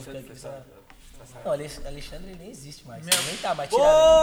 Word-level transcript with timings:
vou 0.00 0.14
ficar 0.14 0.18
aqui 0.18 0.38
só. 0.40 0.62
Não, 1.44 1.52
Alex- 1.52 1.84
Alexandre 1.84 2.34
nem 2.34 2.50
existe 2.50 2.86
mais. 2.86 3.06
Ele 3.06 3.16
nem 3.26 3.36
tá 3.36 3.54
tirado. 3.54 3.70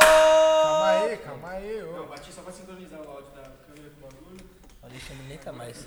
Calma 0.02 0.90
aí, 0.90 1.18
calma 1.18 1.50
aí. 1.52 1.84
ô. 1.84 1.92
Não, 1.98 2.08
bati 2.08 2.32
só 2.34 2.42
pra 2.42 2.52
sincronizar 2.52 3.00
o 3.02 3.10
áudio 3.10 3.32
da 3.32 3.44
câmera 3.44 3.92
com 4.02 4.08
o 4.08 4.10
bagulho. 4.12 4.46
O 4.82 4.86
Alexandre 4.86 5.24
nem 5.28 5.38
tá 5.38 5.52
mais. 5.54 5.86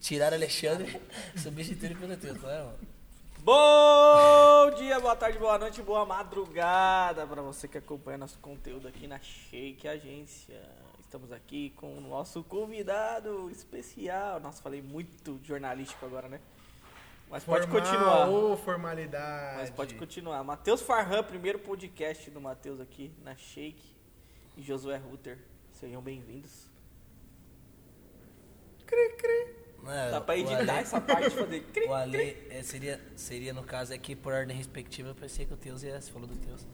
Tiraram 0.00 0.36
Alexandre, 0.36 1.00
substituíram 1.36 1.96
pelo 1.98 2.16
teu, 2.16 2.34
tá, 2.40 2.46
mano? 2.46 2.78
Bom 3.40 4.70
dia, 4.76 4.98
boa 5.00 5.14
tarde, 5.16 5.38
boa 5.38 5.56
noite, 5.58 5.80
boa 5.82 6.04
madrugada 6.04 7.26
para 7.26 7.40
você 7.42 7.66
que 7.68 7.78
acompanha 7.78 8.18
nosso 8.18 8.38
conteúdo 8.38 8.86
aqui 8.88 9.06
na 9.06 9.18
Shake 9.20 9.86
Agência. 9.88 10.60
Estamos 11.00 11.30
aqui 11.32 11.70
com 11.76 11.96
o 11.96 12.00
nosso 12.00 12.42
convidado 12.44 13.48
especial. 13.50 14.40
Nossa, 14.40 14.60
falei 14.62 14.82
muito 14.82 15.38
jornalístico 15.44 16.04
agora, 16.06 16.28
né? 16.28 16.40
Mas 17.28 17.44
pode 17.44 17.66
Formal 17.66 17.82
continuar. 17.82 18.28
Ou 18.28 18.56
formalidade. 18.56 19.56
Mas 19.58 19.70
pode 19.70 19.94
continuar. 19.94 20.42
Matheus 20.44 20.80
Farhan, 20.80 21.22
primeiro 21.22 21.58
podcast 21.58 22.30
do 22.30 22.40
Matheus 22.40 22.80
aqui 22.80 23.12
na 23.22 23.34
Shake. 23.36 23.94
E 24.56 24.62
Josué 24.62 24.96
Ruter. 24.96 25.38
Sejam 25.72 26.00
bem-vindos. 26.00 26.66
Não, 29.82 30.10
Dá 30.10 30.20
pra 30.20 30.36
editar 30.36 30.58
Ale- 30.58 30.70
essa 30.70 31.00
parte 31.00 31.30
de 31.30 31.36
fazer. 31.36 31.60
cri, 31.72 31.84
O 31.86 31.94
Ale 31.94 32.36
é, 32.50 32.62
seria, 32.62 33.00
seria, 33.14 33.52
no 33.52 33.62
caso 33.62 33.92
aqui, 33.92 34.16
por 34.16 34.32
ordem 34.32 34.56
respectiva, 34.56 35.10
eu 35.10 35.14
pensei 35.14 35.44
que 35.46 35.52
o 35.54 35.56
Teus 35.56 35.82
ia, 35.82 36.00
você 36.00 36.10
falou 36.10 36.26
do 36.26 36.34
Teus. 36.36 36.66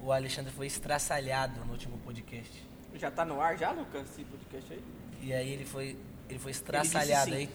O 0.00 0.10
Alexandre 0.10 0.52
foi 0.52 0.66
estraçalhado 0.66 1.64
no 1.64 1.72
último 1.72 1.98
podcast. 1.98 2.66
Já 2.94 3.10
tá 3.10 3.24
no 3.24 3.40
ar 3.40 3.56
já, 3.58 3.70
Lucas, 3.70 4.08
esse 4.10 4.24
podcast 4.24 4.72
aí? 4.72 4.82
E 5.22 5.32
aí 5.32 5.52
ele 5.52 5.64
foi, 5.64 5.96
ele 6.28 6.38
foi 6.38 6.50
estraçalhado 6.50 7.30
sim. 7.30 7.36
aí. 7.36 7.50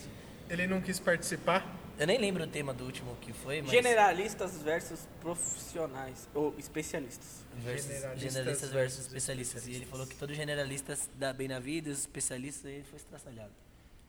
Ele 0.50 0.68
não 0.68 0.80
quis 0.82 1.00
participar? 1.00 1.66
Eu 2.00 2.08
nem 2.08 2.18
lembro 2.18 2.44
o 2.44 2.48
tema 2.48 2.74
do 2.74 2.84
último 2.86 3.16
que 3.22 3.32
foi, 3.32 3.62
mas... 3.62 3.70
Generalistas 3.72 4.58
versus 4.62 5.08
profissionais. 5.22 6.28
Ou 6.34 6.56
especialistas. 6.58 7.44
versus- 7.58 7.86
Generalistas 7.88 8.22
generalistas 8.22 8.70
versus 8.72 8.72
versus 8.72 9.06
especialistas. 9.08 9.68
E 9.68 9.74
ele 9.76 9.86
falou 9.86 10.08
que 10.08 10.16
todo 10.16 10.34
generalista 10.34 10.98
dá 11.16 11.32
bem 11.32 11.48
na 11.48 11.60
vida, 11.60 11.90
e 11.90 11.92
os 11.92 12.00
especialistas, 12.00 12.66
aí 12.66 12.76
ele 12.76 12.84
foi 12.86 12.98
estraçalhado. 12.98 13.52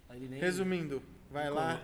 Aí 0.09 0.17
ele 0.19 0.29
nem... 0.29 0.41
Resumindo, 0.41 1.03
vai 1.31 1.51
lá, 1.51 1.81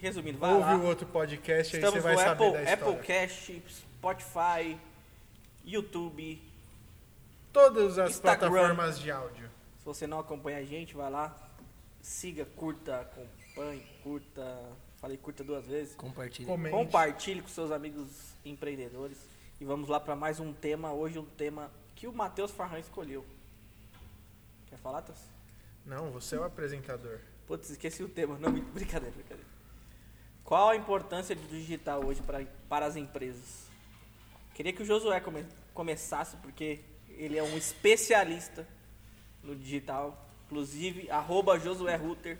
Resumindo, 0.00 0.38
vai 0.38 0.52
ouve 0.52 0.64
lá. 0.64 0.76
o 0.76 0.84
outro 0.84 1.06
podcast, 1.06 1.76
aí 1.76 1.80
Estamos 1.82 2.02
você 2.02 2.14
vai 2.14 2.16
saber 2.16 2.44
Apple, 2.48 2.52
da 2.52 2.62
história. 2.72 2.94
Applecast, 2.94 3.62
Spotify, 3.68 4.76
YouTube. 5.64 6.42
Todas 7.52 7.98
as 8.00 8.10
Instagram. 8.12 8.48
plataformas 8.50 8.98
de 8.98 9.10
áudio. 9.12 9.48
Se 9.78 9.84
você 9.84 10.06
não 10.08 10.18
acompanha 10.18 10.58
a 10.58 10.64
gente, 10.64 10.94
vai 10.94 11.08
lá. 11.08 11.36
Siga, 12.00 12.44
curta, 12.56 13.00
acompanhe, 13.00 13.84
curta. 14.02 14.58
Falei 15.02 15.16
curta 15.16 15.42
duas 15.42 15.66
vezes. 15.66 15.96
Compartilha. 15.96 16.46
Comente. 16.46 16.76
Compartilhe 16.76 17.42
com 17.42 17.48
seus 17.48 17.72
amigos 17.72 18.08
empreendedores. 18.44 19.18
E 19.60 19.64
vamos 19.64 19.88
lá 19.88 19.98
para 19.98 20.14
mais 20.14 20.38
um 20.38 20.52
tema. 20.52 20.92
Hoje 20.92 21.18
um 21.18 21.24
tema 21.24 21.72
que 21.96 22.06
o 22.06 22.12
Matheus 22.12 22.52
Farran 22.52 22.78
escolheu. 22.78 23.26
Quer 24.68 24.78
falar, 24.78 24.98
Matheus? 24.98 25.18
Não, 25.84 26.12
você 26.12 26.36
é 26.36 26.38
o 26.38 26.44
apresentador. 26.44 27.18
Putz, 27.48 27.68
esqueci 27.70 28.04
o 28.04 28.08
tema. 28.08 28.38
Não, 28.38 28.52
brincadeira, 28.70 29.12
brincadeira. 29.12 29.50
Qual 30.44 30.68
a 30.70 30.76
importância 30.76 31.34
do 31.34 31.48
digital 31.48 32.04
hoje 32.04 32.22
pra, 32.22 32.44
para 32.68 32.86
as 32.86 32.94
empresas? 32.94 33.66
Queria 34.54 34.72
que 34.72 34.82
o 34.82 34.86
Josué 34.86 35.18
come- 35.20 35.46
começasse, 35.74 36.36
porque 36.36 36.78
ele 37.08 37.36
é 37.36 37.42
um 37.42 37.56
especialista 37.56 38.64
no 39.42 39.56
digital. 39.56 40.28
Inclusive, 40.46 41.10
arroba 41.10 41.58
Josué 41.58 41.96
Ruter, 41.96 42.38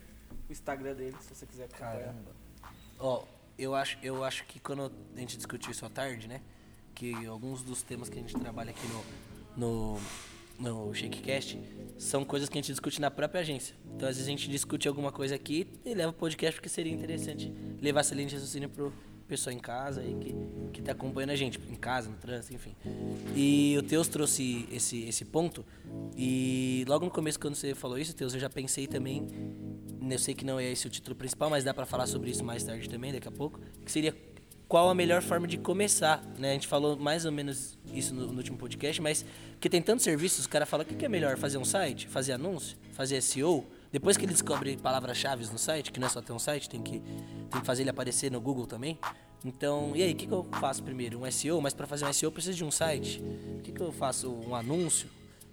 o 0.49 0.53
Instagram 0.53 0.95
dele, 0.95 1.17
se 1.23 1.35
você 1.35 1.45
quiser 1.45 1.65
acompanhar. 1.65 1.99
Caramba. 1.99 2.32
Ó, 3.03 3.25
eu 3.59 3.75
acho, 3.75 3.99
eu 4.01 4.23
acho 4.23 4.45
que 4.45 4.61
quando 4.61 4.91
a 5.17 5.21
gente 5.21 5.37
discutiu 5.37 5.73
isso 5.73 5.85
à 5.85 5.91
tarde, 5.91 6.29
né? 6.29 6.41
Que 6.95 7.27
alguns 7.27 7.63
dos 7.63 7.83
temas 7.83 8.09
que 8.09 8.17
a 8.17 8.21
gente 8.21 8.35
trabalha 8.35 8.71
aqui 8.71 8.87
no, 9.57 9.99
no, 9.99 10.01
no 10.59 10.95
ShakeCast 10.95 11.59
são 11.99 12.25
coisas 12.25 12.49
que 12.49 12.57
a 12.57 12.61
gente 12.61 12.71
discute 12.71 13.01
na 13.01 13.11
própria 13.11 13.41
agência. 13.41 13.75
Então, 13.95 14.09
às 14.09 14.17
vezes, 14.17 14.29
a 14.29 14.31
gente 14.31 14.49
discute 14.49 14.87
alguma 14.87 15.11
coisa 15.11 15.35
aqui 15.35 15.67
e 15.85 15.95
leva 15.95 16.11
o 16.11 16.15
podcast 16.15 16.55
porque 16.55 16.69
seria 16.69 16.93
interessante 16.93 17.53
levar 17.81 18.01
essa 18.01 18.15
linha 18.15 18.29
de 18.29 18.37
raciocínio 18.37 18.69
pro 18.69 18.93
pessoal 19.27 19.57
em 19.57 19.59
casa 19.59 20.03
aí 20.03 20.15
que, 20.21 20.35
que 20.75 20.83
tá 20.83 20.93
acompanhando 20.93 21.31
a 21.31 21.37
gente, 21.37 21.59
em 21.71 21.75
casa, 21.75 22.09
no 22.09 22.17
trânsito, 22.17 22.55
enfim. 22.55 22.77
E 23.35 23.75
o 23.79 23.83
Teus 23.83 24.07
trouxe 24.07 24.69
esse, 24.71 25.05
esse 25.05 25.25
ponto 25.25 25.65
e 26.17 26.85
logo 26.87 27.07
no 27.07 27.11
começo, 27.11 27.41
quando 27.41 27.55
você 27.55 27.75
falou 27.75 27.99
isso, 27.99 28.15
Teus, 28.15 28.35
eu 28.35 28.41
já 28.41 28.51
pensei 28.51 28.87
também 28.87 29.27
eu 30.15 30.19
sei 30.19 30.35
que 30.35 30.45
não 30.45 30.59
é 30.59 30.71
esse 30.71 30.87
o 30.87 30.91
título 30.91 31.17
principal, 31.17 31.51
mas 31.51 31.65
dá 31.65 31.73
pra 31.73 31.87
falar 31.87 32.07
sobre 32.07 32.31
isso 32.31 32.45
mais 32.45 32.63
tarde 32.63 32.89
também, 32.89 33.13
daqui 33.13 33.29
a 33.29 33.33
pouco. 33.33 33.61
Que 33.85 33.91
seria 33.91 34.15
qual 34.69 34.89
a 34.89 34.95
melhor 34.95 35.21
forma 35.21 35.47
de 35.47 35.59
começar, 35.59 36.25
né? 36.39 36.51
A 36.51 36.53
gente 36.55 36.67
falou 36.67 36.97
mais 36.97 37.27
ou 37.27 37.33
menos 37.33 37.77
isso 37.93 38.15
no, 38.15 38.29
no 38.29 38.39
último 38.39 38.57
podcast, 38.57 39.03
mas 39.03 39.25
porque 39.53 39.69
tem 39.69 39.83
tantos 39.83 40.03
serviços, 40.03 40.47
o 40.47 40.49
cara 40.49 40.65
fala 40.65 40.83
o 40.83 40.87
que, 40.87 40.95
que 40.95 41.05
é 41.05 41.09
melhor, 41.09 41.37
fazer 41.37 41.59
um 41.59 41.65
site, 41.65 42.09
fazer 42.09 42.33
anúncio, 42.33 42.77
fazer 42.93 43.21
SEO. 43.21 43.67
Depois 43.93 44.17
que 44.17 44.25
ele 44.25 44.33
descobre 44.33 44.77
palavras-chave 44.79 45.45
no 45.53 45.59
site, 45.59 45.93
que 45.93 46.01
não 46.01 46.07
é 46.07 46.11
só 46.11 46.23
ter 46.23 46.33
um 46.33 46.39
site, 46.39 46.71
tem 46.71 46.83
que, 46.83 47.01
tem 47.51 47.61
que 47.61 47.67
fazer 47.67 47.83
ele 47.83 47.91
aparecer 47.91 48.33
no 48.33 48.41
Google 48.41 48.67
também. 48.67 48.99
Então, 49.45 49.93
e 49.95 50.03
aí, 50.03 50.13
o 50.13 50.17
que, 50.17 50.27
que 50.27 50.33
eu 50.33 50.47
faço 50.59 50.83
primeiro? 50.83 51.23
Um 51.23 51.31
SEO, 51.31 51.61
mas 51.61 51.75
para 51.75 51.87
fazer 51.87 52.07
um 52.07 52.13
SEO 52.13 52.29
eu 52.29 52.33
preciso 52.33 52.57
de 52.57 52.65
um 52.65 52.71
site. 52.71 53.23
O 53.59 53.61
que, 53.61 53.73
que 53.73 53.81
eu 53.81 53.93
faço? 53.93 54.33
Um 54.33 54.55
anúncio? 54.55 55.09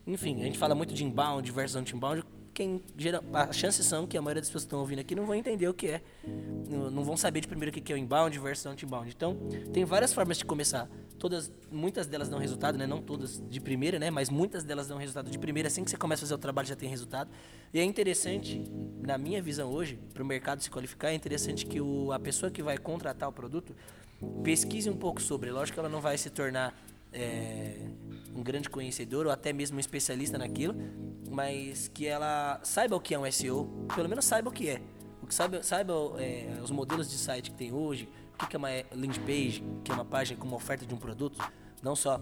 Enfim, 0.07 0.41
a 0.41 0.45
gente 0.45 0.57
fala 0.57 0.73
muito 0.73 0.93
de 0.93 1.03
inbound 1.03 1.51
versus 1.51 1.75
anti-inbound. 1.75 2.23
Quem 2.59 2.83
gera, 2.97 3.23
as 3.31 3.55
chances 3.55 3.85
são 3.85 4.05
que 4.05 4.17
a 4.17 4.21
maioria 4.21 4.41
das 4.41 4.49
pessoas 4.49 4.65
que 4.65 4.67
estão 4.67 4.79
ouvindo 4.81 4.99
aqui 4.99 5.15
não 5.15 5.25
vão 5.25 5.33
entender 5.33 5.65
o 5.69 5.73
que 5.73 5.87
é. 5.87 6.01
Não, 6.69 7.05
vão 7.05 7.15
saber 7.15 7.39
de 7.39 7.47
primeiro 7.47 7.73
o 7.73 7.81
que 7.81 7.89
é 7.89 7.95
o 7.95 7.97
inbound 7.97 8.37
versus 8.37 8.65
anti-inbound. 8.65 9.09
Então, 9.15 9.37
tem 9.71 9.85
várias 9.85 10.11
formas 10.11 10.39
de 10.39 10.43
começar. 10.43 10.89
Todas, 11.17 11.49
muitas 11.71 12.05
delas 12.05 12.27
dão 12.27 12.37
resultado, 12.37 12.77
né? 12.77 12.85
Não 12.85 13.01
todas 13.01 13.41
de 13.49 13.61
primeira, 13.61 13.97
né? 13.97 14.11
Mas 14.11 14.29
muitas 14.29 14.65
delas 14.65 14.89
dão 14.89 14.97
resultado 14.97 15.31
de 15.31 15.39
primeira. 15.39 15.67
Assim 15.67 15.85
que 15.85 15.89
você 15.89 15.95
começa 15.95 16.19
a 16.19 16.25
fazer 16.25 16.33
o 16.33 16.37
trabalho 16.37 16.67
já 16.67 16.75
tem 16.75 16.89
resultado. 16.89 17.31
E 17.73 17.79
é 17.79 17.83
interessante, 17.85 18.61
na 18.99 19.17
minha 19.17 19.41
visão 19.41 19.71
hoje, 19.71 19.97
para 20.13 20.21
o 20.21 20.25
mercado 20.25 20.61
se 20.61 20.69
qualificar, 20.69 21.11
é 21.11 21.13
interessante 21.13 21.65
que 21.65 21.79
o, 21.79 22.11
a 22.11 22.19
pessoa 22.19 22.51
que 22.51 22.61
vai 22.61 22.77
contratar 22.77 23.29
o 23.29 23.31
produto 23.31 23.73
pesquise 24.43 24.89
um 24.89 24.97
pouco 24.97 25.21
sobre. 25.21 25.49
Lógico 25.49 25.75
que 25.75 25.79
ela 25.79 25.87
não 25.87 26.01
vai 26.01 26.17
se 26.17 26.29
tornar 26.29 26.73
é, 27.11 27.87
um 28.35 28.43
grande 28.43 28.69
conhecedor 28.69 29.25
ou 29.25 29.31
até 29.31 29.51
mesmo 29.51 29.77
um 29.77 29.79
especialista 29.79 30.37
naquilo, 30.37 30.75
mas 31.29 31.87
que 31.87 32.05
ela 32.05 32.59
saiba 32.63 32.95
o 32.95 32.99
que 32.99 33.13
é 33.13 33.19
um 33.19 33.29
SEO, 33.31 33.87
pelo 33.95 34.09
menos 34.09 34.25
saiba 34.25 34.49
o 34.49 34.51
que 34.51 34.69
é. 34.69 34.81
O 35.21 35.27
que 35.27 35.33
saiba, 35.33 35.61
saiba 35.61 35.93
é, 36.17 36.59
os 36.63 36.71
modelos 36.71 37.09
de 37.09 37.17
site 37.17 37.51
que 37.51 37.57
tem 37.57 37.73
hoje, 37.73 38.09
o 38.41 38.47
que 38.47 38.55
é 38.55 38.59
uma 38.59 38.69
landing 38.91 39.19
page, 39.21 39.63
que 39.83 39.91
é 39.91 39.93
uma 39.93 40.05
página 40.05 40.39
com 40.39 40.47
uma 40.47 40.55
oferta 40.55 40.85
de 40.85 40.93
um 40.93 40.97
produto. 40.97 41.39
Não 41.81 41.95
só. 41.95 42.19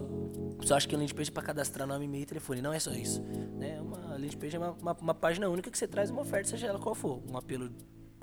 Só 0.64 0.76
acho 0.76 0.88
que 0.88 0.94
landing 0.94 1.14
page 1.14 1.30
é 1.30 1.32
para 1.32 1.42
cadastrar 1.42 1.86
nome, 1.86 2.04
e-mail 2.04 2.22
e 2.22 2.26
telefone. 2.26 2.62
Não 2.62 2.72
é 2.72 2.78
só 2.78 2.92
isso. 2.92 3.22
Né? 3.22 3.80
Uma 3.80 3.98
landing 4.14 4.36
page 4.36 4.56
é 4.56 4.58
uma, 4.58 4.70
uma, 4.72 4.92
uma 4.92 5.14
página 5.14 5.48
única 5.48 5.70
que 5.70 5.78
você 5.78 5.86
traz 5.86 6.10
uma 6.10 6.22
oferta, 6.22 6.48
seja 6.48 6.66
ela 6.66 6.78
qual 6.78 6.94
for. 6.94 7.22
Um 7.28 7.36
apelo 7.36 7.70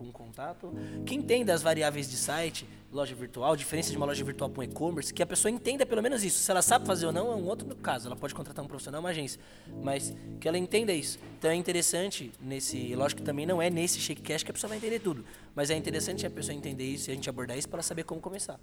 um 0.04 0.12
contato. 0.12 0.74
Que 1.06 1.16
entenda 1.16 1.54
as 1.54 1.62
variáveis 1.62 2.10
de 2.10 2.18
site, 2.18 2.68
loja 2.92 3.14
virtual, 3.14 3.56
diferença 3.56 3.92
de 3.92 3.98
uma 3.98 4.06
loja 4.06 4.24
virtual 4.24 4.50
para 4.50 4.62
um 4.62 4.64
e-commerce, 4.64 5.14
que 5.14 5.22
a 5.22 5.26
pessoa 5.26 5.52
entenda 5.52 5.86
pelo 5.86 6.02
menos 6.02 6.24
isso. 6.24 6.40
Se 6.40 6.50
ela 6.50 6.62
sabe 6.62 6.86
fazer 6.86 7.06
ou 7.06 7.12
não, 7.12 7.32
é 7.32 7.36
um 7.36 7.46
outro 7.46 7.76
caso. 7.76 8.08
Ela 8.08 8.16
pode 8.16 8.34
contratar 8.34 8.64
um 8.64 8.68
profissional, 8.68 9.00
uma 9.02 9.10
agência. 9.10 9.40
Mas 9.84 10.16
que 10.40 10.48
ela 10.48 10.58
entenda 10.58 10.94
isso. 10.94 11.20
Então 11.38 11.52
é 11.52 11.56
interessante 11.56 12.32
nesse. 12.40 12.96
Lógico 12.96 13.22
que 13.22 13.26
também 13.26 13.46
não 13.46 13.62
é 13.62 13.70
nesse 13.70 14.00
ShakeCast 14.00 14.46
que 14.46 14.52
a 14.52 14.54
pessoa 14.54 14.70
vai 14.70 14.78
entender 14.78 15.00
tudo. 15.00 15.26
Mas 15.54 15.70
é 15.70 15.76
interessante 15.76 16.26
a 16.26 16.30
pessoa 16.30 16.56
entender 16.56 16.86
isso 16.86 17.10
e 17.10 17.12
a 17.12 17.16
gente 17.16 17.30
abordar 17.30 17.58
isso 17.58 17.70
para 17.70 17.82
saber 17.82 18.04
como 18.04 18.22
começar. 18.22 18.60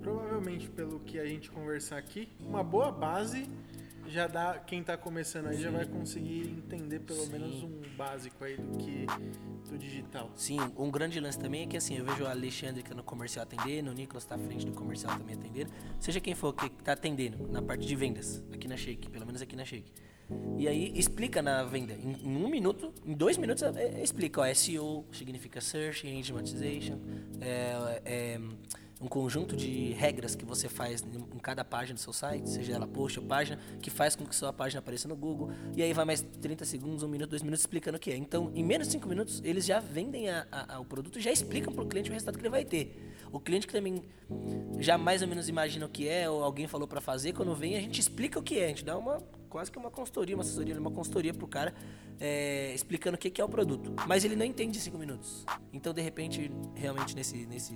Provavelmente, 0.00 0.68
pelo 0.70 1.00
que 1.00 1.18
a 1.18 1.26
gente 1.26 1.50
conversar 1.50 1.98
aqui, 1.98 2.28
uma 2.40 2.62
boa 2.62 2.90
base 2.90 3.48
já 4.08 4.26
dá. 4.26 4.58
Quem 4.58 4.82
tá 4.82 4.96
começando 4.96 5.46
aí 5.46 5.60
já 5.60 5.70
vai 5.70 5.86
conseguir 5.86 6.48
entender 6.50 7.00
pelo 7.00 7.20
Sim. 7.20 7.32
menos 7.32 7.62
um 7.62 7.80
básico 7.96 8.44
aí 8.44 8.56
do 8.56 8.78
que 8.78 9.06
do 9.68 9.78
digital. 9.78 10.30
Sim, 10.34 10.58
um 10.76 10.90
grande 10.90 11.20
lance 11.20 11.38
também 11.38 11.62
é 11.62 11.66
que 11.66 11.76
assim, 11.76 11.96
eu 11.96 12.04
vejo 12.04 12.24
o 12.24 12.26
Alexandre 12.26 12.82
que 12.82 12.92
é 12.92 12.94
no 12.94 13.02
comercial 13.02 13.42
atendendo, 13.42 13.90
o 13.90 13.94
Nicolas 13.94 14.24
tá 14.24 14.34
à 14.34 14.38
frente 14.38 14.64
do 14.64 14.72
comercial 14.72 15.16
também 15.16 15.36
atendendo. 15.36 15.70
Seja 16.00 16.20
quem 16.20 16.34
for 16.34 16.52
que 16.54 16.68
tá 16.70 16.92
atendendo 16.92 17.46
na 17.48 17.62
parte 17.62 17.86
de 17.86 17.94
vendas, 17.94 18.42
aqui 18.52 18.66
na 18.66 18.76
Shake, 18.76 19.10
pelo 19.10 19.26
menos 19.26 19.42
aqui 19.42 19.54
na 19.54 19.64
Shake. 19.64 19.92
E 20.58 20.68
aí 20.68 20.92
explica 20.94 21.40
na 21.40 21.64
venda, 21.64 21.94
em, 21.94 22.16
em 22.22 22.44
um 22.44 22.48
minuto, 22.48 22.92
em 23.04 23.14
dois 23.14 23.38
minutos, 23.38 23.62
é, 23.62 23.70
é, 23.82 24.02
explica, 24.02 24.42
ó, 24.42 24.54
SEO 24.54 25.06
significa 25.12 25.60
Search 25.60 26.06
Engine 26.06 26.38
Optimization, 26.38 26.98
é, 27.40 28.02
é 28.04 28.40
um 29.00 29.06
conjunto 29.06 29.54
de 29.56 29.92
regras 29.92 30.34
que 30.34 30.44
você 30.44 30.68
faz 30.68 31.02
em 31.02 31.38
cada 31.38 31.64
página 31.64 31.94
do 31.94 32.00
seu 32.00 32.12
site, 32.12 32.48
seja 32.50 32.72
ela 32.74 32.86
post 32.86 33.20
ou 33.20 33.24
página, 33.26 33.58
que 33.80 33.90
faz 33.90 34.16
com 34.16 34.26
que 34.26 34.34
sua 34.34 34.52
página 34.52 34.80
apareça 34.80 35.06
no 35.06 35.14
Google. 35.14 35.50
E 35.76 35.82
aí 35.82 35.92
vai 35.92 36.04
mais 36.04 36.20
30 36.20 36.64
segundos, 36.64 37.02
um 37.04 37.08
minuto, 37.08 37.30
dois 37.30 37.42
minutos 37.42 37.60
explicando 37.60 37.96
o 37.96 38.00
que 38.00 38.10
é. 38.10 38.16
Então, 38.16 38.50
em 38.54 38.64
menos 38.64 38.88
de 38.88 38.92
5 38.94 39.08
minutos, 39.08 39.40
eles 39.44 39.64
já 39.64 39.78
vendem 39.78 40.28
a- 40.28 40.46
a- 40.50 40.74
a- 40.74 40.80
o 40.80 40.84
produto 40.84 41.18
e 41.18 41.22
já 41.22 41.30
explicam 41.30 41.72
para 41.72 41.84
o 41.84 41.86
cliente 41.86 42.10
o 42.10 42.12
resultado 42.12 42.36
que 42.36 42.42
ele 42.42 42.50
vai 42.50 42.64
ter. 42.64 43.14
O 43.30 43.38
cliente 43.38 43.66
que 43.68 43.72
também 43.72 44.02
já 44.80 44.98
mais 44.98 45.22
ou 45.22 45.28
menos 45.28 45.48
imagina 45.48 45.86
o 45.86 45.88
que 45.88 46.08
é, 46.08 46.28
ou 46.28 46.42
alguém 46.42 46.66
falou 46.66 46.88
para 46.88 47.00
fazer, 47.00 47.32
quando 47.34 47.54
vem 47.54 47.76
a 47.76 47.80
gente 47.80 48.00
explica 48.00 48.38
o 48.38 48.42
que 48.42 48.58
é. 48.58 48.64
A 48.64 48.68
gente 48.68 48.84
dá 48.84 48.98
uma 48.98 49.18
quase 49.48 49.70
que 49.70 49.78
uma 49.78 49.90
consultoria, 49.90 50.34
uma 50.34 50.42
assessoria, 50.42 50.78
uma 50.78 50.90
consultoria 50.90 51.32
pro 51.32 51.46
cara 51.46 51.72
é, 52.20 52.74
explicando 52.74 53.14
o 53.14 53.18
que 53.18 53.30
que 53.30 53.40
é 53.40 53.44
o 53.44 53.48
produto. 53.48 53.94
Mas 54.08 54.24
ele 54.24 54.34
não 54.34 54.44
entende 54.44 54.76
em 54.76 54.80
5 54.80 54.98
minutos. 54.98 55.44
Então, 55.72 55.94
de 55.94 56.02
repente, 56.02 56.50
realmente 56.74 57.14
nesse, 57.14 57.46
nesse 57.46 57.74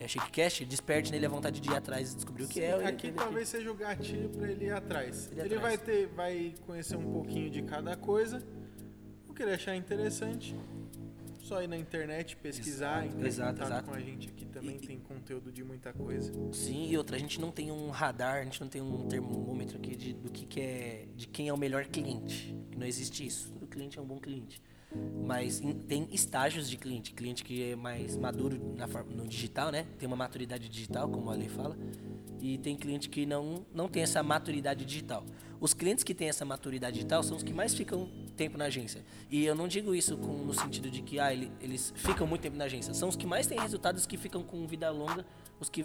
é, 0.00 0.06
Shakecast, 0.08 0.64
desperte 0.64 1.10
nele 1.10 1.26
a 1.26 1.28
vontade 1.28 1.60
de 1.60 1.68
ir 1.70 1.74
atrás 1.76 2.12
e 2.12 2.14
descobrir 2.16 2.44
o 2.44 2.48
que 2.48 2.60
é. 2.60 2.86
Aqui 2.86 3.12
talvez 3.12 3.48
seja 3.48 3.70
o 3.70 3.74
gatilho 3.74 4.28
para 4.30 4.50
ele 4.50 4.66
ir 4.66 4.70
atrás. 4.72 5.28
Ele 5.32 5.40
Ele, 5.40 5.54
atrás. 5.56 5.62
vai 5.62 5.78
ter, 5.78 6.06
vai 6.08 6.54
conhecer 6.66 6.96
um 6.96 7.12
pouquinho 7.12 7.50
de 7.50 7.62
cada 7.62 7.96
coisa. 7.96 8.42
O 9.28 9.34
que 9.34 9.42
ele 9.42 9.52
achar 9.52 9.74
interessante, 9.76 10.54
só 11.40 11.62
ir 11.62 11.66
na 11.68 11.76
internet 11.76 12.36
pesquisar, 12.36 13.06
Exato, 13.06 13.26
exato, 13.26 13.62
exato. 13.62 13.88
com 13.90 13.94
a 13.96 14.00
gente 14.00 14.28
aqui 14.28 14.44
também 14.46 14.76
E- 14.76 14.80
tem 14.86 14.98
conteúdo 14.98 15.50
de 15.52 15.62
muita 15.64 15.92
coisa. 15.92 16.32
Sim, 16.52 16.88
e 16.90 16.96
outra, 16.98 17.16
a 17.16 17.18
gente 17.18 17.40
não 17.40 17.50
tem 17.50 17.70
um 17.72 17.90
radar, 17.90 18.40
a 18.40 18.44
gente 18.44 18.60
não 18.60 18.68
tem 18.68 18.82
um 18.82 19.06
termômetro 19.08 19.78
aqui 19.78 19.94
de, 19.96 20.12
do 20.12 20.30
que, 20.30 20.44
que 20.46 20.60
é. 20.60 21.06
de 21.16 21.26
quem 21.28 21.48
é 21.48 21.52
o 21.52 21.56
melhor 21.56 21.84
cliente. 21.86 22.54
Não 22.76 22.86
existe 22.86 23.26
isso. 23.26 23.50
Todo 23.52 23.66
cliente 23.66 23.98
é 23.98 24.02
um 24.02 24.06
bom 24.06 24.18
cliente. 24.18 24.60
Mas 25.26 25.60
em- 25.60 25.72
tem 25.74 26.08
estágios 26.12 26.68
de 26.68 26.76
cliente. 26.76 27.12
Cliente 27.12 27.44
que 27.44 27.62
é 27.72 27.76
mais 27.76 28.16
maduro 28.16 28.58
na 28.76 28.86
no 28.86 29.26
digital, 29.26 29.70
né? 29.70 29.86
Tem 29.98 30.06
uma 30.06 30.16
maturidade 30.16 30.68
digital, 30.68 31.08
como 31.08 31.30
a 31.30 31.34
lei 31.34 31.48
fala. 31.48 31.76
E 32.40 32.56
tem 32.58 32.76
cliente 32.76 33.08
que 33.08 33.26
não, 33.26 33.66
não 33.74 33.88
tem 33.88 34.02
essa 34.02 34.22
maturidade 34.22 34.84
digital. 34.84 35.24
Os 35.60 35.74
clientes 35.74 36.04
que 36.04 36.14
têm 36.14 36.28
essa 36.28 36.44
maturidade 36.44 36.94
digital 36.94 37.22
são 37.22 37.36
os 37.36 37.42
que 37.42 37.52
mais 37.52 37.74
ficam 37.74 38.08
tempo 38.36 38.56
na 38.56 38.66
agência. 38.66 39.04
E 39.28 39.44
eu 39.44 39.54
não 39.56 39.66
digo 39.66 39.92
isso 39.94 40.16
com- 40.16 40.44
no 40.44 40.54
sentido 40.54 40.88
de 40.90 41.02
que 41.02 41.18
ah, 41.18 41.32
ele- 41.32 41.50
eles 41.60 41.92
ficam 41.96 42.26
muito 42.26 42.42
tempo 42.42 42.56
na 42.56 42.64
agência. 42.64 42.94
São 42.94 43.08
os 43.08 43.16
que 43.16 43.26
mais 43.26 43.46
têm 43.48 43.58
resultados, 43.58 44.02
os 44.02 44.06
que 44.06 44.16
ficam 44.16 44.42
com 44.44 44.66
vida 44.68 44.88
longa, 44.90 45.26
os 45.58 45.68
que 45.68 45.84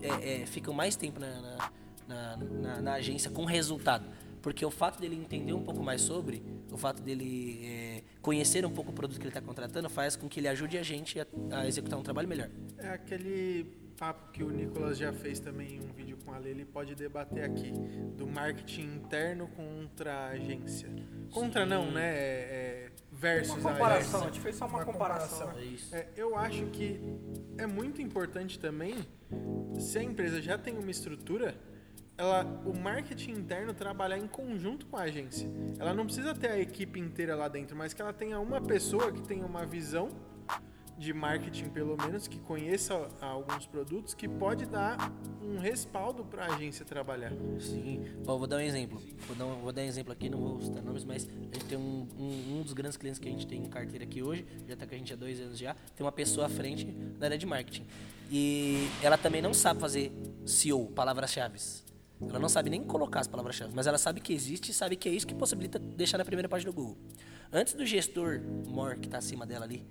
é, 0.00 0.42
é, 0.42 0.46
ficam 0.46 0.72
mais 0.72 0.94
tempo 0.94 1.18
na, 1.18 1.28
na, 1.40 1.70
na, 2.08 2.36
na- 2.36 2.82
na 2.82 2.92
agência 2.94 3.30
com 3.30 3.44
resultado. 3.44 4.08
Porque 4.40 4.64
o 4.64 4.70
fato 4.70 4.98
dele 5.00 5.16
entender 5.16 5.52
um 5.52 5.62
pouco 5.62 5.82
mais 5.82 6.00
sobre, 6.00 6.40
o 6.70 6.76
fato 6.78 7.02
dele 7.02 7.60
é, 7.64 7.99
conhecer 8.22 8.64
um 8.66 8.70
pouco 8.70 8.90
o 8.90 8.94
produto 8.94 9.18
que 9.18 9.22
ele 9.22 9.30
está 9.30 9.40
contratando, 9.40 9.88
faz 9.88 10.16
com 10.16 10.28
que 10.28 10.40
ele 10.40 10.48
ajude 10.48 10.76
a 10.78 10.82
gente 10.82 11.18
a, 11.20 11.26
a 11.52 11.66
executar 11.66 11.98
um 11.98 12.02
trabalho 12.02 12.28
melhor. 12.28 12.50
É 12.78 12.88
aquele 12.88 13.64
papo 13.96 14.32
que 14.32 14.42
o 14.42 14.48
Nicolas 14.50 14.96
já 14.96 15.12
fez 15.12 15.40
também 15.40 15.74
em 15.74 15.80
um 15.80 15.92
vídeo 15.92 16.16
com 16.24 16.32
a 16.32 16.38
Lê, 16.38 16.50
ele 16.50 16.64
pode 16.64 16.94
debater 16.94 17.44
aqui, 17.44 17.70
do 18.16 18.26
marketing 18.26 18.94
interno 18.96 19.46
contra 19.48 20.12
a 20.12 20.28
agência. 20.28 20.88
Contra 21.30 21.66
não, 21.66 21.90
né? 21.90 22.16
É, 22.16 22.86
é 22.86 22.90
versus 23.12 23.58
Uma 23.58 23.70
a 23.70 23.72
comparação, 23.74 24.20
a 24.20 24.22
agência. 24.22 24.32
gente 24.32 24.40
fez 24.40 24.56
só 24.56 24.66
uma, 24.66 24.78
Uma 24.78 24.84
comparação. 24.86 25.38
comparação. 25.48 25.62
É 25.62 25.64
isso. 25.64 25.94
É, 25.94 26.08
eu 26.16 26.34
acho 26.36 26.64
que 26.66 26.98
é 27.58 27.66
muito 27.66 28.00
importante 28.00 28.58
também, 28.58 28.94
se 29.78 29.98
a 29.98 30.02
empresa 30.02 30.40
já 30.40 30.56
tem 30.56 30.78
uma 30.78 30.90
estrutura, 30.90 31.54
ela, 32.20 32.44
o 32.66 32.78
marketing 32.78 33.30
interno 33.30 33.72
trabalhar 33.72 34.18
em 34.18 34.26
conjunto 34.26 34.84
com 34.86 34.98
a 34.98 35.04
agência. 35.04 35.50
Ela 35.78 35.94
não 35.94 36.04
precisa 36.04 36.34
ter 36.34 36.50
a 36.50 36.58
equipe 36.58 37.00
inteira 37.00 37.34
lá 37.34 37.48
dentro, 37.48 37.74
mas 37.74 37.94
que 37.94 38.02
ela 38.02 38.12
tenha 38.12 38.38
uma 38.38 38.60
pessoa 38.60 39.10
que 39.10 39.22
tenha 39.22 39.46
uma 39.46 39.64
visão 39.64 40.10
de 40.98 41.14
marketing, 41.14 41.70
pelo 41.70 41.96
menos, 41.96 42.28
que 42.28 42.38
conheça 42.38 43.08
alguns 43.22 43.64
produtos, 43.64 44.12
que 44.12 44.28
pode 44.28 44.66
dar 44.66 45.10
um 45.42 45.58
respaldo 45.58 46.22
para 46.22 46.44
a 46.44 46.54
agência 46.54 46.84
trabalhar. 46.84 47.32
Sim. 47.58 48.04
Vou 48.22 48.46
dar 48.46 48.56
um 48.56 48.60
exemplo. 48.60 49.02
Vou 49.26 49.34
dar 49.34 49.46
um, 49.46 49.54
vou 49.62 49.72
dar 49.72 49.80
um 49.80 49.86
exemplo 49.86 50.12
aqui, 50.12 50.28
não 50.28 50.38
vou 50.38 50.60
citar 50.60 50.82
nomes, 50.82 51.04
mas 51.04 51.26
a 51.26 51.42
gente 51.42 51.64
tem 51.64 51.78
um, 51.78 52.06
um, 52.18 52.58
um 52.58 52.62
dos 52.62 52.74
grandes 52.74 52.98
clientes 52.98 53.18
que 53.18 53.26
a 53.26 53.30
gente 53.30 53.46
tem 53.46 53.62
em 53.62 53.70
carteira 53.70 54.04
aqui 54.04 54.22
hoje, 54.22 54.44
já 54.68 54.74
está 54.74 54.86
com 54.86 54.94
a 54.94 54.98
gente 54.98 55.10
há 55.14 55.16
dois 55.16 55.40
anos 55.40 55.56
já, 55.58 55.74
tem 55.96 56.04
uma 56.04 56.12
pessoa 56.12 56.44
à 56.44 56.50
frente 56.50 56.84
na 57.18 57.24
área 57.28 57.38
de 57.38 57.46
marketing. 57.46 57.86
E 58.30 58.90
ela 59.02 59.16
também 59.16 59.40
não 59.40 59.54
sabe 59.54 59.80
fazer 59.80 60.12
SEO, 60.44 60.86
palavras-chave. 60.88 61.58
Ela 62.28 62.38
não 62.38 62.48
sabe 62.48 62.70
nem 62.70 62.82
colocar 62.82 63.20
as 63.20 63.26
palavras-chave, 63.26 63.72
mas 63.74 63.86
ela 63.86 63.98
sabe 63.98 64.20
que 64.20 64.32
existe 64.32 64.70
e 64.70 64.74
sabe 64.74 64.96
que 64.96 65.08
é 65.08 65.12
isso 65.12 65.26
que 65.26 65.34
possibilita 65.34 65.78
deixar 65.78 66.18
na 66.18 66.24
primeira 66.24 66.48
página 66.48 66.70
do 66.70 66.74
Google. 66.74 66.98
Antes 67.52 67.74
do 67.74 67.84
gestor 67.86 68.40
more 68.66 68.98
que 68.98 69.06
está 69.06 69.18
acima 69.18 69.46
dela 69.46 69.64
ali 69.64 69.84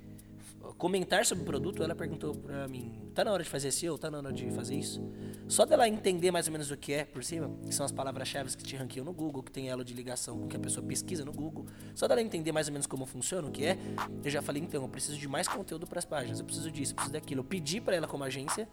comentar 0.77 1.25
sobre 1.25 1.43
o 1.43 1.45
produto, 1.45 1.83
ela 1.83 1.95
perguntou 1.95 2.35
pra 2.35 2.67
mim: 2.67 3.11
tá 3.13 3.23
na 3.23 3.31
hora 3.31 3.43
de 3.43 3.49
fazer 3.49 3.71
SEO? 3.71 3.97
Tá 3.97 4.11
na 4.11 4.19
hora 4.19 4.31
de 4.31 4.49
fazer 4.51 4.75
isso? 4.75 5.01
Só 5.47 5.65
dela 5.65 5.87
entender 5.87 6.31
mais 6.31 6.47
ou 6.47 6.51
menos 6.51 6.69
o 6.69 6.77
que 6.77 6.93
é 6.93 7.05
por 7.05 7.23
cima, 7.23 7.51
que 7.65 7.73
são 7.73 7.85
as 7.85 7.91
palavras-chave 7.91 8.55
que 8.55 8.63
te 8.63 8.75
ranqueiam 8.75 9.05
no 9.05 9.13
Google, 9.13 9.41
que 9.41 9.51
tem 9.51 9.69
elo 9.69 9.83
de 9.83 9.93
ligação 9.93 10.37
com 10.37 10.45
o 10.45 10.47
que 10.47 10.55
a 10.55 10.59
pessoa 10.59 10.85
pesquisa 10.85 11.25
no 11.25 11.31
Google, 11.31 11.65
só 11.95 12.07
dela 12.07 12.21
entender 12.21 12.51
mais 12.51 12.67
ou 12.67 12.73
menos 12.73 12.87
como 12.87 13.05
funciona, 13.05 13.47
o 13.47 13.51
que 13.51 13.65
é, 13.65 13.77
eu 14.23 14.29
já 14.29 14.41
falei: 14.41 14.61
então, 14.61 14.81
eu 14.81 14.89
preciso 14.89 15.17
de 15.17 15.27
mais 15.27 15.47
conteúdo 15.47 15.87
para 15.87 15.99
as 15.99 16.05
páginas, 16.05 16.39
eu 16.39 16.45
preciso 16.45 16.71
disso, 16.71 16.91
eu 16.91 16.95
preciso 16.95 17.13
daquilo. 17.13 17.41
Eu 17.41 17.45
pedi 17.45 17.81
para 17.81 17.95
ela, 17.95 18.07
como 18.07 18.23
agência, 18.23 18.67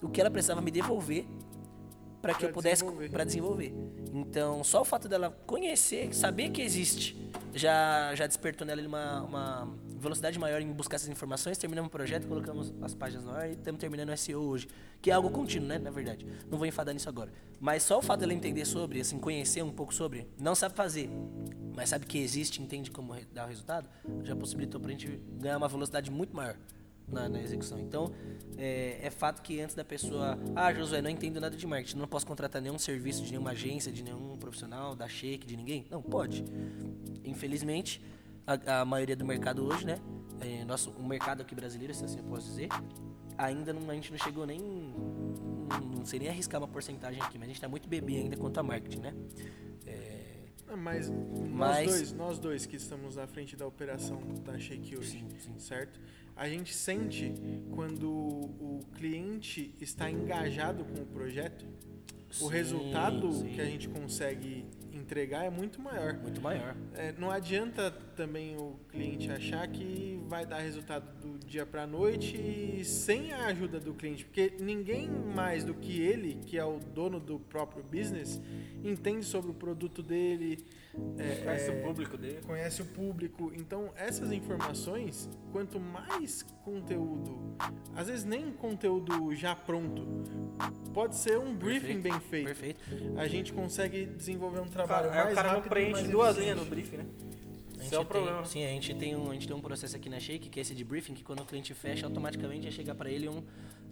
o 0.00 0.08
que 0.08 0.20
ela 0.20 0.30
precisava 0.30 0.60
me 0.60 0.70
devolver 0.70 1.26
para 2.22 2.34
que 2.34 2.44
eu 2.44 2.52
pudesse 2.52 2.82
desenvolver. 2.82 3.10
para 3.10 3.24
desenvolver. 3.24 3.74
Então, 4.14 4.62
só 4.62 4.80
o 4.80 4.84
fato 4.84 5.08
dela 5.08 5.36
conhecer, 5.46 6.14
saber 6.14 6.50
que 6.50 6.62
existe, 6.62 7.16
já 7.52 8.14
já 8.14 8.26
despertou 8.26 8.64
nela 8.66 8.80
uma, 8.86 9.22
uma 9.22 9.68
velocidade 9.98 10.38
maior 10.38 10.60
em 10.60 10.72
buscar 10.72 10.96
essas 10.96 11.08
informações. 11.08 11.58
Terminamos 11.58 11.88
o 11.88 11.90
projeto, 11.90 12.26
colocamos 12.28 12.72
as 12.80 12.94
páginas 12.94 13.24
no 13.24 13.32
ar 13.32 13.48
e 13.48 13.52
estamos 13.52 13.80
terminando 13.80 14.10
o 14.10 14.16
SEO 14.16 14.40
hoje, 14.40 14.68
que 15.00 15.10
é 15.10 15.14
algo 15.14 15.30
contínuo, 15.30 15.68
né, 15.68 15.78
na 15.78 15.90
verdade. 15.90 16.24
Não 16.48 16.56
vou 16.56 16.66
enfadar 16.66 16.94
nisso 16.94 17.08
agora. 17.08 17.32
Mas 17.60 17.82
só 17.82 17.98
o 17.98 18.02
fato 18.02 18.20
dela 18.20 18.32
entender 18.32 18.64
sobre, 18.64 19.00
assim, 19.00 19.18
conhecer 19.18 19.62
um 19.62 19.72
pouco 19.72 19.92
sobre, 19.92 20.28
não 20.38 20.54
sabe 20.54 20.74
fazer, 20.76 21.10
mas 21.74 21.88
sabe 21.88 22.06
que 22.06 22.18
existe, 22.18 22.62
entende 22.62 22.90
como 22.90 23.14
dar 23.32 23.46
o 23.46 23.48
resultado, 23.48 23.88
já 24.22 24.36
possibilitou 24.36 24.80
pra 24.80 24.90
gente 24.90 25.20
ganhar 25.40 25.56
uma 25.56 25.68
velocidade 25.68 26.10
muito 26.10 26.34
maior 26.34 26.56
na, 27.12 27.28
na 27.28 27.40
execução. 27.40 27.78
Então, 27.78 28.12
é, 28.56 28.98
é 29.02 29.10
fato 29.10 29.42
que 29.42 29.60
antes 29.60 29.74
da 29.76 29.84
pessoa, 29.84 30.38
ah, 30.56 30.72
Josué, 30.72 31.02
não 31.02 31.10
entendo 31.10 31.38
nada 31.40 31.56
de 31.56 31.66
marketing, 31.66 31.98
não 31.98 32.08
posso 32.08 32.26
contratar 32.26 32.60
nenhum 32.62 32.78
serviço 32.78 33.22
de 33.22 33.30
nenhuma 33.30 33.50
agência, 33.50 33.92
de 33.92 34.02
nenhum 34.02 34.36
profissional, 34.36 34.94
da 34.96 35.06
Shake, 35.08 35.46
de 35.46 35.56
ninguém. 35.56 35.84
Não, 35.90 36.00
pode. 36.02 36.44
Infelizmente, 37.24 38.02
a, 38.46 38.80
a 38.80 38.84
maioria 38.84 39.14
do 39.16 39.24
mercado 39.24 39.64
hoje, 39.64 39.86
né? 39.86 39.98
É, 40.40 40.64
nosso, 40.64 40.90
o 40.90 41.06
mercado 41.06 41.42
aqui 41.42 41.54
brasileiro, 41.54 41.94
se 41.94 42.04
assim 42.04 42.18
eu 42.18 42.24
posso 42.24 42.46
dizer, 42.48 42.68
ainda 43.38 43.72
não, 43.72 43.88
a 43.90 43.94
gente 43.94 44.10
não 44.10 44.18
chegou 44.18 44.46
nem. 44.46 44.58
Não, 44.60 46.04
sei 46.04 46.18
nem 46.18 46.28
arriscar 46.28 46.60
uma 46.60 46.66
porcentagem 46.68 47.22
aqui, 47.22 47.38
mas 47.38 47.44
a 47.48 47.52
gente 47.52 47.60
tá 47.60 47.68
muito 47.68 47.88
bebê 47.88 48.16
ainda 48.16 48.36
quanto 48.36 48.58
a 48.58 48.62
marketing, 48.62 49.00
né? 49.00 49.14
É, 49.86 50.22
Ah, 50.68 50.76
Mas, 50.76 51.08
Mas- 51.10 51.50
nós 51.52 51.86
dois, 51.86 52.12
nós 52.12 52.38
dois 52.38 52.66
que 52.66 52.76
estamos 52.76 53.18
à 53.18 53.26
frente 53.26 53.54
da 53.54 53.66
operação 53.66 54.18
da 54.44 54.58
Shake 54.58 54.96
hoje, 54.96 55.10
Sim, 55.10 55.28
sim. 55.38 55.58
certo? 55.58 56.00
A 56.36 56.48
gente 56.48 56.74
sente 56.74 57.32
quando 57.74 58.10
o 58.10 58.80
cliente 58.94 59.74
está 59.80 60.10
engajado 60.10 60.84
com 60.84 61.02
o 61.02 61.06
projeto, 61.06 61.66
o 62.30 62.34
sim, 62.34 62.48
resultado 62.48 63.32
sim. 63.32 63.48
que 63.48 63.60
a 63.60 63.64
gente 63.64 63.88
consegue 63.88 64.64
entregar 65.12 65.44
é 65.44 65.50
muito 65.50 65.80
maior. 65.80 66.14
Muito 66.14 66.40
maior. 66.40 66.74
É, 66.94 67.12
não 67.18 67.30
adianta 67.30 67.90
também 68.16 68.56
o 68.56 68.78
cliente 68.88 69.30
achar 69.30 69.68
que 69.68 70.18
vai 70.26 70.46
dar 70.46 70.58
resultado 70.58 71.04
do 71.20 71.38
dia 71.46 71.66
para 71.66 71.86
noite 71.86 72.82
sem 72.84 73.32
a 73.32 73.46
ajuda 73.46 73.78
do 73.78 73.92
cliente, 73.92 74.24
porque 74.24 74.54
ninguém 74.58 75.10
mais 75.10 75.64
do 75.64 75.74
que 75.74 76.00
ele, 76.00 76.40
que 76.46 76.56
é 76.58 76.64
o 76.64 76.78
dono 76.78 77.20
do 77.20 77.38
próprio 77.38 77.82
business, 77.82 78.40
entende 78.82 79.26
sobre 79.26 79.50
o 79.50 79.54
produto 79.54 80.02
dele, 80.02 80.64
é, 81.18 81.36
Conhece 81.36 81.70
é, 81.70 81.72
o 81.72 81.82
público 81.82 82.16
dele. 82.18 82.40
conhece 82.46 82.82
o 82.82 82.84
público. 82.84 83.52
Então, 83.54 83.90
essas 83.96 84.30
informações, 84.30 85.28
quanto 85.50 85.80
mais 85.80 86.42
conteúdo, 86.64 87.56
às 87.94 88.08
vezes 88.08 88.24
nem 88.24 88.50
conteúdo 88.52 89.34
já 89.34 89.54
pronto, 89.54 90.02
pode 90.92 91.16
ser 91.16 91.38
um 91.38 91.54
briefing 91.54 92.00
Perfeito, 92.00 92.02
bem 92.02 92.20
feito. 92.20 92.46
Perfeito. 92.46 93.18
A 93.18 93.26
gente 93.26 93.52
consegue 93.52 94.04
desenvolver 94.04 94.60
um 94.60 94.68
trabalho 94.68 95.01
cara, 95.08 95.26
aí 95.26 95.32
o 95.32 95.34
cara 95.34 95.48
não 95.48 95.54
rápido 95.56 95.70
preenche 95.70 96.08
duas 96.08 96.36
linhas 96.36 96.56
no 96.56 96.64
briefing, 96.64 96.96
né? 96.98 97.06
A 97.78 97.84
Esse 97.84 97.94
é 97.94 97.98
o 97.98 98.02
gente 98.02 98.08
problema. 98.08 98.38
Tem, 98.38 98.46
sim, 98.46 98.64
a 98.64 98.68
gente, 98.68 98.94
tem 98.94 99.16
um, 99.16 99.30
a 99.30 99.34
gente 99.34 99.46
tem 99.48 99.56
um 99.56 99.60
processo 99.60 99.96
aqui 99.96 100.08
na 100.08 100.20
Shake, 100.20 100.48
que 100.48 100.60
é 100.60 100.62
esse 100.62 100.74
de 100.74 100.84
briefing, 100.84 101.14
que 101.14 101.24
quando 101.24 101.40
o 101.40 101.44
cliente 101.44 101.74
fecha, 101.74 102.06
automaticamente 102.06 102.64
já 102.64 102.70
chega 102.70 102.94
para 102.94 103.10
ele 103.10 103.28
um. 103.28 103.42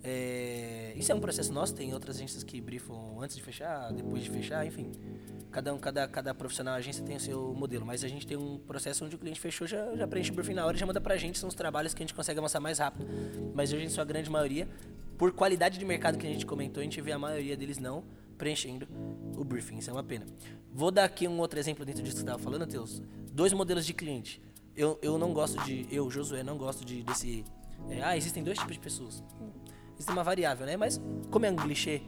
é, 0.04 0.92
isso 0.96 1.10
é 1.10 1.14
um 1.14 1.20
processo 1.20 1.52
nosso, 1.52 1.74
tem 1.74 1.92
outras 1.92 2.16
agências 2.16 2.44
que 2.44 2.60
briefam 2.60 3.20
antes 3.20 3.36
de 3.36 3.42
fechar, 3.42 3.92
depois 3.92 4.22
de 4.22 4.30
fechar, 4.30 4.64
enfim. 4.64 4.92
Cada, 5.50 5.74
um, 5.74 5.78
cada, 5.78 6.06
cada 6.06 6.32
profissional 6.32 6.74
agência 6.74 7.04
tem 7.04 7.16
o 7.16 7.20
seu 7.20 7.52
modelo, 7.52 7.84
mas 7.84 8.04
a 8.04 8.08
gente 8.08 8.24
tem 8.24 8.36
um 8.36 8.58
processo 8.58 9.04
onde 9.04 9.16
o 9.16 9.18
cliente 9.18 9.40
fechou, 9.40 9.66
já, 9.66 9.96
já 9.96 10.06
preenche 10.06 10.30
o 10.30 10.34
briefing 10.34 10.54
na 10.54 10.64
hora 10.64 10.76
e 10.76 10.78
já 10.78 10.86
manda 10.86 11.00
pra 11.00 11.16
gente, 11.16 11.36
são 11.38 11.48
os 11.48 11.54
trabalhos 11.56 11.92
que 11.92 12.00
a 12.00 12.06
gente 12.06 12.14
consegue 12.14 12.38
avançar 12.38 12.60
mais 12.60 12.78
rápido. 12.78 13.04
Mas 13.52 13.72
hoje, 13.72 13.86
em 13.86 13.88
sua 13.88 14.04
grande 14.04 14.30
maioria, 14.30 14.68
por 15.18 15.32
qualidade 15.32 15.78
de 15.78 15.84
mercado 15.84 16.16
que 16.16 16.26
a 16.26 16.30
gente 16.30 16.46
comentou, 16.46 16.80
a 16.80 16.84
gente 16.84 17.00
vê 17.00 17.10
a 17.10 17.18
maioria 17.18 17.56
deles 17.56 17.78
não 17.78 18.04
preenchendo 18.40 18.88
o 19.36 19.44
briefing, 19.44 19.76
isso 19.76 19.90
é 19.90 19.92
uma 19.92 20.02
pena. 20.02 20.26
Vou 20.72 20.90
dar 20.90 21.04
aqui 21.04 21.28
um 21.28 21.38
outro 21.38 21.58
exemplo 21.58 21.84
dentro 21.84 22.02
disso 22.02 22.16
que 22.16 22.20
você 22.20 22.24
estava 22.24 22.42
falando, 22.42 22.66
Teus. 22.66 23.02
Dois 23.30 23.52
modelos 23.52 23.84
de 23.84 23.92
cliente. 23.92 24.40
Eu, 24.74 24.98
eu 25.02 25.18
não 25.18 25.34
gosto 25.34 25.62
de, 25.62 25.86
eu, 25.90 26.10
Josué, 26.10 26.42
não 26.42 26.56
gosto 26.56 26.82
de 26.82 27.02
desse. 27.02 27.44
é, 27.90 28.02
ah, 28.02 28.16
existem 28.16 28.42
dois 28.42 28.58
tipos 28.58 28.74
de 28.74 28.80
pessoas. 28.80 29.22
Existe 29.94 30.10
uma 30.10 30.24
variável, 30.24 30.64
né? 30.64 30.74
Mas 30.74 30.98
como 31.30 31.44
é 31.44 31.50
um 31.50 31.56
clichê 31.56 32.00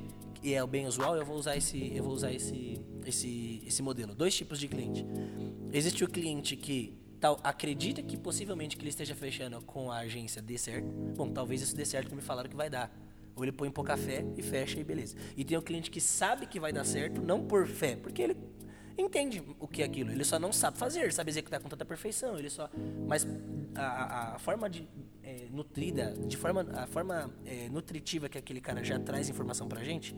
e 0.42 0.54
é 0.54 0.64
o 0.64 0.66
bem 0.66 0.86
usual, 0.86 1.16
eu 1.16 1.24
vou 1.24 1.36
usar 1.36 1.54
esse, 1.54 1.94
eu 1.94 2.02
vou 2.02 2.14
usar 2.14 2.32
esse, 2.32 2.80
esse, 3.04 3.62
esse 3.66 3.82
modelo. 3.82 4.14
Dois 4.14 4.34
tipos 4.34 4.58
de 4.58 4.68
cliente. 4.68 5.06
Existe 5.70 6.02
o 6.02 6.08
cliente 6.08 6.56
que 6.56 6.98
tal 7.20 7.38
acredita 7.44 8.02
que 8.02 8.16
possivelmente 8.16 8.74
que 8.74 8.82
ele 8.82 8.88
esteja 8.88 9.14
fechando 9.14 9.60
com 9.62 9.92
a 9.92 9.98
agência 9.98 10.40
dê 10.40 10.56
certo. 10.56 10.88
Bom, 11.14 11.30
talvez 11.30 11.60
isso 11.60 11.76
dê 11.76 11.84
certo, 11.84 12.08
como 12.08 12.20
me 12.20 12.26
falaram 12.26 12.48
que 12.48 12.56
vai 12.56 12.70
dar. 12.70 12.90
Ou 13.34 13.42
ele 13.44 13.52
põe 13.52 13.70
pouca 13.70 13.96
fé 13.96 14.24
e 14.36 14.42
fecha 14.42 14.78
e 14.78 14.84
beleza. 14.84 15.16
E 15.36 15.44
tem 15.44 15.56
o 15.56 15.62
cliente 15.62 15.90
que 15.90 16.00
sabe 16.00 16.46
que 16.46 16.60
vai 16.60 16.72
dar 16.72 16.84
certo, 16.84 17.20
não 17.22 17.42
por 17.42 17.66
fé, 17.66 17.96
porque 17.96 18.20
ele 18.22 18.36
entende 18.98 19.42
o 19.58 19.66
que 19.66 19.82
é 19.82 19.84
aquilo. 19.86 20.10
Ele 20.10 20.24
só 20.24 20.38
não 20.38 20.52
sabe 20.52 20.76
fazer, 20.78 21.12
sabe 21.12 21.30
executar 21.30 21.60
com 21.60 21.68
tanta 21.68 21.84
perfeição. 21.84 22.38
Ele 22.38 22.50
só, 22.50 22.68
mas 23.08 23.26
a, 23.74 24.34
a- 24.34 24.38
forma 24.38 24.68
de 24.68 24.86
é, 25.22 25.46
nutrida, 25.50 26.12
de 26.26 26.36
forma, 26.36 26.66
a 26.74 26.86
forma 26.86 27.32
é, 27.46 27.68
nutritiva 27.70 28.28
que 28.28 28.36
aquele 28.36 28.60
cara 28.60 28.84
já 28.84 28.98
traz 28.98 29.30
informação 29.30 29.66
pra 29.66 29.82
gente, 29.82 30.14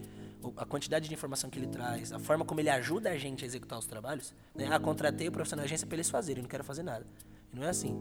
a 0.56 0.64
quantidade 0.66 1.09
de 1.09 1.14
informação 1.14 1.49
que 1.49 1.59
ele 1.59 1.68
traz, 1.68 2.12
a 2.12 2.18
forma 2.18 2.44
como 2.44 2.59
ele 2.61 2.68
ajuda 2.71 3.11
a 3.11 3.16
gente 3.16 3.44
a 3.44 3.47
executar 3.47 3.78
os 3.78 3.87
trabalhos, 3.87 4.35
né? 4.54 4.66
Ah, 4.71 4.80
contratei 4.80 5.28
o 5.28 5.33
profissional 5.33 5.62
da 5.62 5.66
agência 5.66 5.87
pra 5.87 5.97
eles 5.97 6.11
fazerem, 6.11 6.42
não 6.42 6.49
quero 6.50 6.64
fazer 6.64 6.83
nada. 6.83 7.06
Não 7.55 7.63
é 7.63 7.69
assim. 7.69 7.97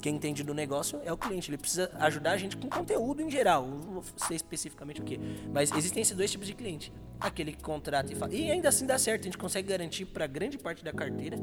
Quem 0.00 0.16
entende 0.16 0.42
do 0.42 0.54
negócio 0.54 1.00
é 1.04 1.12
o 1.12 1.16
cliente. 1.16 1.50
Ele 1.50 1.58
precisa 1.58 1.90
ajudar 2.00 2.32
a 2.32 2.36
gente 2.38 2.56
com 2.56 2.68
conteúdo 2.68 3.20
em 3.20 3.30
geral. 3.30 3.66
Não 3.66 3.92
vou 3.92 4.04
sei 4.16 4.36
especificamente 4.36 5.00
o 5.00 5.04
que. 5.04 5.20
Mas 5.52 5.70
existem 5.72 6.00
esses 6.00 6.16
dois 6.16 6.30
tipos 6.30 6.46
de 6.46 6.54
cliente. 6.54 6.92
Aquele 7.20 7.52
que 7.52 7.62
contrata 7.62 8.10
e 8.10 8.16
fala. 8.16 8.34
E 8.34 8.50
ainda 8.50 8.70
assim 8.70 8.86
dá 8.86 8.98
certo. 8.98 9.22
A 9.22 9.24
gente 9.24 9.38
consegue 9.38 9.68
garantir 9.68 10.06
para 10.06 10.26
grande 10.26 10.56
parte 10.56 10.82
da 10.82 10.92
carteira, 10.92 11.36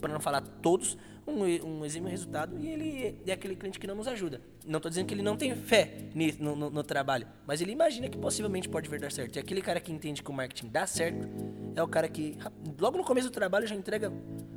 para 0.00 0.12
não 0.12 0.20
falar 0.20 0.40
todos, 0.40 0.98
um, 1.26 1.42
um 1.80 1.84
exímio 1.84 2.08
resultado. 2.10 2.56
E 2.58 2.68
ele 2.68 3.18
é 3.26 3.32
aquele 3.32 3.56
cliente 3.56 3.78
que 3.78 3.86
não 3.86 3.94
nos 3.94 4.06
ajuda. 4.06 4.40
Não 4.64 4.76
estou 4.78 4.88
dizendo 4.88 5.06
que 5.06 5.14
ele 5.14 5.22
não 5.22 5.36
tem 5.36 5.54
fé 5.54 6.08
no, 6.38 6.54
no- 6.56 6.70
no 6.70 6.82
trabalho. 6.82 7.26
Mas 7.46 7.60
ele 7.60 7.72
imagina 7.72 8.08
que 8.08 8.16
possivelmente 8.18 8.68
pode 8.68 8.88
vir 8.88 9.00
dar 9.00 9.10
certo. 9.12 9.36
E 9.36 9.38
aquele 9.38 9.60
cara 9.62 9.80
que 9.80 9.92
entende 9.92 10.22
que 10.22 10.30
o 10.30 10.32
marketing 10.34 10.68
dá 10.68 10.86
certo 10.86 11.28
é 11.74 11.82
o 11.82 11.88
cara 11.88 12.08
que, 12.08 12.36
logo 12.80 12.96
no 12.98 13.04
começo 13.04 13.28
do 13.28 13.32
trabalho, 13.32 13.66
já 13.66 13.74
entrega, 13.74 14.12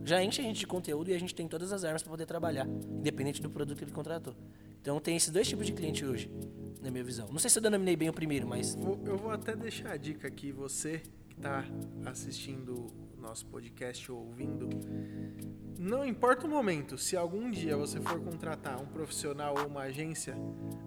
já 0.06 0.24
enche 0.24 0.42
a 0.42 0.44
gente 0.44 0.60
de 0.60 0.68
conteúdo 0.68 1.10
e 1.10 1.14
a 1.14 1.20
gente 1.20 1.34
tem 1.36 1.48
todas 1.48 1.72
as 1.74 1.84
armas 1.84 2.02
para 2.04 2.12
poder 2.12 2.26
trabalhar, 2.26 2.68
independente 2.68 3.42
do 3.42 3.50
produto 3.50 3.78
que 3.78 3.84
ele 3.84 3.92
contratou. 3.92 4.36
Então 4.82 5.00
tem 5.00 5.16
esses 5.18 5.30
dois 5.30 5.48
tipos 5.48 5.66
de 5.66 5.74
cliente 5.74 6.06
hoje, 6.06 6.32
na 6.82 6.90
minha 6.90 7.04
visão. 7.04 7.28
Não 7.30 7.40
sei 7.40 7.50
se 7.50 7.58
eu 7.60 7.64
denominei 7.64 7.96
bem 7.96 8.08
o 8.10 8.14
primeiro, 8.14 8.48
mas 8.48 8.78
eu 9.06 9.18
vou 9.18 9.32
até 9.32 9.56
deixar 9.56 9.92
a 9.92 9.98
dica 9.98 10.28
aqui, 10.28 10.52
você 10.52 11.02
que 11.28 11.36
está 11.36 11.66
assistindo 12.06 12.88
nosso 13.30 13.46
podcast 13.46 14.12
ou 14.12 14.26
ouvindo. 14.26 14.68
Não 15.78 16.04
importa 16.04 16.48
o 16.48 16.50
momento, 16.50 16.98
se 16.98 17.16
algum 17.16 17.50
dia 17.52 17.78
você 17.78 18.02
for 18.02 18.20
contratar 18.20 18.82
um 18.82 18.88
profissional 18.88 19.54
ou 19.60 19.68
uma 19.68 19.82
agência, 19.82 20.36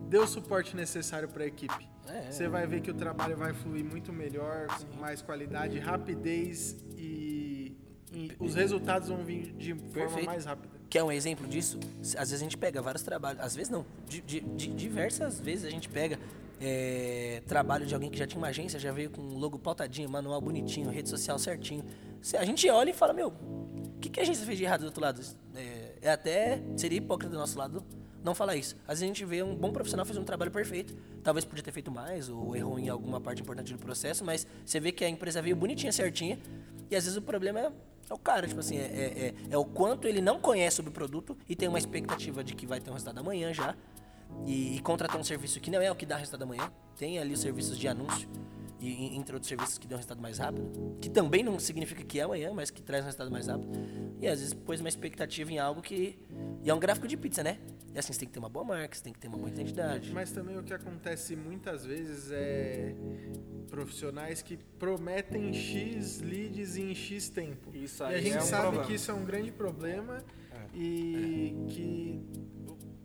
dê 0.08 0.18
o 0.18 0.26
suporte 0.26 0.74
necessário 0.76 1.28
para 1.28 1.44
a 1.44 1.46
equipe. 1.46 1.88
É. 2.08 2.30
Você 2.32 2.48
vai 2.48 2.66
ver 2.66 2.80
que 2.80 2.90
o 2.90 2.94
trabalho 2.94 3.36
vai 3.36 3.54
fluir 3.54 3.84
muito 3.84 4.12
melhor, 4.12 4.66
com 4.90 5.00
mais 5.00 5.22
qualidade, 5.22 5.78
rapidez 5.78 6.76
e, 6.98 7.76
e 8.12 8.32
os 8.40 8.56
resultados 8.56 9.08
vão 9.08 9.24
vir 9.24 9.52
de 9.52 9.72
forma 9.74 9.92
Perfeito. 9.92 10.26
mais 10.26 10.44
rápida. 10.44 10.74
Quer 10.90 11.04
um 11.04 11.12
exemplo 11.12 11.46
disso? 11.46 11.78
Às 12.00 12.12
vezes 12.30 12.34
a 12.34 12.38
gente 12.38 12.58
pega 12.58 12.82
vários 12.82 13.02
trabalhos, 13.04 13.40
às 13.40 13.54
vezes 13.54 13.70
não, 13.70 13.86
de, 14.08 14.20
de- 14.20 14.40
de- 14.40 14.74
diversas 14.74 15.38
vezes 15.40 15.64
a 15.64 15.70
gente 15.70 15.88
pega 15.88 16.18
é, 16.60 17.40
trabalho 17.46 17.86
de 17.86 17.94
alguém 17.94 18.10
que 18.10 18.18
já 18.18 18.26
tinha 18.26 18.38
uma 18.38 18.48
agência, 18.48 18.78
já 18.78 18.92
veio 18.92 19.10
com 19.10 19.22
logo 19.22 19.58
pautadinho, 19.58 20.10
manual 20.10 20.40
bonitinho, 20.40 20.90
rede 20.90 21.08
social 21.08 21.38
certinho. 21.38 21.84
A 22.38 22.44
gente 22.44 22.68
olha 22.70 22.90
e 22.90 22.92
fala, 22.92 23.12
meu, 23.12 23.28
o 23.28 23.98
que, 24.00 24.08
que 24.08 24.20
a 24.20 24.22
agência 24.22 24.44
fez 24.46 24.56
de 24.58 24.64
errado 24.64 24.80
do 24.80 24.86
outro 24.86 25.00
lado? 25.02 25.20
É, 25.54 25.94
é 26.02 26.10
até, 26.10 26.62
seria 26.76 26.98
hipócrita 26.98 27.32
do 27.32 27.38
nosso 27.38 27.58
lado 27.58 27.84
não 28.22 28.34
falar 28.34 28.54
isso. 28.56 28.76
Às 28.82 29.00
vezes 29.00 29.02
a 29.02 29.06
gente 29.06 29.24
vê 29.24 29.42
um 29.42 29.54
bom 29.56 29.72
profissional 29.72 30.06
fez 30.06 30.16
um 30.16 30.24
trabalho 30.24 30.50
perfeito, 30.50 30.96
talvez 31.24 31.44
podia 31.44 31.62
ter 31.64 31.72
feito 31.72 31.90
mais, 31.90 32.28
ou 32.28 32.54
errou 32.54 32.78
em 32.78 32.88
alguma 32.88 33.20
parte 33.20 33.42
importante 33.42 33.72
do 33.72 33.78
processo, 33.78 34.24
mas 34.24 34.46
você 34.64 34.78
vê 34.78 34.92
que 34.92 35.04
a 35.04 35.08
empresa 35.08 35.42
veio 35.42 35.56
bonitinha, 35.56 35.92
certinha, 35.92 36.38
e 36.88 36.94
às 36.94 37.04
vezes 37.04 37.16
o 37.16 37.22
problema 37.22 37.58
é, 37.58 37.72
é 38.10 38.14
o 38.14 38.18
cara, 38.18 38.46
tipo 38.46 38.60
assim, 38.60 38.76
é, 38.76 38.82
é, 38.82 39.26
é- 39.28 39.34
é 39.50 39.58
o 39.58 39.64
quanto 39.64 40.06
ele 40.06 40.20
não 40.20 40.38
conhece 40.38 40.76
sobre 40.76 40.90
o 40.90 40.92
produto 40.92 41.36
e 41.48 41.56
tem 41.56 41.68
uma 41.68 41.78
expectativa 41.78 42.44
de 42.44 42.54
que 42.54 42.64
vai 42.66 42.80
ter 42.80 42.90
um 42.90 42.92
resultado 42.92 43.18
amanhã 43.18 43.52
já, 43.52 43.74
e, 44.46 44.76
e 44.76 44.80
contratar 44.80 45.20
um 45.20 45.24
serviço 45.24 45.60
que 45.60 45.70
não 45.70 45.80
é 45.80 45.90
o 45.90 45.94
que 45.96 46.06
dá 46.06 46.16
resultado 46.16 46.42
amanhã, 46.42 46.70
tem 46.96 47.18
ali 47.18 47.34
os 47.34 47.40
serviços 47.40 47.76
de 47.76 47.88
anúncio, 47.88 48.28
e, 48.82 49.12
e 49.14 49.16
entre 49.16 49.34
outros 49.34 49.48
serviços 49.48 49.78
que 49.78 49.86
dão 49.86 49.96
resultado 49.96 50.20
mais 50.20 50.38
rápido, 50.38 50.96
que 51.00 51.08
também 51.08 51.42
não 51.42 51.58
significa 51.58 52.02
que 52.02 52.18
é 52.18 52.22
amanhã, 52.22 52.52
mas 52.52 52.70
que 52.70 52.82
traz 52.82 53.02
um 53.02 53.06
resultado 53.06 53.30
mais 53.30 53.46
rápido. 53.46 53.70
E 54.20 54.26
às 54.26 54.40
vezes 54.40 54.52
pôs 54.54 54.80
uma 54.80 54.88
expectativa 54.88 55.50
em 55.52 55.58
algo 55.58 55.80
que. 55.80 56.18
E 56.62 56.68
é 56.70 56.74
um 56.74 56.78
gráfico 56.80 57.06
de 57.06 57.16
pizza, 57.16 57.42
né? 57.42 57.58
E 57.94 57.98
assim, 57.98 58.12
você 58.12 58.20
tem 58.20 58.28
que 58.28 58.32
ter 58.32 58.38
uma 58.38 58.48
boa 58.48 58.64
marca, 58.64 58.94
você 58.96 59.02
tem 59.04 59.12
que 59.12 59.18
ter 59.18 59.28
uma 59.28 59.36
boa 59.36 59.50
identidade. 59.50 60.10
Mas 60.12 60.32
também 60.32 60.58
o 60.58 60.62
que 60.62 60.72
acontece 60.72 61.36
muitas 61.36 61.84
vezes 61.84 62.30
é 62.32 62.94
profissionais 63.68 64.42
que 64.42 64.56
prometem 64.78 65.52
X 65.52 66.20
leads 66.20 66.76
em 66.76 66.94
X 66.94 67.28
tempo. 67.28 67.70
Isso 67.74 68.02
E 68.02 68.06
aí 68.06 68.14
a 68.16 68.20
gente 68.20 68.36
é 68.36 68.38
um 68.38 68.42
sabe 68.42 68.62
problema. 68.62 68.86
que 68.86 68.94
isso 68.94 69.10
é 69.10 69.14
um 69.14 69.24
grande 69.24 69.52
problema 69.52 70.24
e 70.74 71.54
que 71.68 72.20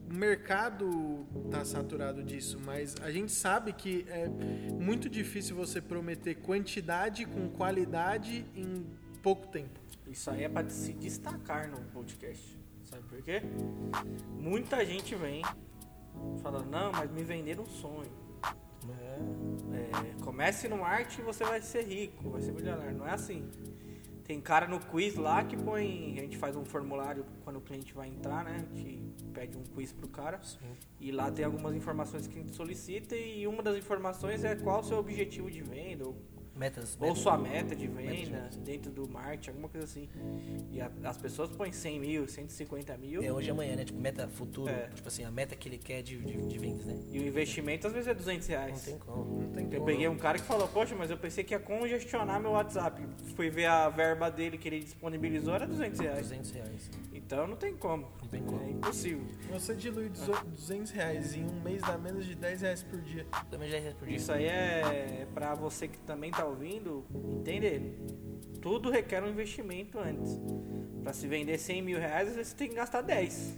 o 0.09 0.13
mercado 0.13 1.25
está 1.45 1.65
saturado 1.65 2.23
disso, 2.23 2.59
mas 2.65 2.95
a 3.01 3.11
gente 3.11 3.31
sabe 3.31 3.73
que 3.73 4.05
é 4.09 4.27
muito 4.79 5.09
difícil 5.09 5.55
você 5.55 5.81
prometer 5.81 6.35
quantidade 6.35 7.25
com 7.25 7.49
qualidade 7.49 8.45
em 8.55 8.85
pouco 9.21 9.47
tempo. 9.47 9.79
Isso 10.09 10.29
aí 10.31 10.43
é 10.43 10.49
pra 10.49 10.67
se 10.69 10.93
destacar 10.93 11.69
no 11.69 11.81
podcast. 11.91 12.57
Sabe 12.85 13.03
por 13.03 13.21
quê? 13.21 13.41
Muita 14.39 14.85
gente 14.85 15.13
vem 15.15 15.41
falando, 16.41 16.69
não, 16.69 16.91
mas 16.91 17.11
me 17.11 17.23
venderam 17.23 17.63
um 17.63 17.67
sonho. 17.67 18.11
É, 19.73 20.23
comece 20.23 20.69
no 20.69 20.85
arte 20.85 21.19
e 21.19 21.23
você 21.23 21.43
vai 21.43 21.61
ser 21.61 21.83
rico, 21.83 22.29
vai 22.29 22.41
ser 22.41 22.53
milionário. 22.53 22.97
Não 22.97 23.05
é 23.05 23.11
assim. 23.11 23.49
Tem 24.27 24.41
cara 24.41 24.67
no 24.67 24.77
quiz 24.77 25.15
lá 25.15 25.41
que 25.45 25.55
põe. 25.55 26.15
A 26.17 26.21
gente 26.21 26.37
faz 26.37 26.53
um 26.57 26.65
formulário 26.65 27.25
quando 27.45 27.57
o 27.57 27.61
cliente 27.61 27.93
vai 27.93 28.09
entrar, 28.09 28.43
né? 28.43 28.67
A 28.73 28.75
gente 28.75 29.13
pede 29.33 29.57
um 29.57 29.63
quiz 29.63 29.93
pro 29.93 30.09
cara. 30.09 30.41
E 30.99 31.13
lá 31.13 31.31
tem 31.31 31.45
algumas 31.45 31.73
informações 31.73 32.27
que 32.27 32.37
a 32.37 32.41
gente 32.41 32.53
solicita. 32.53 33.15
E 33.15 33.47
uma 33.47 33.63
das 33.63 33.77
informações 33.77 34.43
é 34.43 34.53
qual 34.55 34.81
o 34.81 34.83
seu 34.83 34.97
objetivo 34.97 35.49
de 35.49 35.61
venda, 35.61 36.05
ou 36.05 36.17
Metas. 36.57 36.97
ou 36.99 37.15
sua 37.15 37.37
meta 37.37 37.75
de 37.75 37.87
de 37.87 37.87
venda 37.87 38.11
venda. 38.11 38.49
dentro 38.65 38.91
do 38.91 39.07
marketing, 39.07 39.49
alguma 39.51 39.69
coisa 39.69 39.85
assim. 39.85 40.09
E 40.71 40.81
a- 40.81 40.91
as 41.03 41.17
pessoas 41.17 41.49
põem 41.51 41.71
100 41.71 41.99
mil, 41.99 42.27
150 42.27 42.97
mil. 42.97 43.21
É 43.23 43.31
hoje 43.31 43.47
e 43.47 43.51
amanhã, 43.51 43.75
né? 43.75 43.85
Tipo, 43.85 43.99
meta 43.99 44.27
futuro. 44.27 44.69
É. 44.69 44.87
Tipo 44.93 45.07
assim, 45.07 45.23
a 45.23 45.31
meta 45.31 45.55
que 45.55 45.69
ele 45.69 45.77
quer 45.77 46.01
de, 46.01 46.17
de, 46.17 46.37
de 46.47 46.57
vendas, 46.57 46.85
né? 46.85 46.97
E 47.11 47.19
o 47.19 47.27
investimento 47.27 47.87
às 47.87 47.93
vezes 47.93 48.07
é 48.07 48.13
200 48.13 48.47
Não 48.47 48.55
reais. 48.57 48.81
tem 48.83 48.97
como. 48.97 49.41
Não 49.43 49.51
tem 49.53 49.63
Eu 49.65 49.71
como. 49.71 49.85
peguei 49.85 50.07
um 50.07 50.17
cara 50.17 50.37
que 50.39 50.45
falou, 50.45 50.67
poxa, 50.67 50.95
mas 50.95 51.11
eu 51.11 51.17
pensei 51.17 51.43
que 51.43 51.53
ia 51.53 51.59
congestionar 51.59 52.41
meu 52.41 52.51
WhatsApp. 52.51 53.01
Fui 53.35 53.49
ver 53.49 53.65
a 53.65 53.87
verba 53.89 54.29
dele 54.29 54.57
que 54.57 54.67
ele 54.67 54.79
disponibilizou, 54.79 55.53
era 55.53 55.67
200 55.67 55.99
reais. 55.99 56.19
200 56.21 56.51
reais. 56.51 56.89
Então 57.27 57.45
não 57.45 57.57
tem 57.57 57.75
como. 57.75 58.07
Não 58.21 58.29
tem 58.29 58.41
como. 58.41 58.63
É 58.63 58.69
impossível. 58.69 59.21
Você 59.51 59.75
dilui 59.75 60.07
200 60.07 60.91
reais 60.91 61.35
em 61.35 61.43
um 61.43 61.61
mês 61.61 61.81
dá 61.81 61.97
menos 61.97 62.25
de 62.25 62.33
10 62.33 62.61
reais 62.61 62.83
por 62.83 63.01
dia. 63.01 63.27
Também 63.51 63.69
já 63.69 63.75
é 63.79 63.91
por 63.91 64.07
dia. 64.07 64.15
Isso 64.15 64.31
aí 64.31 64.45
é 64.45 65.27
pra 65.33 65.53
você 65.53 65.89
que 65.89 65.99
também 65.99 66.31
tá 66.31 66.45
ouvindo 66.45 67.03
entender. 67.37 67.99
Tudo 68.61 68.89
requer 68.89 69.21
um 69.25 69.27
investimento 69.27 69.99
antes. 69.99 70.39
Pra 71.03 71.11
se 71.11 71.27
vender 71.27 71.57
100 71.57 71.81
mil 71.81 71.99
reais, 71.99 72.29
às 72.29 72.35
vezes 72.35 72.51
você 72.53 72.57
tem 72.57 72.69
que 72.69 72.75
gastar 72.75 73.01
10. 73.01 73.57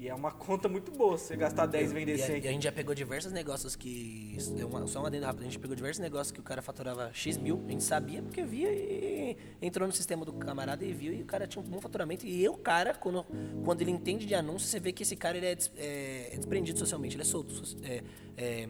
E 0.00 0.08
é 0.08 0.14
uma 0.14 0.30
conta 0.32 0.66
muito 0.66 0.90
boa 0.90 1.18
você 1.18 1.36
gastar 1.36 1.66
10 1.66 1.90
e 1.90 1.94
vender 1.94 2.16
E 2.16 2.22
a, 2.22 2.26
100. 2.26 2.42
e 2.42 2.48
a 2.48 2.52
gente 2.52 2.62
já 2.64 2.72
pegou 2.72 2.94
diversos 2.94 3.32
negócios 3.32 3.76
que. 3.76 4.34
é 4.58 4.64
uma- 4.64 4.86
só 4.86 5.02
um 5.02 5.04
adendo 5.04 5.26
rápido. 5.26 5.42
A 5.42 5.44
gente 5.44 5.58
pegou 5.58 5.76
diversos 5.76 6.00
negócios 6.00 6.32
que 6.32 6.40
o 6.40 6.42
cara 6.42 6.62
faturava 6.62 7.10
X 7.12 7.36
mil. 7.36 7.62
A 7.68 7.70
gente 7.70 7.84
sabia 7.84 8.22
porque 8.22 8.42
via 8.42 8.72
e 8.72 9.36
entrou 9.60 9.86
no 9.86 9.92
sistema 9.92 10.24
do 10.24 10.32
camarada 10.32 10.82
e 10.86 10.92
viu. 10.94 11.12
E 11.12 11.20
o 11.20 11.26
cara 11.26 11.46
tinha 11.46 11.62
um 11.62 11.68
bom 11.68 11.82
faturamento. 11.82 12.26
E 12.26 12.48
o 12.48 12.56
cara, 12.56 12.94
quando, 12.94 13.26
quando 13.62 13.82
ele 13.82 13.90
entende 13.90 14.24
de 14.24 14.34
anúncio, 14.34 14.66
você 14.66 14.80
vê 14.80 14.90
que 14.90 15.02
esse 15.02 15.14
cara 15.16 15.36
ele 15.36 15.44
é, 15.46 15.54
des- 15.54 15.70
é, 15.76 16.30
é 16.32 16.36
desprendido 16.36 16.78
socialmente. 16.78 17.14
Ele 17.16 17.22
é 17.22 17.26
solto. 17.26 17.52
so- 17.66 17.76
é- 17.84 18.02
é- 18.38 18.68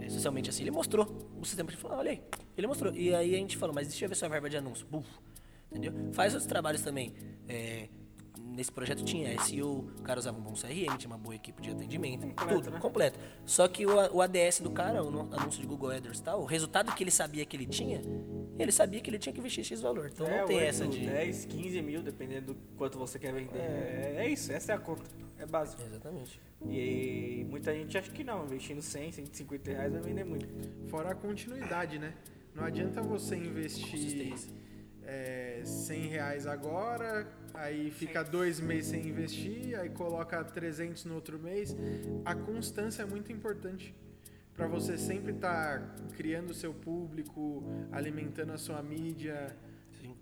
é, 0.00 0.08
socialmente 0.08 0.50
assim. 0.50 0.64
Ele 0.64 0.72
mostrou 0.72 1.06
o 1.40 1.44
sistema. 1.44 1.70
Gente 1.70 1.80
falou, 1.80 1.98
olha 1.98 2.10
aí. 2.10 2.22
Ele 2.58 2.66
mostrou. 2.66 2.92
E 2.92 3.14
aí 3.14 3.32
a 3.36 3.38
gente 3.38 3.56
falou, 3.56 3.72
mas 3.72 3.86
deixa 3.86 4.04
eu 4.04 4.08
ver 4.08 4.16
sua 4.16 4.28
verba 4.28 4.50
de 4.50 4.56
anúncio. 4.56 4.84
Buf. 4.90 5.08
Entendeu? 5.70 5.92
Faz 6.12 6.32
outros 6.34 6.48
trabalhos 6.48 6.82
também. 6.82 7.14
É, 7.48 7.88
nesse 8.52 8.70
projeto 8.70 9.04
tinha 9.04 9.38
SEO, 9.40 9.88
o 9.98 10.02
cara 10.02 10.18
usava 10.18 10.38
um 10.38 10.40
bom 10.42 10.52
CRM, 10.52 10.96
tinha 10.96 11.10
uma 11.10 11.18
boa 11.18 11.34
equipe 11.34 11.60
de 11.62 11.70
atendimento, 11.70 12.26
Completo, 12.28 12.54
tudo, 12.54 12.70
né? 12.70 12.80
completo. 12.80 13.18
Só 13.44 13.66
que 13.68 13.86
o, 13.86 13.94
o 14.14 14.20
ADS 14.22 14.60
do 14.60 14.70
cara, 14.70 15.02
o 15.02 15.08
anúncio 15.34 15.60
de 15.60 15.66
Google 15.66 15.90
AdWords 15.90 16.20
e 16.20 16.22
tal, 16.22 16.40
o 16.42 16.44
resultado 16.44 16.94
que 16.94 17.02
ele 17.02 17.10
sabia 17.10 17.44
que 17.44 17.56
ele 17.56 17.66
tinha, 17.66 18.00
ele 18.58 18.70
sabia 18.72 19.00
que 19.00 19.10
ele 19.10 19.18
tinha 19.18 19.32
que 19.32 19.40
investir 19.40 19.64
X 19.64 19.80
valor. 19.80 20.10
Então 20.12 20.26
É, 20.26 20.40
não 20.40 20.46
tem 20.46 20.56
8, 20.56 20.66
essa 20.66 20.86
de. 20.86 21.06
10, 21.06 21.44
15 21.46 21.82
mil, 21.82 22.02
dependendo 22.02 22.54
do 22.54 22.60
quanto 22.76 22.98
você 22.98 23.18
quer 23.18 23.32
vender. 23.32 23.58
É, 23.58 24.14
é 24.18 24.28
isso, 24.28 24.52
essa 24.52 24.72
é 24.72 24.74
a 24.74 24.78
conta. 24.78 25.02
É 25.38 25.46
básico. 25.46 25.82
Exatamente. 25.82 26.40
E 26.68 27.44
muita 27.50 27.74
gente 27.74 27.96
acha 27.98 28.10
que 28.10 28.22
não, 28.22 28.44
investindo 28.44 28.80
100, 28.80 29.12
150 29.12 29.70
reais 29.72 29.92
vai 29.92 30.02
vender 30.02 30.24
muito. 30.24 30.46
Fora 30.88 31.10
a 31.10 31.14
continuidade, 31.14 31.98
né? 31.98 32.14
Não 32.54 32.64
adianta 32.64 33.00
você 33.00 33.34
investir 33.34 33.90
Consistência. 33.90 34.52
É, 35.06 35.62
100 35.64 36.00
reais 36.06 36.46
agora, 36.46 37.26
aí 37.54 37.90
fica 37.90 38.22
dois 38.22 38.60
meses 38.60 38.90
sem 38.90 39.06
investir, 39.06 39.78
aí 39.78 39.90
coloca 39.90 40.42
300 40.44 41.04
no 41.04 41.14
outro 41.14 41.38
mês. 41.38 41.76
A 42.24 42.34
constância 42.34 43.02
é 43.02 43.06
muito 43.06 43.32
importante 43.32 43.94
para 44.54 44.66
você 44.66 44.98
sempre 44.98 45.32
estar 45.32 45.96
criando 46.16 46.50
o 46.50 46.54
seu 46.54 46.72
público, 46.72 47.62
alimentando 47.90 48.52
a 48.52 48.58
sua 48.58 48.82
mídia, 48.82 49.56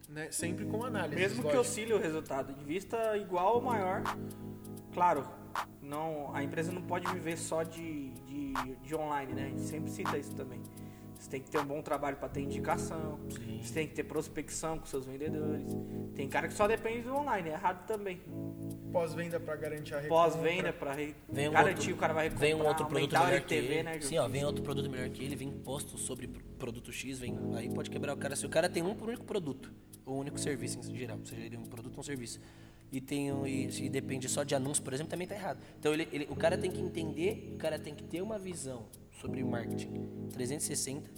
né? 0.08 0.30
sempre 0.30 0.64
com 0.64 0.84
análise. 0.84 1.20
Mesmo 1.20 1.48
que 1.48 1.56
oscile 1.56 1.92
o 1.92 1.98
resultado 1.98 2.52
de 2.52 2.64
vista 2.64 3.16
igual 3.16 3.56
ou 3.56 3.62
maior, 3.62 4.02
claro, 4.92 5.28
não, 5.82 6.34
a 6.34 6.42
empresa 6.42 6.70
não 6.70 6.82
pode 6.82 7.10
viver 7.12 7.36
só 7.36 7.62
de, 7.62 8.10
de, 8.10 8.52
de 8.82 8.94
online, 8.94 9.32
né? 9.32 9.46
A 9.46 9.48
gente 9.48 9.62
sempre 9.62 9.90
cita 9.90 10.16
isso 10.16 10.34
também. 10.34 10.60
Você 11.20 11.28
tem 11.28 11.40
que 11.42 11.50
ter 11.50 11.58
um 11.58 11.66
bom 11.66 11.82
trabalho 11.82 12.16
para 12.16 12.30
ter 12.30 12.40
indicação. 12.40 13.20
Você 13.62 13.74
tem 13.74 13.86
que 13.86 13.94
ter 13.94 14.04
prospecção 14.04 14.78
com 14.78 14.86
seus 14.86 15.04
vendedores. 15.04 15.66
Tem 16.14 16.26
cara 16.26 16.48
que 16.48 16.54
só 16.54 16.66
depende 16.66 17.02
do 17.02 17.14
online, 17.14 17.50
é 17.50 17.52
errado 17.52 17.86
também. 17.86 18.18
Pós-venda 18.90 19.38
pra 19.38 19.54
garantir 19.54 19.94
a 19.94 20.00
recompra. 20.00 20.30
Pós-venda 20.32 20.72
para 20.72 20.92
re... 20.94 21.14
Vem 21.28 21.48
um 21.48 21.52
garantir 21.52 21.78
outro- 21.90 21.94
o 21.94 21.96
cara 21.98 22.14
vai 22.14 22.24
recomprar, 22.24 22.48
Vem 22.50 22.54
um 22.54 22.66
outro 22.66 22.86
produto 22.86 23.12
melhor 23.12 23.28
que 23.42 23.54
LTV, 23.54 23.74
ele. 23.74 23.82
né? 23.82 24.00
Sim, 24.00 24.18
ó, 24.18 24.26
vem 24.28 24.44
outro 24.46 24.62
produto 24.64 24.88
melhor 24.90 25.08
que 25.10 25.22
ele, 25.22 25.36
vem 25.36 25.50
posto 25.50 25.98
sobre 25.98 26.26
pro- 26.26 26.42
produto 26.58 26.90
X, 26.90 27.18
vem. 27.18 27.36
Aí 27.54 27.68
pode 27.68 27.90
quebrar 27.90 28.14
o 28.14 28.16
cara. 28.16 28.34
Se 28.34 28.46
o 28.46 28.48
cara 28.48 28.68
tem 28.68 28.82
um 28.82 28.96
único 29.04 29.24
produto, 29.24 29.70
ou 30.06 30.16
um 30.16 30.20
único 30.20 30.38
serviço 30.38 30.78
em 30.90 30.96
geral, 30.96 31.18
seja 31.24 31.42
ele 31.42 31.56
um 31.58 31.64
produto 31.66 31.94
ou 31.94 32.00
um 32.00 32.02
serviço, 32.02 32.40
e 32.90 33.00
tem 33.00 33.30
um, 33.30 33.46
e, 33.46 33.70
se 33.70 33.88
depende 33.88 34.28
só 34.28 34.42
de 34.42 34.54
anúncio, 34.54 34.82
por 34.82 34.92
exemplo, 34.92 35.10
também 35.10 35.26
tá 35.28 35.34
errado. 35.34 35.58
Então 35.78 35.92
ele, 35.92 36.08
ele- 36.10 36.26
o 36.30 36.34
cara 36.34 36.56
tem 36.58 36.70
que 36.70 36.80
entender, 36.80 37.52
o 37.54 37.58
cara 37.58 37.78
tem 37.78 37.94
que 37.94 38.02
ter 38.04 38.20
uma 38.22 38.38
visão 38.38 38.86
sobre 39.20 39.44
marketing 39.44 39.90
360, 40.32 41.10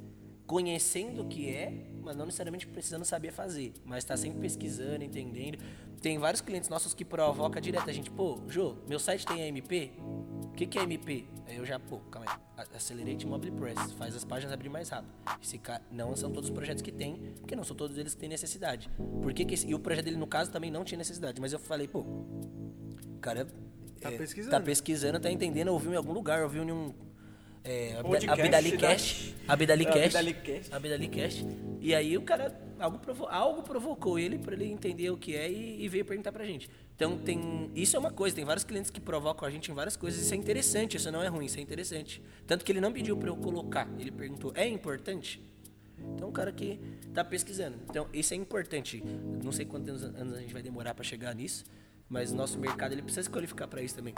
conhecendo 0.47 1.23
o 1.23 1.27
que 1.27 1.49
é, 1.49 1.73
mas 2.03 2.17
não 2.17 2.27
necessariamente 2.27 2.67
precisando 2.67 3.05
saber 3.05 3.31
fazer, 3.33 3.73
mas 3.85 4.05
tá 4.05 4.17
sempre 4.17 4.41
pesquisando, 4.41 5.05
entendendo. 5.05 5.59
Tem 6.01 6.19
vários 6.19 6.41
clientes 6.41 6.69
nossos 6.69 6.93
que 6.95 7.05
provoca 7.05 7.61
direto 7.61 7.89
a 7.89 7.93
gente, 7.93 8.11
pô, 8.11 8.41
Jô, 8.49 8.75
meu 8.89 8.99
site 8.99 9.25
tem 9.25 9.49
AMP? 9.49 9.93
O 10.47 10.51
que, 10.55 10.67
que 10.67 10.79
é 10.79 10.83
MP? 10.83 11.25
Aí 11.47 11.57
eu 11.57 11.65
já, 11.65 11.79
pô, 11.79 11.99
calma 12.11 12.29
aí. 12.57 12.65
Accelerate 12.75 13.25
Mobile 13.27 13.53
Press, 13.53 13.93
faz 13.93 14.15
as 14.17 14.25
páginas 14.25 14.53
abrir 14.53 14.69
mais 14.69 14.89
rápido. 14.89 15.13
Esse 15.41 15.59
ca- 15.59 15.81
não 15.91 16.15
são 16.17 16.31
todos 16.33 16.51
os 16.51 16.55
projetos 16.55 16.83
que 16.83 16.91
tem, 16.93 17.15
porque 17.41 17.55
não 17.55 17.63
são 17.65 17.77
todos 17.77 17.97
eles 17.97 18.15
que 18.15 18.21
têm 18.21 18.29
necessidade. 18.29 18.91
Por 19.23 19.33
que 19.33 19.45
que 19.45 19.55
esse- 19.55 19.67
e 19.69 19.75
o 19.75 19.79
projeto 19.79 20.05
dele, 20.07 20.17
no 20.17 20.27
caso, 20.27 20.51
também 20.51 20.71
não 20.71 20.85
tinha 20.85 20.99
necessidade. 20.99 21.41
Mas 21.41 21.53
eu 21.53 21.59
falei, 21.61 21.87
pô, 21.89 22.01
o 22.01 23.19
cara 23.21 23.47
Tá 24.01 24.13
é, 24.13 24.19
pesquisando. 24.19 24.51
tá 24.51 24.61
pesquisando, 24.61 25.21
tá 25.21 25.31
entendendo, 25.31 25.69
ouviu 25.69 25.93
em 25.93 25.97
algum 25.97 26.13
lugar, 26.13 26.43
ouviu 26.43 26.65
em 26.65 26.73
um. 26.73 26.93
É, 27.65 27.95
Abidalicast. 27.99 29.35
da- 29.47 29.53
Abidalicast. 29.53 30.13
Abidalicast. 30.19 30.75
Abidalicast. 30.75 31.47
E 31.81 31.95
aí 31.95 32.17
o 32.17 32.23
cara, 32.23 32.61
algo, 32.79 32.99
provo 32.99 33.27
algo 33.27 33.63
provocou 33.63 34.19
ele 34.19 34.39
pra 34.39 34.55
ele 34.55 34.65
entender 34.67 35.11
o 35.11 35.17
que 35.17 35.37
é 35.37 35.51
e, 35.51 35.85
e 35.85 35.89
veio 35.89 36.05
perguntar 36.05 36.33
pra 36.33 36.45
gente. 36.45 36.69
Então 36.97 37.17
tem. 37.19 37.71
Isso 37.75 37.97
é 37.97 37.99
uma 37.99 38.11
coisa, 38.11 38.35
tem 38.35 38.45
vários 38.45 38.65
clientes 38.65 38.91
que 38.91 39.01
provocam 39.01 39.47
a 39.47 39.51
gente 39.51 39.71
em 39.71 39.75
várias 39.75 39.97
coisas, 39.97 40.21
isso 40.23 40.35
é 40.35 40.37
interessante, 40.37 40.97
isso 40.97 41.11
não 41.13 41.23
é 41.23 41.29
ruim, 41.29 41.47
isso 41.47 41.59
é 41.59 41.63
interessante. 41.63 42.21
Tanto 42.47 42.65
que 42.65 42.73
ele 42.73 42.81
não 42.81 42.93
pediu 42.93 43.17
pra 43.17 43.29
eu 43.29 43.37
colocar, 43.37 43.89
ele 43.99 44.11
perguntou, 44.11 44.53
é 44.57 44.67
importante? 44.69 45.41
Então 46.17 46.29
o 46.29 46.33
cara 46.33 46.51
que 46.53 46.81
tá 47.15 47.25
pesquisando. 47.25 47.79
Então 47.89 48.09
isso 48.13 48.35
é 48.35 48.37
importante. 48.37 49.03
Não 49.43 49.53
sei 49.53 49.65
quantos 49.65 50.03
anos 50.03 50.35
a 50.35 50.41
gente 50.41 50.53
vai 50.53 50.63
demorar 50.63 50.95
pra 50.95 51.05
chegar 51.05 51.33
nisso, 51.35 51.65
mas 52.09 52.33
o 52.33 52.35
nosso 52.37 52.59
mercado 52.59 52.93
ele 52.93 53.03
precisa 53.03 53.23
se 53.23 53.31
qualificar 53.31 53.69
pra 53.69 53.81
isso 53.83 53.95
também. 53.95 54.15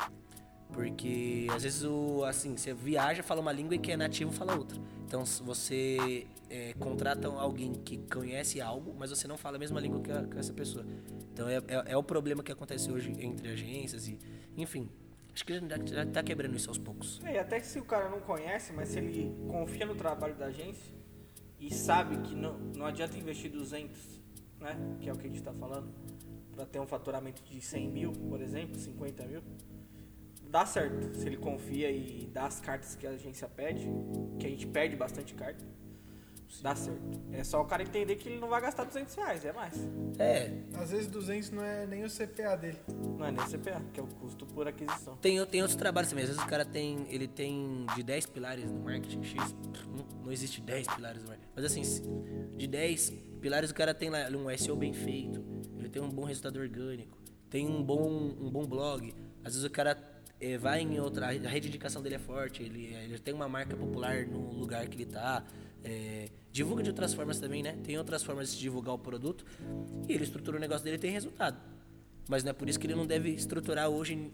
Porque 0.74 1.46
às 1.50 1.62
vezes 1.62 1.84
o 1.84 2.24
assim, 2.24 2.56
você 2.56 2.74
viaja, 2.74 3.22
fala 3.22 3.40
uma 3.40 3.52
língua 3.52 3.74
e 3.74 3.78
quem 3.78 3.94
é 3.94 3.96
nativo 3.96 4.32
fala 4.32 4.56
outra. 4.56 4.78
Então 5.06 5.24
se 5.24 5.42
você 5.42 6.26
é, 6.50 6.74
contrata 6.74 7.28
alguém 7.28 7.72
que 7.72 7.98
conhece 8.12 8.60
algo, 8.60 8.94
mas 8.98 9.10
você 9.10 9.28
não 9.28 9.36
fala 9.38 9.56
a 9.56 9.58
mesma 9.58 9.78
língua 9.80 10.00
que, 10.00 10.10
a- 10.10 10.24
que 10.24 10.38
essa 10.38 10.52
pessoa. 10.52 10.84
Então 11.32 11.48
é, 11.48 11.56
é, 11.68 11.92
é 11.92 11.96
o 11.96 12.02
problema 12.02 12.42
que 12.42 12.50
acontece 12.52 12.90
hoje 12.90 13.12
entre 13.18 13.48
agências 13.48 14.08
e. 14.08 14.18
Enfim. 14.56 14.88
Acho 15.32 15.44
que 15.44 15.52
já, 15.52 15.60
já 15.84 16.06
tá 16.06 16.22
quebrando 16.22 16.54
isso 16.56 16.68
aos 16.68 16.78
poucos. 16.78 17.20
É, 17.24 17.40
até 17.40 17.58
que 17.58 17.66
se 17.66 17.80
o 17.80 17.84
cara 17.84 18.08
não 18.08 18.20
conhece, 18.20 18.72
mas 18.72 18.90
se 18.90 18.98
ele 18.98 19.34
confia 19.48 19.84
no 19.84 19.96
trabalho 19.96 20.36
da 20.36 20.46
agência 20.46 20.94
e 21.58 21.74
sabe 21.74 22.16
que 22.18 22.36
não, 22.36 22.56
não 22.76 22.86
adianta 22.86 23.16
investir 23.18 23.50
200, 23.50 23.98
né, 24.60 24.76
que 25.00 25.08
é 25.08 25.12
o 25.12 25.16
que 25.16 25.26
a 25.26 25.28
gente 25.28 25.38
está 25.40 25.52
falando, 25.52 25.88
para 26.52 26.64
ter 26.66 26.78
um 26.78 26.86
faturamento 26.86 27.42
de 27.42 27.60
100 27.60 27.88
mil, 27.90 28.12
por 28.12 28.40
exemplo, 28.40 28.76
50 28.78 29.26
mil, 29.26 29.42
dá 30.54 30.64
certo. 30.64 31.16
Se 31.16 31.26
ele 31.26 31.36
confia 31.36 31.90
e 31.90 32.30
dá 32.32 32.46
as 32.46 32.60
cartas 32.60 32.94
que 32.94 33.04
a 33.04 33.10
agência 33.10 33.48
pede, 33.48 33.88
que 34.38 34.46
a 34.46 34.48
gente 34.48 34.68
perde 34.68 34.94
bastante 34.94 35.34
carta, 35.34 35.64
dá 36.62 36.76
certo. 36.76 37.02
É 37.32 37.42
só 37.42 37.60
o 37.60 37.64
cara 37.64 37.82
entender 37.82 38.14
que 38.14 38.28
ele 38.28 38.38
não 38.38 38.48
vai 38.48 38.60
gastar 38.60 38.84
200 38.84 39.12
reais, 39.16 39.44
é 39.44 39.52
mais. 39.52 39.74
É, 40.16 40.52
Às 40.74 40.92
vezes 40.92 41.08
200 41.08 41.50
não 41.50 41.64
é 41.64 41.88
nem 41.88 42.04
o 42.04 42.08
CPA 42.08 42.56
dele. 42.56 42.78
Não 43.18 43.26
é 43.26 43.32
nem 43.32 43.44
CPA, 43.44 43.82
que 43.92 43.98
é 43.98 44.02
o 44.04 44.06
custo 44.06 44.46
por 44.46 44.68
aquisição. 44.68 45.16
Tem, 45.16 45.44
tem 45.46 45.60
outros 45.60 45.76
trabalhos 45.76 46.10
também. 46.10 46.22
Às 46.22 46.30
vezes 46.30 46.44
o 46.44 46.46
cara 46.46 46.64
tem. 46.64 47.04
Ele 47.08 47.26
tem 47.26 47.84
de 47.96 48.04
10 48.04 48.26
pilares 48.26 48.70
no 48.70 48.78
marketing 48.78 49.24
X. 49.24 49.56
Não, 49.88 50.24
não 50.26 50.30
existe 50.30 50.60
10 50.60 50.86
pilares 50.86 51.20
no 51.20 51.30
marketing. 51.30 51.50
Mas 51.56 51.64
assim, 51.64 51.82
de 52.56 52.68
10 52.68 53.10
pilares 53.40 53.70
o 53.72 53.74
cara 53.74 53.92
tem 53.92 54.08
lá 54.08 54.28
um 54.28 54.56
SEO 54.56 54.76
bem 54.76 54.92
feito. 54.92 55.44
Ele 55.80 55.88
tem 55.88 56.00
um 56.00 56.10
bom 56.10 56.22
resultado 56.22 56.60
orgânico. 56.60 57.18
Tem 57.50 57.66
um 57.66 57.82
bom, 57.82 58.08
um 58.40 58.48
bom 58.48 58.64
blog. 58.64 59.12
Às 59.42 59.54
vezes 59.54 59.64
o 59.64 59.70
cara 59.70 60.13
vai 60.60 60.80
em 60.82 60.98
outra. 61.00 61.26
A 61.28 61.30
rede 61.32 61.60
de 61.62 61.68
indicação 61.68 62.02
dele 62.02 62.16
é 62.16 62.18
forte. 62.18 62.62
Ele, 62.62 62.92
ele 62.94 63.18
tem 63.18 63.32
uma 63.34 63.48
marca 63.48 63.76
popular 63.76 64.26
no 64.26 64.52
lugar 64.52 64.86
que 64.88 64.96
ele 64.96 65.06
tá. 65.06 65.44
eh, 65.84 66.28
divulga 66.52 66.82
de 66.82 66.90
outras 66.90 67.12
formas 67.14 67.38
também, 67.40 67.62
né? 67.62 67.76
Tem 67.84 67.96
outras 67.98 68.22
formas 68.22 68.52
de 68.54 68.60
divulgar 68.60 68.94
o 68.94 68.98
produto. 68.98 69.44
E 70.08 70.12
ele 70.12 70.24
estrutura 70.24 70.56
o 70.56 70.60
negócio 70.60 70.82
dele 70.84 70.96
e 70.96 71.00
tem 71.00 71.10
resultado. 71.10 71.58
Mas 72.28 72.42
não 72.44 72.50
é 72.50 72.52
por 72.52 72.68
isso 72.68 72.78
que 72.80 72.86
ele 72.86 72.94
não 72.94 73.06
deve 73.06 73.30
estruturar 73.30 73.88
hoje 73.88 74.30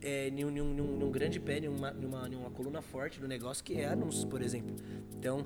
é, 0.00 0.28
em, 0.28 0.44
um, 0.44 0.50
em 0.50 0.60
um- 0.60 0.74
em 0.76 0.80
um- 0.80 1.00
em 1.00 1.04
um 1.04 1.10
grande 1.10 1.38
pé, 1.40 1.58
em 1.58 1.68
uma, 1.68 1.90
em 1.92 2.04
uma, 2.04 2.28
em 2.28 2.34
uma 2.36 2.50
coluna 2.50 2.80
forte 2.80 3.18
do 3.20 3.26
negócio, 3.28 3.62
que 3.64 3.74
é 3.74 3.86
anúncios, 3.86 4.24
por 4.24 4.40
exemplo. 4.42 4.74
Então, 5.16 5.44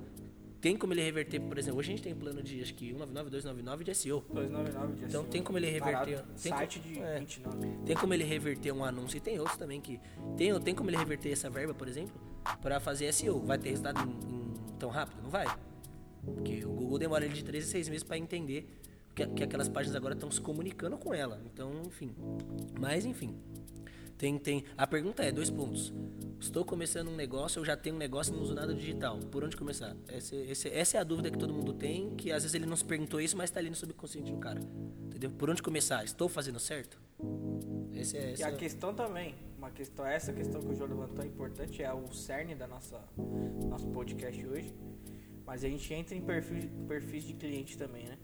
tem 0.63 0.77
como 0.77 0.95
ele 0.95 1.03
reverter, 1.03 1.41
por 1.41 1.59
exemplo, 1.59 1.79
hoje 1.81 1.89
a 1.89 1.97
gente 1.97 2.03
tem 2.05 2.15
plano 2.15 2.43
de 2.43 2.63
acho 2.63 2.73
que 2.75 2.87
199, 2.87 3.29
299 3.31 3.85
de 3.85 3.95
SEO. 3.95 4.25
299 4.33 4.93
de 4.95 5.05
Então 5.05 5.23
SEO. 5.23 5.31
tem 5.31 5.43
como 5.43 5.59
ele 5.59 5.67
reverter. 5.69 6.17
Barato. 6.17 6.41
Tem 6.43 6.53
Site 6.53 6.79
co- 6.81 6.89
de 6.89 6.99
é. 7.01 7.19
29. 7.19 7.69
Tem 7.85 7.97
como 7.97 8.15
ele 8.15 8.25
reverter 8.25 8.73
um 8.73 8.83
anúncio 8.85 9.19
e 9.19 9.21
tem 9.21 9.39
outros 9.39 9.59
também 9.59 9.81
que. 9.81 10.01
Tem, 10.39 10.59
tem 10.61 10.75
como 10.75 10.89
ele 10.89 10.97
reverter 10.97 11.33
essa 11.33 11.51
verba, 11.51 11.75
por 11.75 11.87
exemplo, 11.89 12.15
para 12.63 12.81
fazer 12.81 13.13
SEO. 13.13 13.41
Vai 13.41 13.59
ter 13.59 13.71
resultado 13.71 14.01
em- 14.09 14.35
em- 14.35 14.55
tão 14.79 14.89
rápido? 14.89 15.21
Não 15.23 15.29
vai. 15.31 15.47
Porque 16.25 16.65
o 16.65 16.71
Google 16.71 16.99
demora 16.99 17.25
ele 17.25 17.35
de 17.35 17.45
3 17.45 17.65
a 17.65 17.67
6 17.67 17.89
meses 17.89 18.05
para 18.05 18.17
entender 18.17 18.69
que, 19.15 19.27
que 19.27 19.43
aquelas 19.43 19.69
páginas 19.69 19.97
agora 19.97 20.15
estão 20.15 20.31
se 20.31 20.41
comunicando 20.41 20.97
com 20.97 21.13
ela. 21.13 21.43
Então, 21.53 21.83
enfim. 21.85 22.15
Mas, 22.81 23.05
enfim. 23.05 23.35
Tem, 24.23 24.39
tem. 24.39 24.65
A 24.79 24.87
pergunta 24.87 25.25
é: 25.25 25.33
dois 25.33 25.51
pontos. 25.51 25.93
Estou 26.39 26.65
começando 26.65 27.09
um 27.09 27.17
negócio, 27.17 27.59
eu 27.59 27.65
já 27.65 27.77
tenho 27.77 27.97
um 27.97 27.99
negócio 27.99 28.33
e 28.33 28.37
não 28.37 28.45
uso 28.45 28.55
nada 28.55 28.73
digital. 28.73 29.19
Por 29.19 29.43
onde 29.43 29.57
começar? 29.57 29.97
Essa, 30.07 30.37
essa, 30.37 30.69
essa 30.69 30.97
é 30.97 31.01
a 31.01 31.03
dúvida 31.05 31.29
que 31.29 31.37
todo 31.37 31.53
mundo 31.53 31.75
tem, 31.75 32.15
que 32.15 32.31
às 32.31 32.45
vezes 32.45 32.55
ele 32.55 32.65
não 32.65 32.77
se 32.77 32.85
perguntou 32.85 33.21
isso, 33.21 33.37
mas 33.37 33.51
está 33.51 33.59
ali 33.59 33.69
no 33.69 33.75
subconsciente 33.75 34.31
do 34.31 34.39
cara. 34.39 34.61
Entendeu? 35.07 35.29
Por 35.33 35.51
onde 35.51 35.61
começar? 35.61 36.05
Estou 36.05 36.29
fazendo 36.29 36.61
certo? 36.61 37.01
Esse 37.93 38.17
é, 38.17 38.31
E 38.31 38.33
esse 38.35 38.45
a 38.45 38.51
é- 38.51 38.53
questão 38.53 38.95
também, 38.95 39.35
uma 39.59 39.73
questão, 39.73 40.07
essa 40.07 40.33
questão 40.33 40.61
que 40.61 40.69
o 40.69 40.75
João 40.77 40.89
levantou 40.89 41.25
é 41.25 41.27
importante, 41.27 41.83
é 41.83 41.93
o 41.93 42.13
cerne 42.13 42.55
da 42.55 42.69
nossa 42.69 43.01
nosso 43.69 43.89
podcast 43.89 44.47
hoje. 44.47 44.73
Mas 45.45 45.65
a 45.65 45.69
gente 45.69 45.93
entra 45.93 46.15
em 46.15 46.21
perfis, 46.23 46.71
perfis 46.87 47.25
de 47.25 47.35
cliente 47.35 47.77
também, 47.77 48.05
né? 48.05 48.17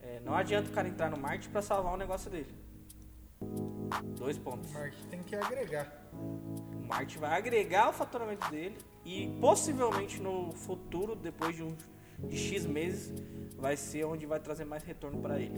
É, 0.00 0.20
não 0.24 0.32
adianta 0.34 0.70
o 0.70 0.72
cara 0.72 0.88
entrar 0.88 1.10
no 1.10 1.18
marketing 1.18 1.50
para 1.50 1.60
salvar 1.60 1.92
o 1.92 1.98
negócio 1.98 2.30
dele. 2.30 2.48
Dois 4.18 4.36
pontos. 4.38 4.70
O 4.70 4.74
marketing 4.74 5.06
tem 5.08 5.22
que 5.22 5.36
agregar. 5.36 6.10
O 6.12 6.86
marketing 6.86 7.18
vai 7.18 7.36
agregar 7.38 7.90
o 7.90 7.92
faturamento 7.92 8.50
dele 8.50 8.76
e 9.04 9.28
possivelmente 9.40 10.20
no 10.20 10.52
futuro, 10.52 11.14
depois 11.14 11.54
de, 11.56 11.62
um, 11.62 11.74
de 12.18 12.36
X 12.36 12.66
meses, 12.66 13.12
vai 13.56 13.76
ser 13.76 14.04
onde 14.04 14.26
vai 14.26 14.40
trazer 14.40 14.64
mais 14.64 14.82
retorno 14.82 15.20
para 15.20 15.38
ele. 15.40 15.54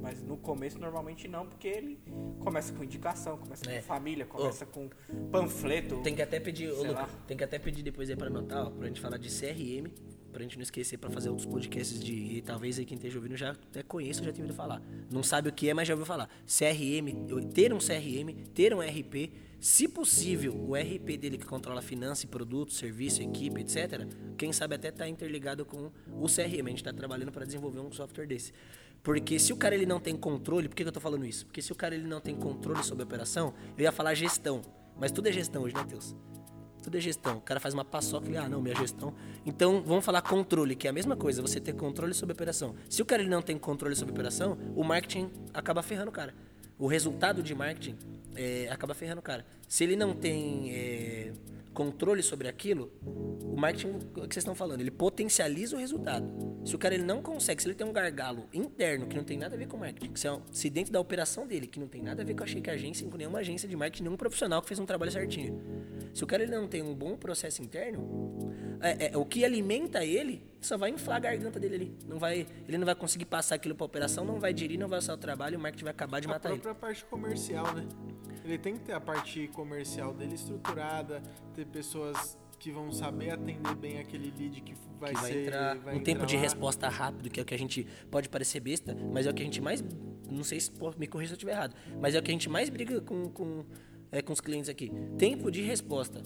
Mas 0.00 0.22
no 0.22 0.36
começo 0.36 0.78
normalmente 0.78 1.26
não, 1.28 1.46
porque 1.46 1.68
ele 1.68 1.98
começa 2.40 2.72
com 2.72 2.82
indicação, 2.84 3.38
começa 3.38 3.70
É. 3.70 3.76
com 3.80 3.82
família, 3.86 4.26
começa 4.26 4.66
com 4.66 4.90
panfleto. 5.30 6.02
Tem 6.02 6.14
que 6.14 6.22
até 6.22 6.38
pedir, 6.40 6.70
ô, 6.72 6.78
Luca, 6.78 6.92
lá. 6.92 7.08
tem 7.26 7.36
que 7.36 7.44
até 7.44 7.58
pedir 7.58 7.82
depois 7.82 8.10
aí 8.10 8.16
pra 8.16 8.26
anotar, 8.26 8.66
ó, 8.66 8.70
pra 8.70 8.86
gente 8.88 9.00
falar 9.00 9.16
de 9.16 9.28
CRM, 9.28 9.88
pra 10.32 10.42
gente 10.42 10.56
não 10.56 10.62
esquecer 10.62 10.96
pra 10.96 11.10
fazer 11.10 11.28
outros 11.28 11.46
podcasts 11.46 12.02
de. 12.02 12.12
E 12.12 12.42
talvez 12.42 12.78
aí 12.78 12.84
quem 12.84 12.96
esteja 12.96 13.18
ouvindo 13.18 13.36
já 13.36 13.50
até 13.50 13.82
conheça, 13.82 14.24
já 14.24 14.32
tenha 14.32 14.44
ouvido 14.44 14.56
falar. 14.56 14.82
Não 15.10 15.22
sabe 15.22 15.48
o 15.48 15.52
que 15.52 15.68
é, 15.68 15.74
mas 15.74 15.86
já 15.86 15.94
ouviu 15.94 16.06
falar. 16.06 16.28
CRM, 16.46 17.26
ter 17.52 17.72
um 17.72 17.78
CRM, 17.78 18.44
ter 18.54 18.74
um 18.74 18.80
RP, 18.80 19.30
se 19.60 19.86
possível, 19.86 20.54
o 20.54 20.74
RP 20.74 21.16
dele 21.18 21.38
que 21.38 21.46
controla 21.46 21.80
finança, 21.82 22.26
produto, 22.26 22.72
serviço, 22.72 23.22
equipe, 23.22 23.60
etc. 23.60 24.08
Quem 24.36 24.52
sabe 24.52 24.74
até 24.74 24.90
tá 24.90 25.06
interligado 25.06 25.64
com 25.64 25.92
o 26.10 26.26
CRM. 26.26 26.66
A 26.66 26.70
gente 26.70 26.82
tá 26.82 26.92
trabalhando 26.92 27.30
pra 27.30 27.44
desenvolver 27.44 27.80
um 27.80 27.92
software 27.92 28.26
desse. 28.26 28.52
Porque 29.02 29.38
se 29.38 29.52
o 29.52 29.56
cara 29.56 29.74
ele 29.74 29.86
não 29.86 30.00
tem 30.00 30.16
controle, 30.16 30.68
por 30.68 30.74
que, 30.74 30.82
que 30.82 30.88
eu 30.88 30.92
tô 30.92 31.00
falando 31.00 31.26
isso? 31.26 31.44
Porque 31.46 31.60
se 31.60 31.72
o 31.72 31.74
cara 31.74 31.94
ele 31.94 32.06
não 32.06 32.20
tem 32.20 32.34
controle 32.34 32.82
sobre 32.84 33.02
a 33.02 33.06
operação, 33.06 33.52
eu 33.76 33.82
ia 33.82 33.92
falar 33.92 34.14
gestão. 34.14 34.62
Mas 34.98 35.10
tudo 35.10 35.28
é 35.28 35.32
gestão 35.32 35.62
hoje, 35.62 35.74
né? 35.74 35.84
Tudo 36.82 36.98
é 36.98 37.00
gestão. 37.00 37.38
O 37.38 37.40
cara 37.40 37.60
faz 37.60 37.72
uma 37.72 37.84
paçoca 37.84 38.28
e, 38.28 38.36
ah, 38.36 38.48
não, 38.48 38.60
minha 38.60 38.74
gestão. 38.74 39.14
Então, 39.46 39.82
vamos 39.86 40.04
falar 40.04 40.20
controle, 40.22 40.74
que 40.74 40.86
é 40.86 40.90
a 40.90 40.92
mesma 40.92 41.16
coisa, 41.16 41.40
você 41.40 41.60
ter 41.60 41.72
controle 41.74 42.12
sobre 42.12 42.32
a 42.32 42.34
operação. 42.34 42.74
Se 42.88 43.00
o 43.00 43.04
cara 43.04 43.22
ele 43.22 43.30
não 43.30 43.40
tem 43.40 43.56
controle 43.56 43.94
sobre 43.94 44.12
a 44.12 44.14
operação, 44.14 44.58
o 44.74 44.82
marketing 44.82 45.30
acaba 45.54 45.82
ferrando 45.82 46.10
o 46.10 46.12
cara. 46.12 46.34
O 46.78 46.86
resultado 46.86 47.42
de 47.42 47.54
marketing 47.54 47.96
é, 48.34 48.68
acaba 48.70 48.94
ferrando 48.94 49.20
o 49.20 49.22
cara. 49.22 49.46
Se 49.68 49.84
ele 49.84 49.94
não 49.94 50.14
tem 50.14 50.74
é, 50.74 51.32
controle 51.72 52.22
sobre 52.22 52.48
aquilo, 52.48 52.92
o 53.02 53.56
marketing, 53.56 53.88
o 53.88 53.98
que 53.98 54.34
vocês 54.34 54.38
estão 54.38 54.54
falando, 54.54 54.80
ele 54.80 54.90
potencializa 54.90 55.76
o 55.76 55.78
resultado. 55.78 56.26
Se 56.64 56.74
o 56.74 56.78
cara 56.78 56.94
ele 56.94 57.04
não 57.04 57.20
consegue, 57.20 57.60
se 57.60 57.68
ele 57.68 57.74
tem 57.74 57.86
um 57.86 57.92
gargalo 57.92 58.48
interno 58.52 59.06
que 59.06 59.16
não 59.16 59.24
tem 59.24 59.36
nada 59.36 59.54
a 59.54 59.58
ver 59.58 59.66
com 59.66 59.76
marketing, 59.76 60.14
se, 60.14 60.28
é 60.28 60.38
se 60.50 60.70
dentro 60.70 60.92
da 60.92 61.00
operação 61.00 61.46
dele, 61.46 61.66
que 61.66 61.80
não 61.80 61.88
tem 61.88 62.02
nada 62.02 62.22
a 62.22 62.24
ver 62.24 62.34
com 62.34 62.44
a 62.44 62.46
Shake 62.46 62.70
Agência, 62.70 63.08
com 63.08 63.16
nenhuma 63.16 63.40
agência 63.40 63.68
de 63.68 63.76
marketing, 63.76 64.04
nenhum 64.04 64.16
profissional 64.16 64.62
que 64.62 64.68
fez 64.68 64.78
um 64.78 64.86
trabalho 64.86 65.10
certinho. 65.10 65.60
Se 66.14 66.22
o 66.22 66.26
cara 66.26 66.42
ele 66.42 66.52
não 66.52 66.68
tem 66.68 66.82
um 66.82 66.94
bom 66.94 67.16
processo 67.16 67.62
interno, 67.62 68.38
é, 68.80 69.12
é, 69.12 69.16
o 69.16 69.24
que 69.24 69.44
alimenta 69.44 70.04
ele 70.04 70.51
só 70.66 70.78
vai 70.78 70.90
inflar 70.90 71.16
a 71.16 71.20
garganta 71.20 71.58
dele 71.60 71.74
ali. 71.74 71.96
Não 72.06 72.18
vai, 72.18 72.46
ele 72.68 72.78
não 72.78 72.86
vai 72.86 72.94
conseguir 72.94 73.24
passar 73.26 73.56
aquilo 73.56 73.74
pra 73.74 73.84
operação, 73.84 74.24
não 74.24 74.38
vai 74.40 74.56
gerir, 74.56 74.78
não 74.78 74.88
vai 74.88 74.98
usar 74.98 75.14
o 75.14 75.18
trabalho, 75.18 75.58
o 75.58 75.60
marketing 75.60 75.84
vai 75.84 75.90
acabar 75.92 76.20
de 76.20 76.26
A 76.26 76.30
matar 76.30 76.50
ele. 76.50 76.60
própria 76.60 76.88
parte 76.88 77.04
comercial, 77.04 77.74
né? 77.74 77.86
Ele 78.44 78.58
tem 78.58 78.74
que 78.74 78.80
ter 78.84 78.92
a 78.92 79.00
parte 79.00 79.48
comercial 79.48 80.12
dele 80.14 80.34
estruturada, 80.34 81.22
ter 81.54 81.66
pessoas 81.66 82.36
que 82.58 82.70
vão 82.70 82.92
saber 82.92 83.30
atender 83.30 83.74
bem 83.74 83.98
aquele 83.98 84.32
lead 84.38 84.60
que 84.60 84.74
vai, 84.98 85.12
que 85.14 85.20
vai 85.20 85.32
ser. 85.32 85.46
entrar 85.46 85.76
vai 85.78 85.94
um 85.96 85.98
tempo 86.00 86.10
entrar 86.18 86.26
de 86.26 86.36
lá. 86.36 86.42
resposta 86.42 86.88
rápido, 86.88 87.28
que 87.28 87.40
é 87.40 87.42
o 87.42 87.46
que 87.46 87.54
a 87.54 87.58
gente 87.58 87.84
pode 88.10 88.28
parecer 88.28 88.60
besta, 88.60 88.96
mas 89.12 89.26
é 89.26 89.30
o 89.30 89.34
que 89.34 89.42
a 89.42 89.44
gente 89.44 89.60
mais. 89.60 89.82
Não 90.30 90.44
sei 90.44 90.60
se 90.60 90.70
pô, 90.70 90.92
me 90.96 91.06
corrija 91.06 91.30
se 91.30 91.32
eu 91.34 91.36
estiver 91.36 91.52
errado, 91.52 91.74
mas 92.00 92.14
é 92.14 92.18
o 92.18 92.22
que 92.22 92.30
a 92.30 92.34
gente 92.34 92.48
mais 92.48 92.68
briga 92.70 93.00
com, 93.00 93.28
com, 93.30 93.64
é, 94.12 94.22
com 94.22 94.32
os 94.32 94.40
clientes 94.40 94.68
aqui. 94.68 94.92
Tempo 95.18 95.50
de 95.50 95.60
resposta. 95.60 96.22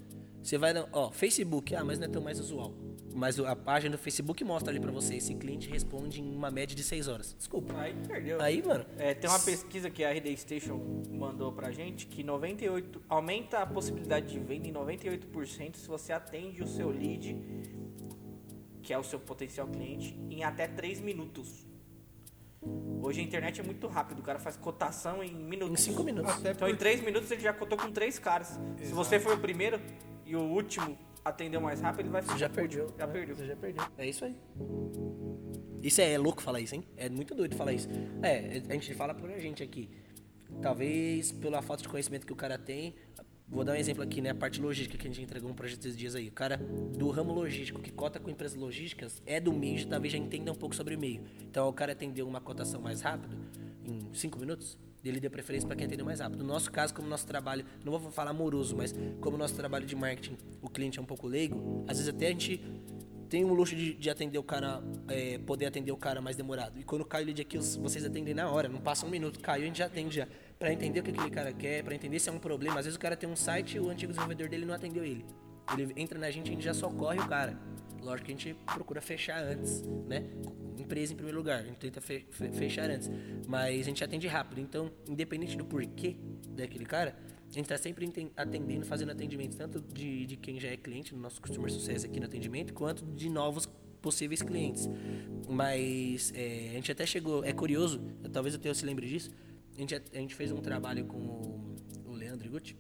Você 0.47 0.57
vai, 0.59 0.73
na- 0.73 0.87
ó, 0.93 1.11
Facebook, 1.11 1.75
ah, 1.75 1.83
mas 1.85 1.99
não 1.99 2.07
é 2.07 2.09
tão 2.09 2.23
mais 2.23 2.39
usual. 2.39 2.73
Mas 3.13 3.41
a 3.41 3.57
página 3.57 3.97
do 3.97 4.01
Facebook 4.01 4.45
mostra 4.45 4.71
ali 4.71 4.79
pra 4.79 4.93
você, 4.93 5.17
esse 5.17 5.35
cliente 5.35 5.69
responde 5.69 6.21
em 6.21 6.33
uma 6.37 6.53
média 6.53 6.77
de 6.77 6.85
6 6.85 7.09
horas. 7.09 7.35
Desculpa. 7.37 7.75
Aí 7.77 7.97
perdeu. 8.07 8.41
Aí, 8.41 8.63
mano, 8.63 8.87
É, 8.97 9.13
tem 9.13 9.29
uma 9.29 9.41
pesquisa 9.41 9.91
que 9.91 10.05
a 10.05 10.11
RD 10.13 10.37
Station 10.37 11.03
mandou 11.11 11.51
pra 11.51 11.73
gente 11.73 12.07
que 12.07 12.23
98 12.23 13.03
aumenta 13.09 13.59
a 13.59 13.67
possibilidade 13.67 14.29
de 14.29 14.39
venda 14.39 14.69
em 14.69 14.73
98% 14.73 15.79
se 15.79 15.89
você 15.89 16.13
atende 16.13 16.63
o 16.63 16.67
seu 16.69 16.91
lead, 16.91 17.37
que 18.85 18.93
é 18.93 18.99
o 18.99 19.03
seu 19.03 19.19
potencial 19.19 19.67
cliente, 19.67 20.17
em 20.31 20.45
até 20.45 20.69
3 20.69 21.01
minutos. 21.01 21.67
Hoje 23.03 23.21
a 23.21 23.25
internet 23.25 23.61
é 23.61 23.65
muito 23.65 23.89
rápido, 23.89 24.21
o 24.21 24.23
cara 24.23 24.39
faz 24.39 24.57
cotação 24.57 25.25
em 25.25 25.35
minutos. 25.35 25.81
em 25.81 25.91
5 25.91 26.05
minutos. 26.05 26.31
Até 26.33 26.53
Então 26.53 26.69
em 26.69 26.73
porque- 26.73 26.85
3 26.85 27.01
minutos 27.03 27.29
ele 27.33 27.41
já 27.41 27.53
cotou 27.53 27.77
com 27.77 27.91
três 27.91 28.17
caras. 28.21 28.49
Se 28.77 28.83
Exato. 28.83 28.95
você 28.95 29.19
for 29.19 29.35
o 29.35 29.41
primeiro 29.41 29.81
e 30.27 30.35
o 30.35 30.43
último 30.43 30.99
atendeu 31.25 31.61
mais 31.61 31.81
rápido, 31.81 32.01
ele 32.01 32.11
vai 32.11 32.23
fechar 32.23 32.39
já 32.39 32.49
perdeu. 32.49 32.93
Já 32.99 33.07
né? 33.07 33.13
perdeu. 33.13 33.37
Você 33.37 33.47
já 33.47 33.57
perdeu. 33.57 33.85
É 33.97 34.09
isso 34.09 34.25
aí. 34.25 34.37
Isso 35.83 36.01
é, 36.01 36.13
é 36.13 36.19
louco 36.19 36.43
falar 36.43 36.61
isso, 36.61 36.75
hein? 36.75 36.85
É 36.97 37.09
muito 37.09 37.35
doido 37.35 37.55
falar 37.55 37.73
isso. 37.73 37.89
É, 38.23 38.63
a 38.69 38.73
gente 38.73 38.93
fala 38.95 39.15
por 39.15 39.31
a 39.31 39.39
gente 39.39 39.63
aqui. 39.63 39.89
Talvez 40.61 41.33
pela 41.33 41.63
falta 41.63 41.83
de 41.83 41.89
conhecimento 41.89 42.27
que 42.27 42.33
o 42.33 42.37
cara 42.37 42.59
tem. 42.59 42.95
Vou 43.49 43.63
dar 43.63 43.73
um 43.73 43.77
exemplo 43.77 44.03
aqui, 44.03 44.21
né? 44.21 44.31
A 44.31 44.35
parte 44.35 44.61
logística 44.61 44.99
que 44.99 45.07
a 45.07 45.11
gente 45.11 45.23
entregou 45.23 45.49
um 45.49 45.55
projeto 45.55 45.81
esses 45.81 45.97
dias 45.97 46.17
aí. 46.17 46.29
O 46.29 46.33
cara 46.33 46.57
do 46.57 47.09
ramo 47.11 47.33
logístico, 47.33 47.81
que 47.81 47.93
cota 47.93 48.19
com 48.19 48.29
empresas 48.29 48.59
logísticas, 48.59 49.23
é 49.25 49.39
do 49.39 49.53
meio, 49.53 49.87
talvez 49.87 50.13
já 50.13 50.19
entenda 50.19 50.51
um 50.51 50.57
pouco 50.57 50.75
sobre 50.75 50.97
o 50.97 50.99
meio. 50.99 51.23
Então 51.43 51.69
o 51.69 51.73
cara 51.73 51.93
atendeu 51.93 52.27
uma 52.27 52.41
cotação 52.41 52.81
mais 52.81 53.01
rápido, 53.03 53.37
em 53.85 54.13
5 54.13 54.39
minutos, 54.41 54.77
ele 55.09 55.21
deu 55.21 55.31
preferência 55.31 55.67
para 55.67 55.77
quem 55.77 55.87
atendeu 55.87 56.05
mais 56.05 56.21
rápido. 56.21 56.43
No 56.43 56.53
nosso 56.53 56.71
caso, 56.71 56.95
como 56.95 57.09
nosso 57.09 57.27
trabalho, 57.27 57.65
não 57.85 57.99
vou 57.99 58.11
falar 58.11 58.31
amoroso, 58.31 58.77
mas 58.77 58.95
como 59.21 59.37
nosso 59.37 59.55
trabalho 59.55 59.87
de 59.87 59.95
marketing, 59.95 60.37
o 60.63 60.69
cliente 60.69 60.99
é 60.99 61.03
um 61.03 61.07
pouco 61.07 61.27
leigo, 61.27 61.85
às 61.89 61.99
vezes 61.99 62.13
até 62.13 62.27
a 62.27 62.31
gente 62.31 62.61
tem 63.29 63.45
o 63.45 63.53
luxo 63.53 63.75
de, 63.75 63.95
de 63.95 64.09
atender 64.09 64.39
o 64.39 64.43
cara, 64.43 64.83
é, 65.09 65.39
poder 65.39 65.67
atender 65.67 65.93
o 65.93 65.97
cara 65.97 66.21
mais 66.21 66.37
demorado. 66.37 66.79
E 66.79 66.85
quando 66.85 67.05
cai 67.05 67.23
o 67.23 67.27
lead 67.27 67.43
aqui, 67.43 67.59
vocês 67.59 68.05
atendem 68.05 68.35
na 68.35 68.49
hora, 68.49 68.69
não 68.69 68.81
passa 68.81 69.05
um 69.05 69.11
minuto, 69.11 69.41
caiu, 69.41 69.65
a 69.65 69.67
gente 69.67 69.79
já 69.79 69.87
atende 69.87 70.17
já. 70.17 70.29
Pra 70.59 70.73
entender 70.73 71.01
o 71.01 71.03
que 71.03 71.11
aquele 71.11 71.31
cara 71.31 71.53
quer, 71.53 71.83
pra 71.83 71.95
entender 71.95 72.19
se 72.19 72.29
é 72.29 72.33
um 72.33 72.39
problema. 72.39 72.79
Às 72.79 72.87
vezes 72.87 72.97
o 72.97 73.01
cara 73.01 73.17
tem 73.17 73.29
um 73.29 73.37
site 73.37 73.77
e 73.77 73.81
o 73.81 73.91
antigo 73.91 74.13
desenvolvedor 74.13 74.49
dele 74.49 74.65
não 74.65 74.75
atendeu 74.75 75.05
ele. 75.05 75.25
Ele 75.77 75.93
entra 75.97 76.19
na 76.19 76.31
gente, 76.31 76.49
a 76.49 76.53
gente 76.53 76.65
já 76.65 76.73
socorre 76.73 77.19
o 77.19 77.29
cara. 77.29 77.59
Lógico 78.01 78.27
que 78.27 78.33
a 78.33 78.37
gente 78.37 78.55
procura 78.65 79.01
fechar 79.01 79.43
antes, 79.43 79.83
né? 80.07 80.25
Empresa 80.87 81.13
em 81.13 81.17
primeiro 81.17 81.39
lugar, 81.39 81.61
a 81.61 81.63
gente 81.65 81.77
tenta 81.79 82.01
fe- 82.01 82.25
fe- 82.31 82.51
fechar 82.53 82.89
antes. 82.91 83.11
Mas 83.47 83.81
a 83.81 83.85
gente 83.85 84.03
atende 84.05 84.27
rápido. 84.29 84.61
Então, 84.61 84.91
independente 85.09 85.57
do 85.57 85.65
porquê 85.65 86.17
daquele 86.51 86.85
cara, 86.87 87.17
a 87.49 87.53
gente 87.53 87.69
tá 87.69 87.77
sempre 87.77 88.11
atendendo, 88.37 88.87
fazendo 88.87 89.11
atendimento, 89.11 89.57
tanto 89.57 89.81
de, 89.81 90.27
de 90.27 90.37
quem 90.37 90.59
já 90.61 90.69
é 90.69 90.77
cliente 90.77 91.15
no 91.15 91.21
nosso 91.21 91.41
Customer 91.41 91.71
Success 91.71 92.05
aqui 92.05 92.19
no 92.21 92.27
atendimento, 92.27 92.73
quanto 92.73 93.05
de 93.05 93.29
novos 93.29 93.69
possíveis 94.01 94.43
clientes. 94.43 94.89
Mas 95.49 96.33
é, 96.35 96.69
a 96.71 96.73
gente 96.75 96.91
até 96.93 97.05
chegou, 97.05 97.45
é 97.45 97.53
curioso, 97.53 98.01
talvez 98.33 98.55
o 98.55 98.59
Teu 98.59 98.75
se 98.75 98.85
lembre 98.85 99.07
disso, 99.09 99.31
a 99.77 99.81
gente, 99.81 99.95
a 99.95 100.19
gente 100.19 100.35
fez 100.35 100.51
um 100.53 100.59
trabalho 100.59 101.05
com 101.05 101.19
o, 101.19 101.77
o 102.07 102.13
Leandro 102.13 102.49
Gucci, 102.51 102.77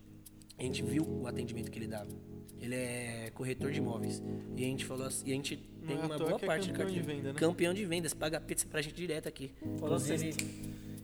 a 0.59 0.62
gente 0.62 0.83
viu 0.83 1.05
o 1.05 1.27
atendimento 1.27 1.71
que 1.71 1.79
ele 1.79 1.87
dava. 1.88 2.11
Ele 2.59 2.75
é 2.75 3.31
corretor 3.35 3.71
de 3.71 3.79
imóveis. 3.79 4.23
E 4.57 4.64
a 4.64 4.66
gente 4.66 4.85
falou 4.87 5.07
assim, 5.07 5.29
e 5.29 5.33
a 5.33 5.35
gente 5.35 5.61
tem 5.87 5.96
é 5.96 6.01
uma 6.01 6.18
boa 6.18 6.33
é 6.35 6.38
parte 6.46 6.66
de 6.66 6.72
campeão 6.72 6.90
de 6.94 7.01
venda, 7.01 7.33
né? 7.33 7.38
Campeão 7.38 7.75
de 7.75 7.85
vendas, 7.85 8.14
paga 8.14 8.40
pizza 8.40 8.66
pra 8.68 8.81
gente 8.83 8.94
direto 8.94 9.29
aqui. 9.29 9.53
Falou 9.79 9.96
Inclusive- 9.96 10.33
sexta. 10.33 10.44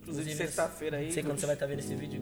Inclusive 0.03 0.35
sexta-feira 0.35 0.97
aí. 0.97 1.13
Sei 1.13 1.23
quando 1.23 1.39
você 1.39 1.47
vai 1.47 1.55
estar 1.55 1.67
vendo 1.67 1.79
esse 1.79 1.95
vídeo. 1.95 2.21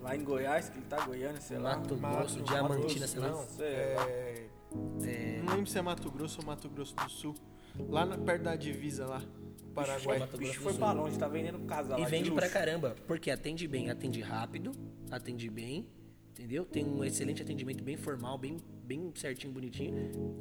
Lá 0.00 0.14
em 0.16 0.22
Goiás, 0.22 0.68
que 0.68 0.78
ele 0.78 0.86
tá 0.86 1.04
Goiânia, 1.04 1.40
sei 1.40 1.58
lá. 1.58 1.76
Mato 1.76 1.96
Mato- 1.96 2.16
Grosso, 2.18 2.38
Mato 2.38 2.48
Diamantina, 2.48 3.06
Grosso, 3.06 3.12
sei 3.12 3.20
lá. 3.20 3.28
Não, 3.28 3.46
Sei 3.48 3.66
é... 3.66 5.40
Não 5.44 5.54
lembro 5.54 5.66
se 5.70 5.78
é 5.78 5.82
Mato 5.82 6.10
Grosso 6.10 6.40
ou 6.40 6.46
Mato 6.46 6.68
Grosso 6.68 6.94
do 6.94 7.08
Sul. 7.10 7.34
Lá 7.88 8.06
na- 8.06 8.16
perto 8.16 8.42
da 8.42 8.54
divisa 8.56 9.06
lá, 9.06 9.22
Paraguai. 9.74 10.18
Mato 10.20 10.36
O 10.36 10.38
bicho 10.38 10.52
Grosso 10.52 10.64
foi 10.64 10.74
pra 10.74 10.92
longe, 10.92 11.18
tá 11.18 11.28
vendendo 11.28 11.58
casa 11.66 11.98
E 11.98 12.04
vende 12.06 12.30
pra 12.30 12.48
caramba, 12.48 12.94
porque 13.06 13.30
atende 13.30 13.66
bem, 13.68 13.90
atende 13.90 14.20
rápido, 14.20 14.70
atende 15.10 15.50
bem, 15.50 15.86
entendeu? 16.30 16.64
Tem 16.64 16.84
um 16.86 17.04
excelente 17.04 17.42
atendimento 17.42 17.82
bem 17.84 17.96
formal, 17.96 18.38
bem, 18.38 18.56
bem 18.86 19.10
certinho, 19.14 19.52
bonitinho. 19.52 19.94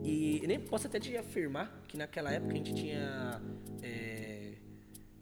E 0.04 0.42
nem 0.48 0.60
posso 0.60 0.88
até 0.88 1.00
te 1.00 1.16
afirmar 1.18 1.84
que 1.88 1.98
naquela 1.98 2.32
época 2.32 2.54
a 2.54 2.56
gente 2.58 2.74
tinha 2.74 3.42
é, 3.82 4.54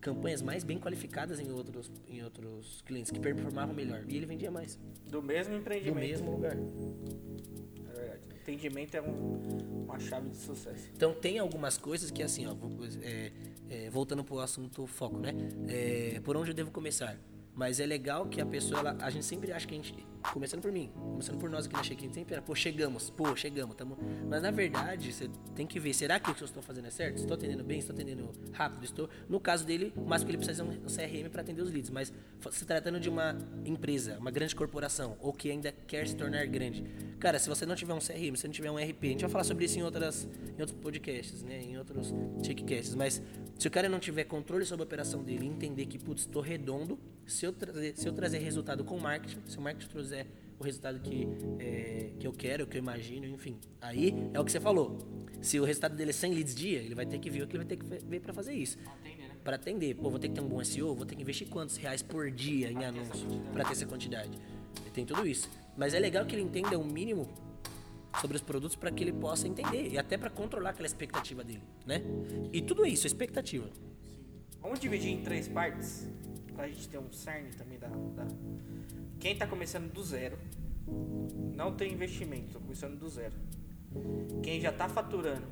campanhas 0.01 0.41
mais 0.41 0.63
bem 0.63 0.77
qualificadas 0.77 1.39
em 1.39 1.51
outros, 1.51 1.89
em 2.07 2.21
outros 2.23 2.81
clientes 2.81 3.11
que 3.11 3.19
performavam 3.19 3.73
melhor. 3.73 4.03
E 4.07 4.17
ele 4.17 4.25
vendia 4.25 4.51
mais, 4.51 4.77
Do 5.09 5.21
mesmo 5.21 5.53
do 5.53 5.59
empreendimento. 5.61 5.99
mesmo 5.99 6.31
lugar. 6.31 6.55
É 6.57 7.93
verdade. 7.99 8.21
Entendimento 8.41 8.95
é 8.95 9.01
um- 9.01 9.83
uma 9.85 9.99
chave 9.99 10.29
de 10.29 10.37
sucesso. 10.37 10.89
Então 10.95 11.13
tem 11.13 11.39
algumas 11.39 11.77
coisas 11.77 12.11
que 12.11 12.21
assim, 12.21 12.45
ó, 12.45 12.55
é, 13.01 13.31
é, 13.69 13.89
voltando 13.89 14.23
pro 14.23 14.39
assunto 14.39 14.85
foco, 14.85 15.17
né? 15.19 15.33
É, 15.69 16.19
por 16.21 16.35
onde 16.35 16.51
eu 16.51 16.53
devo 16.53 16.69
começar? 16.71 17.17
Mas 17.55 17.79
é 17.79 17.85
legal 17.85 18.25
que 18.27 18.41
a 18.41 18.45
pessoa, 18.45 18.79
ela- 18.79 18.97
a 18.99 19.09
gente 19.09 19.23
sempre 19.25 19.51
acha 19.51 19.65
que 19.67 19.73
a 19.73 19.77
gente, 19.77 19.95
começando 20.31 20.61
por 20.61 20.71
mim, 20.71 20.91
começando 20.93 21.37
por 21.37 21.49
nós 21.49 21.65
aqui 21.65 21.75
na 21.75 21.81
Check, 21.81 21.99
a 21.99 22.01
gente 22.01 22.13
sempre 22.13 22.33
era, 22.33 22.41
pô, 22.41 22.55
chegamos, 22.55 23.09
pô, 23.09 23.35
chegamos, 23.35 23.75
tamo... 23.75 23.97
Mas 24.29 24.41
na 24.41 24.51
verdade, 24.51 25.11
você 25.11 25.29
tem 25.55 25.67
que 25.67 25.79
ver, 25.79 25.93
será 25.93 26.19
que 26.19 26.31
o 26.31 26.35
que 26.35 26.41
eu 26.41 26.45
estou 26.45 26.63
fazendo 26.63 26.87
é 26.87 26.91
certo? 26.91 27.17
Estou 27.17 27.35
atendendo 27.35 27.63
bem? 27.63 27.79
Estou 27.79 27.93
atendendo 27.93 28.31
rápido? 28.51 28.83
Estou... 28.83 29.09
No 29.27 29.39
caso 29.39 29.65
dele, 29.65 29.93
o 29.95 30.01
máximo 30.01 30.29
que 30.29 30.35
ele 30.35 30.43
precisa 30.43 30.63
é 30.63 30.65
um 30.65 30.85
CRM 30.85 31.29
para 31.29 31.41
atender 31.41 31.61
os 31.61 31.71
leads, 31.71 31.89
mas 31.89 32.13
se 32.51 32.65
tratando 32.65 32.99
de 32.99 33.09
uma 33.09 33.37
empresa, 33.65 34.17
uma 34.19 34.31
grande 34.31 34.55
corporação, 34.55 35.17
ou 35.19 35.33
que 35.33 35.51
ainda 35.51 35.71
quer 35.87 36.07
se 36.07 36.15
tornar 36.15 36.45
grande, 36.47 36.83
cara, 37.19 37.37
se 37.39 37.49
você 37.49 37.65
não 37.65 37.75
tiver 37.75 37.93
um 37.93 37.99
CRM, 37.99 38.35
se 38.35 38.47
não 38.47 38.53
tiver 38.53 38.71
um 38.71 38.77
RP, 38.77 39.03
a 39.03 39.07
gente 39.07 39.21
vai 39.21 39.29
falar 39.29 39.43
sobre 39.43 39.65
isso 39.65 39.77
em, 39.77 39.83
outras, 39.83 40.27
em 40.57 40.61
outros 40.61 40.79
podcasts, 40.79 41.43
né, 41.43 41.61
em 41.61 41.77
outros 41.77 42.13
checkcasts, 42.43 42.95
mas 42.95 43.21
se 43.57 43.67
o 43.67 43.71
cara 43.71 43.87
não 43.87 43.99
tiver 43.99 44.23
controle 44.25 44.65
sobre 44.65 44.83
a 44.83 44.85
operação 44.85 45.23
dele 45.23 45.45
entender 45.45 45.85
que, 45.85 45.97
putz, 45.97 46.21
estou 46.21 46.41
redondo, 46.41 46.99
se 47.25 47.45
eu, 47.45 47.53
trazer, 47.53 47.95
se 47.95 48.07
eu 48.07 48.13
trazer 48.13 48.39
resultado 48.39 48.83
com 48.83 48.99
marketing, 48.99 49.39
se 49.45 49.57
o 49.57 49.61
marketing 49.61 49.89
trouxer 49.89 50.12
o 50.59 50.63
resultado 50.63 50.99
que, 50.99 51.27
é, 51.59 52.11
que 52.19 52.27
eu 52.27 52.31
quero, 52.31 52.65
que 52.67 52.77
eu 52.77 52.79
imagino, 52.79 53.25
enfim. 53.27 53.57
Aí 53.81 54.13
é 54.33 54.39
o 54.39 54.45
que 54.45 54.51
você 54.51 54.59
falou. 54.59 54.97
Se 55.41 55.59
o 55.59 55.65
resultado 55.65 55.95
dele 55.95 56.11
é 56.11 56.13
100 56.13 56.33
leads 56.33 56.55
dia, 56.55 56.79
ele 56.79 56.95
vai 56.95 57.05
ter 57.05 57.19
que 57.19 57.29
ver 57.29 57.43
o 57.43 57.47
que 57.47 57.55
ele 57.55 57.65
vai 57.65 57.75
ter 57.75 57.77
que 57.77 58.05
ver 58.05 58.19
para 58.21 58.33
fazer 58.33 58.53
isso. 58.53 58.77
Para 59.43 59.57
atender. 59.57 59.95
Pô, 59.95 60.09
vou 60.09 60.19
ter 60.19 60.29
que 60.29 60.35
ter 60.35 60.41
um 60.41 60.47
bom 60.47 60.63
SEO, 60.63 60.95
vou 60.95 61.05
ter 61.05 61.15
que 61.15 61.21
investir 61.21 61.47
quantos 61.49 61.75
reais 61.75 62.01
por 62.01 62.31
dia 62.31 62.71
em 62.71 62.85
anúncio 62.85 63.27
para 63.51 63.65
ter 63.65 63.73
essa 63.73 63.85
quantidade. 63.85 64.31
Tem 64.93 65.05
tudo 65.05 65.27
isso. 65.27 65.49
Mas 65.75 65.93
é 65.93 65.99
legal 65.99 66.25
que 66.25 66.35
ele 66.35 66.43
entenda 66.43 66.77
o 66.77 66.85
mínimo 66.85 67.27
sobre 68.21 68.37
os 68.37 68.43
produtos 68.43 68.75
para 68.75 68.91
que 68.91 69.03
ele 69.03 69.11
possa 69.11 69.47
entender 69.47 69.89
e 69.91 69.97
até 69.97 70.17
para 70.17 70.29
controlar 70.29 70.69
aquela 70.69 70.85
expectativa 70.85 71.43
dele, 71.43 71.63
né? 71.85 72.01
E 72.51 72.61
tudo 72.61 72.85
isso, 72.85 73.07
expectativa. 73.07 73.67
Vamos 74.61 74.79
dividir 74.79 75.09
em 75.09 75.23
três 75.23 75.47
partes, 75.47 76.07
pra 76.55 76.67
gente 76.67 76.87
ter 76.89 76.97
um 76.97 77.11
cerne 77.11 77.49
também 77.51 77.77
da... 77.79 77.87
da- 77.87 78.27
Quem 79.19 79.35
tá 79.37 79.47
começando 79.47 79.91
do 79.91 80.03
zero, 80.03 80.37
não 81.55 81.73
tem 81.75 81.91
investimento, 81.93 82.53
tô 82.53 82.59
começando 82.59 82.97
do 82.97 83.09
zero. 83.09 83.33
Quem 84.41 84.59
já 84.59 84.71
tá 84.71 84.89
faturando 84.89 85.45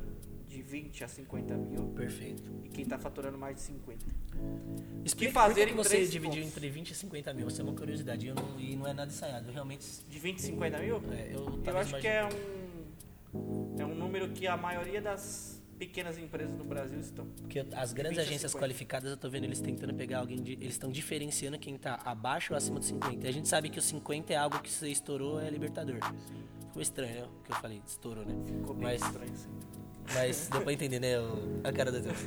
de 0.47 0.61
20 0.61 1.03
a 1.03 1.07
50 1.07 1.55
mil 1.55 1.87
Perfeito. 1.89 2.51
e 2.63 2.69
quem 2.69 2.85
tá 2.85 2.97
faturando 2.97 3.37
mais 3.37 3.55
de 3.55 3.61
50. 3.61 4.05
Explica 5.05 5.31
fazer 5.33 5.67
por 5.67 5.69
que 5.69 5.73
você 5.75 6.05
dividiu 6.05 6.43
entre 6.43 6.69
20 6.69 6.89
e 6.91 6.95
50 6.95 7.33
mil. 7.33 7.47
Essa 7.47 7.61
é 7.61 7.63
uma 7.63 7.73
curiosidade 7.73 8.27
eu 8.27 8.35
não, 8.35 8.59
e 8.59 8.75
não 8.75 8.87
é 8.87 8.93
nada 8.93 9.09
ensaiado. 9.11 9.47
Eu 9.49 9.53
realmente. 9.53 9.85
De 10.09 10.19
20 10.19 10.37
a 10.37 10.41
50 10.41 10.79
mil? 10.79 10.95
é, 11.13 11.31
eu 11.33 11.61
Eu 11.65 11.77
acho 11.77 11.97
que 11.99 12.07
é 12.07 12.25
um, 12.25 13.75
é 13.79 13.85
um 13.85 13.95
número 13.95 14.29
que 14.31 14.45
a 14.47 14.57
maioria 14.57 15.01
das 15.01 15.60
pequenas 15.81 16.15
empresas 16.15 16.55
no 16.55 16.63
Brasil 16.63 16.99
estão. 16.99 17.25
Porque 17.25 17.65
as 17.73 17.91
grandes 17.91 18.17
20 18.17 18.19
a 18.19 18.21
agências 18.29 18.51
50. 18.51 18.59
qualificadas, 18.59 19.09
eu 19.09 19.17
tô 19.17 19.27
vendo 19.31 19.45
eles 19.45 19.59
tentando 19.59 19.95
pegar 19.95 20.19
alguém 20.19 20.39
de. 20.39 20.53
Eles 20.53 20.73
estão 20.73 20.91
diferenciando 20.91 21.57
quem 21.57 21.75
tá 21.75 21.99
abaixo 22.05 22.53
ou 22.53 22.57
acima 22.57 22.77
dos 22.77 22.87
50. 22.87 23.25
E 23.25 23.27
a 23.27 23.33
gente 23.33 23.47
sabe 23.47 23.67
que 23.67 23.79
o 23.79 23.81
50 23.81 24.31
é 24.31 24.35
algo 24.35 24.59
que 24.59 24.69
você 24.69 24.89
estourou, 24.89 25.41
é 25.41 25.49
Libertador. 25.49 25.95
Ficou 26.67 26.81
estranho, 26.83 27.15
né? 27.15 27.23
O 27.39 27.43
que 27.43 27.51
eu 27.51 27.55
falei, 27.55 27.81
estourou, 27.85 28.23
né? 28.23 28.35
Ficou 28.45 28.75
bem 28.75 28.83
Mas, 28.83 29.01
estranho 29.01 29.31
assim. 29.31 29.49
mas 30.13 30.47
deu 30.49 30.61
pra 30.61 30.71
entender, 30.73 30.99
né? 30.99 31.19
o- 31.19 31.61
a 31.63 31.71
cara 31.71 31.91
do 31.91 31.99
Deus. 31.99 32.17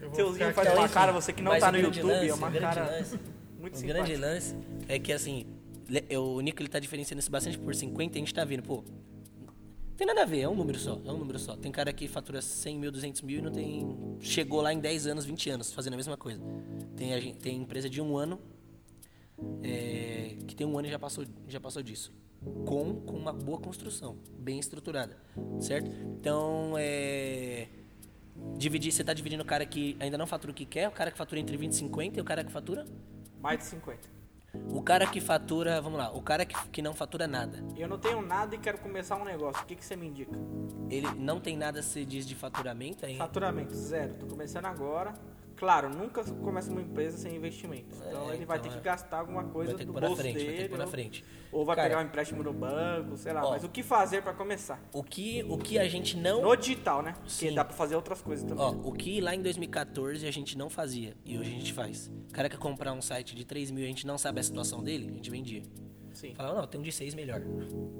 Eu 0.00 0.08
vou 0.10 0.16
Teuzinho 0.16 0.54
faz 0.54 0.72
uma 0.72 0.88
cara, 0.88 1.10
você 1.12 1.32
que 1.32 1.42
não 1.42 1.50
mas 1.50 1.60
tá 1.64 1.72
no 1.72 1.78
YouTube, 1.78 2.02
lance, 2.06 2.28
é 2.28 2.34
uma 2.34 2.50
cara 2.52 2.84
lance- 2.90 3.18
muito 3.58 3.76
o 3.78 3.82
grande 3.82 4.14
lance 4.16 4.54
é 4.86 4.98
que 5.00 5.12
assim, 5.12 5.46
le- 5.88 6.16
o 6.16 6.40
Nico 6.40 6.62
ele 6.62 6.68
tá 6.68 6.78
diferenciando 6.78 7.18
isso 7.20 7.30
bastante 7.30 7.58
por 7.58 7.74
50 7.74 8.16
e 8.16 8.22
a 8.22 8.24
gente 8.24 8.32
tá 8.32 8.44
vendo, 8.44 8.62
pô. 8.62 8.84
Tem 9.96 10.06
nada 10.06 10.22
a 10.22 10.24
ver, 10.24 10.40
é 10.40 10.48
um 10.48 10.56
número 10.56 10.78
só, 10.78 11.00
é 11.04 11.12
um 11.12 11.18
número 11.18 11.38
só. 11.38 11.56
Tem 11.56 11.70
cara 11.70 11.92
que 11.92 12.08
fatura 12.08 12.42
100 12.42 12.78
mil, 12.78 12.90
200 12.90 13.22
mil 13.22 13.38
e 13.38 13.42
não 13.42 13.52
tem... 13.52 13.96
Chegou 14.20 14.60
lá 14.60 14.72
em 14.72 14.80
10 14.80 15.06
anos, 15.06 15.24
20 15.24 15.50
anos, 15.50 15.72
fazendo 15.72 15.94
a 15.94 15.96
mesma 15.96 16.16
coisa. 16.16 16.42
Tem, 16.96 17.14
a 17.14 17.20
gen- 17.20 17.34
tem 17.34 17.56
empresa 17.56 17.88
de 17.88 18.00
um 18.00 18.16
ano, 18.16 18.40
é, 19.62 20.36
que 20.46 20.54
tem 20.56 20.66
um 20.66 20.76
ano 20.76 20.88
e 20.88 20.90
já 20.90 20.98
passou, 20.98 21.24
já 21.46 21.60
passou 21.60 21.80
disso. 21.82 22.12
Com, 22.66 23.00
com 23.02 23.16
uma 23.16 23.32
boa 23.32 23.58
construção, 23.58 24.18
bem 24.38 24.58
estruturada, 24.58 25.16
certo? 25.60 25.90
Então, 26.18 26.74
é... 26.76 27.68
Dividir, 28.58 28.90
você 28.92 29.04
tá 29.04 29.14
dividindo 29.14 29.42
o 29.44 29.46
cara 29.46 29.64
que 29.64 29.96
ainda 30.00 30.18
não 30.18 30.26
fatura 30.26 30.50
o 30.50 30.54
que 30.54 30.66
quer, 30.66 30.88
o 30.88 30.92
cara 30.92 31.10
que 31.12 31.16
fatura 31.16 31.40
entre 31.40 31.56
20 31.56 31.72
e 31.72 31.76
50 31.76 32.18
e 32.18 32.20
o 32.20 32.24
cara 32.24 32.42
que 32.42 32.50
fatura... 32.50 32.84
Mais 33.40 33.60
de 33.60 33.64
50. 33.66 34.08
O 34.68 34.82
cara 34.82 35.06
que 35.06 35.20
fatura, 35.20 35.80
vamos 35.80 35.98
lá, 35.98 36.10
o 36.12 36.22
cara 36.22 36.44
que, 36.44 36.54
que 36.70 36.82
não 36.82 36.94
fatura 36.94 37.26
nada. 37.26 37.64
Eu 37.76 37.88
não 37.88 37.98
tenho 37.98 38.20
nada 38.20 38.54
e 38.54 38.58
quero 38.58 38.78
começar 38.78 39.16
um 39.16 39.24
negócio. 39.24 39.62
O 39.62 39.66
que, 39.66 39.76
que 39.76 39.84
você 39.84 39.96
me 39.96 40.06
indica? 40.06 40.36
Ele 40.90 41.08
não 41.16 41.40
tem 41.40 41.56
nada, 41.56 41.82
se 41.82 42.04
diz, 42.04 42.26
de 42.26 42.34
faturamento 42.34 43.06
ainda. 43.06 43.18
Faturamento, 43.18 43.74
zero. 43.74 44.14
Tô 44.14 44.26
começando 44.26 44.66
agora. 44.66 45.14
Claro, 45.56 45.88
nunca 45.88 46.22
começa 46.24 46.70
uma 46.70 46.80
empresa 46.82 47.16
sem 47.16 47.36
investimento. 47.36 47.96
Então 47.96 48.30
É, 48.30 48.34
ele 48.34 48.44
vai 48.44 48.58
então 48.58 48.70
ter 48.70 48.76
é. 48.76 48.78
que 48.78 48.84
gastar 48.84 49.18
alguma 49.20 49.44
coisa 49.44 49.74
do 49.76 49.92
bolso 49.92 50.16
frente, 50.16 50.36
vai 50.44 50.46
ter 50.54 50.62
dele. 50.68 50.76
na 50.76 50.86
frente. 50.86 51.24
Ou 51.52 51.64
vai 51.64 51.76
Cara, 51.76 51.88
pegar 51.88 52.00
um 52.02 52.04
empréstimo 52.06 52.42
no 52.42 52.52
banco, 52.52 53.16
sei 53.16 53.32
lá. 53.32 53.44
Ó. 53.46 53.50
mas 53.50 53.62
o 53.64 53.68
que 53.68 53.82
fazer 53.82 54.22
pra 54.22 54.32
começar? 54.34 54.82
O 54.92 55.02
que, 55.02 55.44
o 55.48 55.56
que 55.56 55.78
a 55.78 55.88
gente 55.88 56.16
não. 56.16 56.42
No 56.42 56.56
digital, 56.56 57.02
né? 57.02 57.12
Porque 57.12 57.30
Sim. 57.30 57.54
dá 57.54 57.64
pra 57.64 57.74
fazer 57.74 57.94
outras 57.94 58.20
coisas 58.20 58.44
também. 58.48 58.64
Ó, 58.64 58.70
o 58.72 58.92
que 58.92 59.20
lá 59.20 59.34
em 59.34 59.40
2014 59.42 60.26
a 60.26 60.30
gente 60.32 60.58
não 60.58 60.68
fazia 60.68 61.14
e 61.24 61.38
hoje 61.38 61.50
a 61.50 61.54
gente 61.58 61.72
faz. 61.72 62.10
O 62.28 62.32
cara 62.32 62.48
quer 62.48 62.58
comprar 62.58 62.92
um 62.92 63.00
site 63.00 63.34
de 63.36 63.44
3 63.44 63.70
mil 63.70 63.82
e 63.82 63.86
a 63.86 63.88
gente 63.88 64.06
não 64.06 64.18
sabe 64.18 64.40
a 64.40 64.42
situação 64.42 64.82
dele, 64.82 65.08
a 65.08 65.12
gente 65.12 65.30
vendia. 65.30 65.62
Sim. 66.14 66.34
Falava, 66.34 66.60
não, 66.60 66.66
tem 66.66 66.80
um 66.80 66.84
de 66.84 66.92
6 66.92 67.14
melhor. 67.14 67.42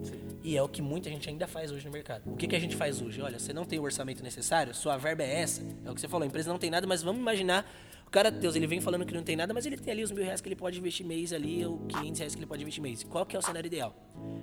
Sim. 0.03 0.21
E 0.43 0.57
é 0.57 0.63
o 0.63 0.69
que 0.69 0.81
muita 0.81 1.11
gente 1.11 1.29
ainda 1.29 1.47
faz 1.47 1.71
hoje 1.71 1.85
no 1.85 1.93
mercado. 1.93 2.23
O 2.33 2.37
que, 2.37 2.47
que 2.47 2.57
a 2.57 2.59
gente 2.61 2.77
faz 2.77 3.03
hoje? 3.03 3.21
Olha, 3.21 3.39
você 3.39 3.53
não 3.53 3.65
tem 3.65 3.79
o 3.79 3.83
orçamento 3.83 4.23
necessário, 4.23 4.75
sua 4.75 4.97
verba 4.97 5.23
é 5.23 5.41
essa. 5.41 5.63
É 5.85 5.91
o 5.91 5.95
que 5.95 6.01
você 6.01 6.09
falou, 6.09 6.25
a 6.25 6.27
empresa 6.27 6.51
não 6.51 6.59
tem 6.59 6.71
nada, 6.71 6.87
mas 6.87 7.03
vamos 7.03 7.21
imaginar. 7.21 7.69
O 8.07 8.11
cara, 8.11 8.31
Deus, 8.31 8.55
ele 8.55 8.67
vem 8.67 8.81
falando 8.81 9.05
que 9.05 9.13
não 9.13 9.25
tem 9.25 9.35
nada, 9.35 9.53
mas 9.53 9.67
ele 9.67 9.77
tem 9.77 9.93
ali 9.93 10.05
os 10.05 10.13
mil 10.13 10.23
reais 10.23 10.41
que 10.41 10.49
ele 10.49 10.55
pode 10.55 10.79
investir 10.79 11.05
mês 11.05 11.33
ali, 11.33 11.67
ou 11.67 11.79
500 11.87 12.19
reais 12.21 12.35
que 12.35 12.39
ele 12.39 12.47
pode 12.47 12.63
investir 12.63 12.81
mês. 12.83 13.03
Qual 13.03 13.27
que 13.27 13.35
é 13.35 13.39
o 13.39 13.43
cenário 13.43 13.67
ideal? 13.67 13.93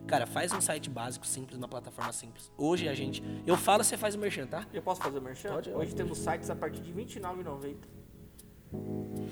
Cara, 0.08 0.26
faz 0.26 0.52
um 0.52 0.60
site 0.60 0.90
básico, 0.90 1.26
simples, 1.26 1.58
uma 1.58 1.70
plataforma 1.70 2.12
simples. 2.12 2.52
Hoje 2.58 2.90
a 2.90 2.94
gente. 2.94 3.24
Eu 3.48 3.56
falo, 3.56 3.84
você 3.84 3.96
faz 3.96 4.14
o 4.16 4.20
merchan, 4.20 4.46
tá? 4.46 4.68
Eu 4.74 4.82
posso 4.82 5.02
fazer 5.02 5.20
o 5.20 5.22
merchan? 5.22 5.54
Pode, 5.54 5.70
Hoje 5.70 5.96
temos 5.96 6.18
sites 6.18 6.50
a 6.50 6.56
partir 6.56 6.82
de 6.82 6.92
R$ 6.92 7.06
29,90. 7.06 8.01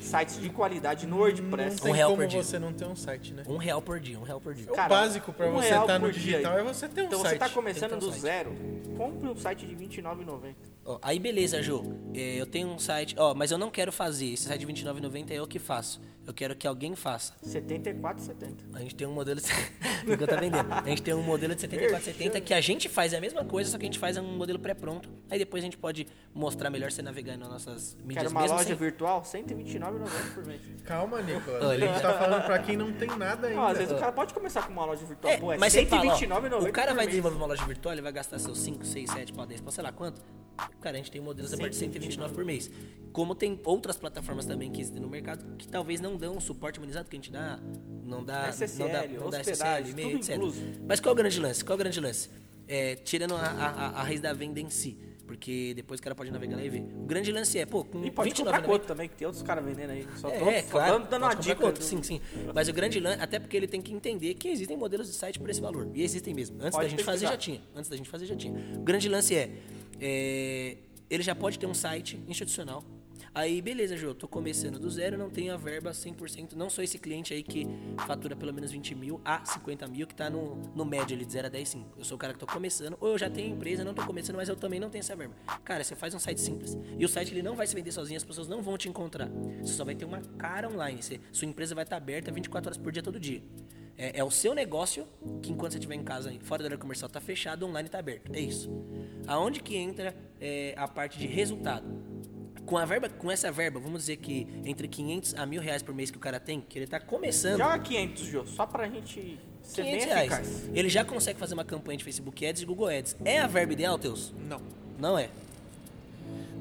Sites 0.02 0.40
de 0.40 0.50
qualidade 0.50 1.06
no 1.06 1.18
WordPress. 1.18 1.76
Não 1.78 1.84
tem 1.84 1.92
Um 1.92 1.96
real 1.96 2.10
como 2.12 2.22
por 2.24 2.28
dia. 2.30 2.44
você 2.44 2.60
não 2.60 2.72
ter 2.74 2.86
um 2.86 2.96
site, 2.96 3.34
né? 3.34 3.44
Um 3.48 3.58
real 3.58 3.82
por 3.82 4.00
dia, 4.00 4.18
um 4.20 4.24
real 4.24 4.40
por 4.40 4.54
dia. 4.54 4.72
O 4.72 4.76
Cara, 4.76 4.88
básico 4.90 5.34
pra 5.34 5.48
um 5.50 5.54
você 5.54 5.68
estar 5.74 6.00
no 6.00 6.06
por 6.06 6.12
dia 6.14 6.22
digital 6.38 6.54
aí. 6.54 6.60
é 6.60 6.64
você 6.64 6.88
ter 6.88 7.02
um 7.02 7.06
Então 7.06 7.20
site. 7.22 7.32
você 7.34 7.38
tá 7.40 7.50
começando 7.50 7.94
um 7.94 8.00
do 8.00 8.10
site. 8.10 8.22
zero, 8.22 8.56
compre 8.98 9.28
um 9.30 9.36
site 9.36 9.66
de 9.66 9.74
R$ 9.76 9.88
29,90. 9.88 10.56
Ó, 10.86 11.00
aí 11.02 11.20
beleza, 11.20 11.62
Jô. 11.62 11.84
É, 12.14 12.36
eu 12.40 12.46
tenho 12.46 12.70
um 12.70 12.80
site, 12.80 13.14
ó, 13.18 13.34
mas 13.34 13.52
eu 13.52 13.58
não 13.58 13.70
quero 13.70 13.92
fazer. 13.92 14.28
Esse 14.28 14.44
site 14.48 14.62
de 14.62 14.66
R$29,90 14.66 15.32
é 15.32 15.36
eu 15.36 15.48
que 15.48 15.60
faço. 15.60 16.02
Eu 16.30 16.34
quero 16.34 16.56
que 16.56 16.68
alguém 16.68 16.96
faça. 16.96 17.34
R$ 17.44 17.50
74,70. 17.60 18.76
A 18.76 18.80
gente 18.82 18.94
tem 18.94 19.08
um 19.08 19.12
modelo 19.14 19.42
de... 19.42 19.48
do 20.06 20.14
que 20.16 20.24
eu 20.24 20.28
tô 20.28 20.36
vendendo. 20.38 20.72
A 20.72 20.88
gente 20.88 21.02
tem 21.02 21.12
um 21.16 21.24
modelo 21.24 21.56
de 21.56 21.68
74,70 21.68 22.40
que 22.42 22.54
a 22.54 22.62
gente 22.62 22.88
faz 22.88 23.14
é 23.14 23.18
a 23.18 23.20
mesma 23.20 23.44
coisa, 23.44 23.72
só 23.72 23.80
que 23.80 23.86
a 23.86 23.88
gente 23.88 23.98
faz 23.98 24.16
um 24.16 24.38
modelo 24.38 24.60
pré-pronto. 24.60 25.10
Aí 25.28 25.40
depois 25.40 25.64
a 25.64 25.66
gente 25.66 25.76
pode 25.76 26.06
mostrar 26.32 26.70
melhor 26.70 26.92
você 26.92 27.02
navegar 27.02 27.36
nas 27.36 27.50
nossas 27.50 27.96
mídias 28.04 28.18
Quero 28.26 28.30
uma 28.30 28.42
mesmo 28.42 28.58
loja 28.58 28.68
sem- 28.68 28.76
virtual, 28.78 29.22
R$ 29.22 29.40
129,90 29.42 30.34
por 30.36 30.46
mês. 30.46 30.62
Calma, 30.84 31.20
Nicolas. 31.20 31.64
Olha, 31.66 31.90
A 31.90 31.94
gente 31.94 32.02
tá 32.04 32.14
falando 32.20 32.46
pra 32.46 32.60
quem 32.60 32.78
não 32.78 32.94
tem 32.94 33.10
nada 33.18 33.48
ainda. 33.48 33.60
Não, 33.60 33.68
às 33.68 33.78
vezes 33.80 33.92
o 33.92 33.98
cara 33.98 34.12
pode 34.12 34.32
começar 34.32 34.68
com 34.68 34.72
uma 34.74 34.86
loja 34.86 35.04
virtual. 35.04 35.34
É, 35.34 35.38
Pô, 35.38 35.52
é 35.52 35.58
mas 35.58 35.74
você 35.74 35.84
fala, 35.88 36.14
ó, 36.14 36.16
129,90 36.16 36.70
o 36.70 36.72
cara 36.72 36.94
vai 36.94 37.06
mês. 37.06 37.10
desenvolver 37.10 37.38
uma 37.38 37.48
loja 37.48 37.66
virtual, 37.66 37.96
ele 37.96 38.04
vai 38.04 38.12
gastar 38.12 38.38
seus 38.38 38.60
5, 38.60 38.86
6, 38.86 39.10
7, 39.10 39.34
pau, 39.34 39.48
10, 39.48 39.62
pau, 39.62 39.72
sei 39.72 39.84
lá 39.84 39.92
quanto. 39.92 40.22
Cara, 40.82 40.96
a 40.96 40.98
gente 40.98 41.10
tem 41.10 41.22
modelos 41.22 41.54
a 41.54 41.58
partir 41.58 41.72
de 41.72 41.78
129 41.78 42.34
por 42.34 42.44
mês. 42.44 42.70
Como 43.14 43.34
tem 43.34 43.60
outras 43.64 43.96
plataformas 43.96 44.46
também 44.46 44.70
que 44.70 44.82
existem 44.82 45.02
no 45.02 45.08
mercado 45.10 45.56
que 45.58 45.68
talvez 45.68 46.02
não 46.02 46.18
dão 46.20 46.38
o 46.38 46.42
suporte 46.42 46.78
humanizado 46.78 47.10
que 47.10 47.16
a 47.16 47.20
gente 47.20 47.32
dá, 47.32 47.60
não 48.04 48.24
dá, 48.24 48.50
SSL, 48.50 48.80
não 48.84 48.92
dá, 48.92 49.08
não 49.08 49.30
dá 49.30 49.40
SSL, 49.42 49.90
e-mail, 49.90 50.18
etc. 50.18 50.36
incluso. 50.36 50.62
Mas 50.88 51.00
qual 51.00 51.12
é 51.12 51.14
o 51.14 51.16
grande 51.16 51.40
lance? 51.40 51.64
Qual 51.64 51.74
é 51.74 51.76
o 51.76 51.80
grande 51.80 52.00
lance? 52.00 52.30
É, 52.68 52.96
tirando 52.98 53.36
a, 53.36 53.40
a, 53.42 53.88
a- 54.00 54.04
raiz 54.04 54.22
da 54.22 54.32
venda 54.32 54.60
em 54.60 54.70
si, 54.70 54.96
porque 55.26 55.74
depois 55.76 56.00
o 56.00 56.04
cara 56.04 56.14
pode 56.14 56.30
navegar 56.32 56.56
lá 56.58 56.64
e 56.64 56.70
ver. 56.70 56.82
O 56.82 57.06
grande 57.06 57.32
lance 57.32 57.58
é, 57.58 57.66
pô, 57.66 57.84
com 57.84 58.06
E 58.06 58.12
pode 58.12 58.30
29,90 58.32 58.62
comprar 58.62 58.80
também, 58.80 59.10
que 59.10 59.16
tem 59.16 59.26
outros 59.26 59.42
caras 59.44 59.66
vendendo 59.66 59.90
aí. 59.92 60.06
Só 60.18 60.30
tô 60.30 60.50
é, 60.50 60.62
claro. 60.62 61.00
dando, 61.10 61.24
uma 61.24 61.34
dica. 61.34 61.56
conta, 61.56 61.82
sim, 61.82 62.04
sim. 62.04 62.22
Mas 62.54 62.68
o 62.68 62.74
grande 62.74 63.00
lance, 63.00 63.20
até 63.22 63.40
porque 63.40 63.58
ele 63.58 63.68
tem 63.68 63.82
que 63.82 63.92
entender 63.92 64.36
que 64.36 64.50
existem 64.50 64.78
modelos 64.78 65.08
de 65.08 65.14
site 65.16 65.40
por 65.40 65.50
esse 65.50 65.62
valor. 65.62 65.90
E 65.96 66.04
existem 66.04 66.32
mesmo. 66.34 66.58
Antes 66.60 66.72
Pode 66.72 66.84
da 66.86 66.90
gente 66.90 67.04
fazer, 67.04 67.26
pesquisar. 67.28 67.32
já 67.32 67.38
tinha. 67.38 67.62
Antes 67.76 67.90
da 67.90 67.98
gente 67.98 68.10
fazer, 68.10 68.26
já 68.28 68.36
tinha. 68.36 68.54
O 68.78 68.82
grande 68.84 69.10
lance 69.10 69.34
é, 69.36 69.50
é, 70.00 70.78
ele 71.10 71.24
já 71.24 71.34
pode 71.34 71.58
ter 71.58 71.66
um 71.66 71.74
site 71.74 72.20
institucional. 72.28 72.84
Aí, 73.40 73.62
beleza, 73.62 73.96
Jô, 73.96 74.14
tô 74.14 74.28
começando 74.28 74.78
do 74.78 74.90
zero, 74.90 75.18
não 75.18 75.30
tenho 75.30 75.54
a 75.54 75.56
verba 75.56 75.92
100%. 75.92 76.56
Não 76.58 76.70
sou 76.70 76.84
esse 76.84 77.00
cliente 77.00 77.34
aí 77.34 77.42
que 77.42 77.66
fatura 78.06 78.36
pelo 78.36 78.54
menos 78.54 78.70
20 78.70 78.94
mil 78.96 79.22
a 79.24 79.46
50 79.46 79.88
mil, 79.88 80.06
que 80.06 80.14
tá 80.14 80.30
no, 80.30 80.58
no 80.76 80.84
médio 80.84 81.16
ali 81.16 81.24
de 81.24 81.32
0 81.32 81.48
a 81.48 81.50
10, 81.50 81.70
5. 81.70 81.94
Eu 82.00 82.04
sou 82.04 82.18
o 82.18 82.20
cara 82.20 82.34
que 82.34 82.40
tô 82.40 82.46
começando, 82.46 82.98
ou 83.00 83.12
eu 83.12 83.18
já 83.18 83.30
tenho 83.30 83.56
empresa, 83.56 83.82
não 83.86 83.94
tô 83.94 84.06
começando, 84.06 84.36
mas 84.36 84.50
eu 84.50 84.58
também 84.58 84.78
não 84.78 84.90
tenho 84.90 85.00
essa 85.00 85.16
verba. 85.16 85.34
Cara, 85.64 85.86
você 85.86 85.96
faz 85.96 86.14
um 86.14 86.20
site 86.20 86.42
simples. 86.42 86.78
E 86.98 87.06
o 87.06 87.08
site 87.08 87.32
ele 87.32 87.42
não 87.42 87.56
vai 87.56 87.66
se 87.66 87.74
vender 87.74 87.94
sozinho, 87.94 88.18
as 88.18 88.26
pessoas 88.26 88.50
não 88.50 88.62
vão 88.62 88.78
te 88.78 88.90
encontrar. 88.90 89.30
Você 89.62 89.72
só 89.72 89.86
vai 89.86 89.96
ter 89.96 90.04
uma 90.04 90.20
cara 90.38 90.70
online. 90.70 91.02
Você- 91.02 91.22
sua 91.32 91.48
empresa 91.48 91.74
vai 91.74 91.86
estar 91.86 91.96
aberta 91.96 92.34
24 92.34 92.68
horas 92.68 92.78
por 92.78 92.92
dia, 92.92 93.02
todo 93.02 93.18
dia. 93.18 93.42
É, 93.98 94.20
é 94.20 94.24
o 94.24 94.32
seu 94.32 94.54
negócio 94.54 95.08
que 95.42 95.50
enquanto 95.50 95.72
você 95.72 95.78
estiver 95.78 95.96
em 95.96 96.04
casa, 96.04 96.34
fora 96.42 96.62
da 96.62 96.68
área 96.68 96.78
comercial, 96.78 97.10
tá 97.10 97.22
fechado, 97.22 97.66
online 97.66 97.88
tá 97.88 98.00
aberto. 98.00 98.36
É 98.36 98.40
isso. 98.42 98.70
Aonde 99.26 99.62
que 99.62 99.78
entra 99.78 100.14
é, 100.42 100.74
a 100.76 100.90
parte 100.90 101.18
de 101.18 101.26
resultado? 101.26 101.88
Com, 102.70 102.78
a 102.78 102.86
verba, 102.86 103.10
com 103.10 103.32
essa 103.32 103.52
verba, 103.52 103.80
vamos 103.80 104.02
dizer 104.02 104.18
que 104.18 104.48
entre 104.64 104.88
500 104.88 105.34
a 105.36 105.46
mil 105.46 105.60
reais 105.60 105.82
por 105.82 105.94
mês 105.96 106.12
que 106.12 106.18
o 106.18 106.20
cara 106.20 106.40
tem, 106.40 106.62
que 106.62 106.78
ele 106.78 106.86
tá 106.86 107.00
começando, 107.00 107.58
Joga 107.58 107.80
500, 107.80 108.24
Jô, 108.26 108.46
só 108.46 108.66
pra 108.68 108.88
gente 108.88 109.40
ser 109.64 109.82
bem 109.82 109.92
500 109.98 110.06
reais, 110.14 110.32
eficaz. 110.32 110.70
ele 110.76 110.88
já 110.90 111.04
consegue 111.04 111.40
fazer 111.40 111.56
uma 111.56 111.66
campanha 111.66 111.98
de 111.98 112.04
Facebook 112.04 112.46
Ads 112.46 112.62
e 112.62 112.66
Google 112.66 112.88
Ads. 112.88 113.18
É 113.26 113.40
a 113.40 113.48
verba 113.48 113.74
ideal, 113.74 113.98
Teus? 113.98 114.32
Não. 114.48 114.62
Não 115.00 115.18
é. 115.18 115.30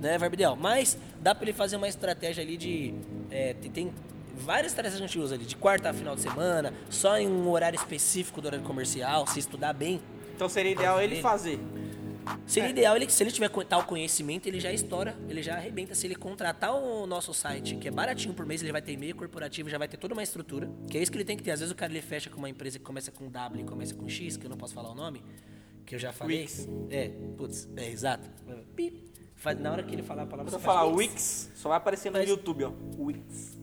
Não 0.01 0.09
é 0.09 0.15
a 0.15 0.19
verba 0.19 0.35
ideal. 0.35 0.57
Mas 0.57 0.97
dá 1.21 1.35
pra 1.35 1.45
ele 1.45 1.53
fazer 1.53 1.77
uma 1.77 1.89
estratégia 1.89 2.43
ali 2.43 2.57
de. 2.57 2.95
é, 3.31 3.53
tem, 3.55 3.71
tem 3.71 3.93
várias 4.35 4.73
estratégias 4.73 4.99
que 5.01 5.05
a 5.05 5.07
gente 5.09 5.19
usa 5.19 5.35
ali, 5.35 5.45
de 5.45 5.57
quarta 5.57 5.91
a 5.91 5.93
final 5.93 6.15
de 6.15 6.23
semana, 6.23 6.73
só 6.89 7.19
em 7.19 7.27
um 7.29 7.51
horário 7.51 7.77
específico 7.77 8.41
do 8.41 8.47
horário 8.47 8.65
comercial, 8.65 9.27
se 9.27 9.41
estudar 9.41 9.73
bem. 9.75 10.01
Então 10.35 10.49
seria 10.49 10.73
ideal 10.73 11.03
Ele- 11.03 11.21
fazer. 11.21 11.59
Seria 12.47 12.71
ideal 12.71 12.97
ele, 12.97 13.09
se 13.09 13.23
ele 13.23 13.31
tiver 13.31 13.49
tal 13.65 13.85
conhecimento, 13.85 14.47
ele 14.47 14.59
já 14.61 14.73
estoura, 14.73 15.17
ele 15.29 15.43
já 15.43 15.55
arrebenta. 15.57 15.95
Se 15.95 16.07
ele 16.07 16.15
contratar 16.15 16.75
o 16.75 17.07
nosso 17.07 17.33
site, 17.33 17.77
que 17.77 17.89
é 17.89 17.91
baratinho 17.91 18.35
por 18.35 18.45
mês, 18.45 18.63
ele 18.63 18.73
vai 18.73 18.83
ter 18.83 18.93
e-mail 18.93 19.15
corporativo, 19.15 19.69
já 19.69 19.79
vai 19.79 19.89
ter 19.89 19.97
toda 19.97 20.15
uma 20.15 20.23
estrutura. 20.23 20.71
Que 20.91 20.99
é 20.99 21.03
isso 21.03 21.11
que 21.11 21.19
ele 21.19 21.25
tem 21.25 21.37
que 21.37 21.43
ter. 21.43 21.53
Às 21.53 21.61
vezes 21.61 21.73
o 21.73 21.77
cara 21.77 21.93
ele 21.93 22.03
fecha 22.03 22.29
com 22.31 22.39
uma 22.39 22.49
empresa 22.49 22.79
que 22.79 22.85
começa 22.85 23.11
com 23.11 23.29
W 23.31 23.63
e 23.63 23.65
começa 23.65 23.95
com 23.95 24.09
X, 24.09 24.37
que 24.37 24.47
eu 24.47 24.51
não 24.51 24.57
posso 24.57 24.75
falar 24.75 24.91
o 24.91 24.95
nome, 24.95 25.23
que 25.85 25.95
eu 25.95 25.99
já 25.99 26.13
falei. 26.13 26.41
Wix. 26.41 26.69
É, 26.91 27.09
putz, 27.37 27.69
é 27.77 27.91
exato. 27.91 28.29
Pip. 28.75 29.09
Na 29.61 29.71
hora 29.71 29.83
que 29.85 29.95
ele 29.95 30.03
falar 30.03 30.23
a 30.23 30.27
palavra, 30.27 30.51
você 30.51 30.59
falar 30.59 30.85
Wix, 30.85 31.53
só 31.55 31.69
vai 31.69 31.79
aparecer 31.79 32.11
no 32.11 32.21
YouTube, 32.21 32.65
ó. 32.65 32.73
Wix. 32.99 33.58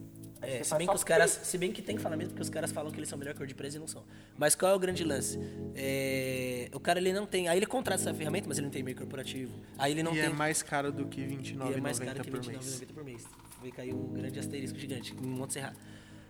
É, 0.47 0.63
se 0.63 0.75
bem 0.75 0.87
que 0.87 0.95
os 0.95 1.03
caras, 1.03 1.31
se 1.31 1.57
bem 1.57 1.71
que 1.71 1.81
tem 1.81 1.95
que 1.95 2.01
falar 2.01 2.15
mesmo, 2.17 2.31
porque 2.31 2.43
os 2.43 2.49
caras 2.49 2.71
falam 2.71 2.91
que 2.91 2.99
eles 2.99 3.09
são 3.09 3.17
melhor 3.17 3.33
que 3.33 3.39
o 3.39 3.43
WordPress 3.43 3.77
e 3.77 3.79
não 3.79 3.87
são. 3.87 4.03
Mas 4.37 4.55
qual 4.55 4.71
é 4.71 4.75
o 4.75 4.79
grande 4.79 5.03
lance? 5.03 5.39
É, 5.75 6.69
o 6.73 6.79
cara 6.79 6.99
ele 6.99 7.13
não 7.13 7.25
tem, 7.25 7.47
aí 7.47 7.57
ele 7.57 7.65
contrata 7.65 8.01
essa 8.01 8.13
ferramenta, 8.13 8.47
mas 8.47 8.57
ele 8.57 8.65
não 8.67 8.71
tem 8.71 8.81
e-mail 8.81 8.97
corporativo. 8.97 9.53
Aí 9.77 9.91
ele 9.91 10.03
não 10.03 10.11
e 10.13 10.15
tem 10.15 10.25
é 10.25 10.29
mais 10.29 10.61
caro 10.61 10.91
do 10.91 11.05
que 11.05 11.21
e 11.21 11.25
R$29,90 11.25 11.77
é 11.77 11.81
mais 11.81 11.99
caro 11.99 12.23
que 12.23 12.31
por 12.31 12.39
R$29,90 12.39 12.51
mês. 12.51 12.83
por 12.93 13.03
mês. 13.03 13.25
Vai 13.61 13.71
cair 13.71 13.93
um 13.93 14.13
grande 14.13 14.39
asterisco 14.39 14.77
gigante 14.77 15.13
em 15.13 15.27
Monte 15.27 15.53
Serra. 15.53 15.73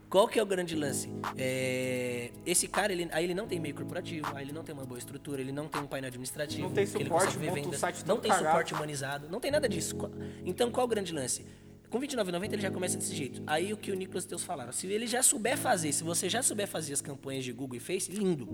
Qual 0.09 0.27
que 0.27 0.39
é 0.39 0.43
o 0.43 0.45
grande 0.45 0.75
lance? 0.75 1.09
É, 1.35 2.31
esse 2.45 2.67
cara, 2.67 2.93
ele, 2.93 3.09
aí 3.11 3.23
ele 3.23 3.33
não 3.33 3.47
tem 3.47 3.57
e-mail 3.57 3.75
corporativo, 3.75 4.27
aí 4.35 4.45
ele 4.45 4.53
não 4.53 4.63
tem 4.63 4.73
uma 4.73 4.85
boa 4.85 4.97
estrutura, 4.97 5.41
ele 5.41 5.51
não 5.51 5.67
tem 5.67 5.81
um 5.81 5.87
painel 5.87 6.07
administrativo. 6.07 6.67
Não 6.67 6.71
tem 6.73 6.83
ele 6.83 6.91
suporte, 6.91 7.25
consegue 7.25 7.39
ver 7.39 7.47
monta 7.47 7.67
o 7.67 7.71
venda, 7.71 8.03
Não 8.05 8.17
tem 8.17 8.31
cagado. 8.31 8.47
suporte 8.47 8.73
humanizado, 8.73 9.29
não 9.29 9.39
tem 9.39 9.51
nada 9.51 9.67
disso. 9.67 9.97
Então 10.45 10.71
qual 10.71 10.83
é 10.83 10.85
o 10.85 10.87
grande 10.87 11.11
lance? 11.11 11.45
Com 11.89 11.99
R$29,90 11.99 12.53
ele 12.53 12.61
já 12.61 12.71
começa 12.71 12.97
desse 12.97 13.15
jeito. 13.15 13.41
Aí 13.45 13.71
o 13.73 13.77
que 13.77 13.91
o 13.91 13.95
Nicolas 13.95 14.23
e 14.25 14.27
Teus 14.27 14.43
falaram, 14.43 14.71
se 14.71 14.87
ele 14.87 15.07
já 15.07 15.23
souber 15.23 15.57
fazer, 15.57 15.91
se 15.91 16.03
você 16.03 16.29
já 16.29 16.41
souber 16.41 16.67
fazer 16.67 16.93
as 16.93 17.01
campanhas 17.01 17.43
de 17.43 17.51
Google 17.51 17.77
e 17.77 17.79
Face, 17.79 18.11
lindo. 18.11 18.47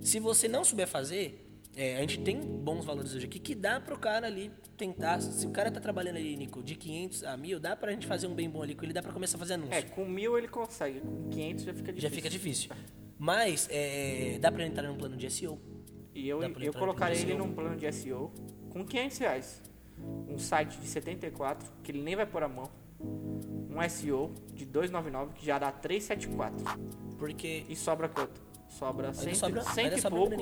Se 0.00 0.18
você 0.18 0.48
não 0.48 0.64
souber 0.64 0.86
fazer, 0.86 1.48
é, 1.76 1.96
a 1.96 2.00
gente 2.00 2.20
tem 2.20 2.40
bons 2.40 2.84
valores 2.84 3.14
hoje 3.14 3.26
aqui 3.26 3.38
que 3.38 3.54
dá 3.54 3.80
pro 3.80 3.98
cara 3.98 4.26
ali 4.26 4.50
tentar. 4.76 5.20
Se 5.20 5.46
o 5.46 5.50
cara 5.50 5.70
tá 5.70 5.80
trabalhando 5.80 6.16
ali, 6.16 6.36
Nico, 6.36 6.62
de 6.62 6.74
500 6.74 7.24
a 7.24 7.36
1000, 7.36 7.60
dá 7.60 7.76
pra 7.76 7.92
gente 7.92 8.06
fazer 8.06 8.26
um 8.26 8.34
bem 8.34 8.50
bom 8.50 8.62
ali 8.62 8.74
com 8.74 8.84
ele, 8.84 8.92
dá 8.92 9.02
pra 9.02 9.12
começar 9.12 9.36
a 9.36 9.38
fazer 9.38 9.54
anúncio. 9.54 9.74
É, 9.74 9.82
com 9.82 10.04
mil 10.04 10.36
ele 10.36 10.48
consegue, 10.48 11.00
com 11.00 11.28
500 11.28 11.64
já 11.64 11.74
fica 11.74 11.92
difícil. 11.92 12.08
Já 12.08 12.14
fica 12.16 12.30
difícil. 12.30 12.70
Mas 13.18 13.68
é, 13.70 14.38
dá 14.40 14.50
pra 14.50 14.62
ele 14.62 14.72
entrar 14.72 14.88
num 14.88 14.96
plano 14.96 15.16
de 15.16 15.30
SEO. 15.30 15.60
E 16.14 16.28
eu, 16.28 16.42
eu 16.42 16.72
colocaria 16.72 17.20
ele 17.20 17.34
num 17.34 17.52
plano 17.52 17.76
de 17.76 17.92
SEO 17.92 18.32
com 18.70 18.84
500 18.84 19.18
reais. 19.18 19.62
Um 20.28 20.38
site 20.38 20.78
de 20.78 20.86
74, 20.86 21.70
que 21.82 21.90
ele 21.92 22.02
nem 22.02 22.14
vai 22.16 22.26
pôr 22.26 22.42
a 22.42 22.48
mão. 22.48 22.70
Um 23.00 23.88
SEO 23.88 24.32
de 24.54 24.64
299, 24.64 25.32
que 25.34 25.46
já 25.46 25.58
dá 25.58 25.70
374. 25.70 26.64
Porque 27.18 27.64
E 27.68 27.76
sobra 27.76 28.08
quanto? 28.08 28.48
sobra 28.68 29.06
Ainda 29.08 29.18
cento, 29.18 29.36
sobra, 29.36 29.62
cento 29.62 29.96
e 29.96 30.00
sobra 30.00 30.18
pouco, 30.20 30.36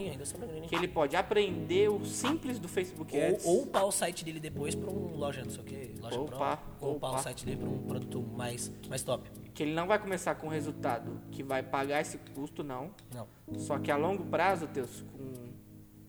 que 0.68 0.74
ele 0.74 0.88
pode 0.88 1.14
aprender 1.14 1.88
o 1.88 2.04
simples 2.04 2.58
do 2.58 2.66
Facebook 2.68 3.16
Ads. 3.18 3.44
Ou, 3.46 3.58
ou 3.58 3.62
upar 3.62 3.84
o 3.86 3.92
site 3.92 4.24
dele 4.24 4.40
depois 4.40 4.74
pra 4.74 4.90
um 4.90 5.14
loja, 5.16 5.42
não 5.44 5.50
sei 5.50 5.60
o 5.60 5.64
que, 5.64 5.94
loja 6.00 6.18
Ou 6.18 6.24
pro. 6.26 6.34
upar, 6.36 6.62
ou 6.80 6.96
upar 6.96 7.14
o 7.14 7.18
site 7.22 7.46
dele 7.46 7.58
pra 7.58 7.68
um 7.68 7.78
produto 7.86 8.20
mais, 8.36 8.70
mais 8.88 9.02
top. 9.04 9.30
que 9.54 9.62
ele 9.62 9.74
não 9.74 9.86
vai 9.86 9.98
começar 10.00 10.34
com 10.34 10.48
resultado 10.48 11.20
que 11.30 11.42
vai 11.44 11.62
pagar 11.62 12.00
esse 12.00 12.18
custo, 12.34 12.64
não. 12.64 12.90
Não. 13.14 13.28
Só 13.58 13.78
que 13.78 13.92
a 13.92 13.96
longo 13.96 14.24
prazo, 14.24 14.66
Teus, 14.66 15.02
com, 15.02 15.45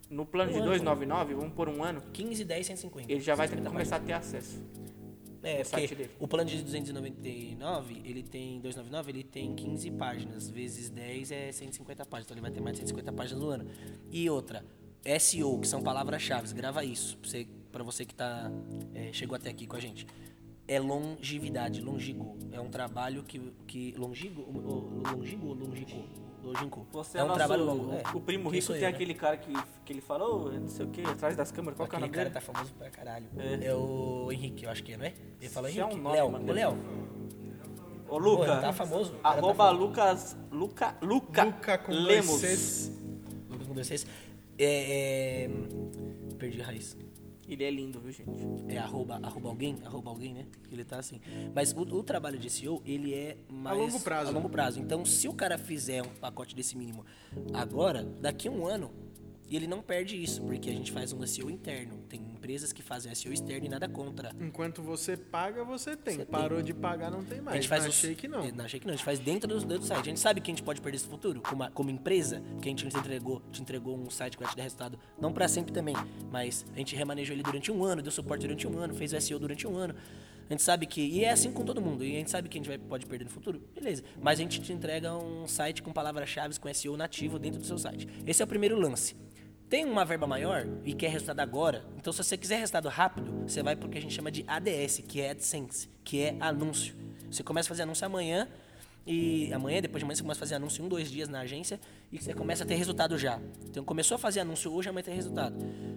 no 0.09 0.25
plano 0.25 0.49
Um 0.51 0.53
de 0.53 0.59
ano. 0.59 0.67
299, 0.67 1.33
vamos 1.33 1.53
por 1.53 1.67
um 1.69 1.83
ano, 1.83 2.01
15, 2.13 2.43
10, 2.45 2.65
150. 2.67 3.11
ele 3.11 3.19
já 3.21 3.35
vai 3.35 3.47
ter 3.47 3.55
que 3.57 3.61
150 3.63 3.69
começar 3.71 3.95
a 3.97 3.99
ter 3.99 4.13
acesso. 4.13 4.61
É, 5.43 5.63
porque 5.63 5.95
dele. 5.95 6.09
o 6.19 6.27
plano 6.27 6.49
de 6.49 6.61
299, 6.61 8.01
ele 8.03 8.23
tem 8.23 8.59
299, 8.59 9.11
ele 9.11 9.23
tem 9.23 9.53
15 9.55 9.91
páginas, 9.91 10.49
vezes 10.49 10.89
10 10.89 11.31
é 11.31 11.51
150 11.51 12.05
páginas, 12.05 12.25
então 12.27 12.35
ele 12.35 12.41
vai 12.41 12.51
ter 12.51 12.59
mais 12.61 12.73
de 12.75 12.79
150 12.81 13.13
páginas 13.13 13.41
no 13.43 13.49
ano. 13.49 13.65
E 14.11 14.29
outra, 14.29 14.65
SEO, 15.19 15.59
que 15.59 15.67
são 15.67 15.81
palavras-chave, 15.81 16.53
grava 16.53 16.83
isso, 16.83 17.17
pra 17.17 17.29
você, 17.29 17.47
pra 17.71 17.83
você 17.83 18.05
que 18.05 18.13
tá, 18.15 18.51
é, 18.93 19.13
chegou 19.13 19.35
até 19.35 19.49
aqui 19.49 19.67
com 19.67 19.75
a 19.75 19.79
gente. 19.79 20.05
É 20.67 20.79
longevidade, 20.81 21.81
longigo. 21.81 22.37
É 22.51 22.59
um 22.59 22.67
trabalho 22.69 23.23
que. 23.23 23.39
que 23.65 23.93
longigo? 23.97 24.41
O- 24.41 24.57
o- 24.57 25.17
Longigo 25.17 25.53
longico? 26.47 26.79
Longico. 26.79 26.87
Você 26.91 27.17
é 27.17 27.21
é, 27.21 27.23
um 27.23 27.27
nosso, 27.27 27.37
trabalho 27.39 27.63
longo. 27.65 27.91
o, 27.91 27.93
é. 27.93 28.03
o 28.13 28.21
primo 28.21 28.49
rico 28.49 28.67
tem 28.67 28.75
eu, 28.77 28.81
né? 28.81 28.87
aquele 28.87 29.13
cara 29.13 29.37
que, 29.37 29.53
que 29.85 29.93
ele 29.93 30.01
falou, 30.01 30.51
não 30.51 30.67
sei 30.67 30.85
o 30.85 30.89
que, 30.89 31.01
atrás 31.03 31.35
das 31.35 31.51
câmeras, 31.51 31.77
qual 31.77 31.87
que 31.87 31.95
é 31.95 31.99
o 31.99 32.01
Aquele 32.03 32.13
cara 32.13 32.29
dele? 32.29 32.33
tá 32.33 32.41
famoso 32.41 32.73
pra 32.73 32.89
caralho. 32.89 33.25
É. 33.37 33.67
É, 33.67 33.75
o 33.75 34.29
Henrique, 34.31 34.65
eu 34.65 34.69
acho 34.71 34.83
que 34.83 34.93
é, 34.93 34.97
não 34.97 35.05
é? 35.05 35.13
Ele 35.39 35.49
falou 35.49 35.69
Isso 35.69 35.79
é 35.79 35.85
um 35.85 35.89
Henrique. 35.89 36.03
nome, 36.03 36.15
Léo. 36.15 36.27
Ô, 36.27 36.51
Léo. 36.51 36.77
Ô, 38.09 38.17
Luca, 38.17 38.55
Pô, 38.55 38.61
tá 38.61 38.73
famoso. 38.73 39.11
o 39.13 39.15
tá 39.17 39.29
arroba 39.29 39.65
famoso. 39.65 39.85
Lucas, 39.85 40.37
Luca, 40.51 40.97
Luca, 41.01 41.43
Luca 41.43 41.77
com 41.77 41.91
Lemos. 41.91 42.41
dois. 42.41 42.91
Lucas 43.49 43.67
com 43.67 43.73
dois. 43.73 44.07
É, 44.59 45.45
é, 45.45 45.49
Perdi 46.37 46.61
a 46.61 46.65
raiz. 46.65 46.97
Ele 47.47 47.63
é 47.63 47.71
lindo, 47.71 47.99
viu, 47.99 48.11
gente? 48.11 48.29
É 48.67 48.77
arroba, 48.77 49.19
arroba 49.23 49.47
alguém? 49.47 49.77
Arroba 49.85 50.09
alguém, 50.09 50.33
né? 50.33 50.45
Ele 50.69 50.83
tá 50.83 50.99
assim. 50.99 51.21
Mas 51.55 51.71
o, 51.71 51.81
o 51.81 52.03
trabalho 52.03 52.37
de 52.37 52.49
SEO, 52.49 52.81
ele 52.85 53.13
é 53.13 53.37
mais... 53.49 53.77
longo 53.77 53.99
prazo. 54.01 54.29
A 54.29 54.33
longo 54.33 54.49
prazo. 54.49 54.79
Então, 54.81 55.05
se 55.05 55.27
o 55.29 55.33
cara 55.33 55.57
fizer 55.57 56.01
um 56.01 56.09
pacote 56.19 56.53
desse 56.53 56.77
mínimo 56.77 57.05
agora, 57.53 58.03
daqui 58.03 58.49
a 58.49 58.51
um 58.51 58.65
ano, 58.67 58.91
ele 59.55 59.67
não 59.67 59.81
perde 59.81 60.21
isso. 60.21 60.41
Porque 60.41 60.69
a 60.69 60.73
gente 60.73 60.91
faz 60.91 61.13
um 61.13 61.25
SEO 61.25 61.49
interno. 61.49 61.97
Tem 62.09 62.19
empresas 62.19 62.71
que 62.73 62.81
fazem 62.81 63.13
SEO 63.15 63.31
externo 63.33 63.65
e 63.65 63.69
nada 63.69 63.87
contra. 63.87 64.31
Enquanto 64.39 64.81
você 64.81 65.15
paga, 65.15 65.63
você 65.63 65.95
tem. 65.95 66.17
Você 66.17 66.25
Parou 66.25 66.61
de 66.61 66.73
pagar, 66.73 67.09
não 67.11 67.23
tem 67.23 67.39
A 67.39 67.41
mais. 67.41 67.55
gente 67.57 67.67
faz 67.67 67.83
Na 67.83 67.89
os- 67.89 67.95
Shake 67.95 68.27
não. 68.27 68.43
É, 68.43 68.51
Na 68.51 68.67
Shake 68.67 68.85
não, 68.85 68.93
a 68.93 68.95
gente 68.97 69.05
faz 69.05 69.19
dentro 69.19 69.47
do, 69.47 69.59
dentro 69.59 69.79
do 69.79 69.85
site. 69.85 70.01
A 70.01 70.03
gente 70.05 70.19
sabe 70.19 70.41
que 70.41 70.51
a 70.51 70.53
gente 70.53 70.63
pode 70.63 70.81
perder 70.81 70.97
esse 70.97 71.07
futuro 71.07 71.41
como, 71.41 71.63
a- 71.63 71.71
como 71.71 71.89
empresa, 71.89 72.41
que 72.61 72.67
a 72.67 72.71
gente 72.71 72.87
te 72.87 72.97
entregou, 72.97 73.41
te 73.51 73.61
entregou 73.61 73.97
um 73.97 74.09
site 74.09 74.37
que 74.37 74.43
vai 74.43 74.51
te 74.51 74.57
dar 74.57 74.63
resultado, 74.63 74.99
não 75.19 75.31
pra 75.31 75.47
sempre 75.47 75.71
também, 75.73 75.95
mas 76.31 76.65
a 76.75 76.77
gente 76.77 76.95
remanejou 76.95 77.33
ele 77.35 77.43
durante 77.43 77.71
um 77.71 77.83
ano, 77.83 78.01
deu 78.01 78.11
suporte 78.11 78.41
durante 78.41 78.67
um 78.67 78.77
ano, 78.77 78.93
fez 78.93 79.13
o 79.13 79.21
SEO 79.21 79.39
durante 79.39 79.67
um 79.67 79.75
ano. 79.75 79.95
A 80.49 80.53
gente 80.53 80.63
sabe 80.63 80.85
que. 80.85 81.01
E 81.01 81.25
é 81.25 81.31
assim 81.31 81.51
com 81.51 81.65
todo 81.65 81.81
mundo. 81.81 82.05
E 82.05 82.15
a 82.15 82.19
gente 82.19 82.31
sabe 82.31 82.47
que 82.47 82.57
a 82.57 82.59
gente 82.59 82.69
vai, 82.69 82.77
pode 82.77 83.05
perder 83.05 83.25
no 83.25 83.29
futuro. 83.31 83.61
Beleza. 83.75 84.01
Mas 84.21 84.39
a 84.39 84.41
gente 84.43 84.61
te 84.61 84.71
entrega 84.71 85.13
um 85.13 85.45
site 85.45 85.83
com 85.83 85.91
palavras-chave 85.91 86.57
com 86.57 86.73
SEO 86.73 86.95
nativo 86.95 87.37
dentro 87.37 87.59
do 87.59 87.65
seu 87.65 87.77
site. 87.77 88.07
Esse 88.25 88.41
é 88.41 88.45
o 88.45 88.47
primeiro 88.47 88.79
lance. 88.79 89.13
Tem 89.69 89.83
uma 89.83 90.05
verba 90.05 90.25
maior 90.25 90.65
e 90.85 90.93
quer 90.93 91.09
resultado 91.09 91.41
agora, 91.41 91.83
então 91.97 92.13
se 92.13 92.23
você 92.23 92.37
quiser 92.37 92.57
resultado 92.57 92.87
rápido, 92.87 93.43
você 93.45 93.61
vai 93.61 93.75
pro 93.75 93.89
que 93.89 93.97
a 93.97 94.01
gente 94.01 94.13
chama 94.13 94.31
de 94.31 94.45
ADS, 94.47 95.03
que 95.05 95.19
é 95.19 95.31
AdSense, 95.31 95.89
que 96.05 96.21
é 96.21 96.37
anúncio. 96.39 96.95
Você 97.29 97.43
começa 97.43 97.67
a 97.67 97.69
fazer 97.69 97.83
anúncio 97.83 98.05
amanhã 98.05 98.47
e 99.05 99.51
amanhã, 99.51 99.81
depois 99.81 99.99
de 99.99 100.05
amanhã, 100.05 100.15
você 100.15 100.21
começa 100.21 100.39
a 100.39 100.43
fazer 100.43 100.55
anúncio 100.55 100.85
um, 100.85 100.87
dois 100.87 101.11
dias 101.11 101.27
na 101.27 101.41
agência 101.41 101.81
e 102.11 102.17
você 102.17 102.33
começa 102.33 102.63
a 102.63 102.67
ter 102.67 102.75
resultado 102.75 103.17
já. 103.17 103.39
Então 103.69 103.83
começou 103.83 104.15
a 104.15 104.17
fazer 104.17 104.39
anúncio 104.39 104.71
hoje, 104.71 104.87
amanhã 104.89 105.03
tem 105.03 105.13
resultado. 105.13 105.55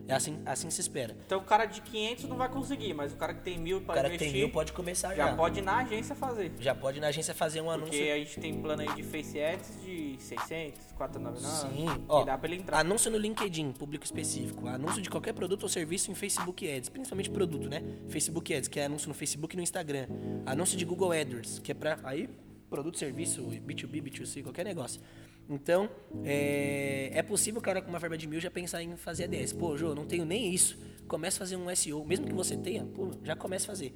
É 0.09 0.15
assim, 0.15 0.41
assim 0.45 0.69
se 0.71 0.81
espera. 0.81 1.17
Então 1.25 1.39
o 1.39 1.45
cara 1.45 1.67
de 1.67 1.81
500 1.83 2.25
não 2.25 2.37
vai 2.37 2.49
conseguir, 2.49 2.93
mas 2.95 3.13
o 3.13 3.17
cara 3.17 3.33
que 3.33 3.43
tem 3.43 3.59
mil 3.59 3.79
O 3.79 3.81
para 3.83 3.95
cara 3.95 4.09
que 4.09 4.17
investir, 4.17 4.33
tem 4.33 4.43
mil 4.43 4.53
pode 4.53 4.73
começar 4.73 5.15
já 5.15 5.29
já. 5.29 5.37
pode 5.37 5.61
ir 5.61 5.63
na 5.63 5.79
agência 5.79 6.15
fazer. 6.17 6.53
Já 6.59 6.75
pode 6.75 6.99
ir 6.99 7.01
na 7.01 7.07
agência 7.09 7.33
fazer 7.33 7.61
um 7.61 7.71
anúncio. 7.71 7.93
Porque 7.93 8.11
a 8.11 8.19
gente 8.19 8.41
tem 8.41 8.61
plano 8.61 8.83
aí 8.83 8.93
de 8.95 9.03
Face 9.05 9.41
Ads 9.41 9.83
de 9.85 10.17
600, 10.19 10.93
499, 10.97 11.77
Sim, 11.77 11.87
que 11.87 12.05
ó, 12.09 12.25
dá 12.25 12.37
pra 12.37 12.51
ele 12.51 12.61
entrar. 12.63 12.81
anúncio 12.81 13.11
no 13.11 13.19
LinkedIn, 13.19 13.73
público 13.73 14.05
específico, 14.05 14.67
anúncio 14.67 15.01
de 15.01 15.09
qualquer 15.09 15.33
produto 15.33 15.63
ou 15.63 15.69
serviço 15.69 16.11
em 16.11 16.15
Facebook 16.15 16.69
Ads, 16.69 16.89
principalmente 16.89 17.31
produto, 17.31 17.69
né? 17.69 17.83
Facebook 18.09 18.53
Ads, 18.53 18.69
que 18.69 18.81
é 18.81 18.87
anúncio 18.87 19.09
no 19.09 19.15
Facebook 19.15 19.55
e 19.55 19.57
no 19.57 19.63
Instagram. 19.63 20.07
Anúncio 20.45 20.77
de 20.77 20.85
Google 20.85 21.13
AdWords, 21.13 21.61
que 21.61 21.71
é 21.71 21.75
pra 21.75 21.99
aí 22.03 22.29
produto, 22.69 22.99
serviço, 22.99 23.43
B2B, 23.43 24.03
B2C, 24.03 24.43
qualquer 24.43 24.65
negócio. 24.65 25.01
Então, 25.51 25.91
é, 26.25 27.11
é 27.13 27.23
possível 27.25 27.59
o 27.59 27.63
cara 27.63 27.83
com 27.83 27.89
uma 27.89 27.99
verba 27.99 28.17
de 28.17 28.27
mil 28.29 28.41
já 28.41 28.51
pensar 28.51 28.83
em 28.83 28.97
fazer 28.97 29.25
ADS. 29.25 29.53
Pô, 29.53 29.77
Jô, 29.77 29.95
não 29.97 30.07
tenho 30.07 30.25
nem 30.25 30.55
isso. 30.55 30.79
Comece 31.09 31.39
a 31.39 31.41
fazer 31.41 31.57
um 31.57 31.75
SEO. 31.75 32.05
Mesmo 32.05 32.27
que 32.27 32.33
você 32.33 32.57
tenha, 32.57 32.85
pô, 32.87 33.11
já 33.25 33.35
comece 33.35 33.65
a 33.65 33.69
fazer. 33.69 33.93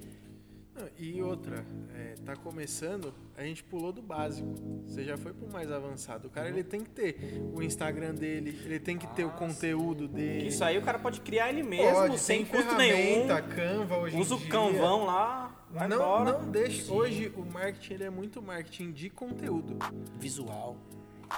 Não, 0.75 0.89
E 0.99 1.23
outra, 1.23 1.65
é, 1.95 2.17
tá 2.25 2.35
começando, 2.35 3.15
a 3.37 3.45
gente 3.45 3.63
pulou 3.63 3.93
do 3.93 4.03
básico. 4.03 4.53
Você 4.85 5.05
já 5.05 5.17
foi 5.17 5.33
pro 5.33 5.49
mais 5.49 5.71
avançado. 5.71 6.27
O 6.27 6.31
cara 6.31 6.49
ele 6.49 6.65
tem 6.65 6.81
que 6.81 6.91
ter 6.91 7.41
o 7.55 7.63
Instagram 7.63 8.17
dele, 8.17 8.59
ele 8.65 8.81
tem 8.81 8.99
que 8.99 9.07
ter 9.15 9.25
o 9.25 9.31
conteúdo 9.31 10.09
dele. 10.09 10.49
Isso 10.49 10.65
aí 10.65 10.77
o 10.77 10.83
cara 10.83 10.99
pode 10.99 11.21
criar 11.21 11.51
ele 11.51 11.63
mesmo, 11.63 11.93
Pode, 11.93 12.19
sem 12.19 12.45
tem 12.45 12.47
custo 12.47 12.75
nenhum. 12.75 13.29
Canva 13.55 13.99
hoje 13.99 14.17
em 14.17 14.21
Usa 14.21 14.35
o 14.35 14.41
canvão 14.49 15.05
lá, 15.05 15.65
vai 15.71 15.87
não, 15.87 15.99
embora. 15.99 16.33
não 16.33 16.51
deixe. 16.51 16.91
Hoje 16.91 17.33
o 17.37 17.45
marketing 17.45 17.95
ele 17.95 18.05
é 18.05 18.11
muito 18.11 18.43
marketing 18.43 18.91
de 18.91 19.09
conteúdo. 19.09 19.79
Visual. 20.19 20.77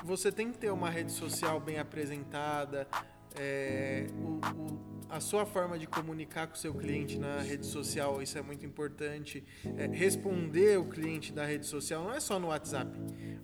Você 0.04 0.30
tem 0.32 0.50
que 0.52 0.58
ter 0.58 0.70
uma 0.70 0.90
rede 0.90 1.12
social 1.12 1.60
bem 1.60 1.78
apresentada. 1.78 2.86
é, 3.38 4.06
o- 4.18 4.40
o- 4.40 4.80
a 5.10 5.20
sua 5.20 5.44
forma 5.44 5.78
de 5.78 5.86
comunicar 5.86 6.46
com 6.46 6.54
o 6.54 6.56
seu 6.56 6.72
cliente 6.72 7.18
na 7.18 7.36
rede 7.42 7.66
social, 7.66 8.22
isso 8.22 8.38
é 8.38 8.40
muito 8.40 8.64
importante. 8.64 9.44
É, 9.76 9.86
responder 9.88 10.78
o 10.78 10.86
cliente 10.86 11.34
da 11.34 11.44
rede 11.44 11.66
social 11.66 12.02
não 12.02 12.14
é 12.14 12.18
só 12.20 12.38
no 12.38 12.46
WhatsApp. 12.46 12.90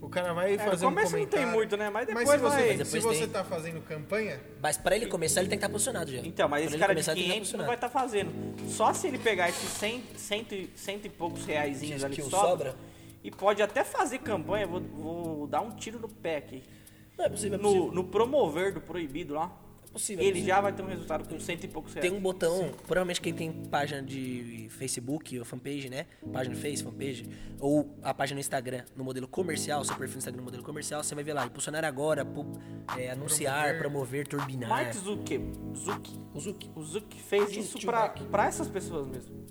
O 0.01 0.09
cara 0.09 0.33
vai 0.33 0.55
É, 0.55 0.59
fazer 0.59 0.87
um 0.87 0.89
começo 0.89 1.13
não 1.13 1.19
comentário. 1.19 1.47
tem 1.47 1.55
muito, 1.55 1.77
né? 1.77 1.91
Mas 1.91 2.07
depois 2.07 2.27
Mas 2.27 2.37
se 2.41 2.43
vai. 2.43 2.51
você, 2.63 2.67
Mas 2.79 2.89
se 2.89 2.95
depois 2.95 3.05
você 3.19 3.25
tem. 3.25 3.29
tá 3.35 3.45
fazendo 3.45 3.83
campanha, 3.83 4.41
Mas 4.63 4.79
pra 4.79 4.97
ele 4.97 5.09
começar, 5.09 5.41
ele 5.41 5.51
tem 5.51 5.59
que 5.59 5.65
estar 5.67 5.71
posicionado 5.73 6.11
já. 6.11 6.21
Então, 6.21 6.49
mas 6.49 6.63
Pra 6.63 6.71
esse 6.71 6.79
cara 6.79 6.95
de 6.95 6.97
começar, 7.05 7.15
que 7.15 7.23
500 7.25 7.53
não 7.53 7.61
estar 7.61 7.67
vai 7.67 7.75
estar 7.75 7.89
fazendo. 7.91 8.33
Só 8.71 8.95
se 8.95 9.09
ele 9.09 9.19
pegar 9.19 9.51
esses 9.51 9.69
100, 9.69 10.03
100, 10.17 10.47
e- 10.53 10.71
cento 10.75 11.05
e 11.05 11.11
poucos 11.11 11.45
reaisinhos 11.45 12.01
Que- 12.01 12.07
ali 12.07 12.17
que 12.17 12.23
sobra, 12.23 12.71
sobra. 12.71 12.75
E 13.23 13.31
pode 13.31 13.63
até 13.63 13.85
fazer 13.85 14.19
campanha, 14.19 14.67
vou, 14.67 14.81
vou 14.81 15.47
dar 15.47 15.61
um 15.61 15.71
tiro 15.71 15.99
no 15.99 16.09
pé 16.09 16.37
aqui. 16.39 16.63
Não 17.17 17.25
é 17.25 17.29
possível, 17.29 17.59
é 17.59 17.63
possível. 17.63 17.87
No, 17.87 17.93
no 17.93 18.05
promover 18.05 18.73
do 18.73 18.81
proibido 18.81 19.35
lá, 19.35 19.53
possível, 19.93 20.25
é 20.25 20.29
ele 20.29 20.43
já 20.45 20.61
vai 20.61 20.73
ter 20.73 20.83
um 20.83 20.87
resultado 20.87 21.29
com 21.29 21.39
cento 21.39 21.65
e 21.65 21.69
poucos 21.69 21.95
reais. 21.95 22.09
Tem 22.09 22.17
um 22.19 22.21
botão, 22.23 22.71
provavelmente 22.87 23.21
quem 23.21 23.33
tem 23.33 23.53
página 23.53 24.03
de 24.03 24.67
Facebook 24.71 25.39
ou 25.39 25.45
fanpage, 25.45 25.89
né? 25.89 26.07
Página 26.33 26.55
no 26.55 26.61
Face, 26.61 26.83
fanpage, 26.83 27.29
ou 27.61 27.95
a 28.03 28.13
página 28.15 28.37
no 28.37 28.41
Instagram, 28.41 28.85
no 28.97 29.05
modelo 29.05 29.29
comercial, 29.29 29.85
seu 29.85 29.95
perfil 29.97 30.15
no 30.15 30.19
Instagram 30.19 30.39
no 30.41 30.45
modelo 30.45 30.63
comercial, 30.63 31.03
você 31.05 31.15
vai 31.15 31.23
ver 31.23 31.33
lá, 31.35 31.47
impulsionar 31.47 31.85
agora, 31.85 32.25
pu- 32.25 32.47
é, 32.99 33.11
anunciar, 33.11 33.79
promover, 33.79 34.27
turbinar. 34.27 34.69
Mark 34.69 34.93
Zuckerberg, 34.95 35.59
Zuck, 35.77 36.11
O 36.35 36.41
Zuc. 36.41 36.71
o 36.75 36.83
Zuck 36.83 37.21
fez 37.21 37.53
isso 37.57 37.79
pra, 37.87 38.09
pra 38.09 38.47
essas 38.47 38.69
pessoas 38.69 39.07
mesmo. 39.07 39.43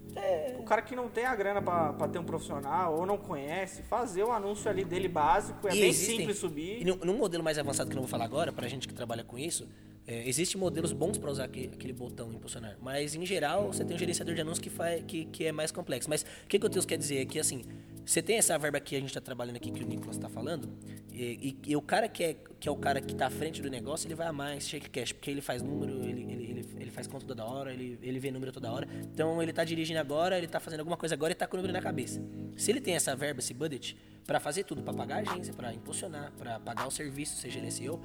O 0.59 0.63
cara 0.63 0.81
que 0.81 0.93
não 0.95 1.07
tem 1.07 1.25
a 1.25 1.33
grana 1.33 1.61
pra, 1.61 1.93
pra 1.93 2.07
ter 2.07 2.19
um 2.19 2.23
profissional 2.23 2.97
ou 2.99 3.05
não 3.05 3.17
conhece, 3.17 3.81
fazer 3.83 4.23
o 4.23 4.31
anúncio 4.31 4.69
ali 4.69 4.83
dele 4.83 5.07
básico, 5.07 5.67
é 5.67 5.71
E 5.73 5.79
bem 5.79 5.89
existem- 5.89 6.17
simples 6.17 6.37
subir. 6.37 6.81
E 6.81 6.83
num 6.83 7.17
modelo 7.17 7.41
mais 7.43 7.57
avançado 7.57 7.89
que 7.89 7.93
eu 7.93 7.95
não 7.95 8.03
vou 8.03 8.09
falar 8.09 8.25
agora, 8.25 8.51
pra 8.51 8.67
gente 8.67 8.87
que 8.89 8.93
trabalha 8.93 9.23
com 9.23 9.37
isso, 9.39 9.69
é, 10.07 10.27
existem 10.27 10.59
modelos 10.59 10.91
bons 10.91 11.17
pra 11.17 11.31
usar 11.31 11.45
aquele, 11.45 11.67
aquele 11.73 11.93
botão 11.93 12.31
impulsionar. 12.31 12.77
Mas 12.81 13.15
em 13.15 13.25
geral, 13.25 13.67
você 13.67 13.85
tem 13.85 13.95
um 13.95 13.99
gerenciador 13.99 14.33
de 14.33 14.41
anúncios 14.41 14.59
que, 14.59 14.69
faz, 14.69 15.03
que, 15.07 15.25
que 15.25 15.45
é 15.45 15.51
mais 15.51 15.71
complexo. 15.71 16.09
Mas 16.09 16.23
o 16.23 16.47
que, 16.47 16.57
que 16.59 16.65
o 16.65 16.69
Deus 16.69 16.85
quer 16.85 16.97
dizer 16.97 17.19
é 17.19 17.25
que 17.25 17.39
assim, 17.39 17.63
você 18.05 18.21
tem 18.21 18.37
essa 18.37 18.57
verba 18.57 18.79
que 18.79 18.95
a 18.95 18.99
gente 18.99 19.13
tá 19.13 19.21
trabalhando 19.21 19.55
aqui, 19.57 19.71
que 19.71 19.83
o 19.83 19.87
Nicolas 19.87 20.17
tá 20.17 20.27
falando, 20.29 20.69
e, 21.11 21.57
e- 21.65 21.71
e 21.71 21.75
o 21.75 21.81
cara 21.81 22.07
que 22.07 22.23
é, 22.23 22.35
que 22.59 22.67
é 22.67 22.71
o 22.71 22.75
cara 22.75 22.99
que 23.01 23.13
tá 23.15 23.27
à 23.27 23.29
frente 23.29 23.61
do 23.61 23.69
negócio, 23.69 24.07
ele 24.07 24.15
vai 24.15 24.27
amar 24.27 24.57
esse 24.57 24.69
shake 24.69 24.89
cash, 24.89 25.11
porque 25.11 25.29
ele 25.29 25.41
faz 25.41 25.61
número, 25.61 25.93
ele, 26.03 26.21
ele, 26.31 26.43
ele, 26.51 26.65
ele 26.79 26.91
faz 26.91 27.07
conta 27.07 27.25
toda 27.25 27.45
hora, 27.45 27.71
ele, 27.73 27.97
ele 28.01 28.19
vê 28.19 28.31
número 28.31 28.51
toda 28.51 28.71
hora. 28.71 28.87
Então 29.13 29.41
ele 29.41 29.51
tá 29.53 29.63
dirigindo 29.63 29.99
agora, 29.99 30.37
ele 30.37 30.47
tá 30.47 30.59
fazendo 30.59 30.79
alguma 30.81 30.97
coisa 30.97 31.15
agora 31.15 31.31
e 31.31 31.35
tá 31.35 31.47
com 31.47 31.55
o 31.55 31.57
número 31.57 31.73
na 31.73 31.81
cabeça. 31.81 32.21
Se 32.55 32.71
ele 32.71 32.81
tem 32.81 32.95
essa 32.95 33.15
verba, 33.15 33.39
esse 33.39 33.53
budget, 33.53 33.95
para 34.25 34.39
fazer 34.39 34.63
tudo, 34.63 34.81
para 34.83 34.93
pagar 34.93 35.15
a 35.17 35.31
agência, 35.31 35.53
para 35.53 35.73
impulsionar, 35.73 36.31
para 36.37 36.59
pagar 36.59 36.87
o 36.87 36.91
serviço, 36.91 37.35
seja 37.37 37.59
ele 37.59 37.71
SEO, 37.71 37.99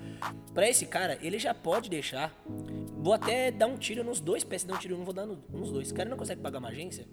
para 0.55 0.69
esse 0.69 0.87
cara, 0.87 1.19
ele 1.23 1.39
já 1.39 1.53
pode 1.55 1.89
deixar. 1.91 2.35
Vou 2.99 3.13
até 3.13 3.51
dar 3.51 3.67
um 3.67 3.77
tiro 3.77 4.03
nos 4.03 4.21
dois 4.21 4.43
pés, 4.43 4.65
dar 4.65 4.75
um 4.75 4.79
tiro, 4.79 4.97
não 4.97 5.05
vou 5.05 5.15
dar 5.15 5.27
no- 5.27 5.39
nos 5.53 5.71
dois. 5.71 5.91
O 5.91 5.95
cara 5.95 6.09
não 6.09 6.17
consegue 6.17 6.41
pagar 6.41 6.59
uma 6.59 6.69
agência, 6.69 7.07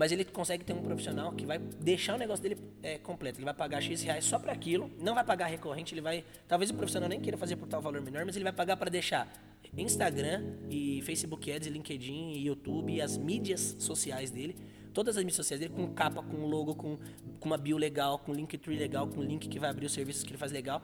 mas 0.00 0.10
ele 0.10 0.24
consegue 0.24 0.64
ter 0.64 0.72
um 0.72 0.80
profissional 0.80 1.30
que 1.30 1.44
vai 1.44 1.58
deixar 1.58 2.14
o 2.14 2.18
negócio 2.18 2.42
dele 2.42 2.56
é, 2.82 2.96
completo. 2.96 3.36
Ele 3.36 3.44
vai 3.44 3.52
pagar 3.52 3.82
X 3.82 4.02
reais 4.02 4.24
só 4.24 4.38
para 4.38 4.50
aquilo, 4.50 4.90
não 4.98 5.14
vai 5.14 5.22
pagar 5.22 5.44
recorrente, 5.44 5.92
ele 5.92 6.00
vai. 6.00 6.24
Talvez 6.48 6.70
o 6.70 6.74
profissional 6.74 7.06
nem 7.06 7.20
queira 7.20 7.36
fazer 7.36 7.56
por 7.56 7.68
tal 7.68 7.82
valor 7.82 8.00
menor, 8.00 8.24
mas 8.24 8.34
ele 8.34 8.44
vai 8.44 8.52
pagar 8.54 8.78
para 8.78 8.88
deixar 8.88 9.30
Instagram 9.76 10.54
e 10.70 11.02
Facebook 11.02 11.52
Ads, 11.52 11.66
e 11.68 11.70
LinkedIn 11.70 12.30
e 12.30 12.46
YouTube 12.46 12.94
e 12.94 13.02
as 13.02 13.18
mídias 13.18 13.76
sociais 13.78 14.30
dele. 14.30 14.56
Todas 14.94 15.18
as 15.18 15.22
mídias 15.22 15.36
sociais 15.36 15.60
dele 15.60 15.74
com 15.74 15.86
capa, 15.92 16.22
com 16.22 16.46
logo, 16.46 16.74
com, 16.74 16.96
com 17.38 17.46
uma 17.46 17.58
bio 17.58 17.76
legal, 17.76 18.18
com 18.20 18.32
Linktree 18.32 18.78
legal, 18.78 19.06
com 19.06 19.20
link 19.20 19.50
que 19.50 19.58
vai 19.58 19.68
abrir 19.68 19.84
os 19.84 19.92
serviços 19.92 20.22
que 20.24 20.30
ele 20.30 20.38
faz 20.38 20.50
legal. 20.50 20.80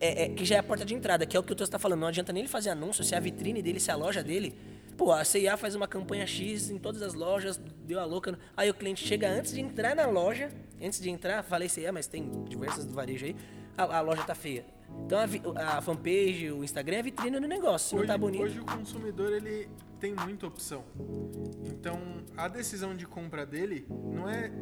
é- 0.00 0.24
é- 0.24 0.28
que 0.30 0.44
já 0.44 0.56
é 0.56 0.58
a 0.58 0.62
porta 0.62 0.84
de 0.86 0.94
entrada, 0.94 1.26
que 1.26 1.36
é 1.36 1.40
o 1.40 1.42
que 1.42 1.52
o 1.52 1.54
Teus 1.54 1.68
tá 1.68 1.78
falando. 1.78 2.00
Não 2.00 2.08
adianta 2.08 2.32
nem 2.32 2.42
ele 2.42 2.48
fazer 2.48 2.70
anúncio, 2.70 3.04
se 3.04 3.14
a 3.14 3.20
vitrine 3.20 3.60
dele, 3.62 3.78
se 3.78 3.90
a 3.90 3.96
loja 3.96 4.22
dele. 4.22 4.54
Pô, 4.96 5.12
a 5.12 5.24
CIA 5.24 5.56
faz 5.56 5.74
uma 5.74 5.88
campanha 5.88 6.26
X 6.26 6.70
em 6.70 6.78
todas 6.78 7.02
as 7.02 7.14
lojas, 7.14 7.56
deu 7.84 7.98
a 7.98 8.04
louca. 8.04 8.38
Aí 8.56 8.70
o 8.70 8.74
cliente 8.74 9.06
chega 9.06 9.28
antes 9.28 9.52
de 9.52 9.60
entrar 9.60 9.96
na 9.96 10.06
loja, 10.06 10.50
antes 10.80 11.00
de 11.00 11.10
entrar, 11.10 11.42
falei 11.42 11.68
CIA, 11.68 11.92
mas 11.92 12.06
tem 12.06 12.30
diversas 12.44 12.84
do 12.84 12.92
varejo 12.92 13.24
aí, 13.26 13.36
a, 13.76 13.98
a 13.98 14.00
loja 14.00 14.22
tá 14.22 14.34
feia. 14.34 14.64
Então 15.06 15.18
a, 15.56 15.78
a 15.78 15.80
fanpage, 15.80 16.50
o 16.52 16.62
Instagram 16.62 16.96
é 16.96 17.00
a 17.00 17.02
vitrine 17.02 17.40
do 17.40 17.48
negócio. 17.48 17.88
Se 17.88 17.94
não 17.94 18.00
Hoje, 18.02 18.08
tá 18.08 18.18
bonito. 18.18 18.42
hoje 18.44 18.60
o 18.60 18.64
consumidor 18.64 19.32
ele 19.32 19.68
tem 19.98 20.14
muita 20.14 20.46
opção. 20.46 20.84
Então 21.64 21.98
a 22.36 22.46
decisão 22.48 22.94
de 22.94 23.06
compra 23.06 23.46
dele 23.46 23.86
não 23.88 24.28
é, 24.28 24.52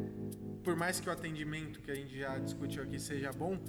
por 0.63 0.75
mais 0.75 0.99
que 0.99 1.09
o 1.09 1.11
atendimento 1.11 1.81
que 1.81 1.91
a 1.91 1.95
gente 1.95 2.17
já 2.17 2.37
discutiu 2.37 2.81
aqui 2.83 2.97
seja 2.97 3.31
bom, 3.33 3.59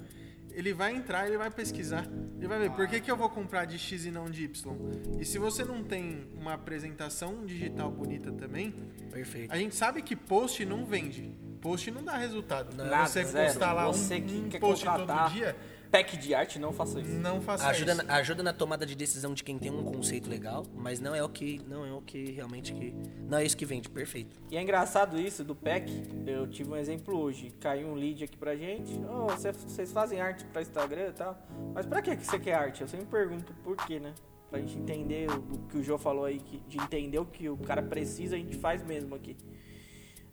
ele 0.53 0.73
vai 0.73 0.95
entrar, 0.95 1.27
ele 1.27 1.37
vai 1.37 1.49
pesquisar, 1.49 2.07
ele 2.37 2.47
vai 2.47 2.59
ver 2.59 2.71
por 2.71 2.87
que, 2.87 2.99
que 2.99 3.11
eu 3.11 3.17
vou 3.17 3.29
comprar 3.29 3.65
de 3.65 3.77
X 3.77 4.05
e 4.05 4.11
não 4.11 4.25
de 4.25 4.43
Y. 4.43 4.75
E 5.19 5.25
se 5.25 5.37
você 5.37 5.63
não 5.63 5.83
tem 5.83 6.27
uma 6.33 6.53
apresentação 6.53 7.45
digital 7.45 7.91
bonita 7.91 8.31
também, 8.31 8.73
Perfeito. 9.11 9.51
a 9.51 9.57
gente 9.57 9.75
sabe 9.75 10.01
que 10.01 10.15
post 10.15 10.65
não 10.65 10.85
vende. 10.85 11.35
Post 11.61 11.89
não 11.91 12.03
dá 12.03 12.17
resultado. 12.17 12.75
Nada, 12.75 13.07
você 13.07 13.23
zero. 13.23 13.47
postar 13.47 13.71
lá 13.73 13.87
Você 13.87 14.15
um, 14.15 14.45
um 14.45 14.49
post 14.59 14.85
contratar 14.85 15.29
todo 15.29 15.33
dia, 15.33 15.55
pack 15.93 16.17
de 16.17 16.33
arte, 16.33 16.57
não 16.57 16.73
faça 16.73 16.99
isso. 16.99 17.11
não 17.19 17.39
faça 17.39 17.67
Ajuda 17.67 17.91
isso. 17.93 18.03
na, 18.03 18.15
ajuda 18.15 18.41
na 18.41 18.51
tomada 18.51 18.83
de 18.83 18.95
decisão 18.95 19.31
de 19.31 19.43
quem 19.43 19.59
tem 19.59 19.69
um 19.71 19.83
conceito 19.83 20.27
legal, 20.27 20.65
mas 20.75 20.99
não 20.99 21.13
é 21.13 21.23
o 21.23 21.29
que 21.29 21.61
não 21.67 21.85
é 21.85 21.91
o 21.93 22.01
que 22.01 22.31
realmente 22.31 22.73
que 22.73 22.95
não 23.29 23.37
é 23.37 23.45
isso 23.45 23.55
que 23.55 23.63
vende, 23.63 23.87
perfeito. 23.91 24.35
E 24.49 24.57
é 24.57 24.61
engraçado 24.63 25.19
isso 25.19 25.43
do 25.43 25.53
pack. 25.55 25.91
Eu 26.25 26.47
tive 26.47 26.71
um 26.71 26.75
exemplo 26.75 27.15
hoje. 27.15 27.51
Caiu 27.59 27.89
um 27.89 27.93
lead 27.93 28.23
aqui 28.23 28.35
pra 28.35 28.55
gente. 28.55 28.99
Oh, 29.07 29.29
cê- 29.37 29.51
vocês 29.51 29.91
fazem 29.91 30.19
arte 30.19 30.43
pra 30.45 30.63
Instagram 30.63 31.09
e 31.09 31.13
tal. 31.13 31.37
Mas 31.75 31.85
pra 31.85 32.01
que 32.01 32.15
que 32.15 32.25
você 32.25 32.39
quer 32.39 32.55
arte? 32.55 32.81
Eu 32.81 32.87
sempre 32.87 33.05
pergunto 33.05 33.53
por 33.63 33.77
quê, 33.77 33.99
né? 33.99 34.15
Pra 34.49 34.59
gente 34.59 34.75
entender 34.77 35.29
o, 35.29 35.59
que 35.69 35.77
o 35.77 35.83
João 35.83 35.99
falou 35.99 36.25
aí, 36.25 36.39
que, 36.39 36.57
de 36.67 36.77
entender 36.77 37.19
o 37.19 37.25
que 37.25 37.47
o 37.49 37.57
cara 37.57 37.83
precisa, 37.83 38.35
a 38.35 38.39
gente 38.39 38.57
faz 38.57 38.83
mesmo 38.83 39.13
aqui. 39.13 39.37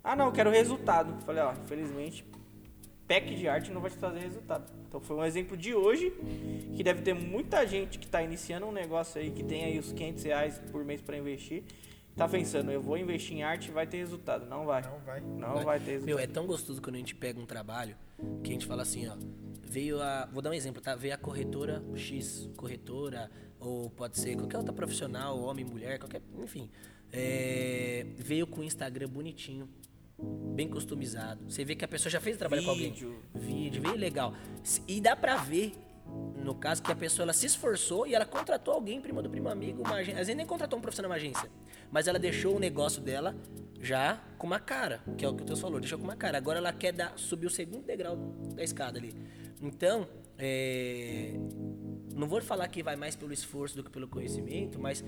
Ah, 0.03 0.17
não, 0.17 0.27
eu 0.27 0.33
quero 0.33 0.49
resultado. 0.51 1.23
Falei, 1.27 1.43
ó, 1.43 1.53
infelizmente, 1.53 2.25
pack 3.11 3.35
de 3.35 3.49
arte 3.49 3.73
não 3.73 3.81
vai 3.81 3.91
te 3.91 3.97
trazer 3.97 4.21
resultado. 4.21 4.73
Então 4.89 5.01
foi 5.01 5.17
um 5.17 5.25
exemplo 5.25 5.57
de 5.57 5.75
hoje, 5.75 6.13
que 6.77 6.85
deve 6.85 7.03
ter 7.03 7.13
muita 7.13 7.67
gente 7.67 7.99
que 7.99 8.07
tá 8.07 8.23
iniciando 8.23 8.67
um 8.67 8.73
negócio 8.73 9.21
aí, 9.21 9.33
que 9.33 9.43
tem 9.43 9.65
aí 9.65 9.81
os 9.81 9.93
500 9.93 10.23
reais 10.23 10.63
por 10.71 10.85
mês 10.85 11.01
pra 11.01 11.19
investir. 11.19 11.65
Tá 12.15 12.29
pensando, 12.29 12.71
eu 12.71 12.81
vou 12.81 12.97
investir 12.97 13.37
em 13.37 13.43
arte 13.43 13.69
e 13.69 13.73
vai 13.73 13.85
ter 13.85 13.97
resultado. 13.97 14.47
Não 14.47 14.65
vai. 14.65 14.83
Não 14.83 15.01
vai. 15.01 15.21
Não 15.21 15.65
vai, 15.65 15.81
ter 15.81 15.93
resultado. 15.93 16.07
Meu, 16.07 16.19
é 16.21 16.27
tão 16.29 16.47
gostoso 16.47 16.81
quando 16.81 16.95
a 16.95 16.99
gente 16.99 17.17
pega 17.17 17.41
um 17.41 17.47
trabalho 17.47 17.97
que 18.45 18.51
a 18.51 18.53
gente 18.53 18.67
fala 18.67 18.83
assim, 18.83 19.09
ó. 19.09 19.17
Veio 19.65 20.01
a. 20.01 20.27
Vou 20.27 20.41
dar 20.41 20.51
um 20.51 20.55
exemplo, 20.55 20.81
tá? 20.81 20.95
Veio 20.95 21.15
a 21.15 21.19
corretora 21.19 21.83
X, 21.97 22.49
corretora, 22.57 23.29
ou 23.59 23.91
pode 23.91 24.19
ser 24.21 24.37
qualquer 24.37 24.59
outra 24.59 24.73
profissional, 24.73 25.37
homem, 25.41 25.65
mulher, 25.65 25.99
qualquer. 25.99 26.23
Enfim. 26.39 26.71
É, 27.13 28.07
veio 28.19 28.47
com 28.47 28.61
o 28.61 28.65
Instagram 28.65 29.09
bonitinho, 29.09 29.69
bem 30.55 30.69
customizado. 30.69 31.45
Você 31.49 31.65
vê 31.65 31.75
que 31.75 31.85
a 31.85 31.89
pessoa 31.89 32.11
já 32.11 32.21
fez 32.21 32.37
o 32.37 32.39
trabalho 32.39 32.63
Vídeo. 32.63 33.23
com 33.33 33.39
alguém. 33.39 33.63
Vídeo, 33.63 33.83
veio 33.83 33.97
legal. 33.97 34.35
E 34.87 35.01
dá 35.01 35.17
pra 35.17 35.37
ver. 35.37 35.73
No 36.43 36.55
caso 36.57 36.83
que 36.83 36.91
a 36.91 36.97
pessoa 36.97 37.25
ela 37.25 37.33
se 37.33 37.47
esforçou 37.47 38.05
e 38.05 38.15
ela 38.15 38.25
contratou 38.25 38.75
alguém, 38.75 39.01
primo 39.01 39.23
do 39.23 39.31
primo 39.31 39.49
amigo, 39.49 39.83
uma 39.83 39.97
agência. 39.97 40.15
Às 40.15 40.27
vezes 40.27 40.37
nem 40.37 40.47
contratou 40.47 40.77
um 40.79 40.83
profissional 40.83 41.09
uma 41.09 41.17
agência. 41.17 41.49
Mas 41.91 42.09
ela 42.09 42.19
deixou 42.19 42.57
o 42.57 42.59
negócio 42.59 43.01
dela 43.01 43.37
já 43.81 44.21
com 44.37 44.47
uma 44.47 44.59
cara, 44.59 45.01
que 45.17 45.25
é 45.25 45.29
o 45.29 45.35
que 45.35 45.43
o 45.43 45.47
Teus 45.47 45.61
falou, 45.61 45.79
deixou 45.79 45.99
com 45.99 46.05
uma 46.05 46.17
cara. 46.17 46.37
Agora 46.37 46.59
ela 46.59 46.73
quer 46.73 46.93
dar, 46.93 47.13
subir 47.17 47.47
o 47.47 47.51
segundo 47.51 47.85
degrau 47.85 48.17
da 48.55 48.65
escada 48.65 48.99
ali. 48.99 49.15
Então, 49.63 50.09
é, 50.39 51.35
não 52.21 52.29
vou 52.29 52.41
falar 52.43 52.69
que 52.69 52.83
vai 52.83 52.95
mais 52.95 53.17
pelo 53.17 53.33
esforço 53.33 53.75
do 53.75 53.83
que 53.83 53.91
pelo 53.91 54.07
conhecimento, 54.07 54.79
mas 54.79 55.03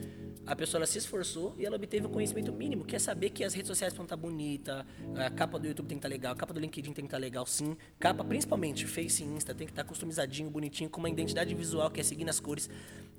a 0.47 0.57
pessoa 0.57 0.79
ela 0.79 0.87
se 0.87 0.99
esforçou 0.99 1.55
e 1.59 1.67
ela 1.67 1.77
obteve 1.77 2.07
o 2.07 2.09
conhecimento 2.09 2.53
mínimo, 2.53 2.85
que 2.85 2.97
é 2.97 2.99
saber 2.99 3.31
que 3.31 3.45
as 3.45 3.55
redes 3.55 3.69
sociais 3.69 3.93
vão 3.95 4.05
estar 4.05 4.17
bonitas, 4.17 4.85
a 5.15 5.31
capa 5.31 5.59
do 5.59 5.67
YouTube 5.67 5.87
tem 5.87 5.99
que 5.99 6.07
estar 6.07 6.09
legal, 6.09 6.33
a 6.33 6.37
capa 6.37 6.55
do 6.55 6.59
LinkedIn 6.59 6.93
tem 6.93 7.05
que 7.05 7.09
estar 7.09 7.19
legal, 7.19 7.47
sim. 7.47 7.77
Capa, 8.01 8.25
principalmente, 8.25 8.87
Face 8.87 9.23
e 9.23 9.27
Insta, 9.27 9.55
tem 9.55 9.67
que 9.67 9.73
estar 9.73 9.85
customizadinho, 9.85 10.51
bonitinho, 10.51 10.89
com 10.89 10.99
uma 10.99 11.11
identidade 11.11 11.55
visual 11.55 11.91
que 11.91 12.01
é 12.01 12.03
seguindo 12.03 12.31
as 12.31 12.41
cores. 12.41 12.69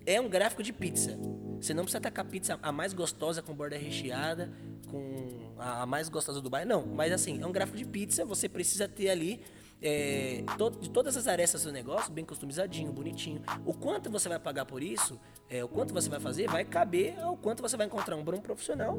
É 0.05 0.19
um 0.19 0.27
gráfico 0.27 0.61
de 0.61 0.73
pizza. 0.73 1.17
Você 1.61 1.73
não 1.73 1.83
precisa 1.83 2.01
tacar 2.01 2.25
a 2.25 2.27
pizza 2.27 2.59
a 2.61 2.71
mais 2.71 2.93
gostosa, 2.93 3.41
com 3.41 3.53
borda 3.53 3.77
recheada, 3.77 4.51
com 4.89 5.53
a 5.57 5.85
mais 5.85 6.09
gostosa 6.09 6.41
do 6.41 6.49
bairro, 6.49 6.67
não. 6.67 6.85
Mas 6.85 7.13
assim, 7.13 7.41
é 7.41 7.47
um 7.47 7.51
gráfico 7.51 7.77
de 7.77 7.85
pizza, 7.85 8.25
você 8.25 8.49
precisa 8.49 8.87
ter 8.87 9.09
ali 9.09 9.39
é, 9.84 10.43
de 10.79 10.89
todas 10.89 11.17
as 11.17 11.27
arestas 11.27 11.63
do 11.63 11.71
negócio, 11.71 12.11
bem 12.11 12.23
customizadinho, 12.23 12.91
bonitinho. 12.93 13.41
O 13.65 13.73
quanto 13.73 14.09
você 14.09 14.29
vai 14.29 14.39
pagar 14.39 14.65
por 14.65 14.81
isso, 14.81 15.19
é, 15.49 15.63
o 15.63 15.67
quanto 15.67 15.93
você 15.93 16.09
vai 16.09 16.19
fazer, 16.21 16.47
vai 16.49 16.63
caber 16.63 17.19
ao 17.19 17.36
quanto 17.36 17.61
você 17.61 17.75
vai 17.75 17.86
encontrar 17.86 18.15
um 18.15 18.23
bom 18.23 18.39
profissional 18.39 18.97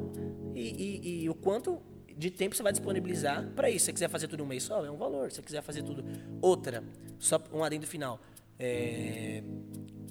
e, 0.55 0.61
e- 0.61 1.23
e 1.25 1.31
o 1.31 1.35
quanto 1.35 1.81
de 2.17 2.31
tempo 2.31 2.55
você 2.55 2.63
vai 2.63 2.71
disponibilizar 2.71 3.49
para 3.57 3.69
isso. 3.71 3.81
Se 3.81 3.85
você 3.87 3.93
quiser 3.95 4.09
fazer 4.09 4.29
tudo 4.29 4.45
um 4.45 4.47
mês 4.47 4.63
só, 4.63 4.85
é 4.85 4.91
um 4.91 4.97
valor. 4.97 5.31
Se 5.31 5.37
você 5.37 5.43
quiser 5.43 5.63
fazer 5.63 5.83
tudo. 5.83 6.05
Outra, 6.41 6.85
só 7.19 7.41
um 7.53 7.65
adendo 7.65 7.87
final. 7.87 8.21
É, 8.59 9.43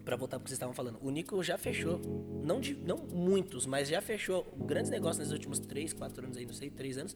para 0.04 0.18
voltar 0.18 0.38
pro 0.38 0.44
que 0.44 0.50
vocês 0.50 0.58
estavam 0.58 0.74
falando, 0.76 1.00
o 1.02 1.10
Nico 1.10 1.42
já 1.42 1.58
fechou, 1.58 2.02
não, 2.44 2.60
de, 2.60 2.74
não 2.76 2.98
muitos, 2.98 3.66
mas 3.66 3.88
já 3.88 4.02
fechou 4.02 4.46
grandes 4.66 4.92
negócios 4.92 5.20
nos 5.26 5.32
últimos 5.32 5.60
3, 5.60 5.94
4 5.94 6.26
anos 6.26 6.36
aí, 6.36 6.46
não 6.46 6.54
sei, 6.54 6.70
3 6.70 6.98
anos, 6.98 7.16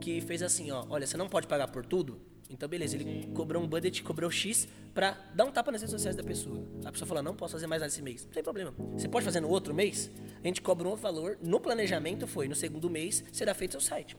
que 0.00 0.20
fez 0.20 0.40
assim, 0.40 0.70
ó, 0.70 0.86
olha, 0.88 1.04
você 1.04 1.16
não 1.16 1.28
pode 1.28 1.48
pagar 1.48 1.66
por 1.66 1.84
tudo, 1.84 2.20
então 2.52 2.68
beleza, 2.68 2.96
ele 2.96 3.28
cobrou 3.34 3.62
um 3.62 3.66
budget, 3.66 4.02
cobrou 4.02 4.30
X 4.30 4.68
pra 4.94 5.12
dar 5.34 5.44
um 5.44 5.50
tapa 5.50 5.72
nas 5.72 5.80
redes 5.80 5.92
sociais 5.92 6.14
da 6.14 6.22
pessoa. 6.22 6.64
A 6.84 6.92
pessoa 6.92 7.08
falou, 7.08 7.22
não 7.22 7.34
posso 7.34 7.52
fazer 7.52 7.66
mais 7.66 7.80
nada 7.80 7.90
esse 7.90 8.02
mês. 8.02 8.24
Não 8.24 8.32
tem 8.32 8.42
problema. 8.42 8.74
Você 8.92 9.08
pode 9.08 9.24
fazer 9.24 9.40
no 9.40 9.48
outro 9.48 9.74
mês, 9.74 10.10
a 10.42 10.46
gente 10.46 10.60
cobra 10.60 10.88
um 10.88 10.94
valor, 10.94 11.38
no 11.42 11.58
planejamento 11.58 12.26
foi, 12.26 12.48
no 12.48 12.54
segundo 12.54 12.90
mês 12.90 13.24
será 13.32 13.54
feito 13.54 13.72
seu 13.72 13.80
site. 13.80 14.16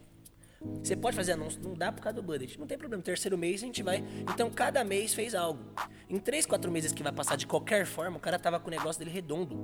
Você 0.81 0.95
pode 0.95 1.15
fazer 1.15 1.33
anúncio, 1.33 1.61
não 1.61 1.73
dá 1.73 1.91
por 1.91 2.01
causa 2.01 2.15
do 2.15 2.23
budget. 2.23 2.59
Não 2.59 2.67
tem 2.67 2.77
problema. 2.77 3.01
Terceiro 3.01 3.37
mês 3.37 3.63
a 3.63 3.65
gente 3.65 3.81
vai. 3.81 4.03
Então 4.33 4.49
cada 4.49 4.83
mês 4.83 5.13
fez 5.13 5.33
algo. 5.33 5.63
Em 6.09 6.19
três, 6.19 6.45
quatro 6.45 6.71
meses 6.71 6.91
que 6.91 7.01
vai 7.01 7.11
passar 7.11 7.35
de 7.35 7.47
qualquer 7.47 7.85
forma, 7.85 8.17
o 8.17 8.19
cara 8.19 8.37
tava 8.37 8.59
com 8.59 8.67
o 8.67 8.71
negócio 8.71 8.99
dele 8.99 9.11
redondo. 9.11 9.57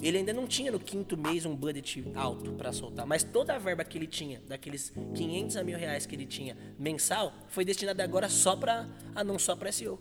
Ele 0.00 0.18
ainda 0.18 0.32
não 0.32 0.46
tinha 0.46 0.72
no 0.72 0.80
quinto 0.80 1.16
mês 1.16 1.44
um 1.44 1.54
budget 1.54 2.04
alto 2.14 2.52
pra 2.52 2.72
soltar, 2.72 3.06
mas 3.06 3.22
toda 3.22 3.54
a 3.54 3.58
verba 3.58 3.84
que 3.84 3.98
ele 3.98 4.06
tinha, 4.06 4.40
daqueles 4.48 4.92
500 5.14 5.56
a 5.56 5.64
mil 5.64 5.78
reais 5.78 6.06
que 6.06 6.14
ele 6.14 6.26
tinha 6.26 6.56
mensal, 6.78 7.32
foi 7.48 7.64
destinada 7.64 8.02
agora 8.02 8.28
só 8.28 8.56
pra 8.56 8.88
anúncio, 9.14 9.46
só 9.46 9.56
pra 9.56 9.70
SEO. 9.70 10.00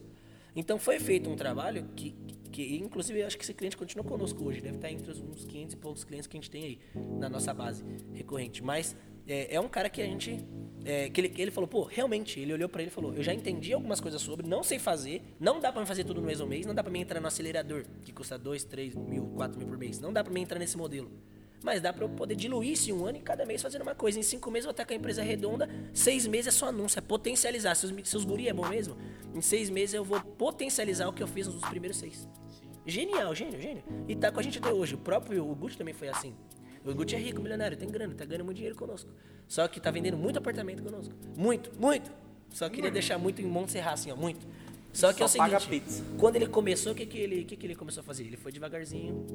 Então 0.56 0.80
foi 0.80 1.00
feito 1.00 1.30
um 1.30 1.36
trabalho 1.36 1.88
que, 1.96 2.16
que 2.52 2.78
inclusive, 2.78 3.20
eu 3.20 3.28
acho 3.28 3.38
que 3.38 3.44
esse 3.44 3.54
cliente 3.54 3.78
continua 3.78 4.04
conosco 4.04 4.44
hoje. 4.44 4.62
Deve 4.62 4.78
estar 4.78 4.92
entre 4.92 5.12
os 5.12 5.20
uns 5.20 5.46
500 5.46 5.74
e 5.74 5.78
poucos 5.78 6.04
clientes 6.04 6.28
que 6.28 6.36
a 6.36 6.40
gente 6.40 6.50
tem 6.50 6.64
aí 6.64 6.80
na 7.20 7.30
nossa 7.30 7.54
base 7.54 7.84
recorrente. 8.14 8.64
Mas 8.64 8.96
é, 9.30 9.56
é 9.56 9.60
um 9.62 9.68
cara 9.70 9.90
que 9.90 10.02
a 10.02 10.06
gente. 10.06 10.44
é, 10.84 11.10
que 11.10 11.22
ele, 11.22 11.34
ele 11.38 11.52
falou, 11.52 11.68
pô, 11.68 11.84
realmente, 11.84 12.40
ele 12.40 12.52
olhou 12.52 12.68
pra 12.68 12.82
ele 12.82 12.90
e 12.90 12.94
falou: 12.94 13.14
Eu 13.14 13.22
já 13.22 13.34
entendi 13.34 13.72
algumas 13.72 14.02
coisas 14.02 14.22
sobre, 14.22 14.48
não 14.48 14.64
sei 14.64 14.80
fazer, 14.80 15.22
não 15.40 15.60
dá 15.60 15.72
pra 15.72 15.82
me 15.82 15.88
fazer 15.88 16.04
tudo 16.04 16.20
no 16.20 16.28
mês 16.28 16.42
ou 16.42 16.48
mês, 16.48 16.66
não 16.66 16.74
dá 16.74 16.84
pra 16.84 16.92
mim 16.92 17.02
entrar 17.02 17.22
no 17.22 17.28
acelerador, 17.28 17.86
que 18.02 18.12
custa 18.12 18.38
2, 18.38 18.64
3 18.64 18.96
mil, 18.96 19.28
4 19.36 19.58
mil 19.58 19.68
por 19.68 19.78
mês. 19.78 20.00
Não 20.00 20.12
dá 20.12 20.24
pra 20.24 20.34
mim 20.34 20.42
entrar 20.42 20.58
nesse 20.58 20.76
modelo. 20.76 21.12
Mas 21.62 21.82
dá 21.82 21.92
pra 21.92 22.06
eu 22.06 22.10
poder 22.10 22.36
diluir 22.36 22.72
isso 22.72 22.90
em 22.90 22.94
um 22.94 23.06
ano 23.06 23.18
e 23.18 23.22
cada 23.22 23.46
mês 23.46 23.62
fazendo 23.62 23.82
uma 23.82 23.94
coisa. 23.94 24.18
Em 24.18 24.24
cinco 24.24 24.50
meses 24.50 24.66
eu 24.66 24.70
vou 24.70 24.72
estar 24.72 24.86
com 24.86 24.94
a 24.94 24.96
empresa 24.96 25.22
redonda, 25.22 25.70
seis 25.94 26.26
meses 26.26 26.48
é 26.48 26.52
só 26.52 26.68
anúncio, 26.68 26.98
é 26.98 27.02
potencializar. 27.02 27.76
Se 27.76 27.86
os, 27.86 28.10
se 28.10 28.16
os 28.18 28.24
guri 28.26 28.48
é 28.48 28.54
bom 28.54 28.68
mesmo, 28.68 28.96
em 29.36 29.42
seis 29.42 29.70
meses 29.70 29.94
eu 29.94 30.04
vou 30.04 30.22
potencializar 30.22 31.08
o 31.08 31.14
que 31.14 31.22
eu 31.22 31.28
fiz 31.28 31.48
nos 31.48 31.62
primeiros 31.70 31.98
seis. 31.98 32.28
Genial, 32.86 33.36
gênio, 33.36 33.62
gênio. 33.62 33.84
E 34.08 34.16
tá 34.16 34.32
com 34.32 34.40
a 34.40 34.44
gente 34.44 34.58
até 34.58 34.72
hoje. 34.72 34.96
O 34.96 34.98
próprio 34.98 35.46
o 35.48 35.54
Gucci 35.54 35.78
também 35.78 35.94
foi 35.94 36.08
assim. 36.08 36.34
O 36.86 36.94
Gucci 36.94 37.16
é 37.16 37.20
rico, 37.20 37.42
milionário, 37.42 37.76
tem 37.78 37.90
grana, 37.90 38.14
tá 38.16 38.26
ganhando 38.26 38.46
muito 38.46 38.58
dinheiro 38.58 38.76
conosco. 38.76 39.10
Só 39.48 39.68
que 39.68 39.80
tá 39.80 39.92
vendendo 39.92 40.18
muito 40.18 40.38
apartamento 40.38 40.82
conosco. 40.84 41.14
Muito, 41.36 41.72
muito. 41.80 42.12
Só 42.52 42.70
queria 42.70 42.90
deixar 42.90 43.18
muito 43.18 43.42
em 43.42 43.46
Montserrat, 43.46 43.94
assim, 43.94 44.12
ó, 44.12 44.16
muito. 44.16 44.46
Só 44.92 45.14
que 45.14 45.20
Só 45.20 45.26
é 45.26 45.28
o 45.28 45.38
paga 45.38 45.60
seguinte, 45.60 45.84
pizza. 45.86 46.04
quando 46.18 46.36
ele 46.36 46.48
começou, 46.48 46.94
o 46.94 46.96
que, 46.96 47.06
que, 47.06 47.18
ele, 47.18 47.44
que, 47.46 47.56
que 47.56 47.66
ele 47.68 47.76
começou 47.76 48.02
a 48.02 48.04
fazer? 48.04 48.24
Ele 48.24 48.38
foi 48.38 48.52
devagarzinho. 48.52 49.26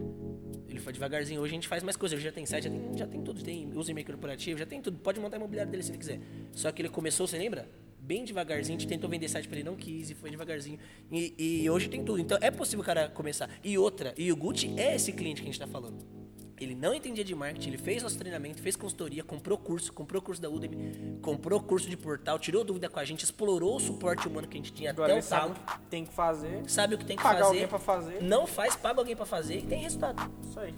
Ele 0.69 0.81
foi 0.81 0.93
devagarzinho. 0.93 1.41
Hoje 1.41 1.53
a 1.53 1.55
gente 1.55 1.69
faz 1.69 1.83
mais 1.83 1.97
coisas. 1.97 2.17
Hoje 2.17 2.25
já 2.27 2.33
tem 2.33 2.45
site, 2.45 2.65
já 2.65 2.71
tem, 2.71 2.99
já 2.99 3.07
tem 3.07 3.23
tudo. 3.23 3.41
Tem 3.43 3.71
uso 3.75 3.91
e-mail 3.91 4.07
corporativo, 4.07 4.59
já 4.59 4.67
tem 4.67 4.81
tudo. 4.81 4.99
Pode 4.99 5.21
montar 5.21 5.37
a 5.37 5.39
imobiliária 5.39 5.71
dele 5.71 5.83
se 5.85 5.91
ele 5.93 5.99
quiser. 5.99 6.21
Só 6.53 6.73
que 6.73 6.83
ele 6.83 6.89
começou, 6.89 7.27
você 7.27 7.39
lembra? 7.39 7.69
Bem 8.01 8.25
devagarzinho. 8.25 8.77
A 8.77 8.81
gente 8.81 8.89
tentou 8.89 9.09
vender 9.09 9.29
site 9.29 9.47
pra 9.47 9.57
ele, 9.57 9.65
não 9.65 9.77
quis. 9.77 10.11
E 10.11 10.15
foi 10.15 10.29
devagarzinho. 10.29 10.79
E, 11.11 11.35
e 11.39 11.71
hoje 11.71 11.89
tem 11.89 12.05
tudo. 12.05 12.19
Então 12.19 12.37
é 12.41 12.51
possível 12.51 12.81
o 12.83 12.85
cara 12.85 13.09
começar. 13.09 13.49
E 13.63 13.79
outra, 13.79 14.13
e 14.19 14.33
o 14.33 14.37
Gucci 14.37 14.75
é 14.77 14.97
esse 14.97 15.13
cliente 15.13 15.41
que 15.41 15.49
a 15.49 15.53
gente 15.53 15.61
tá 15.61 15.69
falando. 15.69 16.24
Ele 16.61 16.75
não 16.75 16.95
entendia 16.95 17.25
de 17.25 17.35
marketing, 17.35 17.69
ele 17.71 17.79
fez 17.79 18.03
nosso 18.03 18.17
treinamento, 18.17 18.63
fez 18.63 18.77
consultoria, 18.77 19.25
comprou 19.25 19.59
curso, 19.59 19.93
comprou 19.93 20.23
curso 20.23 20.41
da 20.41 20.49
Udemy, 20.49 21.19
comprou 21.21 21.61
curso 21.61 21.91
de 21.91 21.97
portal, 21.97 22.39
tirou 22.39 22.63
dúvida 22.63 22.89
com 22.89 23.01
a 23.01 23.05
gente, 23.05 23.25
explorou 23.25 23.77
o 23.77 23.81
suporte 23.81 24.29
humano 24.29 24.47
que 24.47 24.57
a 24.57 24.61
gente 24.61 24.73
tinha 24.73 24.91
Agora 24.91 25.13
até 25.13 25.19
o 25.21 25.23
sabe 25.23 25.51
o 25.51 25.55
que 25.55 25.81
tem 25.91 26.05
que 26.05 26.13
fazer. 26.13 26.63
sabe 26.71 26.95
o 26.95 26.99
que 26.99 27.05
tem 27.05 27.17
que 27.17 27.23
Pagar 27.23 27.39
fazer, 27.39 27.49
alguém 27.55 27.69
pra 27.69 27.79
fazer. 27.79 28.23
não 28.23 28.47
faz, 28.47 28.77
paga 28.77 29.01
alguém 29.01 29.17
pra 29.17 29.27
fazer 29.27 29.59
e 29.59 29.63
tem 29.63 29.81
resultado. 29.81 30.31
Isso 30.49 30.61
aí. 30.61 30.75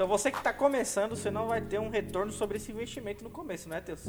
Então 0.00 0.08
você 0.08 0.30
que 0.30 0.38
está 0.38 0.50
começando, 0.50 1.14
você 1.14 1.30
não 1.30 1.46
vai 1.46 1.60
ter 1.60 1.78
um 1.78 1.90
retorno 1.90 2.32
sobre 2.32 2.56
esse 2.56 2.72
investimento 2.72 3.22
no 3.22 3.28
começo, 3.28 3.68
não 3.68 3.76
é, 3.76 3.82
Teus? 3.82 4.00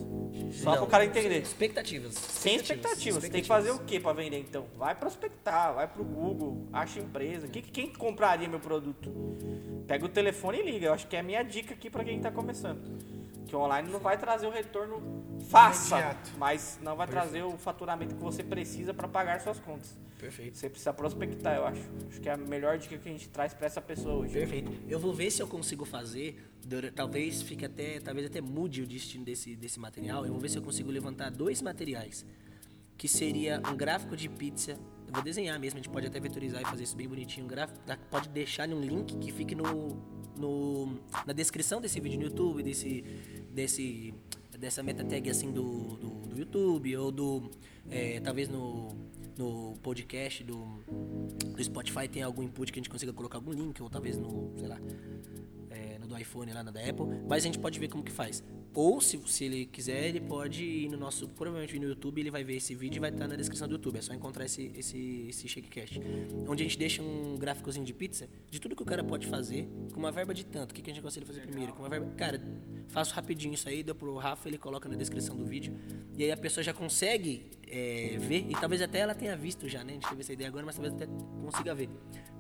Só 0.54 0.72
para 0.72 0.84
o 0.84 0.88
cara 0.88 1.04
entender. 1.04 1.42
Expectativas. 1.42 2.14
Sem 2.14 2.56
expectativa. 2.56 3.20
Você 3.20 3.30
tem 3.30 3.42
que 3.42 3.48
fazer 3.50 3.72
o 3.72 3.80
que 3.80 4.00
para 4.00 4.14
vender 4.14 4.40
então? 4.40 4.68
Vai 4.78 4.96
prospectar, 4.96 5.74
vai 5.74 5.86
pro 5.90 6.02
Google, 6.02 6.66
acha 6.72 7.02
empresa. 7.02 7.46
Que, 7.50 7.62
quem 7.62 7.90
que 7.90 7.98
compraria 7.98 8.48
meu 8.48 8.62
produto? 8.62 9.12
Pega 9.86 10.06
o 10.06 10.08
telefone 10.08 10.60
e 10.60 10.72
liga. 10.72 10.86
Eu 10.86 10.94
acho 10.94 11.08
que 11.08 11.16
é 11.18 11.20
a 11.20 11.24
minha 11.24 11.44
dica 11.44 11.74
aqui 11.74 11.90
para 11.90 12.06
quem 12.06 12.16
está 12.16 12.32
começando. 12.32 12.98
Que 13.46 13.56
o 13.56 13.60
online 13.60 13.90
não 13.90 14.00
vai 14.00 14.18
trazer 14.18 14.48
o 14.48 14.52
retorno 14.52 15.22
faça, 15.50 15.96
Imediato. 15.98 16.32
mas 16.38 16.80
não 16.82 16.96
vai 16.96 17.08
trazer 17.08 17.44
o 17.44 17.58
faturamento 17.58 18.16
que 18.16 18.22
você 18.22 18.44
precisa 18.44 18.94
para 18.94 19.08
pagar 19.08 19.42
suas 19.42 19.60
contas. 19.60 19.98
Perfeito. 20.22 20.56
Você 20.56 20.70
precisa 20.70 20.94
prospectar, 20.94 21.56
eu 21.56 21.66
acho. 21.66 21.82
Acho 22.08 22.22
que 22.22 22.30
é 22.30 22.34
a 22.34 22.38
melhor 22.38 22.78
dica 22.78 22.96
que 22.96 23.10
a 23.10 23.12
gente 23.12 23.28
traz 23.28 23.56
para 23.56 23.66
essa 23.66 23.82
pessoa 23.82 24.16
hoje. 24.16 24.34
Perfeito. 24.34 24.72
Eu 24.88 25.00
vou 25.00 25.12
ver 25.12 25.32
se 25.32 25.42
eu 25.42 25.48
consigo 25.48 25.84
fazer. 25.84 26.40
Talvez 26.96 27.42
fique 27.42 27.66
até. 27.66 28.00
Talvez 28.00 28.28
até 28.28 28.40
mude 28.40 28.84
o 28.84 28.88
destino 28.88 29.26
desse, 29.26 29.56
desse 29.56 29.80
material. 29.80 30.24
Eu 30.24 30.32
vou 30.32 30.40
ver 30.40 30.50
se 30.50 30.58
eu 30.60 30.62
consigo 30.62 30.92
levantar 30.92 31.32
dois 31.32 31.60
materiais. 31.60 32.24
Que 32.98 33.08
seria 33.08 33.60
um 33.68 33.76
gráfico 33.76 34.16
de 34.16 34.30
pizza. 34.30 34.78
Eu 35.12 35.16
vou 35.16 35.24
desenhar 35.24 35.60
mesmo, 35.60 35.78
a 35.78 35.82
gente 35.84 35.92
pode 35.92 36.08
até 36.08 36.22
vetorizar 36.22 36.62
e 36.62 36.66
fazer 36.66 36.84
isso 36.84 36.96
bem 36.96 37.06
bonitinho. 37.06 37.46
Tá? 37.86 37.98
pode 38.10 38.30
deixar 38.30 38.70
um 38.70 38.80
link 38.80 39.18
que 39.18 39.30
fique 39.30 39.54
no, 39.54 39.90
no, 40.38 40.98
na 41.28 41.34
descrição 41.34 41.82
desse 41.82 42.00
vídeo 42.00 42.18
no 42.18 42.28
YouTube, 42.28 42.64
desse, 42.64 43.04
desse, 43.54 44.14
dessa 44.58 44.82
meta 44.82 45.04
tag 45.04 45.30
assim 45.30 45.52
do, 45.52 45.98
do, 45.98 46.10
do 46.30 46.40
YouTube, 46.40 46.96
ou 46.96 47.12
do. 47.12 47.52
é, 47.90 48.22
talvez 48.22 48.48
no, 48.48 48.88
no 49.38 49.74
podcast 49.84 50.46
do, 50.46 50.64
do 50.64 51.62
Spotify 51.62 52.08
tem 52.08 52.24
algum 52.24 52.42
input 52.42 52.72
que 52.72 52.80
a 52.80 52.82
gente 52.82 52.90
consiga 52.90 53.12
colocar 53.12 53.38
algum 53.38 53.52
link, 53.52 53.84
ou 53.84 53.90
talvez 53.90 54.18
no, 54.18 54.54
sei 54.58 54.70
lá, 54.70 54.80
do 56.12 56.18
iPhone 56.18 56.52
lá, 56.54 56.64
no 56.64 56.72
da 56.72 56.82
Apple, 56.82 57.06
mas 57.28 57.44
a 57.44 57.46
gente 57.48 57.60
pode 57.60 57.80
ver 57.80 57.88
como 57.88 58.04
que 58.04 58.12
faz. 58.12 58.44
Ou 58.74 59.02
se, 59.02 59.20
se 59.28 59.44
ele 59.44 59.66
quiser, 59.66 60.08
ele 60.08 60.22
pode 60.22 60.64
ir 60.64 60.90
no 60.90 60.98
nosso, 60.98 61.28
provavelmente 61.28 61.78
no 61.78 61.88
YouTube, 61.88 62.22
ele 62.22 62.32
vai 62.32 62.44
ver 62.44 62.56
esse 62.56 62.74
vídeo 62.74 63.00
e 63.00 63.02
vai 63.02 63.10
estar 63.10 63.28
na 63.28 63.36
descrição 63.36 63.68
do 63.68 63.74
YouTube. 63.74 63.98
É 63.98 64.02
só 64.02 64.14
encontrar 64.14 64.46
esse, 64.46 64.72
esse, 64.76 65.26
esse 65.28 65.48
Shakecast. 65.48 66.00
Onde 66.48 66.64
a 66.64 66.66
gente 66.66 66.78
deixa 66.78 67.02
um 67.02 67.38
gráficozinho 67.38 67.86
de 67.86 67.94
pizza 67.94 68.30
de 68.50 68.62
tudo 68.62 68.76
que 68.76 68.82
o 68.82 68.86
cara 68.86 69.04
pode 69.04 69.28
fazer 69.28 69.68
com 69.94 70.00
uma 70.00 70.12
verba 70.12 70.34
de 70.34 70.46
tanto. 70.46 70.72
O 70.72 70.74
que, 70.74 70.82
que 70.82 70.90
a 70.90 70.94
gente 70.94 71.02
aconselha 71.02 71.26
fazer 71.26 71.42
primeiro? 71.42 71.74
Com 71.74 71.84
uma 71.84 71.90
verba. 71.90 72.10
Cara, 72.16 72.42
faço 72.88 73.14
rapidinho 73.14 73.54
isso 73.54 73.68
aí, 73.68 73.84
deu 73.84 73.94
pro 73.94 74.16
Rafa, 74.16 74.48
ele 74.48 74.58
coloca 74.58 74.88
na 74.88 74.96
descrição 74.96 75.36
do 75.36 75.46
vídeo. 75.46 75.76
E 76.18 76.24
aí 76.24 76.32
a 76.32 76.38
pessoa 76.38 76.64
já 76.64 76.74
consegue 76.74 77.52
é, 77.68 78.18
ver, 78.20 78.46
e 78.50 78.54
talvez 78.54 78.82
até 78.82 79.00
ela 79.00 79.16
tenha 79.16 79.36
visto 79.36 79.68
já, 79.68 79.84
né? 79.84 79.92
A 79.92 79.96
gente 79.96 80.08
teve 80.08 80.22
essa 80.22 80.32
ideia 80.32 80.50
agora, 80.50 80.66
mas 80.66 80.76
talvez 80.76 80.94
até 80.94 81.08
consiga 81.42 81.76
ver. 81.76 81.90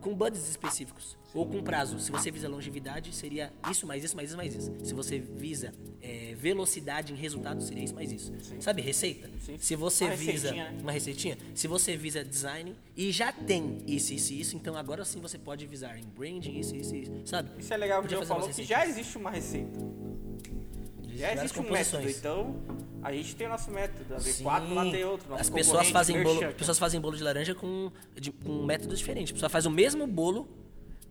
Com 0.01 0.15
buds 0.15 0.49
específicos. 0.49 1.17
Ou 1.33 1.45
com 1.45 1.63
prazo. 1.63 1.99
Se 1.99 2.11
você 2.11 2.29
visa 2.29 2.49
longevidade, 2.49 3.13
seria 3.15 3.53
isso, 3.69 3.87
mais 3.87 4.03
isso, 4.03 4.15
mais 4.15 4.29
isso, 4.29 4.37
mais 4.37 4.55
isso. 4.55 4.73
Se 4.83 4.93
você 4.93 5.19
visa 5.19 5.71
é, 6.01 6.35
velocidade 6.35 7.13
em 7.13 7.15
resultado, 7.15 7.61
seria 7.63 7.83
isso, 7.83 7.95
mais 7.95 8.11
isso. 8.11 8.33
Sabe, 8.59 8.81
receita? 8.81 9.29
Sim. 9.39 9.57
Se 9.57 9.75
você 9.75 10.05
Uma 10.05 10.15
visa 10.15 10.31
receitinha, 10.31 10.71
né? 10.71 10.77
uma 10.81 10.91
receitinha, 10.91 11.37
se 11.55 11.67
você 11.67 11.95
visa 11.95 12.25
design 12.25 12.75
e 12.97 13.11
já 13.11 13.31
tem 13.31 13.77
isso, 13.87 14.13
isso 14.13 14.33
e 14.33 14.41
isso, 14.41 14.55
então 14.55 14.75
agora 14.75 15.05
sim 15.05 15.21
você 15.21 15.37
pode 15.37 15.65
visar 15.65 15.97
em 15.97 16.03
branding, 16.03 16.59
isso, 16.59 16.75
isso, 16.75 16.95
isso, 16.95 17.11
sabe? 17.25 17.49
Isso 17.57 17.73
é 17.73 17.77
legal 17.77 18.01
que 18.01 18.07
o 18.07 18.09
Podia 18.09 18.17
Joe 18.17 18.27
fazer 18.27 18.33
falou 18.33 18.47
umas 18.47 18.55
que 18.55 18.63
já 18.63 18.85
existe 18.85 19.17
uma 19.17 19.31
receita. 19.31 19.79
Já 21.15 21.33
existe 21.33 21.59
um 21.59 21.69
método, 21.69 22.09
então 22.09 22.55
a 23.03 23.11
gente 23.13 23.35
tem 23.35 23.47
o 23.47 23.49
nosso 23.49 23.69
método. 23.71 24.15
A 24.15 24.17
V4 24.17 24.23
Sim. 24.67 24.73
lá 24.73 24.83
tem 24.91 25.03
outro. 25.03 25.33
As 25.35 25.49
pessoas 25.49 25.89
fazem 25.89 26.21
bolo, 26.23 26.39
Merchan. 26.39 26.55
pessoas 26.57 26.79
fazem 26.79 26.99
bolo 27.01 27.15
de 27.17 27.23
laranja 27.23 27.53
com, 27.55 27.91
de- 28.15 28.31
com 28.31 28.63
métodos 28.63 28.99
diferentes. 28.99 29.31
A 29.31 29.33
pessoa 29.35 29.49
faz 29.49 29.65
o 29.65 29.71
mesmo 29.71 30.05
bolo 30.07 30.47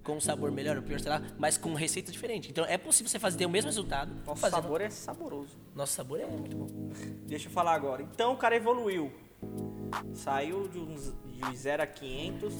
com 0.03 0.17
um 0.17 0.21
sabor 0.21 0.51
melhor 0.51 0.77
ou 0.77 0.83
pior, 0.83 0.99
sei 0.99 1.11
lá, 1.11 1.23
mas 1.39 1.57
com 1.59 1.75
receita 1.75 2.11
diferente. 2.11 2.51
Então 2.51 2.65
é 2.65 2.79
possível 2.79 3.11
você 3.11 3.19
fazer 3.19 3.37
ter 3.39 3.47
o 3.47 3.51
mesmo 3.51 3.69
resultado. 3.69 4.13
Nosso 4.27 4.41
fazendo- 4.41 4.63
sabor 4.63 4.81
é 4.81 4.91
saboroso. 4.91 5.57
Nosso 5.75 5.93
sabor 5.93 6.21
é 6.21 6.27
muito 6.27 6.57
bom. 6.57 6.67
Deixa 7.27 7.49
eu 7.49 7.53
falar 7.53 7.75
agora. 7.75 8.03
Então 8.03 8.33
o 8.33 8.37
cara 8.37 8.57
evoluiu. 8.57 9.13
Saiu 10.15 10.69
de, 10.69 10.79
uns, 10.79 11.13
de 11.27 11.57
0 11.57 11.83
a 11.83 11.87
500, 11.87 12.55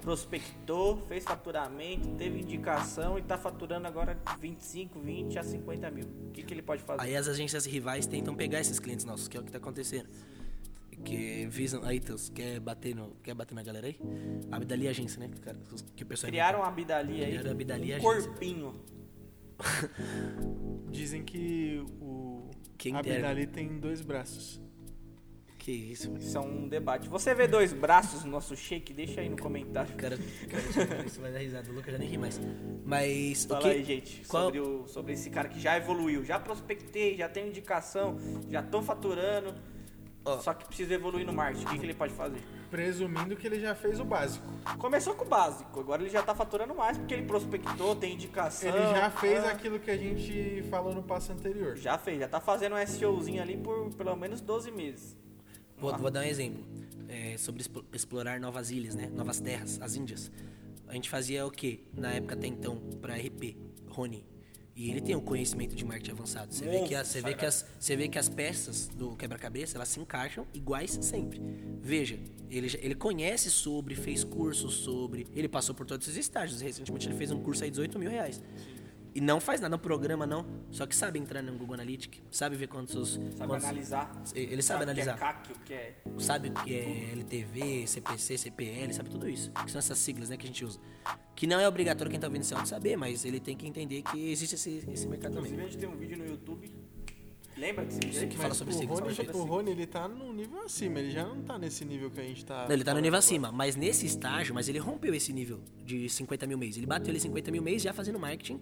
prospectou, 0.00 0.96
fez 1.06 1.24
faturamento, 1.24 2.08
teve 2.16 2.40
indicação 2.40 3.18
e 3.18 3.22
tá 3.22 3.36
faturando 3.38 3.86
agora 3.86 4.18
25, 4.40 4.98
20 4.98 5.38
a 5.38 5.42
50 5.42 5.90
mil. 5.90 6.04
O 6.28 6.30
que, 6.32 6.42
que 6.42 6.52
ele 6.54 6.62
pode 6.62 6.82
fazer? 6.82 7.02
Aí 7.02 7.14
as 7.14 7.28
agências 7.28 7.64
rivais 7.66 8.06
tentam 8.06 8.34
pegar 8.34 8.60
esses 8.60 8.78
clientes 8.78 9.04
nossos, 9.04 9.28
que 9.28 9.36
é 9.36 9.40
o 9.40 9.44
que 9.44 9.52
tá 9.52 9.58
acontecendo. 9.58 10.08
Que 11.04 11.46
visam. 11.46 11.84
Aí, 11.84 12.00
Teus, 12.00 12.30
quer 12.30 12.58
bater, 12.60 12.94
no, 12.94 13.10
quer 13.22 13.34
bater 13.34 13.54
na 13.54 13.62
galera 13.62 13.86
aí? 13.86 13.98
A 14.50 14.56
Abdali 14.56 14.88
Agência, 14.88 15.20
né? 15.20 15.28
Que, 15.28 15.40
cara, 15.40 15.58
que 15.94 16.02
o 16.02 16.06
pessoal 16.06 16.30
Criaram 16.30 16.60
uma 16.60 16.68
Abidali 16.68 17.22
aí, 17.22 17.30
Criaram 17.30 17.48
a 17.50 17.52
Abidali 17.52 17.92
um 17.92 17.96
Agência. 17.96 18.22
corpinho. 18.30 18.74
Dizem 20.90 21.22
que 21.24 21.84
o 22.00 22.48
Quem. 22.78 22.96
Abdali 22.96 23.46
tem 23.46 23.78
dois 23.78 24.00
braços. 24.00 24.63
Que 25.64 25.72
isso, 25.72 26.10
mano. 26.10 26.22
Isso 26.22 26.36
é 26.36 26.40
um 26.42 26.68
debate. 26.68 27.08
Você 27.08 27.34
vê 27.34 27.48
dois 27.48 27.72
braços 27.72 28.22
no 28.22 28.30
nosso 28.30 28.54
shake? 28.54 28.92
Deixa 28.92 29.22
aí 29.22 29.30
no 29.30 29.38
comentário. 29.38 29.94
Cara, 29.96 30.18
cara, 30.50 31.06
isso 31.06 31.18
vai 31.22 31.32
dar 31.32 31.38
risada. 31.38 31.70
O 31.70 31.72
Lucas 31.72 31.90
já 31.90 31.98
nem 31.98 32.06
ri 32.06 32.18
mais. 32.18 32.38
Mas. 32.84 33.46
o 33.46 33.48
Fala 33.48 33.62
que, 33.62 33.68
aí, 33.68 33.82
gente, 33.82 34.26
qual- 34.28 34.44
sobre, 34.44 34.60
o, 34.60 34.86
sobre 34.86 35.14
esse 35.14 35.30
cara 35.30 35.48
que 35.48 35.58
já 35.58 35.74
evoluiu. 35.78 36.22
Já 36.22 36.38
prospectei, 36.38 37.16
já 37.16 37.30
tenho 37.30 37.48
indicação, 37.48 38.18
já 38.50 38.62
tô 38.62 38.82
faturando. 38.82 39.54
Ó. 40.22 40.38
Só 40.38 40.52
que 40.52 40.66
precisa 40.66 40.92
evoluir 40.92 41.24
no 41.24 41.32
marketing. 41.32 41.64
O 41.64 41.70
que, 41.70 41.78
que 41.78 41.86
ele 41.86 41.94
pode 41.94 42.12
fazer? 42.12 42.42
Presumindo 42.70 43.34
que 43.34 43.46
ele 43.46 43.58
já 43.58 43.74
fez 43.74 43.98
o 43.98 44.04
básico. 44.04 44.46
Começou 44.78 45.14
com 45.14 45.24
o 45.24 45.28
básico, 45.28 45.80
agora 45.80 46.02
ele 46.02 46.10
já 46.10 46.22
tá 46.22 46.34
faturando 46.34 46.74
mais 46.74 46.98
porque 46.98 47.14
ele 47.14 47.26
prospectou, 47.26 47.96
tem 47.96 48.12
indicação. 48.12 48.68
Ele 48.68 48.86
já 48.88 49.10
fez 49.10 49.42
ah, 49.42 49.50
aquilo 49.52 49.78
que 49.80 49.90
a 49.90 49.96
gente 49.96 50.62
falou 50.68 50.94
no 50.94 51.02
passo 51.02 51.32
anterior. 51.32 51.74
Já 51.76 51.96
fez, 51.96 52.20
já 52.20 52.28
tá 52.28 52.38
fazendo 52.38 52.76
um 52.76 52.86
SEOzinho 52.86 53.40
ali 53.40 53.56
por 53.56 53.90
pelo 53.94 54.14
menos 54.14 54.42
12 54.42 54.70
meses. 54.70 55.23
Vou, 55.90 55.98
vou 55.98 56.10
dar 56.10 56.20
um 56.20 56.24
exemplo. 56.24 56.64
É, 57.08 57.36
sobre 57.36 57.62
explorar 57.92 58.40
novas 58.40 58.70
ilhas, 58.70 58.94
né? 58.94 59.10
Novas 59.14 59.40
terras, 59.40 59.78
as 59.80 59.94
Índias. 59.94 60.30
A 60.88 60.94
gente 60.94 61.08
fazia 61.08 61.46
o 61.46 61.50
quê? 61.50 61.80
Na 61.96 62.12
época 62.12 62.34
até 62.34 62.46
então, 62.46 62.78
pra 63.00 63.14
RP, 63.14 63.56
Rony. 63.88 64.24
E 64.76 64.90
ele 64.90 65.00
tem 65.00 65.14
um 65.14 65.20
conhecimento 65.20 65.76
de 65.76 65.84
marketing 65.84 66.10
avançado. 66.10 66.52
Você 66.52 66.66
vê 66.66 66.82
que, 66.82 66.94
as, 66.96 67.06
você 67.06 67.20
vê 67.20 67.34
que, 67.34 67.46
as, 67.46 67.66
você 67.78 67.96
vê 67.96 68.08
que 68.08 68.18
as 68.18 68.28
peças 68.28 68.88
do 68.88 69.14
quebra-cabeça, 69.14 69.76
elas 69.76 69.88
se 69.88 70.00
encaixam 70.00 70.46
iguais 70.52 70.98
sempre. 71.00 71.40
Veja, 71.80 72.18
ele, 72.50 72.76
ele 72.82 72.94
conhece 72.96 73.50
sobre, 73.50 73.94
fez 73.94 74.24
cursos 74.24 74.74
sobre, 74.74 75.28
ele 75.32 75.48
passou 75.48 75.76
por 75.76 75.86
todos 75.86 76.08
esses 76.08 76.18
estágios. 76.18 76.60
Recentemente 76.60 77.06
ele 77.06 77.16
fez 77.16 77.30
um 77.30 77.40
curso 77.40 77.62
aí 77.62 77.70
de 77.70 77.74
18 77.74 77.98
mil 78.00 78.10
reais. 78.10 78.42
E 79.14 79.20
não 79.20 79.40
faz 79.40 79.60
nada 79.60 79.76
no 79.76 79.78
programa, 79.78 80.26
não. 80.26 80.44
Só 80.70 80.86
que 80.86 80.96
sabe 80.96 81.20
entrar 81.20 81.40
no 81.40 81.52
Google 81.52 81.74
Analytics, 81.74 82.20
sabe 82.30 82.56
ver 82.56 82.66
quantos... 82.66 83.14
Sabe 83.14 83.46
quantos 83.46 83.64
analisar. 83.64 84.22
Ele 84.34 84.60
sabe 84.60 84.82
analisar 84.82 85.14
O 85.14 85.18
que 85.18 85.22
é 85.22 85.26
CAC, 85.26 85.52
o 85.52 85.58
que 85.60 85.74
é. 85.74 85.94
sabe 86.18 86.48
o 86.48 86.52
que 86.52 86.74
é 86.74 87.12
LTV, 87.12 87.86
CPC, 87.86 88.38
CPL, 88.38 88.92
sabe 88.92 89.10
tudo 89.10 89.28
isso. 89.28 89.52
Que 89.52 89.70
são 89.70 89.78
essas 89.78 89.98
siglas 89.98 90.30
né, 90.30 90.36
que 90.36 90.44
a 90.44 90.48
gente 90.48 90.64
usa. 90.64 90.80
Que 91.36 91.46
não 91.46 91.60
é 91.60 91.68
obrigatório 91.68 92.10
quem 92.10 92.18
tá 92.18 92.26
ouvindo 92.26 92.42
esse 92.42 92.54
áudio 92.54 92.68
saber, 92.68 92.96
mas 92.96 93.24
ele 93.24 93.38
tem 93.38 93.56
que 93.56 93.66
entender 93.68 94.02
que 94.02 94.32
existe 94.32 94.56
esse, 94.56 94.84
esse 94.92 95.06
mercado 95.06 95.32
Inclusive 95.32 95.54
também. 95.54 95.66
a 95.66 95.70
gente 95.70 95.80
tem 95.80 95.88
um 95.88 95.96
vídeo 95.96 96.18
no 96.18 96.26
YouTube. 96.26 96.68
Lembra 97.56 97.84
desse 97.84 98.00
vídeo? 98.00 98.28
que 98.28 98.36
fala 98.36 98.52
sobre 98.52 98.74
o 98.74 98.76
siglas, 98.76 98.98
Rony, 98.98 99.14
fala 99.14 99.26
sobre 99.28 99.40
o 99.40 99.44
Rony, 99.44 99.70
ele 99.70 99.86
tá 99.86 100.08
num 100.08 100.32
nível 100.32 100.60
acima, 100.62 100.98
ele 100.98 101.12
já 101.12 101.24
não 101.24 101.40
tá 101.42 101.56
nesse 101.56 101.84
nível 101.84 102.10
que 102.10 102.20
a 102.20 102.24
gente 102.24 102.44
tá. 102.44 102.66
Não, 102.66 102.74
ele 102.74 102.82
tá 102.82 102.92
no 102.92 102.98
nível 102.98 103.16
agora. 103.16 103.18
acima, 103.18 103.52
mas 103.52 103.76
nesse 103.76 104.06
estágio, 104.06 104.52
mas 104.52 104.68
ele 104.68 104.80
rompeu 104.80 105.14
esse 105.14 105.32
nível 105.32 105.60
de 105.84 106.08
50 106.08 106.48
mil 106.48 106.58
mês. 106.58 106.76
Ele 106.76 106.86
bateu 106.86 107.12
ele 107.12 107.20
50 107.20 107.52
mil 107.52 107.62
mês 107.62 107.80
já 107.80 107.92
fazendo 107.92 108.18
marketing. 108.18 108.60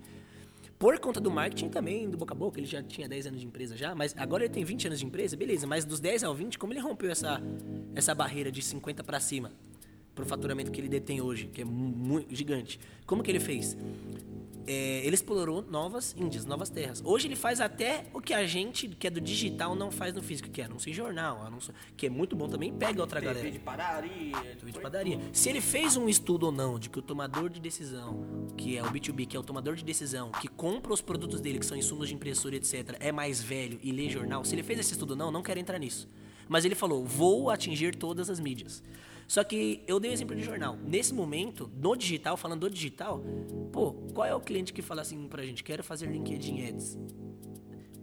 Por 0.82 0.98
conta 0.98 1.20
do 1.20 1.30
marketing 1.30 1.68
também, 1.68 2.10
do 2.10 2.18
boca 2.18 2.34
a 2.34 2.36
boca, 2.36 2.58
ele 2.58 2.66
já 2.66 2.82
tinha 2.82 3.08
10 3.08 3.28
anos 3.28 3.40
de 3.40 3.46
empresa 3.46 3.76
já, 3.76 3.94
mas 3.94 4.16
agora 4.18 4.42
ele 4.42 4.52
tem 4.52 4.64
20 4.64 4.88
anos 4.88 4.98
de 4.98 5.06
empresa, 5.06 5.36
beleza, 5.36 5.64
mas 5.64 5.84
dos 5.84 6.00
10 6.00 6.24
ao 6.24 6.34
20, 6.34 6.58
como 6.58 6.72
ele 6.72 6.80
rompeu 6.80 7.08
essa, 7.08 7.40
essa 7.94 8.12
barreira 8.12 8.50
de 8.50 8.60
50 8.60 9.04
para 9.04 9.20
cima 9.20 9.52
pro 10.12 10.26
faturamento 10.26 10.72
que 10.72 10.80
ele 10.80 10.88
detém 10.88 11.20
hoje, 11.20 11.46
que 11.46 11.62
é 11.62 11.64
muito 11.64 12.34
gigante. 12.34 12.80
Como 13.06 13.22
que 13.22 13.30
ele 13.30 13.38
fez? 13.38 13.76
É, 14.66 15.02
ele 15.04 15.14
explorou 15.14 15.62
novas 15.62 16.14
índias, 16.16 16.44
novas 16.44 16.68
terras. 16.68 17.02
Hoje 17.04 17.28
ele 17.28 17.36
faz 17.36 17.60
até 17.60 18.04
o 18.12 18.20
que 18.20 18.32
a 18.32 18.46
gente, 18.46 18.88
que 18.88 19.06
é 19.06 19.10
do 19.10 19.20
digital, 19.20 19.74
não 19.74 19.90
faz 19.90 20.14
no 20.14 20.22
físico, 20.22 20.48
que 20.50 20.60
é 20.60 20.64
anúncio 20.64 20.90
em 20.90 20.92
jornal, 20.92 21.44
anúncio, 21.44 21.74
que 21.96 22.06
é 22.06 22.10
muito 22.10 22.36
bom 22.36 22.48
também, 22.48 22.72
pega 22.72 23.00
outra 23.00 23.20
TV 23.20 23.34
galera. 23.34 23.50
de 23.50 23.58
padaria. 23.58 24.38
TV 24.58 24.72
de 24.72 24.80
padaria. 24.80 25.20
Se 25.32 25.48
ele 25.48 25.60
fez 25.60 25.96
um 25.96 26.08
estudo 26.08 26.46
ou 26.46 26.52
não 26.52 26.78
de 26.78 26.88
que 26.88 26.98
o 26.98 27.02
tomador 27.02 27.50
de 27.50 27.60
decisão, 27.60 28.48
que 28.56 28.76
é 28.76 28.82
o 28.82 28.86
B2B, 28.86 29.26
que 29.26 29.36
é 29.36 29.40
o 29.40 29.42
tomador 29.42 29.74
de 29.74 29.84
decisão, 29.84 30.30
que 30.30 30.48
compra 30.48 30.92
os 30.92 31.00
produtos 31.00 31.40
dele, 31.40 31.58
que 31.58 31.66
são 31.66 31.76
insumos 31.76 32.08
de 32.08 32.14
impressora, 32.14 32.56
etc., 32.56 32.96
é 33.00 33.10
mais 33.10 33.42
velho 33.42 33.78
e 33.82 33.92
lê 33.92 34.08
jornal, 34.08 34.44
se 34.44 34.54
ele 34.54 34.62
fez 34.62 34.78
esse 34.78 34.92
estudo 34.92 35.10
ou 35.10 35.16
não, 35.16 35.30
não 35.30 35.42
quero 35.42 35.58
entrar 35.58 35.78
nisso. 35.78 36.08
Mas 36.48 36.64
ele 36.64 36.74
falou: 36.74 37.04
vou 37.04 37.50
atingir 37.50 37.94
todas 37.94 38.28
as 38.28 38.38
mídias. 38.38 38.82
Só 39.32 39.42
que 39.42 39.82
eu 39.86 39.98
dei 39.98 40.10
o 40.10 40.12
exemplo 40.12 40.36
de 40.36 40.42
jornal. 40.42 40.76
Nesse 40.76 41.14
momento, 41.14 41.70
no 41.74 41.96
digital, 41.96 42.36
falando 42.36 42.60
do 42.60 42.68
digital, 42.68 43.24
pô, 43.72 43.94
qual 44.12 44.26
é 44.26 44.34
o 44.34 44.40
cliente 44.40 44.74
que 44.74 44.82
fala 44.82 45.00
assim 45.00 45.26
pra 45.26 45.42
gente? 45.42 45.64
Quero 45.64 45.82
fazer 45.82 46.04
LinkedIn 46.04 46.66
Ads. 46.66 46.98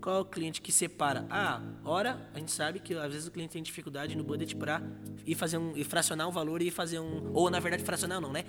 Qual 0.02 0.18
é 0.18 0.20
o 0.22 0.26
cliente 0.26 0.60
que 0.60 0.72
separa? 0.72 1.28
Ah, 1.30 1.62
ora, 1.86 2.32
a 2.34 2.40
gente 2.40 2.52
sabe 2.52 2.80
que 2.80 2.96
às 2.96 3.14
vezes 3.14 3.28
o 3.28 3.32
cliente 3.32 3.52
tem 3.54 3.62
dificuldade 3.62 4.18
no 4.18 4.24
budget 4.24 4.56
para 4.56 4.82
ir 5.24 5.36
fazer 5.36 5.60
um 5.60 5.78
e 5.78 5.84
fracionar 5.84 6.28
o 6.28 6.32
valor 6.32 6.64
e 6.64 6.72
fazer 6.72 6.98
um 6.98 7.32
ou 7.32 7.48
na 7.52 7.60
verdade 7.60 7.84
fracionar 7.84 8.20
não, 8.20 8.32
né? 8.32 8.44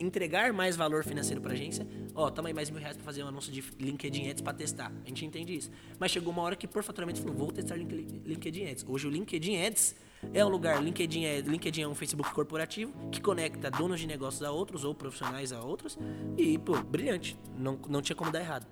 Entregar 0.00 0.54
mais 0.54 0.74
valor 0.74 1.04
financeiro 1.04 1.38
para 1.38 1.52
agência. 1.52 1.86
Ó, 2.14 2.30
toma 2.30 2.48
aí 2.48 2.54
mais 2.54 2.70
mil 2.70 2.80
reais 2.80 2.96
para 2.96 3.04
fazer 3.04 3.22
um 3.22 3.28
anúncio 3.28 3.52
de 3.52 3.62
LinkedIn 3.78 4.30
Ads 4.30 4.40
para 4.40 4.54
testar. 4.54 4.90
A 5.04 5.08
gente 5.08 5.26
entende 5.26 5.54
isso. 5.54 5.70
Mas 5.98 6.10
chegou 6.10 6.32
uma 6.32 6.40
hora 6.40 6.56
que 6.56 6.66
por 6.66 6.82
faturamento 6.82 7.20
falou, 7.20 7.36
vou 7.36 7.52
testar 7.52 7.76
Link- 7.76 8.22
LinkedIn 8.24 8.70
Ads. 8.70 8.86
Hoje 8.88 9.06
o 9.06 9.10
LinkedIn 9.10 9.66
Ads 9.66 9.96
é 10.32 10.44
um 10.44 10.48
lugar, 10.48 10.82
LinkedIn 10.82 11.24
é, 11.24 11.40
LinkedIn 11.40 11.82
é 11.82 11.88
um 11.88 11.94
Facebook 11.94 12.32
corporativo 12.32 12.92
que 13.10 13.20
conecta 13.20 13.70
donos 13.70 14.00
de 14.00 14.06
negócios 14.06 14.42
a 14.42 14.50
outros 14.52 14.84
ou 14.84 14.94
profissionais 14.94 15.52
a 15.52 15.60
outros 15.62 15.98
e, 16.36 16.58
pô, 16.58 16.80
brilhante. 16.82 17.36
Não, 17.58 17.78
não 17.88 18.00
tinha 18.02 18.16
como 18.16 18.30
dar 18.30 18.40
errado. 18.40 18.66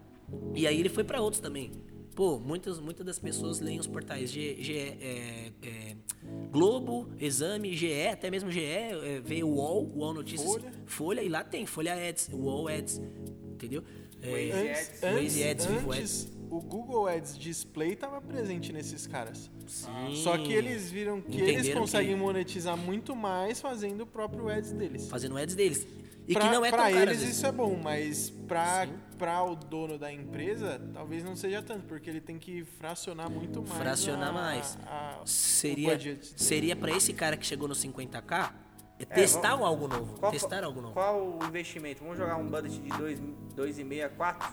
E 0.54 0.66
aí 0.66 0.78
ele 0.78 0.88
foi 0.88 1.02
para 1.04 1.20
outros 1.20 1.40
também. 1.40 1.72
Pô, 2.14 2.38
muitas, 2.38 2.78
muitas 2.78 3.06
das 3.06 3.18
pessoas 3.18 3.60
leem 3.60 3.78
os 3.78 3.86
portais 3.86 4.30
G, 4.30 4.56
G- 4.62 4.76
é, 5.00 5.52
é, 5.62 5.96
Globo, 6.50 7.08
Exame, 7.18 7.74
GE, 7.76 8.08
até 8.08 8.30
mesmo 8.30 8.50
GE, 8.50 8.60
é, 8.62 9.20
vê 9.24 9.42
o 9.42 9.48
UOL, 9.48 9.90
UOL 9.94 10.14
Notícias, 10.14 10.46
Folha. 10.50 10.72
Folha, 10.86 11.22
e 11.22 11.28
lá 11.28 11.42
tem 11.44 11.64
Folha 11.66 11.94
Ads, 11.94 12.28
UOL 12.32 12.68
Ads, 12.68 13.00
entendeu? 13.52 13.82
É, 14.20 14.30
Waze 14.30 14.68
Ads. 14.68 15.00
Waze 15.00 15.44
Ads, 15.44 15.66
Vivo 15.66 15.92
antes, 15.92 16.32
o 16.50 16.60
Google 16.60 17.06
Ads 17.06 17.38
Display 17.38 17.92
estava 17.92 18.20
presente 18.20 18.72
nesses 18.72 19.06
caras. 19.06 19.50
sim. 19.66 20.16
Só 20.16 20.36
que 20.36 20.52
eles 20.52 20.90
viram 20.90 21.20
que 21.20 21.36
Entenderam 21.36 21.58
eles 21.60 21.74
conseguem 21.74 22.14
que- 22.14 22.20
monetizar 22.20 22.76
muito 22.76 23.14
mais 23.14 23.60
fazendo 23.60 24.02
o 24.02 24.06
próprio 24.06 24.48
Ads 24.48 24.72
deles. 24.72 25.08
fazendo 25.08 25.38
ads 25.38 25.54
deles. 25.54 25.86
E 26.28 26.32
pra, 26.34 26.42
que 26.48 26.54
não 26.54 26.64
é 26.64 26.70
tão 26.70 26.78
caro, 26.78 26.94
às 26.96 27.02
eles 27.02 27.22
isso 27.22 27.46
é 27.46 27.50
bom, 27.50 27.76
mas 27.82 28.30
pra, 28.46 28.86
Sim. 28.86 28.92
pra 29.18 29.42
o 29.42 29.56
dono 29.56 29.98
da 29.98 30.12
empresa, 30.12 30.80
talvez 30.92 31.24
não 31.24 31.34
seja 31.34 31.60
tanto, 31.62 31.86
porque 31.86 32.08
ele 32.08 32.20
tem 32.20 32.38
que 32.38 32.62
fracionar 32.64 33.28
muito 33.28 33.60
mais. 33.62 33.74
Fracionar 33.80 34.28
a- 34.28 34.32
mais. 34.32 34.78
a- 34.86 35.20
o 35.24 35.26
Seria, 35.26 35.98
seria 36.36 36.76
para 36.76 36.92
esse 36.92 37.12
cara 37.12 37.36
que 37.36 37.44
chegou 37.44 37.66
no 37.66 37.74
50k 37.74 38.54
é 38.98 39.04
testar 39.06 39.50
vamos- 39.56 39.66
algo 39.66 39.88
novo. 39.88 40.18
Qual, 40.20 40.30
testar 40.30 40.62
algo 40.62 40.80
novo. 40.80 40.94
Qual 40.94 41.38
o 41.40 41.44
investimento? 41.44 42.02
Vamos 42.04 42.16
jogar 42.18 42.36
um 42.36 42.46
budget 42.46 42.78
de 42.80 42.88
2,5 43.56 44.02
a 44.04 44.08
4? 44.10 44.52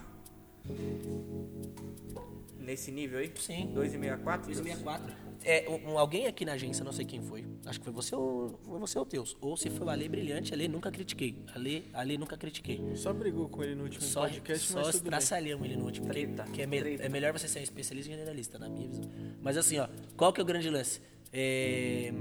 Nesse 2.67 2.91
nível 2.91 3.19
aí? 3.19 3.31
Sim. 3.35 3.71
2,5 3.73 4.13
a 4.13 4.17
4? 4.17 4.51
264. 4.51 5.15
É, 5.45 5.65
um- 5.69 5.97
alguém 5.97 6.27
aqui 6.27 6.43
na 6.43 6.51
agência, 6.53 6.83
não 6.83 6.91
sei 6.91 7.05
quem 7.05 7.21
foi, 7.21 7.45
acho 7.65 7.79
que 7.79 7.85
foi 7.85 7.93
você 7.93 8.13
ou 8.13 8.59
foi 8.61 8.77
você 8.79 8.99
ou 8.99 9.05
Teus. 9.05 9.37
Ou 9.39 9.55
se 9.55 9.69
foi 9.69 9.87
o 9.87 9.89
Ale 9.89 10.09
Brilhante, 10.09 10.53
Ale 10.53 10.67
nunca 10.67 10.91
critiquei. 10.91 11.37
Ale, 11.55 11.85
Ale 11.93 12.17
nunca 12.17 12.35
critiquei. 12.35 12.81
Só 12.95 13.13
brigou 13.13 13.47
com 13.47 13.63
ele 13.63 13.73
no 13.75 13.83
último 13.83 14.01
Só, 14.03 14.21
podcast, 14.27 14.67
só 14.67 14.79
mas 14.79 14.87
bem. 14.87 14.95
estraçalhamos 14.97 15.65
ele 15.65 15.77
no 15.77 15.85
último. 15.85 16.07
Treta, 16.07 16.43
que 16.51 16.61
é, 16.61 16.65
me- 16.67 16.77
é 16.99 17.07
melhor 17.07 17.31
você 17.31 17.47
ser 17.47 17.59
um 17.59 17.63
especialista 17.63 18.11
e 18.11 18.15
generalista, 18.15 18.59
na 18.59 18.67
minha 18.67 18.85
visão. 18.89 19.05
Mas 19.41 19.55
assim, 19.55 19.77
ó, 19.79 19.87
qual 20.17 20.33
que 20.33 20.41
é 20.41 20.43
o 20.43 20.45
grande 20.45 20.69
lance? 20.69 20.99
É, 21.31 22.11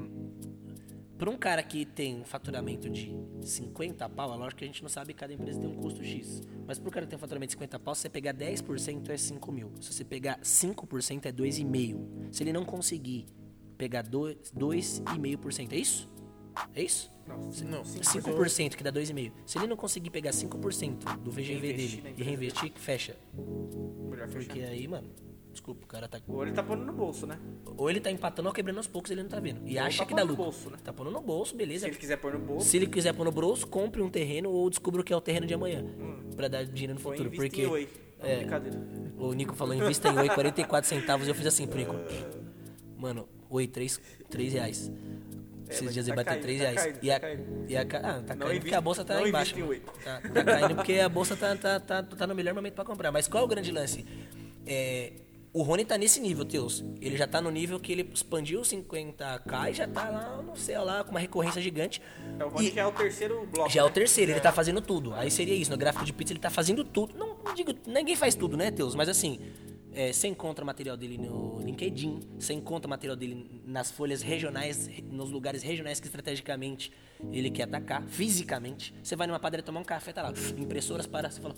para 1.19 1.31
um 1.31 1.37
cara 1.37 1.63
que 1.63 1.85
tem 1.85 2.21
um 2.21 2.25
faturamento 2.25 2.91
de 2.91 3.15
50 3.43 4.09
pau, 4.09 4.33
é 4.35 4.37
lógico 4.37 4.59
que 4.59 4.65
a 4.65 4.67
gente 4.67 4.83
não 4.83 4.89
sabe 4.89 5.13
que 5.15 5.19
cada 5.21 5.33
empresa 5.33 5.59
tem 5.61 5.69
um 5.69 5.75
custo 5.77 6.05
X. 6.05 6.43
Mas 6.67 6.79
para 6.79 6.89
um 6.89 6.93
cara 6.93 7.07
que 7.07 7.11
tem 7.11 7.17
um 7.17 7.21
faturamento 7.21 7.49
de 7.51 7.53
50 7.55 7.79
pau, 7.79 7.95
se 7.95 8.03
você 8.03 8.09
pegar 8.09 8.35
10% 8.35 9.09
é 9.11 9.17
5 9.17 9.53
mil. 9.53 9.73
Se 9.81 9.93
você 9.93 10.05
pegar 10.05 10.39
5% 10.41 11.27
é 11.27 11.33
2,5. 11.33 12.29
Se 12.33 12.43
ele 12.43 12.53
não 12.53 12.65
conseguir 12.65 13.27
pegar 13.79 14.03
dois- 14.03 14.37
2,5%, 14.55 15.73
é 15.73 15.77
isso? 15.77 16.09
É 16.75 16.83
isso? 16.83 17.11
Não, 17.27 17.37
Não, 17.39 17.85
5% 17.85 18.77
que 18.77 18.85
dá 18.85 18.91
2,5. 18.91 19.33
Se 19.47 19.59
ele 19.59 19.67
não 19.67 19.77
conseguir 19.77 20.11
pegar 20.11 20.31
5% 20.33 21.05
do 21.19 21.31
VGV 21.31 21.73
dele 21.73 22.15
e 22.17 22.23
reinvestir, 22.23 22.73
fecha. 22.77 23.17
Porque 24.33 24.61
aí, 24.63 24.87
mano, 24.89 25.09
desculpa, 25.67 25.85
o 25.85 25.87
cara 25.89 26.07
tá. 26.09 26.21
Ou 26.29 26.43
ele 26.45 26.53
tá 26.53 26.63
pondo 26.63 26.85
no 26.85 26.93
bolso, 26.93 27.27
né? 27.27 27.39
Ou 27.77 27.91
ele 27.91 28.01
tá 28.01 28.11
empatando 28.11 28.49
ou 28.49 28.55
quebrando 28.55 28.77
aos 28.77 28.87
poucos, 28.87 29.11
ele 29.11 29.23
não 29.23 29.29
tá 29.29 29.41
vendo. 29.41 29.61
E 29.67 29.77
Ou 29.77 29.83
acha 29.85 29.99
tá 29.99 30.07
que 30.07 30.15
dá 30.15 30.21
pondo 30.23 30.29
no 30.29 30.31
lucro. 30.37 30.45
bolso, 30.45 30.71
né? 30.71 30.77
Tá 30.83 30.93
pondo 30.93 31.11
no 31.11 31.21
bolso, 31.21 31.51
Se 31.51 31.57
beleza. 31.57 31.87
ele 31.89 31.97
quiser 31.97 32.17
pôr 32.17 32.33
no 32.35 32.39
bolso, 32.39 32.69
Se 32.69 32.77
ele 32.77 32.87
quiser 32.87 33.13
pôr 33.13 33.25
no 33.25 33.33
bolso, 33.33 33.67
compre 33.67 34.01
um 34.01 34.09
terreno 34.09 34.51
ou 34.51 34.71
descubra 34.71 35.01
o 35.01 35.05
que 35.05 35.13
é 35.13 35.17
o 35.17 35.21
terreno 35.21 35.47
de 35.47 35.55
amanhã. 35.55 35.85
Pra 36.37 36.49
dar 36.49 36.65
dinheiro 36.65 36.95
no 36.95 37.01
Hum. 37.01 37.03
futuro. 37.03 37.31
Porque 37.31 37.63
em 37.63 37.67
Oi. 37.67 37.89
Não, 38.23 38.27
é. 38.29 38.37
brincadeira. 38.37 38.79
o 39.19 39.33
Nico 39.33 39.55
falou, 39.55 39.75
invista 39.75 40.09
em 40.09 40.19
Oi 40.19 40.29
44 40.29 40.89
centavos. 40.89 41.27
Eu 41.29 41.35
fiz 41.35 41.47
assim 41.47 41.67
pro 41.67 41.79
Nico. 41.79 41.95
Mano, 42.97 43.29
Oi, 43.51 43.67
3, 43.67 44.01
3 44.31 44.53
reais. 44.55 44.91
Esses 45.69 45.83
mas 45.83 45.95
dias 45.95 46.07
tá 46.07 46.13
ele 46.13 46.17
bateu 46.17 46.33
caindo, 46.33 46.43
3 46.43 46.59
tá 46.61 46.65
reais. 46.65 46.81
caindo, 46.83 46.99
e, 47.03 47.09
tá 47.09 47.17
a, 47.17 47.21
caindo. 47.21 47.71
e 47.71 47.77
a 47.77 47.81
Ah, 47.81 48.23
tá 48.23 48.37
caindo 48.37 48.61
porque 48.61 48.75
a 48.75 48.81
bolsa 48.81 49.05
tá 49.05 49.15
lá 49.15 49.29
embaixo. 49.29 49.59
em. 49.59 49.81
Tá, 49.81 50.21
tá 50.21 50.45
caindo 50.45 50.75
porque 50.77 50.93
a 51.01 51.09
bolsa 51.09 51.37
tá, 51.37 51.57
tá, 51.57 51.81
tá, 51.81 52.03
tá 52.05 52.27
no 52.27 52.35
melhor 52.37 52.55
momento 52.55 52.75
pra 52.75 52.85
comprar. 52.85 53.11
Mas 53.11 53.27
qual 53.27 53.43
é 53.43 53.47
o 53.47 53.49
grande 53.49 53.73
lance? 53.73 54.07
É, 54.65 55.13
o 55.59 55.63
Rony 55.63 55.87
tá 55.87 55.97
nesse 55.97 56.21
nível, 56.21 56.45
Teus. 56.45 56.85
Ele 57.01 57.17
já 57.17 57.27
tá 57.27 57.41
no 57.41 57.51
nível 57.51 57.81
que 57.81 57.91
ele 57.91 58.07
expandiu 58.13 58.61
50k 58.61 59.71
e 59.71 59.75
já 59.75 59.89
tá 59.89 60.11
lá 60.11 60.43
no 60.43 60.55
céu, 60.55 60.85
lá, 60.85 61.03
com 61.03 61.13
uma 61.13 61.21
recorrência 61.21 61.63
gigante. 61.63 62.03
É 62.39 62.45
o 62.45 62.49
Rony 62.51 62.69
E- 62.69 62.75
já 62.75 62.83
é 62.83 62.87
o 62.87 62.93
terceiro 62.93 63.47
bloco. 63.47 63.71
já 63.71 63.81
é 63.81 63.83
o 63.83 63.87
né? 63.87 63.93
terceiro, 63.93 64.33
ele 64.33 64.41
tá 64.41 64.53
fazendo 64.53 64.83
tudo. 64.83 65.15
Aí 65.15 65.31
seria 65.31 65.55
isso, 65.55 65.71
no 65.71 65.79
gráfico 65.79 66.05
de 66.05 66.13
pizza 66.13 66.33
ele 66.35 66.41
tá 66.41 66.51
fazendo 66.51 66.85
tudo. 66.85 67.17
Não, 67.17 67.39
não 67.43 67.55
digo, 67.55 67.73
ninguém 67.87 68.15
faz 68.15 68.35
tudo, 68.35 68.55
né, 68.55 68.71
Teus? 68.71 68.95
Mas 68.95 69.09
assim, 69.09 69.39
é, 69.95 70.13
você 70.13 70.29
encontra 70.29 70.63
material 70.63 70.95
dele 70.95 71.17
no 71.17 71.59
LinkedIn, 71.63 72.21
você 72.39 72.53
encontra 72.53 72.87
material 72.87 73.17
dele 73.17 73.63
nas 73.65 73.91
folhas 73.91 74.21
regionais, 74.21 74.91
nos 75.11 75.31
lugares 75.31 75.63
regionais 75.63 75.99
que 76.01 76.07
estrategicamente 76.07 76.93
ele 77.33 77.51
quer 77.51 77.63
atacar, 77.63 78.03
fisicamente. 78.09 78.93
Você 79.03 79.17
vai 79.17 79.27
numa 79.27 79.41
padaria 79.41 79.63
tomar 79.65 79.81
um 79.81 79.85
café, 79.85 80.13
tá 80.13 80.23
lá, 80.23 80.35
impressoras 80.59 81.07
para, 81.07 81.31
você 81.31 81.41
fala, 81.41 81.55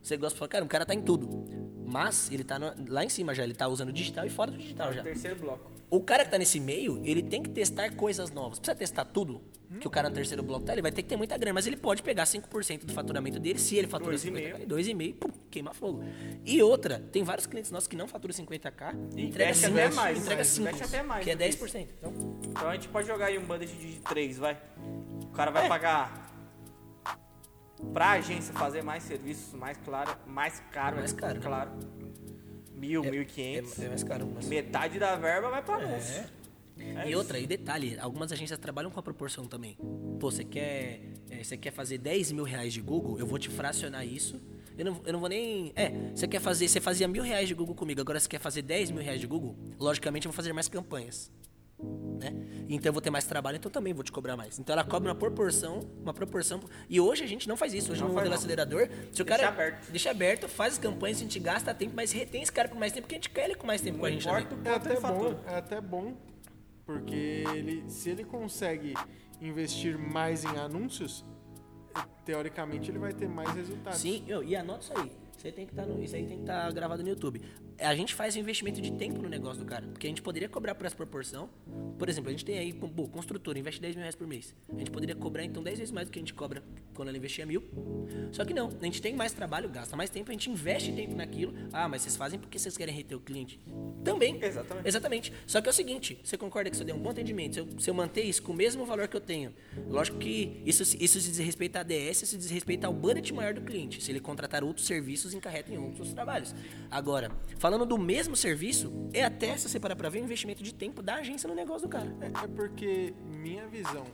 você 0.00 0.16
gosta 0.16 0.34
de 0.36 0.38
falar, 0.38 0.48
cara, 0.48 0.64
o 0.64 0.68
cara 0.68 0.86
tá 0.86 0.94
em 0.94 1.02
tudo. 1.02 1.45
Mas 1.86 2.30
ele 2.30 2.44
tá 2.44 2.58
no- 2.58 2.72
lá 2.88 3.04
em 3.04 3.08
cima 3.08 3.34
já, 3.34 3.44
ele 3.44 3.54
tá 3.54 3.68
usando 3.68 3.92
digital 3.92 4.26
e 4.26 4.30
fora 4.30 4.50
do 4.50 4.58
digital 4.58 4.92
já. 4.92 5.02
Terceiro 5.02 5.36
bloco. 5.36 5.70
O 5.88 6.00
cara 6.00 6.24
que 6.24 6.30
tá 6.32 6.38
nesse 6.38 6.58
meio, 6.58 7.00
ele 7.04 7.22
tem 7.22 7.40
que 7.42 7.48
testar 7.50 7.90
coisas 7.94 8.30
novas. 8.32 8.58
Precisa 8.58 8.74
testar 8.76 9.04
tudo 9.04 9.40
que 9.80 9.86
o 9.86 9.90
cara 9.90 10.08
no 10.08 10.14
terceiro 10.14 10.42
bloco 10.42 10.64
tá, 10.64 10.72
ele 10.72 10.82
vai 10.82 10.90
ter 10.92 11.02
que 11.02 11.08
ter 11.08 11.16
muita 11.16 11.36
grana, 11.36 11.54
mas 11.54 11.66
ele 11.66 11.76
pode 11.76 12.02
pegar 12.02 12.24
5% 12.24 12.84
do 12.86 12.92
faturamento 12.92 13.38
dele, 13.38 13.58
se 13.58 13.76
ele 13.76 13.86
fatura 13.88 14.10
Dois 14.10 14.24
e 14.24 14.28
50k, 14.30 14.32
meio. 14.58 14.66
2,5, 14.68 15.14
pum, 15.14 15.28
queima 15.50 15.74
fogo. 15.74 16.02
E 16.44 16.62
outra, 16.62 17.00
tem 17.12 17.22
vários 17.24 17.46
clientes 17.46 17.70
nossos 17.70 17.86
que 17.88 17.96
não 17.96 18.06
faturam 18.08 18.32
50k, 18.34 18.94
e 19.16 19.26
entrega 19.26 19.50
investe 19.50 19.66
5, 19.66 19.78
até 19.78 19.94
mais, 19.94 20.18
entrega 20.18 20.36
mais, 20.36 20.46
5, 20.48 20.68
investe 20.68 20.84
até 20.84 21.02
mais 21.02 21.24
que 21.24 21.30
é 21.30 21.34
do 21.36 21.38
que 21.42 21.48
isso. 21.48 21.58
10%. 21.64 21.88
Então, 21.98 22.12
Então 22.48 22.68
a 22.68 22.74
gente 22.74 22.88
pode 22.88 23.06
jogar 23.08 23.26
aí 23.26 23.38
um 23.38 23.44
budget 23.44 23.72
de 23.76 24.00
3, 24.00 24.38
vai. 24.38 24.56
O 25.24 25.26
cara 25.28 25.50
É. 25.50 25.54
vai 25.54 25.68
pagar 25.68 26.25
pra 27.92 28.12
agência 28.12 28.52
fazer 28.54 28.82
mais 28.82 29.02
serviços, 29.02 29.54
mais 29.54 29.76
claro, 29.78 30.16
mais 30.26 30.62
caro, 30.72 30.96
Mais 30.96 31.12
é 31.12 31.16
caro, 31.16 31.34
né? 31.34 31.40
claro. 31.40 31.70
Mil, 32.74 33.02
mil 33.02 33.14
e 33.14 33.18
é, 33.20 33.24
quinhentos. 33.24 33.78
é 33.78 33.88
mais 33.88 34.02
caro. 34.04 34.30
Mas... 34.34 34.46
Metade 34.46 34.98
da 34.98 35.16
verba 35.16 35.50
vai 35.50 35.62
pra 35.62 35.76
anúncio. 35.76 36.24
É 36.78 37.08
e 37.08 37.16
outra, 37.16 37.38
e 37.38 37.46
detalhe, 37.46 37.98
algumas 37.98 38.30
agências 38.30 38.58
trabalham 38.58 38.90
com 38.90 39.00
a 39.00 39.02
proporção 39.02 39.46
também. 39.46 39.78
Pô, 40.20 40.30
você 40.30 40.44
quer, 40.44 41.00
é, 41.30 41.42
você 41.42 41.56
quer 41.56 41.72
fazer 41.72 41.96
10 41.96 42.32
mil 42.32 42.44
reais 42.44 42.72
de 42.72 42.82
Google, 42.82 43.18
eu 43.18 43.26
vou 43.26 43.38
te 43.38 43.48
fracionar 43.48 44.06
isso. 44.06 44.38
Eu 44.76 44.84
não, 44.84 45.00
eu 45.06 45.12
não 45.14 45.20
vou 45.20 45.28
nem. 45.28 45.72
É, 45.74 45.90
você 46.14 46.28
quer 46.28 46.40
fazer. 46.40 46.68
Você 46.68 46.80
fazia 46.80 47.08
mil 47.08 47.22
reais 47.22 47.48
de 47.48 47.54
Google 47.54 47.74
comigo, 47.74 48.00
agora 48.00 48.20
você 48.20 48.28
quer 48.28 48.38
fazer 48.38 48.60
10 48.60 48.90
mil 48.90 49.02
reais 49.02 49.20
de 49.20 49.26
Google, 49.26 49.56
logicamente 49.78 50.26
eu 50.26 50.32
vou 50.32 50.36
fazer 50.36 50.52
mais 50.52 50.68
campanhas. 50.68 51.30
Né? 51.78 52.32
Então 52.68 52.88
eu 52.88 52.92
vou 52.92 53.02
ter 53.02 53.10
mais 53.10 53.26
trabalho, 53.26 53.56
então 53.56 53.70
também 53.70 53.92
vou 53.92 54.02
te 54.02 54.10
cobrar 54.10 54.36
mais. 54.36 54.58
Então 54.58 54.72
ela 54.72 54.82
cobra 54.84 55.10
uma 55.10 55.14
proporção, 55.14 55.80
uma 56.02 56.14
proporção. 56.14 56.60
E 56.88 56.98
hoje 56.98 57.22
a 57.22 57.26
gente 57.26 57.46
não 57.46 57.56
faz 57.56 57.74
isso. 57.74 57.92
Hoje 57.92 58.00
Não 58.00 58.08
no 58.08 58.14
faz, 58.14 58.24
modelo 58.24 58.34
não. 58.34 58.38
acelerador, 58.38 58.88
se 59.12 59.22
o 59.22 59.24
Deixa 59.24 59.24
cara 59.24 59.48
aberto. 59.48 59.90
deixa 59.90 60.10
aberto, 60.10 60.48
faz 60.48 60.72
as 60.74 60.78
campanhas, 60.78 61.18
a 61.18 61.20
gente 61.20 61.38
gasta 61.38 61.74
tempo, 61.74 61.92
mas 61.94 62.12
retém 62.12 62.42
esse 62.42 62.50
cara 62.52 62.68
por 62.68 62.78
mais 62.78 62.92
tempo, 62.92 63.02
porque 63.02 63.14
a 63.16 63.18
gente 63.18 63.30
quer 63.30 63.44
ele 63.44 63.54
com 63.54 63.66
mais 63.66 63.80
tempo 63.82 63.94
Não 63.94 64.00
com 64.00 64.06
a 64.06 64.10
gente 64.10 64.26
importa 64.26 64.56
É 64.64 64.74
até 64.74 64.98
bom, 65.00 65.34
é 65.46 65.54
até 65.56 65.80
bom, 65.80 66.14
porque 66.86 67.44
ele, 67.54 67.84
se 67.88 68.08
ele 68.10 68.24
consegue 68.24 68.94
investir 69.40 69.98
mais 69.98 70.44
em 70.44 70.56
anúncios, 70.56 71.24
teoricamente 72.24 72.90
ele 72.90 72.98
vai 72.98 73.12
ter 73.12 73.28
mais 73.28 73.50
resultados. 73.54 73.98
Sim, 74.00 74.24
eu, 74.26 74.42
e 74.42 74.56
anota 74.56 74.80
isso 74.82 74.92
aí. 74.98 75.12
Isso 75.36 75.46
aí 75.46 75.52
tem 75.52 75.66
que 75.66 75.72
estar 75.72 75.84
no, 75.86 76.02
isso 76.02 76.16
aí 76.16 76.24
tem 76.26 76.36
que 76.38 76.42
estar 76.42 76.72
gravado 76.72 77.02
no 77.02 77.08
YouTube. 77.10 77.42
A 77.78 77.94
gente 77.94 78.14
faz 78.14 78.34
um 78.36 78.38
investimento 78.40 78.80
de 78.80 78.90
tempo 78.92 79.20
no 79.20 79.28
negócio 79.28 79.62
do 79.62 79.66
cara, 79.66 79.86
porque 79.86 80.06
a 80.06 80.10
gente 80.10 80.22
poderia 80.22 80.48
cobrar 80.48 80.74
por 80.74 80.86
essa 80.86 80.96
proporção. 80.96 81.48
Por 81.98 82.08
exemplo, 82.08 82.28
a 82.28 82.32
gente 82.32 82.44
tem 82.44 82.58
aí, 82.58 82.72
pô, 82.72 82.88
construtora, 83.08 83.58
investe 83.58 83.80
10 83.80 83.94
mil 83.96 84.00
reais 84.02 84.14
por 84.14 84.26
mês. 84.26 84.54
A 84.74 84.78
gente 84.78 84.90
poderia 84.90 85.14
cobrar 85.14 85.44
então 85.44 85.62
10 85.62 85.78
vezes 85.78 85.92
mais 85.92 86.08
do 86.08 86.12
que 86.12 86.18
a 86.18 86.22
gente 86.22 86.32
cobra 86.32 86.62
quando 86.94 87.08
ela 87.08 87.16
investia 87.16 87.44
mil. 87.44 87.62
Só 88.32 88.44
que 88.44 88.54
não, 88.54 88.68
a 88.80 88.84
gente 88.84 89.02
tem 89.02 89.14
mais 89.14 89.32
trabalho, 89.32 89.68
gasta 89.68 89.94
mais 89.96 90.08
tempo, 90.08 90.30
a 90.30 90.32
gente 90.32 90.50
investe 90.50 90.90
tempo 90.92 91.14
naquilo. 91.14 91.52
Ah, 91.72 91.86
mas 91.88 92.02
vocês 92.02 92.16
fazem 92.16 92.38
porque 92.38 92.58
vocês 92.58 92.76
querem 92.76 92.94
reter 92.94 93.14
o 93.14 93.20
cliente. 93.20 93.60
Também. 94.02 94.42
Exatamente. 94.42 94.88
Exatamente. 94.88 95.32
Só 95.46 95.60
que 95.60 95.68
é 95.68 95.70
o 95.70 95.74
seguinte, 95.74 96.18
você 96.24 96.38
concorda 96.38 96.70
que 96.70 96.76
se 96.76 96.82
eu 96.82 96.86
der 96.86 96.94
um 96.94 96.98
bom 96.98 97.10
atendimento, 97.10 97.54
se 97.54 97.60
eu, 97.60 97.68
se 97.78 97.90
eu 97.90 97.94
manter 97.94 98.22
isso 98.22 98.42
com 98.42 98.52
o 98.52 98.56
mesmo 98.56 98.86
valor 98.86 99.06
que 99.08 99.16
eu 99.16 99.20
tenho, 99.20 99.52
lógico 99.88 100.16
que 100.18 100.62
isso, 100.64 100.84
se- 100.84 100.96
isso 101.02 101.20
se 101.20 101.42
à 101.42 101.80
ADS, 101.80 102.16
isso 102.22 102.26
se 102.26 102.38
diz 102.38 102.50
respeito 102.50 102.84
ao 102.84 102.92
budget 102.92 103.32
maior 103.34 103.52
do 103.52 103.60
cliente. 103.60 104.02
Se 104.02 104.10
ele 104.10 104.20
contratar 104.20 104.64
outros 104.64 104.86
serviços, 104.86 105.34
encarreta 105.34 105.72
em 105.72 105.78
outros 105.78 106.12
trabalhos. 106.14 106.54
Agora, 106.90 107.30
falando 107.66 107.84
do 107.84 107.98
mesmo 107.98 108.36
serviço, 108.36 108.92
é 109.12 109.24
até, 109.24 109.56
se 109.56 109.68
você 109.68 109.80
parar 109.80 109.96
pra 109.96 110.08
ver, 110.08 110.20
o 110.20 110.24
investimento 110.24 110.62
de 110.62 110.72
tempo 110.72 111.02
da 111.02 111.16
agência 111.16 111.48
no 111.48 111.54
negócio 111.54 111.88
do 111.88 111.90
cara. 111.90 112.16
É, 112.20 112.26
é 112.44 112.46
porque, 112.46 113.12
minha 113.24 113.66
visão, 113.66 114.04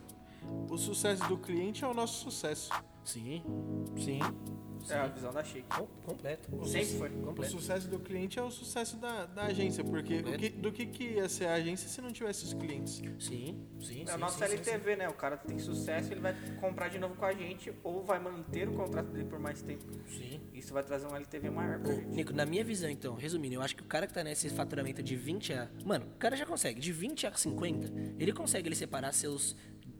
o 0.71 0.79
sucesso 0.79 1.29
do 1.29 1.37
cliente 1.37 1.85
é 1.85 1.87
o 1.87 1.93
nosso 1.93 2.23
sucesso. 2.23 2.71
Sim, 3.05 3.43
sim. 3.95 4.21
É 4.91 4.95
a 4.95 5.07
visão 5.07 5.33
da 5.33 5.43
Shake. 5.45 5.67
Com- 5.69 5.87
Completo. 6.05 6.67
Sempre 6.67 6.99
foi. 6.99 7.09
O 7.11 7.23
Completo. 7.23 7.53
sucesso 7.53 7.89
do 7.89 7.99
cliente 7.99 8.39
é 8.39 8.43
o 8.43 8.51
sucesso 8.51 8.97
da, 8.97 9.27
da 9.27 9.45
agência, 9.45 9.85
porque 9.85 10.19
o 10.21 10.39
que- 10.39 10.49
do 10.51 10.73
que, 10.73 10.87
que 10.87 11.05
ia 11.15 11.29
ser 11.29 11.47
a 11.47 11.55
agência 11.55 11.89
se 11.89 12.01
não 12.01 12.13
tivesse 12.13 12.45
os 12.45 12.53
clientes? 12.55 13.01
Sim, 13.19 13.65
sim, 13.81 14.03
É 14.03 14.07
sim. 14.07 14.13
o 14.15 14.19
nosso 14.19 14.39
sim, 14.39 14.47
sim, 14.47 14.53
LTV, 14.53 14.97
né? 14.97 15.09
O 15.09 15.15
cara 15.15 15.37
tem 15.37 15.59
sucesso, 15.59 16.13
ele 16.13 16.21
vai 16.21 16.35
comprar 16.61 16.89
de 16.89 16.99
novo 16.99 17.15
com 17.15 17.25
a 17.25 17.33
gente 17.33 17.73
ou 17.85 18.03
vai 18.03 18.19
manter 18.19 18.69
o 18.69 18.73
contrato 18.73 19.07
dele 19.11 19.25
por 19.29 19.39
mais 19.39 19.63
tempo. 19.63 19.85
Sim. 20.09 20.41
Isso 20.53 20.73
vai 20.73 20.83
trazer 20.83 21.07
um 21.07 21.15
LTV 21.17 21.51
maior 21.51 21.79
pra 21.81 21.91
Ô, 21.91 21.95
gente. 21.95 22.09
Nico, 22.09 22.33
na 22.33 22.45
minha 22.47 22.65
visão, 22.65 22.89
então, 22.91 23.15
resumindo, 23.15 23.55
eu 23.57 23.63
acho 23.63 23.77
que 23.77 23.83
o 23.83 23.87
cara 23.87 24.07
que 24.07 24.13
tá 24.15 24.23
nesse 24.25 24.49
faturamento 24.51 25.03
de 25.03 25.17
20 25.17 25.53
a. 25.53 25.69
Mano, 25.85 26.07
o 26.07 26.19
cara 26.19 26.37
já 26.37 26.47
consegue. 26.47 26.81
De 26.81 26.93
20 26.93 27.27
a 27.27 27.35
50, 27.35 27.93
ele 28.19 28.33
consegue 28.33 28.69
ele 28.69 28.77
separar 28.77 29.13
seus. 29.13 29.57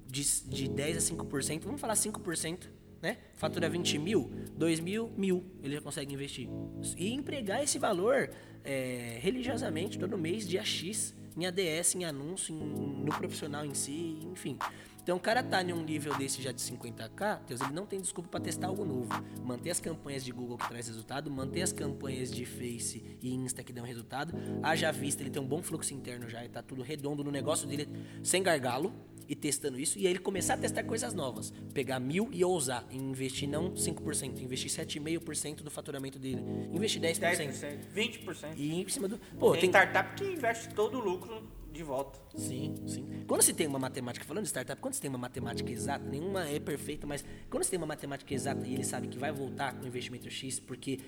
De, 0.07 0.23
de 0.47 0.69
10 0.69 0.97
a 0.99 1.01
5%, 1.15 1.63
vamos 1.65 1.81
falar 1.81 1.95
5%, 1.95 2.69
né? 3.03 3.19
Fatura 3.35 3.69
20 3.69 3.99
mil, 3.99 4.31
2 4.57 4.81
mil, 4.81 5.11
mil, 5.17 5.45
ele 5.63 5.75
já 5.75 5.81
consegue 5.81 6.15
investir. 6.15 6.49
E 6.97 7.13
empregar 7.13 7.63
esse 7.63 7.79
valor 7.79 8.31
é, 8.65 9.19
religiosamente 9.21 9.99
todo 9.99 10.17
mês, 10.17 10.49
dia 10.49 10.65
X, 10.65 11.15
em 11.37 11.45
ADS, 11.47 11.97
em 11.97 12.05
anúncio, 12.05 12.55
em- 12.55 13.03
no 13.05 13.11
profissional 13.19 13.65
em 13.67 13.75
si, 13.75 14.21
enfim. 14.31 14.57
Então 15.03 15.17
o 15.17 15.21
cara 15.21 15.43
tá 15.43 15.61
em 15.65 15.73
um 15.73 15.83
nível 15.83 16.17
desse 16.17 16.41
já 16.41 16.53
de 16.53 16.61
50k, 16.63 17.41
Deus, 17.49 17.61
ele 17.61 17.73
não 17.73 17.85
tem 17.85 18.01
desculpa 18.01 18.29
para 18.29 18.39
testar 18.41 18.69
algo 18.69 18.85
novo. 18.85 19.09
Manter 19.43 19.71
as 19.71 19.81
campanhas 19.81 20.23
de 20.25 20.31
Google 20.31 20.57
que 20.57 20.69
traz 20.69 20.87
resultado, 20.87 21.29
manter 21.29 21.63
as 21.63 21.73
campanhas 21.73 22.31
de 22.31 22.45
Face 22.47 23.03
e 23.21 23.35
Insta 23.35 23.65
que 23.65 23.73
dão 23.73 23.85
resultado. 23.85 24.33
Haja 24.63 24.93
vista, 24.93 25.21
ele 25.25 25.31
tem 25.31 25.43
um 25.43 25.47
bom 25.47 25.61
fluxo 25.61 25.93
interno 25.93 26.29
já, 26.29 26.45
e 26.45 26.49
tá 26.49 26.63
tudo 26.63 26.83
redondo 26.83 27.25
no 27.25 27.33
negócio 27.33 27.67
dele, 27.67 27.89
sem 28.23 28.45
gargalo, 28.45 28.93
e 29.33 29.35
testando 29.35 29.81
isso. 29.81 29.99
E 29.99 30.07
aí 30.07 30.13
ele 30.13 30.19
começar 30.19 30.55
a 30.55 30.57
testar 30.59 30.85
coisas 30.85 31.15
novas. 31.15 31.55
Pegar 31.73 31.99
mil 31.99 32.29
e 32.31 32.45
ousar, 32.45 32.87
e 32.91 32.99
investir 32.99 33.49
não 33.49 33.73
5%, 33.73 34.43
investir 34.43 34.71
7,5% 34.71 35.63
do 35.63 35.71
faturamento 35.71 36.19
dele. 36.19 36.43
Investir 36.71 37.01
10%. 37.01 37.19
10%, 37.19 37.79
20%. 37.97 38.53
E 38.59 38.83
em 38.83 38.89
cima 38.89 39.09
do. 39.09 39.19
Pô, 39.39 39.53
tem 39.53 39.63
tem. 39.63 39.71
startup 39.71 40.15
que 40.17 40.31
investe 40.31 40.69
todo 40.75 40.99
o 40.99 41.01
lucro 41.01 41.43
de 41.73 41.83
volta. 41.83 42.21
Sim, 42.37 42.75
sim. 42.87 43.25
Quando 43.27 43.41
se 43.41 43.55
tem 43.55 43.67
uma 43.67 43.79
matemática, 43.79 44.23
falando 44.27 44.43
de 44.43 44.51
startup, 44.51 44.79
quando 44.79 44.93
se 44.93 45.01
tem 45.01 45.09
uma 45.09 45.19
matemática 45.19 45.73
exata, 45.73 46.05
nenhuma 46.05 46.47
é 46.47 46.61
perfeita, 46.61 47.07
mas 47.07 47.25
quando 47.49 47.65
se 47.65 47.71
tem 47.71 47.79
uma 47.79 47.87
matemática 47.87 48.35
exata 48.35 48.67
e 48.67 48.75
ele 48.75 48.85
sabe 48.85 49.09
que 49.09 49.17
vai 49.17 49.33
voltar 49.33 49.73
com 49.73 49.87
investimento 49.87 50.31
X, 50.31 50.61
porque 50.61 51.01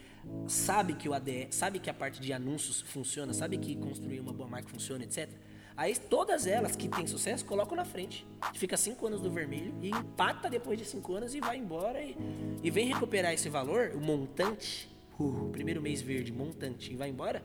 sabe 0.48 0.94
que 0.94 1.06
o 1.06 1.12
ADE, 1.12 1.48
sabe 1.50 1.78
que 1.78 1.90
a 1.90 1.94
parte 1.94 2.22
de 2.22 2.32
anúncios 2.32 2.80
funciona, 2.80 3.34
sabe 3.34 3.58
que 3.58 3.76
construir 3.76 4.20
uma 4.20 4.32
boa 4.32 4.48
marca 4.48 4.70
funciona, 4.70 5.04
etc. 5.04 5.28
Aí 5.76 5.96
todas 5.96 6.46
elas 6.46 6.76
que 6.76 6.88
têm 6.88 7.06
sucesso 7.06 7.44
colocam 7.44 7.76
na 7.76 7.84
frente. 7.84 8.24
Fica 8.54 8.76
cinco 8.76 9.06
anos 9.06 9.20
no 9.20 9.30
vermelho 9.30 9.74
e 9.82 9.90
empata 9.90 10.48
depois 10.48 10.78
de 10.78 10.84
cinco 10.84 11.14
anos 11.14 11.34
e 11.34 11.40
vai 11.40 11.56
embora 11.56 12.00
e, 12.00 12.16
e 12.62 12.70
vem 12.70 12.86
recuperar 12.92 13.32
esse 13.32 13.48
valor, 13.48 13.90
o 13.94 14.00
montante, 14.00 14.88
o 15.18 15.48
primeiro 15.50 15.82
mês 15.82 16.00
verde, 16.00 16.32
montante, 16.32 16.92
e 16.92 16.96
vai 16.96 17.08
embora 17.08 17.42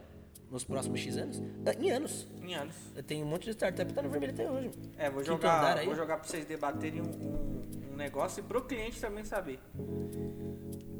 nos 0.52 0.64
próximos 0.64 1.00
X 1.00 1.18
anos, 1.18 1.42
ah, 1.66 1.74
em 1.80 1.90
anos. 1.92 2.28
Em 2.44 2.54
anos. 2.56 2.76
Eu 2.96 3.04
tenho 3.04 3.26
um 3.26 3.30
monte 3.30 3.46
de 3.46 3.52
startup 3.52 3.88
que 3.88 3.94
tá 3.94 4.02
no 4.02 4.10
vermelho 4.10 4.34
até 4.34 4.50
hoje. 4.50 4.70
É, 4.98 5.10
vou 5.10 5.24
jogar, 5.24 5.76
vou 5.86 5.96
jogar 5.96 6.18
pra 6.18 6.28
vocês 6.28 6.46
debaterem 6.46 7.02
um, 7.02 7.06
um- 7.06 7.92
um 7.94 7.96
negócio 7.96 8.42
e 8.42 8.44
pro 8.44 8.62
cliente 8.64 9.00
também 9.02 9.24
saber. 9.26 9.60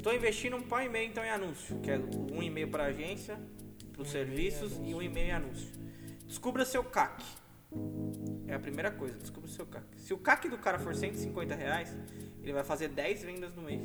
Tô 0.02 0.12
investindo 0.12 0.56
um 0.56 0.62
pau 0.62 0.80
e 0.80 0.88
meio 0.88 1.08
então 1.10 1.24
em 1.24 1.30
anúncio, 1.30 1.78
que 1.80 1.90
é 1.90 1.98
um 2.32 2.42
e-mail 2.42 2.68
para 2.68 2.84
agência, 2.86 3.38
para 3.92 4.02
os 4.02 4.08
serviços 4.10 4.72
e 4.84 4.94
um 4.94 5.02
e-mail 5.02 5.28
em 5.28 5.32
anúncio. 5.32 5.68
Descubra 6.30 6.64
seu 6.64 6.84
CAC. 6.84 7.24
É 8.46 8.54
a 8.54 8.58
primeira 8.60 8.88
coisa, 8.88 9.18
descubra 9.18 9.50
seu 9.50 9.66
CAC. 9.66 9.84
Se 9.96 10.14
o 10.14 10.18
CAC 10.18 10.48
do 10.48 10.56
cara 10.56 10.78
for 10.78 10.94
150 10.94 11.56
reais, 11.56 11.92
ele 12.40 12.52
vai 12.52 12.62
fazer 12.62 12.86
10 12.86 13.24
vendas 13.24 13.52
no 13.52 13.62
mês. 13.62 13.84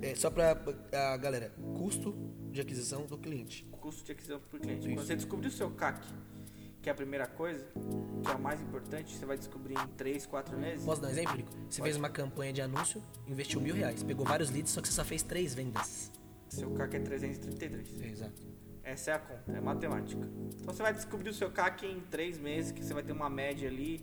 É, 0.00 0.14
só 0.14 0.30
pra 0.30 0.56
a 0.92 1.16
galera, 1.16 1.52
custo 1.76 2.14
de 2.52 2.60
aquisição 2.60 3.04
do 3.04 3.18
cliente. 3.18 3.64
Custo 3.72 4.04
de 4.04 4.12
aquisição 4.12 4.38
por 4.38 4.60
cliente. 4.60 4.86
Isso. 4.86 4.94
Quando 4.94 5.06
você 5.06 5.16
descobrir 5.16 5.48
o 5.48 5.50
seu 5.50 5.68
CAC, 5.72 6.06
que 6.80 6.88
é 6.88 6.92
a 6.92 6.94
primeira 6.94 7.26
coisa, 7.26 7.66
que 8.22 8.30
é 8.30 8.34
o 8.36 8.40
mais 8.40 8.62
importante, 8.62 9.16
você 9.16 9.26
vai 9.26 9.36
descobrir 9.36 9.74
em 9.74 9.88
3, 9.96 10.24
4 10.24 10.56
meses. 10.56 10.84
Posso 10.84 11.02
dar 11.02 11.08
um 11.08 11.10
exemplo, 11.10 11.36
Nico? 11.36 11.50
Você 11.68 11.82
fez 11.82 11.96
uma 11.96 12.08
campanha 12.08 12.52
de 12.52 12.62
anúncio, 12.62 13.02
investiu 13.26 13.60
mil 13.60 13.74
reais, 13.74 14.04
pegou 14.04 14.24
vários 14.24 14.50
leads, 14.50 14.70
só 14.70 14.80
que 14.80 14.86
você 14.86 14.94
só 14.94 15.04
fez 15.04 15.24
três 15.24 15.52
vendas. 15.52 16.12
Seu 16.48 16.70
CAC 16.70 16.94
é 16.94 17.00
333. 17.00 18.12
exato. 18.12 18.57
Essa 18.88 19.10
é 19.10 19.14
a 19.14 19.18
conta, 19.18 19.52
é 19.52 19.60
matemática. 19.60 20.26
Então 20.62 20.72
você 20.74 20.82
vai 20.82 20.94
descobrir 20.94 21.28
o 21.28 21.34
seu 21.34 21.50
CAC 21.50 21.86
em 21.86 22.00
três 22.10 22.38
meses, 22.38 22.72
que 22.72 22.82
você 22.82 22.94
vai 22.94 23.02
ter 23.02 23.12
uma 23.12 23.28
média 23.28 23.68
ali. 23.68 24.00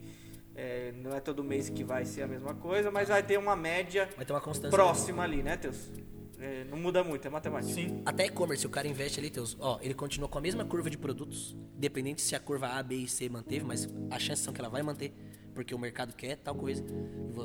é, 0.56 0.94
não 1.02 1.12
é 1.12 1.20
todo 1.20 1.44
mês 1.44 1.70
que 1.70 1.84
vai 1.84 2.06
ser 2.06 2.22
a 2.22 2.28
mesma 2.28 2.54
coisa, 2.54 2.92
mas 2.92 3.10
vai 3.10 3.24
ter 3.24 3.38
uma 3.40 3.56
média 3.56 4.08
ter 4.08 4.32
uma 4.32 4.70
próxima 4.70 5.24
ali, 5.24 5.42
né, 5.42 5.58
Teus? 5.58 5.92
É, 6.40 6.66
não 6.66 6.78
muda 6.78 7.04
muito, 7.04 7.28
é 7.28 7.32
matemática. 7.32 7.74
Sim. 7.74 8.04
Até 8.06 8.28
e-commerce, 8.28 8.68
o 8.68 8.70
cara 8.70 8.88
investe 8.88 9.20
ali, 9.20 9.30
teus. 9.30 9.58
Ó, 9.60 9.80
ele 9.82 9.94
continua 9.94 10.30
com 10.30 10.38
a 10.38 10.42
mesma 10.42 10.64
curva 10.66 10.90
de 10.90 10.98
produtos, 10.98 11.58
dependente 11.74 12.22
se 12.22 12.36
a 12.36 12.40
curva 12.40 12.68
A, 12.68 12.84
B 12.84 12.96
e 12.96 13.08
C 13.08 13.28
manteve, 13.28 13.66
mas 13.66 13.90
as 14.12 14.22
chances 14.22 14.44
são 14.44 14.54
que 14.54 14.62
ela 14.62 14.70
vai 14.70 14.84
manter, 14.84 15.14
porque 15.56 15.74
o 15.74 15.80
mercado 15.80 16.14
quer 16.14 16.36
tal 16.36 16.54
coisa, 16.54 16.84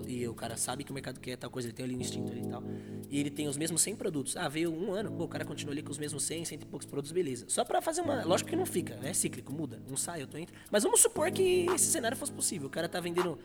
e 0.07 0.27
o 0.27 0.35
cara 0.35 0.57
sabe 0.57 0.85
que 0.85 0.91
o 0.91 0.95
mercado 0.95 1.21
quer 1.21 1.37
tal 1.37 1.49
coisa, 1.49 1.69
ele 1.69 1.73
tem 1.75 1.85
ali 1.85 1.97
um 1.97 2.01
instinto 2.01 2.31
ali 2.31 2.43
e 2.43 2.49
tal. 2.49 2.63
E 3.09 3.19
ele 3.19 3.31
tem 3.31 3.49
os 3.49 3.57
mesmos 3.57 3.81
100 3.81 3.97
produtos. 3.97 4.37
Ah, 4.37 4.49
veio 4.49 4.73
um 4.73 4.93
ano, 4.93 5.13
pô, 5.13 5.25
o 5.25 5.29
cara 5.29 5.45
continua 5.45 5.73
ali 5.73 5.83
com 5.83 5.91
os 5.91 5.99
mesmos 5.99 6.25
100, 6.25 6.45
100 6.45 6.59
e 6.61 6.65
poucos 6.67 6.87
produtos, 6.87 7.13
beleza. 7.13 7.47
Só 7.49 7.65
pra 7.65 7.81
fazer 7.81 8.01
uma. 8.03 8.25
Lógico 8.25 8.51
que 8.51 8.57
não 8.57 8.67
fica, 8.67 8.97
né? 8.97 9.15
Cíclico, 9.15 9.53
muda. 9.53 9.81
Um 9.89 9.97
sai, 9.97 10.21
outro 10.21 10.39
entra. 10.39 10.55
Mas 10.71 10.83
vamos 10.83 11.01
supor 11.01 11.31
que 11.31 11.67
esse 11.75 11.87
cenário 11.87 12.17
fosse 12.17 12.33
possível. 12.33 12.67
O 12.67 12.71
cara 12.71 12.89
tá 12.89 13.01
vendendo. 13.01 13.39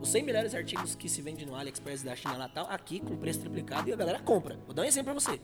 Os 0.00 0.10
100 0.10 0.22
melhores 0.22 0.54
artigos 0.54 0.94
que 0.94 1.08
se 1.08 1.20
vende 1.20 1.44
no 1.44 1.56
AliExpress 1.56 2.04
da 2.04 2.14
China 2.14 2.36
lá 2.36 2.48
tal, 2.48 2.70
aqui 2.70 3.00
com 3.00 3.16
preço 3.16 3.40
triplicado 3.40 3.88
e 3.88 3.92
a 3.92 3.96
galera 3.96 4.20
compra. 4.20 4.56
Vou 4.64 4.72
dar 4.72 4.82
um 4.82 4.84
exemplo 4.84 5.12
pra 5.12 5.14
você. 5.14 5.40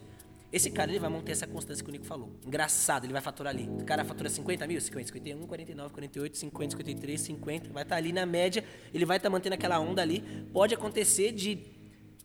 Esse 0.55 0.71
cara 0.71 0.89
ele 0.89 1.01
vai 1.01 1.11
manter 1.11 1.33
essa 1.33 1.49
constância 1.49 1.83
que 1.83 1.91
o 1.91 1.93
Nico 1.93 2.05
falou. 2.05 2.33
Engraçado, 2.47 3.07
ele 3.07 3.13
vai 3.13 3.21
faturar 3.21 3.53
ali. 3.53 3.69
O 3.69 3.85
cara 3.85 4.05
fatura 4.05 4.31
50 4.31 4.65
mil, 4.69 4.81
50, 4.81 5.09
51, 5.09 5.49
49, 5.49 5.93
48, 5.93 6.39
50, 6.39 6.71
53, 6.71 7.21
50. 7.21 7.73
Vai 7.73 7.83
estar 7.83 7.97
ali 7.97 8.13
na 8.13 8.25
média. 8.25 8.63
Ele 8.95 9.05
vai 9.05 9.17
estar 9.17 9.29
mantendo 9.29 9.57
aquela 9.57 9.81
onda 9.81 10.01
ali. 10.01 10.23
Pode 10.53 10.73
acontecer 10.73 11.33
de. 11.33 11.59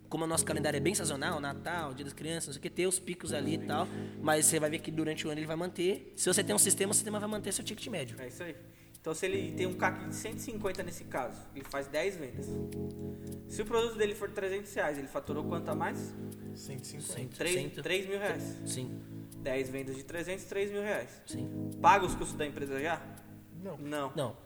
Como 0.07 0.25
o 0.25 0.27
nosso 0.27 0.45
calendário 0.45 0.77
é 0.77 0.79
bem 0.79 0.93
sazonal, 0.93 1.39
Natal, 1.39 1.95
Dia 1.95 2.03
das 2.03 2.13
Crianças, 2.13 2.49
não 2.49 2.53
sei 2.53 2.59
o 2.59 2.61
que, 2.61 2.69
ter 2.69 2.85
os 2.85 2.99
picos 2.99 3.33
ali 3.33 3.55
e 3.55 3.65
tal. 3.65 3.87
Mas 4.21 4.45
você 4.45 4.59
vai 4.59 4.69
ver 4.69 4.77
que 4.77 4.91
durante 4.91 5.25
o 5.25 5.31
ano 5.31 5.39
ele 5.39 5.47
vai 5.47 5.55
manter. 5.55 6.13
Se 6.15 6.31
você 6.31 6.43
tem 6.43 6.55
um 6.55 6.59
sistema, 6.59 6.91
o 6.91 6.93
sistema 6.93 7.19
vai 7.19 7.29
manter 7.29 7.51
seu 7.51 7.65
ticket 7.65 7.87
médio. 7.87 8.15
É 8.19 8.27
isso 8.27 8.43
aí. 8.43 8.55
Então 9.09 9.15
se 9.17 9.25
ele 9.25 9.51
tem 9.53 9.65
um 9.65 9.73
CAC 9.73 10.07
de 10.07 10.13
150 10.15 10.83
nesse 10.83 11.03
caso, 11.05 11.41
ele 11.55 11.65
faz 11.65 11.87
10 11.87 12.15
vendas. 12.17 12.45
Se 13.47 13.59
o 13.59 13.65
produto 13.65 13.95
dele 13.97 14.13
for 14.13 14.29
300 14.29 14.71
reais, 14.75 14.99
ele 14.99 15.07
faturou 15.07 15.43
quanto 15.45 15.67
a 15.69 15.73
mais? 15.73 16.13
150. 16.53 17.01
Cento, 17.15 17.35
3, 17.35 17.55
cento. 17.55 17.81
3 17.81 18.05
mil 18.07 18.19
reais. 18.19 18.61
Sim, 18.67 19.01
10 19.37 19.69
vendas 19.71 19.95
de 19.95 20.03
300, 20.03 20.45
3 20.45 20.69
mil 20.71 20.83
reais. 20.83 21.09
sim. 21.25 21.71
Paga 21.81 22.05
os 22.05 22.13
custos 22.13 22.37
da 22.37 22.45
empresa 22.45 22.79
já? 22.79 23.01
Não. 23.63 23.77
Não. 23.79 24.13
Não, 24.15 24.37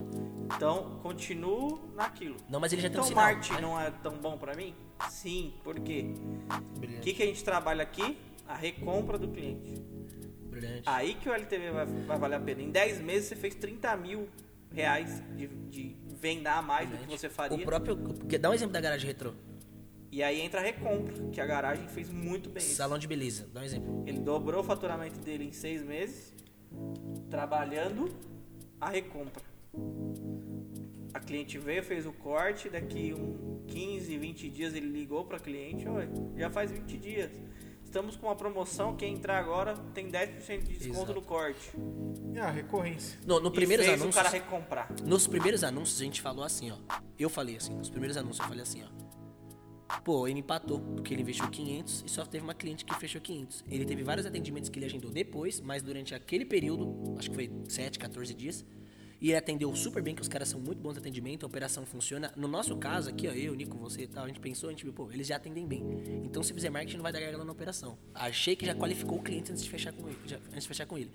Então, 0.55 0.97
continuo 1.03 1.81
naquilo. 1.93 2.37
não, 2.47 2.61
mas 2.61 2.71
ele 2.71 2.81
já 2.83 2.89
tem 2.89 2.93
Então, 3.01 3.03
um 3.03 3.05
o 3.05 3.09
sinal. 3.43 3.55
né? 3.55 3.61
não 3.61 3.81
é 3.81 3.91
tão 4.01 4.15
bom 4.15 4.37
pra 4.37 4.55
mim? 4.55 4.73
Sim, 5.09 5.55
por 5.61 5.77
quê? 5.81 6.05
O 6.77 6.79
Brilhante, 6.79 7.01
que, 7.01 7.13
que 7.15 7.21
a 7.21 7.25
gente 7.25 7.43
trabalha 7.43 7.83
aqui? 7.83 8.17
A 8.47 8.55
recompra 8.55 9.17
do 9.17 9.27
cliente. 9.27 9.73
brilhante. 10.49 10.83
Aí 10.85 11.15
que 11.15 11.27
o 11.27 11.33
LTV 11.33 11.71
vai, 11.71 11.85
vai 11.85 12.17
valer 12.17 12.35
a 12.37 12.39
pena. 12.39 12.61
Em 12.61 12.71
10 12.71 13.01
meses 13.01 13.27
você 13.27 13.35
fez 13.35 13.55
30 13.55 13.93
mil 13.97 14.29
reais 14.73 15.21
de, 15.35 15.47
de 15.47 15.95
venda 16.19 16.53
a 16.53 16.61
mais 16.61 16.89
do 16.89 16.97
que 16.97 17.05
você 17.17 17.27
O 17.27 17.29
faria. 17.29 17.65
próprio. 17.65 17.95
porque- 17.97 18.37
Dá 18.37 18.49
um 18.49 18.53
exemplo 18.53 18.73
da 18.73 18.81
garagem 18.81 19.07
retrô. 19.07 19.33
E 20.11 20.21
aí 20.21 20.41
entra 20.41 20.59
a 20.59 20.63
recompra, 20.63 21.13
que 21.31 21.41
a 21.41 21.45
garagem 21.45 21.87
fez 21.87 22.09
muito 22.09 22.49
bem. 22.49 22.61
isso. 22.63 22.75
Salão 22.75 22.99
de 22.99 23.07
beleza, 23.07 23.47
dá 23.51 23.61
um 23.61 23.63
exemplo. 23.63 24.03
Ele 24.05 24.19
dobrou 24.19 24.61
o 24.61 24.63
faturamento 24.63 25.19
dele 25.19 25.45
em 25.45 25.51
seis 25.51 25.83
meses, 25.83 26.33
trabalhando 27.29 28.13
a 28.79 28.89
recompra. 28.89 29.41
A 31.13 31.19
cliente 31.19 31.57
veio, 31.57 31.83
fez 31.83 32.05
o 32.05 32.11
corte, 32.11 32.69
daqui 32.69 33.13
um 33.13 33.63
15, 33.67 34.17
20 34.17 34.49
dias 34.49 34.73
ele 34.75 34.87
ligou 34.87 35.25
para 35.25 35.37
a 35.37 35.39
cliente, 35.39 35.87
oi, 35.87 36.07
já 36.37 36.49
faz 36.49 36.71
20 36.71 36.97
dias. 36.97 37.31
Estamos 37.93 38.15
com 38.15 38.25
uma 38.25 38.35
promoção, 38.35 38.95
quem 38.95 39.13
entrar 39.13 39.37
agora 39.37 39.75
tem 39.93 40.09
10% 40.09 40.63
de 40.63 40.77
desconto 40.79 40.97
Exato. 40.97 41.13
no 41.13 41.21
corte. 41.21 41.71
É 42.33 42.39
a 42.39 42.49
recorrência. 42.49 43.19
No, 43.23 43.39
no 43.39 43.49
E 43.49 43.53
primeiros 43.53 43.85
fez 43.85 44.01
anúncios. 44.01 44.15
o 44.15 44.17
cara 44.17 44.29
recomprar. 44.33 44.91
Nos 45.05 45.27
primeiros 45.27 45.63
anúncios 45.63 46.01
a 46.01 46.03
gente 46.03 46.19
falou 46.19 46.43
assim, 46.43 46.71
ó. 46.71 46.77
Eu 47.19 47.29
falei 47.29 47.55
assim, 47.55 47.75
nos 47.75 47.91
primeiros 47.91 48.17
anúncios 48.17 48.39
eu 48.39 48.47
falei 48.47 48.63
assim, 48.63 48.81
ó. 48.83 49.99
Pô, 49.99 50.27
ele 50.27 50.39
empatou, 50.39 50.79
porque 50.79 51.13
ele 51.13 51.21
investiu 51.21 51.47
500 51.47 52.05
e 52.07 52.09
só 52.09 52.25
teve 52.25 52.43
uma 52.43 52.55
cliente 52.55 52.83
que 52.83 52.95
fechou 52.95 53.21
500. 53.21 53.63
Ele 53.69 53.85
teve 53.85 54.01
vários 54.01 54.25
atendimentos 54.25 54.71
que 54.71 54.79
ele 54.79 54.87
agendou 54.87 55.11
depois, 55.11 55.61
mas 55.61 55.83
durante 55.83 56.15
aquele 56.15 56.45
período, 56.45 57.15
acho 57.19 57.29
que 57.29 57.35
foi 57.35 57.51
7, 57.69 57.99
14 57.99 58.33
dias, 58.33 58.65
e 59.23 59.29
ele 59.29 59.37
atendeu 59.37 59.73
super 59.73 60.03
bem, 60.03 60.13
que 60.13 60.21
os 60.21 60.27
caras 60.27 60.49
são 60.49 60.59
muito 60.59 60.79
bons 60.79 60.93
de 60.93 60.99
atendimento, 60.99 61.43
a 61.45 61.47
operação 61.47 61.85
funciona. 61.85 62.31
No 62.35 62.45
nosso 62.47 62.75
caso 62.75 63.09
aqui, 63.09 63.25
ó, 63.27 63.31
eu, 63.31 63.55
Nico, 63.55 63.77
você 63.77 64.01
e 64.01 64.07
tal, 64.07 64.25
a 64.25 64.27
gente 64.27 64.41
pensou, 64.41 64.67
a 64.67 64.71
gente 64.73 64.83
viu, 64.83 64.91
pô, 64.91 65.09
eles 65.11 65.25
já 65.25 65.37
atendem 65.37 65.65
bem. 65.65 65.81
Então 66.25 66.43
se 66.43 66.53
fizer 66.53 66.69
marketing 66.69 66.97
não 66.97 67.03
vai 67.03 67.13
dar 67.13 67.21
gargalo 67.21 67.45
na 67.45 67.51
operação. 67.53 67.97
Achei 68.13 68.53
que 68.53 68.65
já 68.65 68.75
qualificou 68.75 69.17
o 69.19 69.21
cliente 69.23 69.49
antes 69.51 69.63
de 69.63 69.69
fechar 69.69 69.93
com 69.93 70.09
ele. 70.09 70.17
já- 70.25 70.37
antes 70.51 70.63
de 70.63 70.67
fechar 70.67 70.85
com 70.85 70.97
ele. 70.97 71.09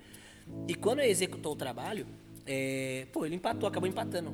E 0.67 0.73
quando 0.73 1.01
executou 1.01 1.53
o 1.53 1.55
trabalho, 1.55 2.07
é, 2.47 3.05
pô, 3.13 3.25
ele 3.27 3.35
empatou, 3.35 3.69
acabou 3.69 3.87
empatando. 3.87 4.33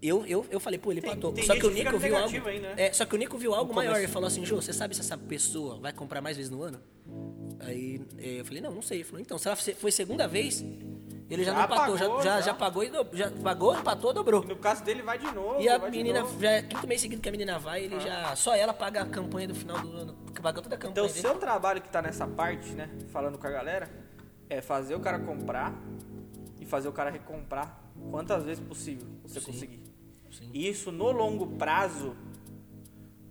Eu, 0.00 0.24
eu, 0.26 0.46
eu 0.50 0.60
falei, 0.60 0.78
pô, 0.78 0.92
ele 0.92 1.00
Tem- 1.00 1.10
empatou. 1.10 1.32
tem 1.32 1.44
Só 1.44 1.56
que 1.56 1.66
o 1.66 1.70
Nico 1.70 1.98
viu 1.98 2.16
algo. 2.16 2.48
ainda, 2.48 2.68
né? 2.68 2.74
É, 2.76 2.92
só 2.92 3.04
que 3.04 3.14
o 3.14 3.18
Nico 3.18 3.36
viu 3.38 3.52
algo 3.54 3.74
maior. 3.74 3.92
começo. 3.92 4.04
Ele 4.04 4.12
falou 4.12 4.26
assim, 4.28 4.44
Jô, 4.44 4.56
você 4.60 4.72
sabe 4.72 4.94
se 4.94 5.00
essa 5.00 5.16
pessoa 5.18 5.78
vai 5.80 5.92
comprar 5.92 6.20
mais 6.20 6.36
vezes 6.36 6.50
no 6.50 6.62
ano? 6.62 6.78
Aí 7.60 8.00
é, 8.18 8.40
eu 8.40 8.44
falei, 8.44 8.60
não, 8.62 8.72
não 8.72 8.82
sei. 8.82 8.98
Ele 8.98 9.04
falou, 9.04 9.20
então, 9.20 9.36
se 9.38 9.48
ela 9.48 9.56
foi 9.56 9.90
segunda 9.90 10.28
vez, 10.28 10.62
ele 11.30 11.44
já, 11.44 11.52
Já 11.52 11.58
não 11.58 11.64
empatou. 11.64 11.96
já, 11.98 12.04
pagou, 12.06 12.22
já, 12.22 12.36
já. 12.36 12.40
já 12.40 12.54
pagou 12.54 12.84
e 12.84 12.90
do- 12.90 13.06
já 13.16 13.30
pagou, 13.30 13.76
empatou, 13.78 14.12
dobrou. 14.12 14.42
No 14.44 14.56
caso 14.56 14.82
dele, 14.82 15.02
vai 15.02 15.18
de 15.18 15.30
novo. 15.32 15.60
E 15.60 15.68
a 15.68 15.78
menina, 15.78 16.24
já 16.40 16.50
é 16.52 16.62
quinto 16.62 16.86
mês 16.86 17.00
seguido 17.00 17.20
que 17.20 17.28
a 17.28 17.32
menina 17.32 17.58
vai, 17.58 17.84
ele 17.84 18.00
já. 18.00 18.34
Só 18.36 18.54
ela 18.54 18.72
paga 18.72 19.02
a 19.02 19.06
campanha 19.06 19.48
do 19.48 19.54
final 19.54 19.78
do 19.80 19.90
ano. 19.96 20.14
Paga 20.42 20.62
toda 20.62 20.74
a 20.76 20.78
campanha 20.78 20.92
Então, 20.92 21.04
o 21.06 21.08
seu 21.08 21.34
trabalho 21.38 21.82
que 21.82 21.88
tá 21.88 22.00
nessa 22.00 22.26
parte, 22.26 22.70
né? 22.70 22.88
Falando 23.12 23.36
com 23.38 23.46
a 23.46 23.50
galera, 23.50 23.90
é 24.48 24.60
fazer 24.60 24.94
o 24.94 25.00
cara 25.00 25.18
comprar 25.18 25.74
e 26.60 26.64
fazer 26.64 26.88
o 26.88 26.92
cara 26.92 27.10
recomprar 27.10 27.78
quantas 28.10 28.44
vezes 28.44 28.62
possível 28.64 29.06
você 29.24 29.40
Sim. 29.40 29.46
conseguir. 29.52 29.82
Sim. 30.30 30.50
E 30.54 30.68
isso 30.68 30.92
no 30.92 31.10
longo 31.10 31.46
prazo, 31.58 32.14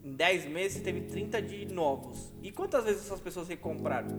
em 0.04 0.12
10 0.14 0.46
meses, 0.46 0.78
você 0.78 0.84
teve 0.84 1.02
30 1.02 1.42
de 1.42 1.66
novos. 1.74 2.32
E 2.44 2.52
quantas 2.52 2.84
vezes 2.84 3.06
essas 3.06 3.20
pessoas 3.20 3.48
recompraram? 3.48 4.10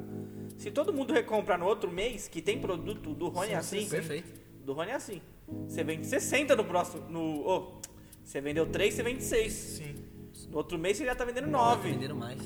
Se 0.59 0.71
todo 0.71 0.93
mundo 0.93 1.13
recomprar 1.15 1.59
no 1.59 1.65
outro 1.67 1.91
mês, 1.91 2.29
que 2.29 2.43
tem 2.43 2.61
produto 2.61 3.15
do 3.15 3.29
Rony 3.29 3.55
assim, 3.55 3.89
Perfeito. 3.89 4.39
do 4.65 4.73
Rony 4.75 4.91
é 4.91 4.95
assim. 4.95 5.23
Você 5.67 5.83
vende 5.85 6.07
60 6.07 6.55
no 6.57 6.65
próximo. 6.65 7.09
No, 7.09 7.47
ô, 7.49 7.73
você 8.25 8.41
vendeu 8.41 8.67
3, 8.67 8.93
você 8.93 9.03
vende 9.03 9.23
6. 9.25 9.53
Sim. 9.53 9.95
No 10.51 10.59
outro 10.59 10.77
mês 10.77 10.97
você 10.99 11.05
já 11.07 11.15
tá 11.15 11.25
vendendo 11.25 11.45
Tá 11.45 11.51
9. 11.53 11.91
vendendo 11.91 12.15
mais. 12.17 12.41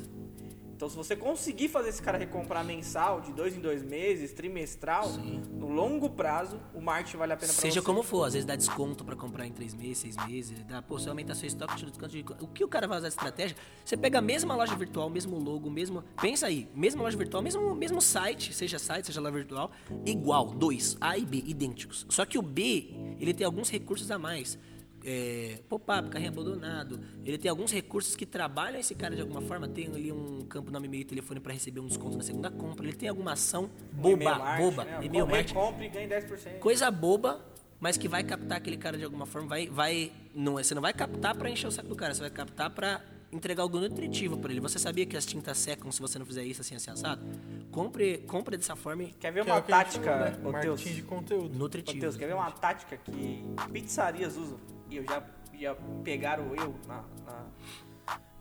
Então, 0.82 0.90
se 0.90 0.96
você 0.96 1.14
conseguir 1.14 1.68
fazer 1.68 1.90
esse 1.90 2.02
cara 2.02 2.18
recomprar 2.18 2.64
mensal, 2.64 3.20
de 3.20 3.32
dois 3.32 3.56
em 3.56 3.60
dois 3.60 3.84
meses, 3.84 4.32
trimestral, 4.32 5.04
Sim. 5.10 5.40
no 5.52 5.68
longo 5.68 6.10
prazo, 6.10 6.58
o 6.74 6.80
marketing 6.80 7.18
vale 7.18 7.32
a 7.32 7.36
pena 7.36 7.52
pra 7.52 7.62
Seja 7.62 7.80
você. 7.80 7.86
como 7.86 8.02
for, 8.02 8.24
às 8.24 8.32
vezes 8.32 8.44
dá 8.44 8.56
desconto 8.56 9.04
pra 9.04 9.14
comprar 9.14 9.46
em 9.46 9.52
três 9.52 9.74
meses, 9.74 9.98
seis 9.98 10.16
meses, 10.26 10.60
dá, 10.64 10.82
pô, 10.82 10.98
você 10.98 11.08
aumenta 11.08 11.36
seu 11.36 11.46
estoque, 11.46 11.76
tira 11.76 11.88
desconto 11.88 12.10
de... 12.10 12.24
O 12.40 12.48
que 12.48 12.64
o 12.64 12.68
cara 12.68 12.88
vai 12.88 12.98
usar 12.98 13.06
de 13.06 13.14
estratégia? 13.14 13.56
Você 13.84 13.96
pega 13.96 14.18
a 14.18 14.20
mesma 14.20 14.56
loja 14.56 14.74
virtual, 14.74 15.08
mesmo 15.08 15.38
logo, 15.38 15.70
mesmo... 15.70 16.02
Pensa 16.20 16.48
aí, 16.48 16.68
mesma 16.74 17.04
loja 17.04 17.16
virtual, 17.16 17.44
mesmo, 17.44 17.76
mesmo 17.76 18.02
site, 18.02 18.52
seja 18.52 18.76
site, 18.80 19.06
seja 19.06 19.20
loja 19.20 19.36
virtual, 19.36 19.70
igual, 20.04 20.46
dois, 20.46 20.96
A 21.00 21.16
e 21.16 21.24
B, 21.24 21.44
idênticos. 21.46 22.04
Só 22.10 22.26
que 22.26 22.36
o 22.36 22.42
B, 22.42 22.92
ele 23.20 23.32
tem 23.32 23.46
alguns 23.46 23.70
recursos 23.70 24.10
a 24.10 24.18
mais. 24.18 24.58
É, 25.04 25.58
pop-up, 25.68 26.08
carrinho 26.08 26.30
abandonado. 26.30 27.00
Ele 27.24 27.38
tem 27.38 27.50
alguns 27.50 27.72
recursos 27.72 28.14
que 28.14 28.24
trabalham 28.24 28.78
esse 28.78 28.94
cara 28.94 29.14
de 29.14 29.20
alguma 29.22 29.40
forma. 29.40 29.68
Tem 29.68 29.86
ali 29.86 30.12
um 30.12 30.44
campo 30.46 30.70
nome, 30.70 30.86
e-mail 30.86 31.02
e 31.02 31.04
telefone 31.04 31.40
para 31.40 31.52
receber 31.52 31.80
um 31.80 31.86
desconto 31.86 32.16
na 32.16 32.22
segunda 32.22 32.50
compra. 32.50 32.84
Ele 32.86 32.96
tem 32.96 33.08
alguma 33.08 33.32
ação 33.32 33.70
boba, 33.92 34.38
marketing, 34.38 34.70
boba, 34.70 34.84
né? 34.84 34.98
e-mail 35.02 35.26
marketing 35.26 35.54
Recompre 35.54 35.86
e 35.86 35.88
ganhe 35.88 36.08
10%. 36.08 36.58
coisa 36.58 36.90
boba, 36.90 37.44
mas 37.80 37.96
que 37.96 38.06
vai 38.06 38.22
captar 38.22 38.58
aquele 38.58 38.76
cara 38.76 38.96
de 38.96 39.04
alguma 39.04 39.26
forma, 39.26 39.48
vai, 39.48 39.66
vai, 39.68 40.12
não, 40.34 40.54
você 40.54 40.74
não 40.74 40.82
vai 40.82 40.92
captar 40.92 41.34
pra 41.34 41.50
encher 41.50 41.66
o 41.66 41.70
saco 41.70 41.88
do 41.88 41.96
cara, 41.96 42.14
você 42.14 42.20
vai 42.20 42.30
captar 42.30 42.70
pra 42.70 43.00
entregar 43.32 43.62
algo 43.62 43.80
nutritivo 43.80 44.36
pra 44.36 44.52
ele. 44.52 44.60
Você 44.60 44.78
sabia 44.78 45.06
que 45.06 45.16
as 45.16 45.24
tintas 45.24 45.56
secam 45.58 45.90
se 45.90 46.00
você 46.00 46.18
não 46.18 46.26
fizer 46.26 46.44
isso 46.44 46.60
assim, 46.60 46.74
assim 46.76 46.90
assado? 46.90 47.24
Compre, 47.70 48.18
compre 48.18 48.56
dessa 48.56 48.76
forma 48.76 49.04
e 49.04 49.12
Quer 49.12 49.32
ver 49.32 49.42
Que 49.42 49.50
é 49.50 49.52
uma 49.54 49.62
que 49.62 49.68
tática, 49.68 50.04
falou, 50.04 50.52
né? 50.52 50.52
Marketing 50.52 50.94
de 50.94 51.02
conteúdo. 51.02 51.58
Nutritivo. 51.58 51.98
Teus, 52.00 52.16
quer 52.16 52.26
ver 52.26 52.34
uma 52.34 52.50
tática 52.50 52.96
que 52.96 53.42
pizzarias 53.72 54.36
usam? 54.36 54.58
E 54.92 54.96
eu 54.98 55.04
já, 55.04 55.22
já 55.58 55.74
pegaram 56.04 56.54
eu 56.54 56.74
na, 56.86 57.02
na- 57.24 57.46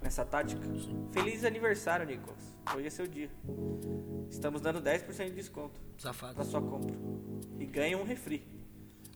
nessa 0.01 0.25
tática. 0.25 0.61
Feliz 1.13 1.45
aniversário, 1.45 2.05
Nicolas. 2.05 2.53
Hoje 2.75 2.87
é 2.87 2.89
seu 2.89 3.07
dia. 3.07 3.29
Estamos 4.29 4.59
dando 4.59 4.81
10% 4.81 5.29
de 5.29 5.31
desconto 5.31 5.79
na 5.93 5.99
Safado. 6.11 6.43
sua 6.43 6.61
compra. 6.61 6.93
E 7.57 7.65
ganha 7.65 7.97
um 7.97 8.03
refri. 8.03 8.45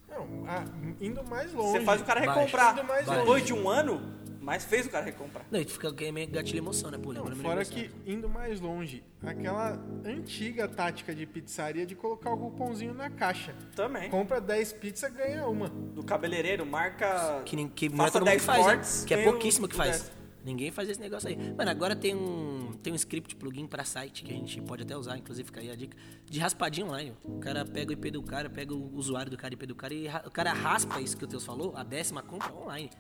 Não, 0.08 0.46
ah, 0.48 0.64
indo 1.02 1.22
mais 1.26 1.52
longe. 1.54 1.80
Você 1.80 1.84
faz 1.84 2.00
o 2.02 2.06
cara 2.06 2.22
Baixo. 2.22 2.40
recomprar. 2.40 2.72
Indo 2.74 2.84
mais 2.88 3.06
Depois 3.06 3.28
longe. 3.28 3.44
de 3.46 3.54
um 3.54 3.68
ano, 3.68 4.02
mas 4.46 4.64
fez 4.64 4.86
o 4.86 4.90
cara 4.92 5.04
recomprar. 5.04 5.44
Não, 5.50 5.60
e 5.60 5.66
fica 5.66 5.92
meio 6.12 6.28
gatilho 6.30 6.60
emoção, 6.60 6.92
né? 6.92 7.00
Pô, 7.00 7.12
Não, 7.12 7.26
fora 7.36 7.66
que, 7.66 7.80
aniversário. 7.80 7.92
indo 8.06 8.30
mais 8.30 8.62
longe, 8.62 9.04
aquela 9.24 9.84
antiga 10.06 10.68
tática 10.68 11.16
de 11.16 11.26
pizzaria 11.26 11.84
de 11.84 11.96
colocar 11.96 12.30
o 12.32 12.38
cupomzinho 12.38 12.94
na 12.94 13.10
caixa. 13.10 13.56
Também. 13.76 14.10
Compra 14.12 14.40
10 14.40 14.72
pizzas, 14.74 15.12
ganha 15.12 15.48
uma. 15.48 15.68
Do 15.68 16.04
cabeleireiro, 16.04 16.64
marca. 16.64 17.42
Que, 17.44 17.56
nem- 17.56 17.68
que 17.68 17.90
não 17.90 17.96
é 17.96 17.98
Faça 17.98 18.12
todo 18.14 18.22
mundo 18.22 18.30
10 18.30 18.42
que 18.42 18.46
faz, 18.46 18.64
cortes, 18.64 19.04
Que 19.06 19.14
é 19.16 19.24
pouquíssimo 19.24 19.68
que 19.68 19.76
faz. 19.76 19.92
10. 20.02 20.12
Ninguém 20.46 20.70
faz 20.70 20.88
esse 20.88 21.02
negócio 21.02 21.28
aí. 21.28 21.36
Mano, 21.58 21.72
agora 21.72 21.96
tem 21.96 22.16
um, 22.16 22.72
tem 22.84 22.94
um 22.94 22.96
script 22.96 23.36
plugin 23.36 23.66
pra 23.66 23.84
site 23.84 24.24
que 24.24 24.32
a 24.32 24.36
gente 24.36 24.62
pode 24.62 24.84
até 24.84 24.96
usar, 24.96 25.18
inclusive 25.18 25.48
fica 25.48 25.60
aí 25.60 25.72
a 25.72 25.76
dica, 25.76 25.98
de 26.24 26.40
raspadinha 26.40 26.86
online. 26.86 27.14
O 27.24 27.40
cara 27.40 27.66
pega 27.66 27.90
o 27.90 27.94
IP 27.94 28.12
do 28.12 28.22
cara, 28.22 28.48
pega 28.48 28.72
o 28.72 28.96
usuário 28.96 29.32
do 29.32 29.38
cara, 29.38 29.56
IP 29.56 29.66
do 29.66 29.74
cara 29.74 29.92
e 29.92 30.08
o 30.08 30.30
cara 30.30 30.54
raspa 30.54 31.02
isso 31.02 31.18
que 31.18 31.24
o 31.24 31.28
Teus 31.28 31.44
falou, 31.44 31.76
a 31.76 31.84
décima 31.84 32.22
compra 32.22 32.54
online. 32.54 32.92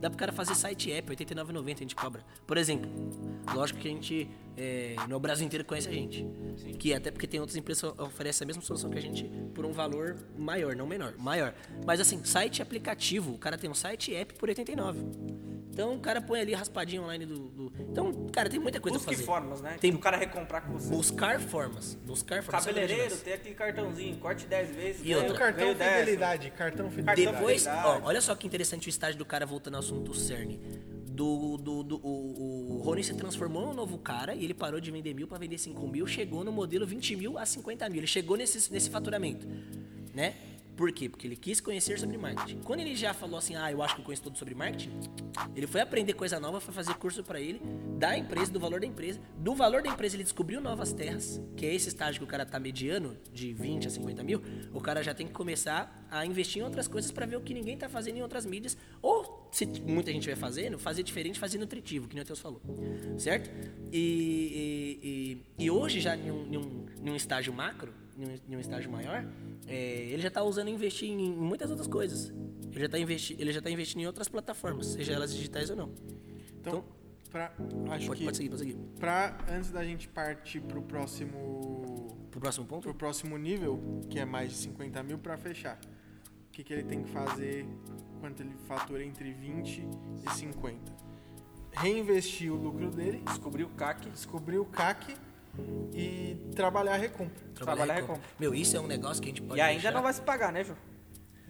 Dá 0.00 0.08
pro 0.08 0.16
cara 0.16 0.30
fazer 0.30 0.54
site 0.54 0.92
app, 0.92 1.10
R$ 1.10 1.16
89,90 1.16 1.74
a 1.74 1.78
gente 1.78 1.96
cobra. 1.96 2.24
Por 2.46 2.56
exemplo, 2.56 2.88
lógico 3.52 3.80
que 3.80 3.88
a 3.88 3.90
gente, 3.90 4.30
é, 4.56 4.94
no 5.08 5.18
Brasil 5.18 5.44
inteiro 5.44 5.64
conhece 5.64 5.88
a 5.88 5.92
gente. 5.92 6.24
Que 6.78 6.94
até 6.94 7.10
porque 7.10 7.26
tem 7.26 7.40
outras 7.40 7.56
empresas 7.56 7.90
que 7.90 8.00
oferecem 8.00 8.44
a 8.44 8.46
mesma 8.46 8.62
solução 8.62 8.88
que 8.88 8.98
a 8.98 9.02
gente 9.02 9.28
por 9.52 9.66
um 9.66 9.72
valor 9.72 10.16
maior, 10.38 10.76
não 10.76 10.86
menor, 10.86 11.16
maior. 11.18 11.52
Mas 11.84 12.00
assim, 12.00 12.22
site 12.22 12.62
aplicativo, 12.62 13.34
o 13.34 13.38
cara 13.38 13.58
tem 13.58 13.68
um 13.68 13.74
site 13.74 14.14
app 14.14 14.34
por 14.34 14.48
89. 14.48 15.51
Então 15.72 15.94
o 15.94 15.98
cara 16.00 16.20
põe 16.20 16.38
ali 16.40 16.52
raspadinho 16.52 17.02
online 17.02 17.24
do. 17.24 17.48
do- 17.48 17.72
Então, 17.90 18.12
cara, 18.30 18.50
tem 18.50 18.60
muita 18.60 18.78
coisa 18.78 18.98
Busque 18.98 19.06
pra 19.08 19.14
fazer. 19.14 19.24
formas, 19.26 19.60
né? 19.62 19.78
Tem 19.80 19.90
Do 19.90 19.98
cara 19.98 20.18
recomprar 20.18 20.66
com 20.66 20.74
você. 20.74 20.90
buscar 20.94 21.40
formas. 21.40 21.94
Buscar 22.04 22.42
formas. 22.42 22.64
Cabeleireiro, 22.66 23.14
é 23.14 23.16
tem 23.16 23.32
aquele 23.32 23.54
cartãozinho, 23.54 24.16
corte 24.18 24.44
10 24.46 24.70
vezes. 24.74 25.00
E 25.00 25.04
ganha- 25.04 25.16
outra? 25.18 25.34
O 25.34 25.38
cartão 25.38 25.70
o 25.70 25.74
fidelidade, 25.74 26.50
cartão 26.50 26.90
fidelidade. 26.90 27.36
Depois, 27.38 27.66
ó, 27.66 28.00
olha 28.04 28.20
só 28.20 28.34
que 28.34 28.46
interessante 28.46 28.86
o 28.86 28.90
estágio 28.90 29.18
do 29.18 29.24
cara 29.24 29.46
voltando 29.46 29.74
ao 29.74 29.80
assunto 29.80 30.12
CERN. 30.14 30.58
Do, 31.06 31.56
do, 31.58 31.82
do- 31.82 32.00
o, 32.06 32.76
o 32.78 32.82
Rony 32.82 33.02
se 33.04 33.14
transformou 33.14 33.66
num 33.66 33.74
novo 33.74 33.98
cara 33.98 34.34
e 34.34 34.44
ele 34.44 34.54
parou 34.54 34.80
de 34.80 34.90
vender 34.90 35.14
mil 35.14 35.26
para 35.28 35.38
vender 35.38 35.58
5 35.58 35.86
mil, 35.88 36.06
chegou 36.06 36.42
no 36.44 36.50
modelo 36.52 36.86
20 36.86 37.16
mil 37.16 37.38
a 37.38 37.44
50 37.46 37.88
mil. 37.88 37.98
Ele 38.00 38.06
chegou 38.06 38.36
nesse, 38.36 38.70
nesse 38.72 38.88
faturamento, 38.90 39.46
né? 40.14 40.34
Por 40.76 40.90
quê? 40.90 41.08
Porque 41.08 41.26
ele 41.26 41.36
quis 41.36 41.60
conhecer 41.60 41.98
sobre 41.98 42.16
marketing. 42.16 42.60
Quando 42.62 42.80
ele 42.80 42.94
já 42.96 43.12
falou 43.12 43.36
assim, 43.38 43.54
ah, 43.56 43.70
eu 43.70 43.82
acho 43.82 43.94
que 43.94 44.00
eu 44.00 44.04
conheço 44.04 44.22
tudo 44.22 44.38
sobre 44.38 44.54
marketing, 44.54 44.90
ele 45.54 45.66
foi 45.66 45.80
aprender 45.82 46.14
coisa 46.14 46.40
nova, 46.40 46.60
foi 46.60 46.72
fazer 46.72 46.94
curso 46.94 47.22
para 47.22 47.40
ele, 47.40 47.60
da 47.98 48.16
empresa, 48.16 48.50
do 48.50 48.58
valor 48.58 48.80
da 48.80 48.86
empresa. 48.86 49.20
Do 49.36 49.54
valor 49.54 49.82
da 49.82 49.90
empresa, 49.90 50.16
ele 50.16 50.22
descobriu 50.22 50.60
novas 50.60 50.92
terras, 50.92 51.40
que 51.56 51.66
é 51.66 51.74
esse 51.74 51.88
estágio 51.88 52.20
que 52.20 52.24
o 52.24 52.26
cara 52.26 52.46
tá 52.46 52.58
mediano, 52.58 53.16
de 53.32 53.52
20 53.52 53.86
a 53.86 53.90
50 53.90 54.22
mil. 54.22 54.42
O 54.72 54.80
cara 54.80 55.02
já 55.02 55.12
tem 55.14 55.26
que 55.26 55.32
começar 55.34 56.06
a 56.10 56.24
investir 56.24 56.62
em 56.62 56.64
outras 56.64 56.88
coisas 56.88 57.10
para 57.10 57.26
ver 57.26 57.36
o 57.36 57.40
que 57.42 57.52
ninguém 57.52 57.76
tá 57.76 57.88
fazendo 57.88 58.16
em 58.16 58.22
outras 58.22 58.46
mídias. 58.46 58.76
Ou, 59.02 59.48
se 59.52 59.66
muita 59.66 60.10
gente 60.10 60.26
vai 60.26 60.36
fazendo, 60.36 60.78
fazer 60.78 61.02
diferente, 61.02 61.38
fazer 61.38 61.58
nutritivo, 61.58 62.08
que 62.08 62.14
nem 62.14 62.22
o 62.22 62.26
Teus 62.26 62.40
falou. 62.40 62.60
Certo? 63.18 63.50
E, 63.92 64.98
e, 65.02 65.08
e- 65.60 65.64
e 65.66 65.70
hoje, 65.70 66.00
já 66.00 66.16
em 66.16 66.30
um, 66.30 66.46
em 66.52 66.56
um- 66.56 66.86
em 67.04 67.10
um 67.10 67.16
estágio 67.16 67.52
macro, 67.52 67.92
em 68.48 68.56
um, 68.56 68.60
estágio 68.60 68.90
maior, 68.90 69.26
é, 69.66 69.74
ele 70.10 70.22
já 70.22 70.28
está 70.28 70.42
usando 70.42 70.68
e 70.68 70.70
investir 70.72 71.08
em, 71.10 71.32
muitas 71.32 71.70
outras 71.70 71.86
coisas. 71.88 72.32
Ele 72.70 72.80
já 72.80 72.86
está 72.86 72.98
investi 72.98 73.36
ele 73.38 73.52
já 73.52 73.60
tá 73.60 73.70
investindo 73.70 74.00
em 74.00 74.06
outras 74.06 74.28
plataformas, 74.28 74.86
seja 74.86 75.12
elas 75.12 75.34
digitais 75.34 75.68
ou 75.70 75.76
não. 75.76 75.92
Então, 76.60 76.84
pra, 77.30 77.52
acho 77.90 78.06
Pode, 78.06 78.18
que 78.20 78.24
pode 78.24 78.36
seguir, 78.36 78.48
pode 78.48 78.60
seguir. 78.60 78.76
pra, 78.98 79.36
antes 79.50 79.70
da 79.70 79.84
gente 79.84 80.08
partir 80.08 80.60
pro 80.60 80.80
próximo, 80.82 82.16
Pro 82.30 82.40
próximo 82.40 82.66
ponto? 82.66 82.82
pro 82.82 82.94
próximo 82.94 83.36
nível, 83.36 84.00
que 84.08 84.18
é 84.18 84.24
mais 84.24 84.50
de 84.50 84.56
50 84.58 85.02
mil, 85.02 85.18
pra 85.18 85.36
fechar. 85.36 85.78
O 86.48 86.52
que, 86.52 86.62
que 86.64 86.72
ele 86.72 86.84
tem 86.84 87.02
que 87.02 87.10
fazer 87.10 87.66
quanto 88.20 88.40
ele 88.42 88.54
fatura 88.66 89.02
entre 89.04 89.32
20 89.32 89.86
e 90.26 90.30
50? 90.30 90.92
Reinvestir 91.72 92.52
o 92.52 92.56
lucro 92.56 92.90
dele, 92.90 93.22
Descobriu 93.26 93.66
o 93.66 93.70
CAC. 93.70 94.10
descobrir 94.10 94.58
o 94.58 94.64
CAC 94.66 95.14
e 95.92 96.36
trabalhar 96.54 96.94
a 96.94 96.96
recompra. 96.96 97.34
Trabalhar 97.54 97.96
e 97.96 97.98
é 97.98 98.02
compra. 98.02 98.22
Meu, 98.38 98.54
isso 98.54 98.76
é 98.76 98.80
um 98.80 98.86
negócio 98.86 99.22
que 99.22 99.28
a 99.28 99.32
gente 99.32 99.42
pode 99.42 99.58
E 99.58 99.62
ainda 99.62 99.74
deixar- 99.74 99.92
não 99.92 100.02
vai 100.02 100.12
se 100.12 100.20
pagar, 100.22 100.52
né, 100.52 100.64
Ju? 100.64 100.74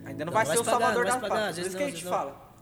Ainda 0.04 0.24
não, 0.24 0.26
Não 0.26 0.32
vai 0.32 0.44
vai 0.44 0.56
ser 0.56 0.62
o 0.62 0.64
pagar, 0.64 0.78
salvador 0.80 1.04
não 1.04 1.12
da 1.12 1.20
pagar, 1.20 1.42
Por 1.42 1.50
isso 1.50 1.56
vezes 1.60 1.74
que 1.76 1.82
a 1.82 1.86
não, 1.86 1.92
gente 1.92 2.04
fala. 2.04 2.52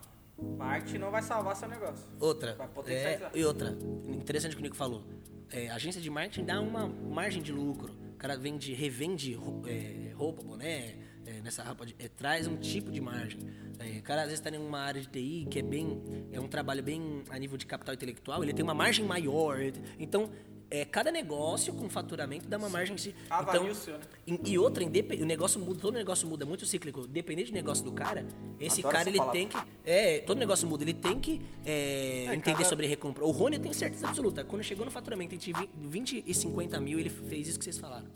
Marketing 0.58 0.98
não 0.98 1.10
vai 1.10 1.22
salvar 1.22 1.56
seu 1.56 1.68
negócio. 1.68 2.04
Outra. 2.18 2.54
Vai 2.54 2.68
potencializar. 2.68 3.30
É, 3.34 3.38
e 3.38 3.44
outra. 3.44 3.76
Interessante 4.08 4.52
o 4.52 4.56
que 4.56 4.62
o 4.62 4.64
Nico 4.64 4.76
falou. 4.76 5.04
É, 5.50 5.68
a 5.68 5.74
agência 5.74 6.00
de 6.00 6.08
marketing 6.10 6.44
dá 6.44 6.60
uma 6.60 6.86
margem 6.86 7.42
de 7.42 7.52
lucro. 7.52 7.92
O 8.14 8.16
cara 8.16 8.36
vende, 8.36 8.72
revende 8.74 9.38
é, 9.66 10.12
roupa, 10.14 10.42
boné, 10.42 10.94
é, 11.26 11.40
nessa 11.42 11.62
roupa 11.64 11.84
de- 11.86 11.94
é, 11.98 12.08
traz 12.08 12.46
um 12.46 12.56
tipo 12.56 12.90
de 12.90 13.00
margem. 13.00 13.40
É, 13.78 13.98
o 13.98 14.02
cara 14.02 14.22
às 14.22 14.28
vezes 14.28 14.40
está 14.44 14.54
em 14.54 14.58
uma 14.60 14.78
área 14.80 15.00
de 15.00 15.08
TI 15.08 15.46
que 15.50 15.58
é 15.58 15.62
bem. 15.62 16.02
É 16.32 16.38
um 16.40 16.46
trabalho 16.48 16.82
bem 16.82 17.22
a 17.30 17.38
nível 17.38 17.56
de 17.58 17.66
capital 17.66 17.94
intelectual, 17.94 18.42
ele 18.42 18.52
tem 18.52 18.62
uma 18.62 18.74
margem 18.74 19.04
maior. 19.04 19.58
Então, 19.98 20.30
é, 20.70 20.84
cada 20.84 21.10
negócio 21.10 21.72
com 21.74 21.88
faturamento 21.88 22.48
dá 22.48 22.56
uma 22.56 22.68
margem 22.68 22.94
de. 22.94 23.14
Avalia 23.28 23.72
então, 23.72 23.94
né? 23.98 24.00
e, 24.26 24.52
e 24.52 24.58
outra, 24.58 24.84
o 24.84 25.24
negócio 25.26 25.58
muda, 25.60 25.80
todo 25.80 25.94
negócio 25.94 26.28
muda, 26.28 26.44
é 26.44 26.46
muito 26.46 26.64
cíclico. 26.64 27.06
Dependente 27.06 27.50
do 27.50 27.54
negócio 27.54 27.84
do 27.84 27.92
cara, 27.92 28.24
esse 28.60 28.80
Adoro 28.80 28.94
cara 28.96 29.08
ele 29.08 29.18
palavra. 29.18 29.38
tem 29.40 29.48
que. 29.48 29.56
É, 29.84 30.18
todo 30.20 30.38
negócio 30.38 30.68
muda, 30.68 30.84
ele 30.84 30.94
tem 30.94 31.18
que 31.18 31.40
é, 31.64 32.26
É, 32.28 32.34
entender 32.34 32.58
cada- 32.58 32.68
sobre 32.68 32.86
recompra. 32.86 33.24
O 33.24 33.30
Rony 33.30 33.56
eu 33.56 33.62
tenho 33.62 33.74
certeza 33.74 34.06
absoluta. 34.08 34.44
Quando 34.44 34.62
chegou 34.62 34.84
no 34.84 34.90
faturamento 34.90 35.34
entre 35.34 35.52
20 35.80 36.24
e 36.26 36.32
50 36.34 36.80
mil, 36.80 36.98
ele 36.98 37.10
fez 37.10 37.48
isso 37.48 37.58
que 37.58 37.64
vocês 37.64 37.78
falaram. 37.78 38.06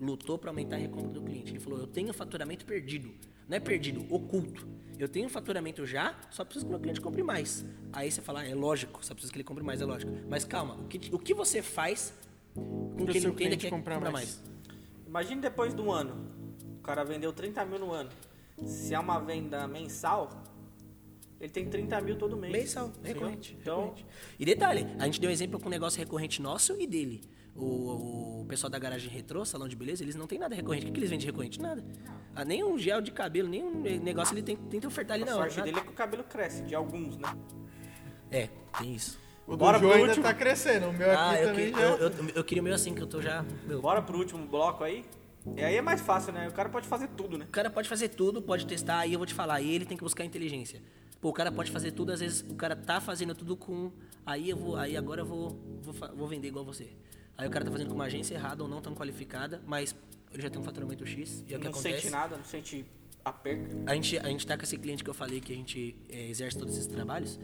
Lutou 0.00 0.38
para 0.38 0.50
aumentar 0.50 0.76
a 0.76 0.78
recompra 0.78 1.10
do 1.10 1.22
cliente. 1.22 1.52
Ele 1.52 1.60
falou: 1.60 1.78
eu 1.78 1.86
tenho 1.86 2.12
faturamento 2.12 2.64
perdido. 2.64 3.12
Não 3.48 3.56
é 3.56 3.60
perdido, 3.60 4.06
oculto. 4.12 4.66
Eu 4.98 5.08
tenho 5.08 5.28
faturamento 5.28 5.86
já, 5.86 6.14
só 6.30 6.44
preciso 6.44 6.66
que 6.66 6.70
meu 6.70 6.78
cliente 6.78 7.00
compre 7.00 7.22
mais. 7.22 7.64
Aí 7.92 8.10
você 8.10 8.20
fala, 8.20 8.40
ah, 8.40 8.48
é 8.48 8.54
lógico, 8.54 9.04
só 9.04 9.14
preciso 9.14 9.32
que 9.32 9.38
ele 9.38 9.44
compre 9.44 9.64
mais, 9.64 9.80
é 9.80 9.84
lógico. 9.84 10.12
Mas 10.28 10.44
calma, 10.44 10.74
o 10.74 10.84
que, 10.86 11.14
o 11.14 11.18
que 11.18 11.32
você 11.32 11.62
faz 11.62 12.12
com 12.54 13.06
que 13.06 13.16
ele 13.16 13.28
entenda 13.28 13.56
que 13.56 13.66
é 13.66 13.70
comprar 13.70 13.94
comprar 13.94 14.12
mais. 14.12 14.40
mais? 14.40 14.50
Imagine 15.06 15.40
depois 15.40 15.72
do 15.72 15.90
ano. 15.90 16.30
O 16.78 16.82
cara 16.82 17.02
vendeu 17.02 17.32
30 17.32 17.64
mil 17.64 17.78
no 17.78 17.92
ano. 17.92 18.10
Se 18.64 18.94
é 18.94 18.98
uma 18.98 19.18
venda 19.18 19.66
mensal, 19.66 20.44
ele 21.40 21.50
tem 21.50 21.68
30 21.68 22.00
mil 22.02 22.16
todo 22.16 22.36
mês. 22.36 22.52
Mensal, 22.52 22.92
recorrente. 23.02 23.56
Então, 23.60 23.80
recorrente. 23.80 24.06
E 24.38 24.44
detalhe, 24.44 24.86
a 24.98 25.06
gente 25.06 25.20
deu 25.20 25.30
um 25.30 25.32
exemplo 25.32 25.58
com 25.58 25.66
um 25.66 25.70
negócio 25.70 25.98
recorrente 25.98 26.42
nosso 26.42 26.78
e 26.78 26.86
dele. 26.86 27.22
O, 27.56 28.40
o 28.42 28.46
pessoal 28.48 28.70
da 28.70 28.78
garagem 28.78 29.10
retrô, 29.10 29.44
salão 29.44 29.68
de 29.68 29.76
beleza, 29.76 30.02
eles 30.02 30.14
não 30.14 30.26
tem 30.26 30.38
nada 30.38 30.54
recorrente. 30.54 30.84
O 30.84 30.86
que, 30.86 30.92
que 30.92 30.98
eles 31.00 31.10
vendem 31.10 31.20
de 31.20 31.26
recorrente? 31.26 31.60
Nada. 31.60 31.84
Ah, 32.34 32.44
nem 32.44 32.62
um 32.64 32.78
gel 32.78 33.00
de 33.00 33.10
cabelo, 33.10 33.48
nem 33.48 33.62
um 33.62 33.80
negócio 34.02 34.34
ele 34.34 34.42
tem, 34.42 34.56
tenta 34.56 34.86
ofertar 34.86 35.14
ali 35.16 35.24
a 35.24 35.26
na 35.26 35.32
hora. 35.36 35.42
sorte 35.50 35.58
nada. 35.58 35.66
dele 35.70 35.80
é 35.80 35.84
que 35.84 35.90
o 35.90 35.94
cabelo 35.94 36.24
cresce, 36.24 36.62
de 36.62 36.74
alguns, 36.74 37.16
né? 37.16 37.28
É, 38.30 38.48
tem 38.78 38.94
isso. 38.94 39.18
O 39.46 39.52
do 39.52 39.56
Bora 39.58 39.78
pro 39.80 39.90
ainda 39.92 40.08
último. 40.08 40.22
tá 40.24 40.32
crescendo, 40.32 40.88
o 40.88 40.92
meu 40.92 41.10
Ah, 41.10 41.32
aqui 41.32 41.42
eu, 41.42 41.48
também 41.48 41.72
que- 41.72 41.78
já. 41.78 41.84
eu, 41.86 41.98
eu, 41.98 42.12
eu 42.36 42.44
queria 42.44 42.60
o 42.62 42.64
meu 42.64 42.74
assim, 42.74 42.94
que 42.94 43.02
eu 43.02 43.06
tô 43.06 43.20
já. 43.20 43.44
meu, 43.66 43.80
Bora 43.82 44.00
pro 44.00 44.16
último 44.16 44.46
bloco 44.46 44.84
aí. 44.84 45.04
E 45.56 45.64
aí 45.64 45.74
é 45.76 45.82
mais 45.82 46.00
fácil, 46.00 46.32
né? 46.32 46.46
O 46.48 46.52
cara 46.52 46.68
pode 46.68 46.86
fazer 46.86 47.08
tudo, 47.16 47.36
né? 47.36 47.46
O 47.46 47.52
cara 47.52 47.68
pode 47.70 47.88
fazer 47.88 48.08
tudo, 48.10 48.40
pode 48.40 48.64
testar, 48.66 48.98
aí 49.00 49.12
eu 49.12 49.18
vou 49.18 49.26
te 49.26 49.34
falar, 49.34 49.54
aí 49.54 49.74
ele 49.74 49.84
tem 49.86 49.96
que 49.96 50.04
buscar 50.04 50.24
inteligência. 50.24 50.80
Pô, 51.20 51.30
o 51.30 51.32
cara 51.32 51.50
pode 51.50 51.70
fazer 51.70 51.90
tudo, 51.92 52.12
às 52.12 52.20
vezes 52.20 52.44
o 52.48 52.54
cara 52.54 52.76
tá 52.76 53.00
fazendo 53.00 53.34
tudo 53.34 53.56
com. 53.56 53.90
Aí 54.24 54.48
eu 54.50 54.56
vou, 54.56 54.76
aí 54.76 54.96
agora 54.96 55.22
eu 55.22 55.26
vou, 55.26 55.58
vou, 55.82 55.94
vou 56.14 56.28
vender 56.28 56.48
igual 56.48 56.64
você. 56.64 56.88
Aí 57.40 57.48
o 57.48 57.50
cara 57.50 57.64
tá 57.64 57.70
fazendo 57.70 57.88
com 57.88 57.94
uma 57.94 58.04
agência 58.04 58.34
errada 58.34 58.62
ou 58.62 58.68
não 58.68 58.82
tão 58.82 58.94
qualificada, 58.94 59.62
mas 59.66 59.96
ele 60.30 60.42
já 60.42 60.50
tem 60.50 60.60
um 60.60 60.62
faturamento 60.62 61.06
X, 61.06 61.42
e 61.48 61.54
é 61.54 61.56
o 61.56 61.58
que 61.58 61.64
não 61.64 61.72
acontece. 61.72 62.02
sente 62.02 62.10
nada, 62.10 62.36
não 62.36 62.44
sente 62.44 62.84
a 63.24 63.32
perca. 63.32 63.76
A 63.86 63.94
gente, 63.94 64.18
a 64.18 64.28
gente 64.28 64.46
tá 64.46 64.58
com 64.58 64.62
esse 64.62 64.76
cliente 64.76 65.02
que 65.02 65.08
eu 65.08 65.14
falei 65.14 65.40
que 65.40 65.50
a 65.50 65.56
gente 65.56 65.96
é, 66.10 66.28
exerce 66.28 66.58
todos 66.58 66.74
esses 66.74 66.86
trabalhos. 66.86 67.40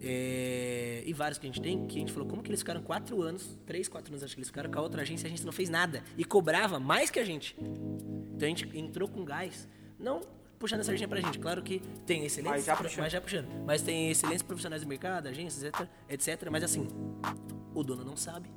é, 0.00 1.02
e 1.04 1.12
vários 1.12 1.36
que 1.38 1.46
a 1.46 1.48
gente 1.48 1.60
tem, 1.60 1.84
que 1.84 1.96
a 1.96 1.98
gente 2.00 2.12
falou, 2.12 2.28
como 2.28 2.42
que 2.44 2.48
eles 2.48 2.60
ficaram 2.60 2.80
quatro 2.80 3.20
anos, 3.22 3.58
três, 3.66 3.88
quatro 3.88 4.12
anos, 4.12 4.22
acho 4.22 4.34
que 4.36 4.40
eles 4.40 4.48
ficaram 4.48 4.70
com 4.70 4.78
a 4.78 4.82
outra 4.82 5.02
agência 5.02 5.26
e 5.26 5.28
a 5.28 5.30
gente 5.30 5.44
não 5.44 5.52
fez 5.52 5.68
nada. 5.68 6.02
E 6.16 6.24
cobrava 6.24 6.78
mais 6.78 7.10
que 7.10 7.18
a 7.18 7.24
gente. 7.24 7.56
Então 7.58 8.46
a 8.46 8.48
gente 8.48 8.78
entrou 8.78 9.08
com 9.08 9.24
gás. 9.24 9.68
Não 9.98 10.20
puxando 10.60 10.80
a 10.80 10.84
sardinha 10.84 11.08
pra 11.08 11.20
gente. 11.20 11.40
Claro 11.40 11.60
que 11.60 11.80
tem 12.06 12.24
excelentes, 12.24 12.58
Mas 12.58 12.64
já 12.66 12.76
puxando. 12.76 13.02
mas 13.02 13.12
já 13.12 13.20
puxando. 13.20 13.64
Mas 13.66 13.82
tem 13.82 14.10
excelentes 14.10 14.42
profissionais 14.42 14.82
do 14.82 14.88
mercado, 14.88 15.26
agências, 15.26 15.64
etc, 15.64 15.88
etc. 16.08 16.48
Mas 16.50 16.62
assim, 16.62 16.86
o 17.74 17.82
dono 17.82 18.04
não 18.04 18.16
sabe. 18.16 18.48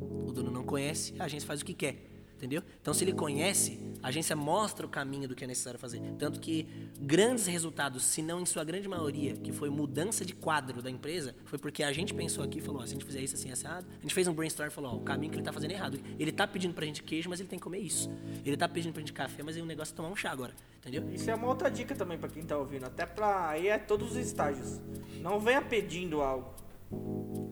O 0.00 0.32
dono 0.32 0.50
não 0.50 0.64
conhece, 0.64 1.14
a 1.18 1.24
agência 1.24 1.46
faz 1.46 1.60
o 1.60 1.64
que 1.64 1.74
quer. 1.74 2.16
Entendeu? 2.36 2.62
Então, 2.82 2.92
se 2.92 3.02
ele 3.02 3.14
conhece, 3.14 3.80
a 4.02 4.08
agência 4.08 4.36
mostra 4.36 4.84
o 4.84 4.90
caminho 4.90 5.26
do 5.26 5.34
que 5.34 5.42
é 5.42 5.46
necessário 5.46 5.80
fazer. 5.80 6.02
Tanto 6.18 6.38
que 6.38 6.68
grandes 7.00 7.46
resultados, 7.46 8.04
se 8.04 8.20
não 8.20 8.38
em 8.42 8.44
sua 8.44 8.62
grande 8.62 8.86
maioria, 8.86 9.32
que 9.32 9.50
foi 9.50 9.70
mudança 9.70 10.22
de 10.22 10.34
quadro 10.34 10.82
da 10.82 10.90
empresa, 10.90 11.34
foi 11.46 11.58
porque 11.58 11.82
a 11.82 11.90
gente 11.94 12.12
pensou 12.12 12.44
aqui 12.44 12.58
e 12.58 12.60
falou: 12.60 12.82
ó, 12.82 12.84
se 12.84 12.90
a 12.90 12.92
gente 12.92 13.06
fizer 13.06 13.22
isso 13.22 13.36
assim, 13.36 13.50
assado, 13.50 13.86
a 13.90 14.02
gente 14.02 14.12
fez 14.12 14.28
um 14.28 14.34
brainstorm 14.34 14.68
e 14.68 14.70
falou: 14.70 14.92
ó, 14.92 14.96
o 14.96 15.00
caminho 15.00 15.32
que 15.32 15.38
ele 15.38 15.44
tá 15.44 15.52
fazendo 15.52 15.70
é 15.70 15.74
errado. 15.74 15.98
Ele 16.18 16.30
tá 16.30 16.46
pedindo 16.46 16.74
pra 16.74 16.84
gente 16.84 17.02
queijo, 17.02 17.30
mas 17.30 17.40
ele 17.40 17.48
tem 17.48 17.58
que 17.58 17.62
comer 17.62 17.78
isso. 17.78 18.10
Ele 18.44 18.56
tá 18.56 18.68
pedindo 18.68 18.92
pra 18.92 19.00
gente 19.00 19.14
café, 19.14 19.42
mas 19.42 19.56
o 19.56 19.64
negócio 19.64 19.94
é 19.94 19.96
tomar 19.96 20.10
um 20.10 20.16
chá 20.16 20.30
agora. 20.30 20.52
Entendeu? 20.80 21.08
Isso 21.14 21.30
é 21.30 21.34
uma 21.34 21.48
outra 21.48 21.70
dica 21.70 21.94
também 21.94 22.18
pra 22.18 22.28
quem 22.28 22.44
tá 22.44 22.58
ouvindo. 22.58 22.84
Até 22.84 23.06
pra. 23.06 23.48
Aí 23.48 23.68
é 23.68 23.78
todos 23.78 24.10
os 24.10 24.16
estágios. 24.18 24.78
Não 25.22 25.40
venha 25.40 25.62
pedindo 25.62 26.20
algo. 26.20 26.65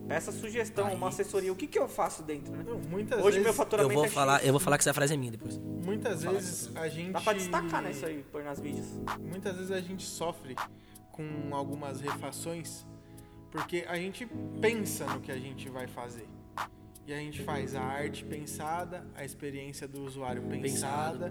Peça 0.07 0.31
sugestão, 0.31 0.93
uma 0.93 1.09
assessoria. 1.09 1.53
O 1.53 1.57
que, 1.57 1.67
que 1.67 1.79
eu 1.79 1.89
faço 1.89 2.23
dentro, 2.23 2.55
né? 2.55 2.65
Não, 2.67 2.79
muitas 2.79 3.19
Hoje 3.19 3.39
vezes, 3.39 3.43
meu 3.43 3.51
Eu 3.51 3.55
faturamento 3.55 3.95
vou 3.95 4.05
é 4.05 4.09
falar, 4.09 4.39
X. 4.39 4.47
eu 4.47 4.53
vou 4.53 4.61
falar 4.61 4.79
que 4.79 4.83
essa 4.83 4.95
frase 4.95 5.15
é 5.15 5.17
minha 5.17 5.33
depois. 5.33 5.59
muitas 5.59 6.23
vezes 6.23 6.71
a 6.77 6.89
gente. 6.89 7.13
Dá 7.13 7.21
pra 7.21 7.33
destacar, 7.33 7.83
né? 7.83 7.91
Isso 7.91 8.07
aí, 8.07 8.23
pôr 8.31 8.45
nas 8.45 8.61
vídeos. 8.61 8.87
Muitas 9.21 9.57
vezes 9.57 9.71
a 9.71 9.81
gente 9.81 10.05
sofre 10.05 10.55
com 11.11 11.55
algumas 11.55 12.01
refações 12.01 12.85
porque 13.51 13.85
a 13.89 13.97
gente 13.97 14.27
pensa 14.61 15.07
no 15.07 15.21
que 15.21 15.31
a 15.31 15.39
gente 15.39 15.69
vai 15.69 15.87
fazer. 15.87 16.29
E 17.07 17.13
a 17.13 17.19
gente 17.19 17.43
faz 17.43 17.75
a 17.75 17.83
arte 17.83 18.25
pensada, 18.25 19.07
a 19.15 19.25
experiência 19.25 19.87
do 19.87 20.03
usuário 20.05 20.43
pensada. 20.43 21.31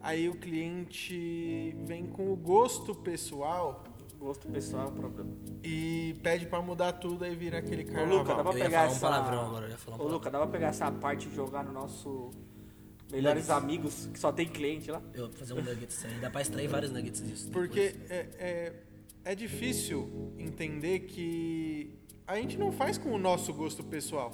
Aí 0.00 0.28
o 0.28 0.34
cliente 0.36 1.76
vem 1.84 2.06
com 2.06 2.32
o 2.32 2.36
gosto 2.36 2.94
pessoal 2.94 3.84
Gosto 4.18 4.48
pessoal 4.48 4.86
é 4.86 4.88
um 4.88 4.94
problema. 4.94 5.30
e 5.62 6.16
pede 6.22 6.46
pra 6.46 6.60
mudar 6.60 6.92
tudo 6.94 7.24
aí 7.24 7.34
vira 7.36 7.58
aquele 7.58 7.84
Luca, 7.84 7.94
carnaval. 7.94 8.24
dá 8.24 8.42
pra 8.42 8.52
Eu 8.52 8.58
ia 8.58 8.64
pegar 8.64 8.84
essa. 8.86 9.00
palavrão 9.00 9.46
agora, 9.46 9.66
eu 9.66 9.70
ia 9.70 9.78
falar 9.78 9.96
um 9.96 10.00
Ô, 10.00 10.08
Luca, 10.08 10.30
dá 10.30 10.38
pra 10.38 10.46
pegar 10.48 10.66
essa 10.68 10.90
parte 10.90 11.28
e 11.28 11.34
jogar 11.34 11.64
no 11.64 11.72
nosso 11.72 12.30
Melhores 13.10 13.48
Amigos, 13.48 14.08
que 14.12 14.18
só 14.18 14.30
tem 14.32 14.46
cliente 14.48 14.90
lá? 14.90 15.00
Eu 15.14 15.28
vou 15.28 15.36
fazer 15.36 15.54
um 15.54 15.62
nuggets 15.62 16.04
aí. 16.04 16.14
Dá 16.20 16.28
pra 16.30 16.42
extrair 16.42 16.66
vários 16.68 16.90
nuggets 16.92 17.22
disso. 17.26 17.50
Porque 17.50 17.94
é, 18.10 18.26
é, 18.38 18.72
é 19.24 19.34
difícil 19.34 20.32
entender 20.36 21.00
que 21.00 21.94
a 22.26 22.36
gente 22.36 22.58
não 22.58 22.70
faz 22.72 22.98
com 22.98 23.10
o 23.12 23.18
nosso 23.18 23.54
gosto 23.54 23.82
pessoal. 23.82 24.32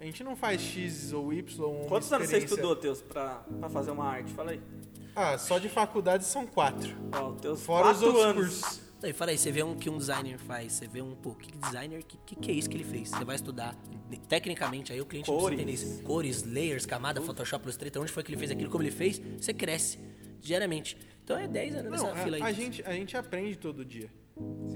A 0.00 0.04
gente 0.04 0.24
não 0.24 0.34
faz 0.34 0.60
X 0.62 1.12
ou 1.12 1.32
Y. 1.32 1.86
Quantos 1.86 2.10
anos 2.12 2.28
você 2.28 2.38
estudou, 2.38 2.74
Teus, 2.74 3.00
pra, 3.02 3.44
pra 3.60 3.68
fazer 3.68 3.90
uma 3.90 4.06
arte? 4.06 4.32
Fala 4.32 4.52
aí. 4.52 4.60
Ah, 5.14 5.36
só 5.38 5.58
de 5.58 5.68
faculdade 5.68 6.24
são 6.24 6.46
quatro. 6.46 6.96
Ó, 7.12 7.32
teus 7.32 7.62
Fora 7.62 7.90
os 7.92 8.02
outros 8.02 8.24
anos. 8.24 8.60
cursos. 8.60 8.89
Fala 9.14 9.30
aí, 9.30 9.38
você 9.38 9.50
vê 9.50 9.62
um 9.62 9.74
que 9.74 9.88
um 9.88 9.96
designer 9.96 10.38
faz, 10.38 10.72
você 10.74 10.86
vê 10.86 11.00
um, 11.00 11.14
pô, 11.14 11.34
que 11.34 11.50
designer, 11.56 12.02
que, 12.04 12.18
que, 12.18 12.36
que 12.36 12.50
é 12.50 12.54
isso 12.54 12.68
que 12.68 12.76
ele 12.76 12.84
fez? 12.84 13.08
Você 13.08 13.24
vai 13.24 13.34
estudar 13.34 13.74
tecnicamente, 14.28 14.92
aí 14.92 15.00
o 15.00 15.06
cliente 15.06 15.26
Cores. 15.26 15.58
entender 15.58 15.72
isso. 15.72 16.02
Cores, 16.02 16.42
layers, 16.42 16.84
camada, 16.84 17.20
Photoshop, 17.22 17.64
Illustrator, 17.64 18.02
onde 18.02 18.12
foi 18.12 18.22
que 18.22 18.30
ele 18.30 18.36
fez 18.38 18.50
aquilo, 18.50 18.68
como 18.70 18.82
ele 18.82 18.90
fez, 18.90 19.18
você 19.40 19.54
cresce 19.54 19.98
diariamente. 20.40 20.98
Então 21.24 21.38
é 21.38 21.48
10 21.48 21.76
anos 21.76 21.84
Não, 22.00 22.08
nessa 22.08 22.24
fila 22.24 22.36
aí. 22.36 22.42
a, 22.42 22.52
gente, 22.52 22.82
a 22.84 22.92
gente 22.92 23.16
aprende 23.16 23.56
todo 23.56 23.84
dia. 23.84 24.10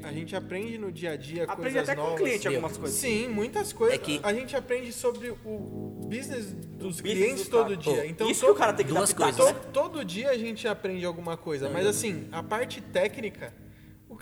A 0.03 0.13
gente 0.13 0.35
aprende 0.37 0.77
no 0.79 0.91
dia 0.93 1.13
a 1.13 1.17
dia 1.17 1.45
Aprende 1.45 1.61
coisas 1.75 1.89
até 1.89 1.97
com 2.01 2.13
o 2.13 2.17
cliente 2.17 2.49
algumas 2.49 2.77
coisas. 2.77 2.99
Sim, 2.99 3.29
muitas 3.29 3.73
coisas. 3.73 3.95
É 3.95 3.99
que- 3.99 4.21
A 4.23 4.33
gente 4.33 4.55
aprende 4.57 4.93
sobre 4.93 5.31
o 5.31 6.07
business 6.09 6.47
dos 6.53 7.01
business 7.01 7.01
clientes 7.01 7.45
do 7.45 7.51
todo 7.51 7.77
dia. 7.77 7.95
Pô, 7.97 8.05
Então, 8.05 8.31
Isso 8.31 8.41
que 8.41 8.47
todo- 8.47 8.57
o 8.57 8.59
cara 8.59 8.73
tem 8.73 8.87
que 8.87 8.93
dar 8.93 8.99
duas 9.01 9.13
pitaco, 9.13 9.37
coisas, 9.37 9.55
né? 9.55 9.61
To- 9.61 9.73
todo 9.73 10.05
dia 10.05 10.31
a 10.31 10.37
gente 10.39 10.67
aprende 10.69 11.05
alguma 11.05 11.37
coisa, 11.37 11.69
mas 11.71 11.87
assim, 11.87 12.27
a 12.31 12.43
parte 12.43 12.81
técnica, 12.83 13.53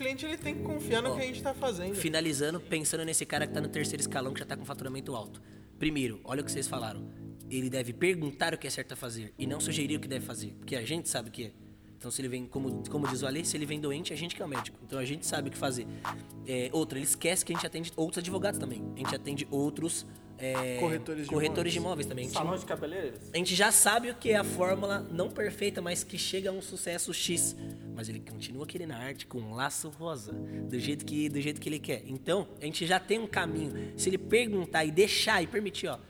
cliente 0.02 0.26
ele 0.26 0.36
tem 0.36 0.54
que 0.54 0.62
confiar 0.62 1.00
no 1.00 1.10
Ó, 1.10 1.14
que 1.14 1.22
a 1.22 1.26
gente 1.26 1.36
está 1.36 1.54
fazendo. 1.54 1.94
Finalizando, 1.94 2.60
pensando 2.60 3.04
nesse 3.04 3.24
cara 3.24 3.46
que 3.46 3.54
tá 3.54 3.60
no 3.60 3.68
terceiro 3.68 4.00
escalão, 4.00 4.32
que 4.32 4.40
já 4.40 4.46
tá 4.46 4.56
com 4.56 4.64
faturamento 4.64 5.14
alto. 5.14 5.40
Primeiro, 5.78 6.20
olha 6.24 6.42
o 6.42 6.44
que 6.44 6.50
vocês 6.50 6.66
falaram. 6.66 7.08
Ele 7.48 7.70
deve 7.70 7.92
perguntar 7.92 8.54
o 8.54 8.58
que 8.58 8.66
é 8.66 8.70
certo 8.70 8.92
a 8.92 8.96
fazer 8.96 9.32
e 9.38 9.46
não 9.46 9.60
sugerir 9.60 9.96
o 9.96 10.00
que 10.00 10.08
deve 10.08 10.24
fazer, 10.24 10.54
porque 10.58 10.74
a 10.74 10.84
gente 10.84 11.08
sabe 11.08 11.28
o 11.28 11.32
que 11.32 11.44
é. 11.44 11.52
Então, 12.02 12.10
se 12.10 12.20
ele 12.20 12.26
vem, 12.26 12.46
como, 12.46 12.82
como 12.90 13.06
diz 13.06 13.22
o 13.22 13.28
Ale, 13.28 13.44
se 13.44 13.56
ele 13.56 13.64
vem 13.64 13.78
doente, 13.78 14.12
a 14.12 14.16
gente 14.16 14.34
que 14.34 14.42
é 14.42 14.44
o 14.44 14.48
médico. 14.48 14.76
Então, 14.84 14.98
a 14.98 15.04
gente 15.04 15.24
sabe 15.24 15.48
o 15.48 15.52
que 15.52 15.56
fazer. 15.56 15.86
É, 16.44 16.68
outra, 16.72 16.98
ele 16.98 17.06
esquece 17.06 17.44
que 17.44 17.52
a 17.52 17.54
gente 17.54 17.64
atende 17.64 17.92
outros 17.94 18.18
advogados 18.18 18.58
também. 18.58 18.82
A 18.96 18.98
gente 18.98 19.14
atende 19.14 19.46
outros 19.52 20.04
é, 20.36 20.78
Corretores 20.80 21.22
de 21.22 21.30
corretores 21.30 21.72
de 21.72 21.78
imóveis 21.78 22.04
também. 22.04 22.24
Gente, 22.24 22.34
Salão 22.34 22.56
de 22.56 22.66
cabeleireiros. 22.66 23.20
a 23.32 23.36
gente 23.36 23.54
já 23.54 23.70
sabe 23.70 24.10
o 24.10 24.14
que 24.16 24.30
é 24.30 24.36
a 24.36 24.42
fórmula 24.42 25.06
não 25.12 25.30
perfeita, 25.30 25.80
mas 25.80 26.02
que 26.02 26.18
chega 26.18 26.50
a 26.50 26.52
um 26.52 26.60
sucesso 26.60 27.14
X. 27.14 27.54
Mas 27.94 28.08
ele 28.08 28.18
continua 28.18 28.66
querendo 28.66 28.90
a 28.90 28.96
arte 28.96 29.24
com 29.24 29.38
um 29.38 29.54
laço 29.54 29.88
rosa, 29.90 30.32
do 30.32 30.76
jeito 30.80 31.04
que, 31.04 31.28
do 31.28 31.40
jeito 31.40 31.60
que 31.60 31.68
ele 31.68 31.78
quer. 31.78 32.02
Então, 32.04 32.48
a 32.60 32.64
gente 32.64 32.84
já 32.84 32.98
tem 32.98 33.20
um 33.20 33.28
caminho. 33.28 33.92
Se 33.96 34.08
ele 34.08 34.18
perguntar 34.18 34.84
e 34.84 34.90
deixar 34.90 35.40
e 35.40 35.46
permitir, 35.46 35.86
ó. 35.86 36.00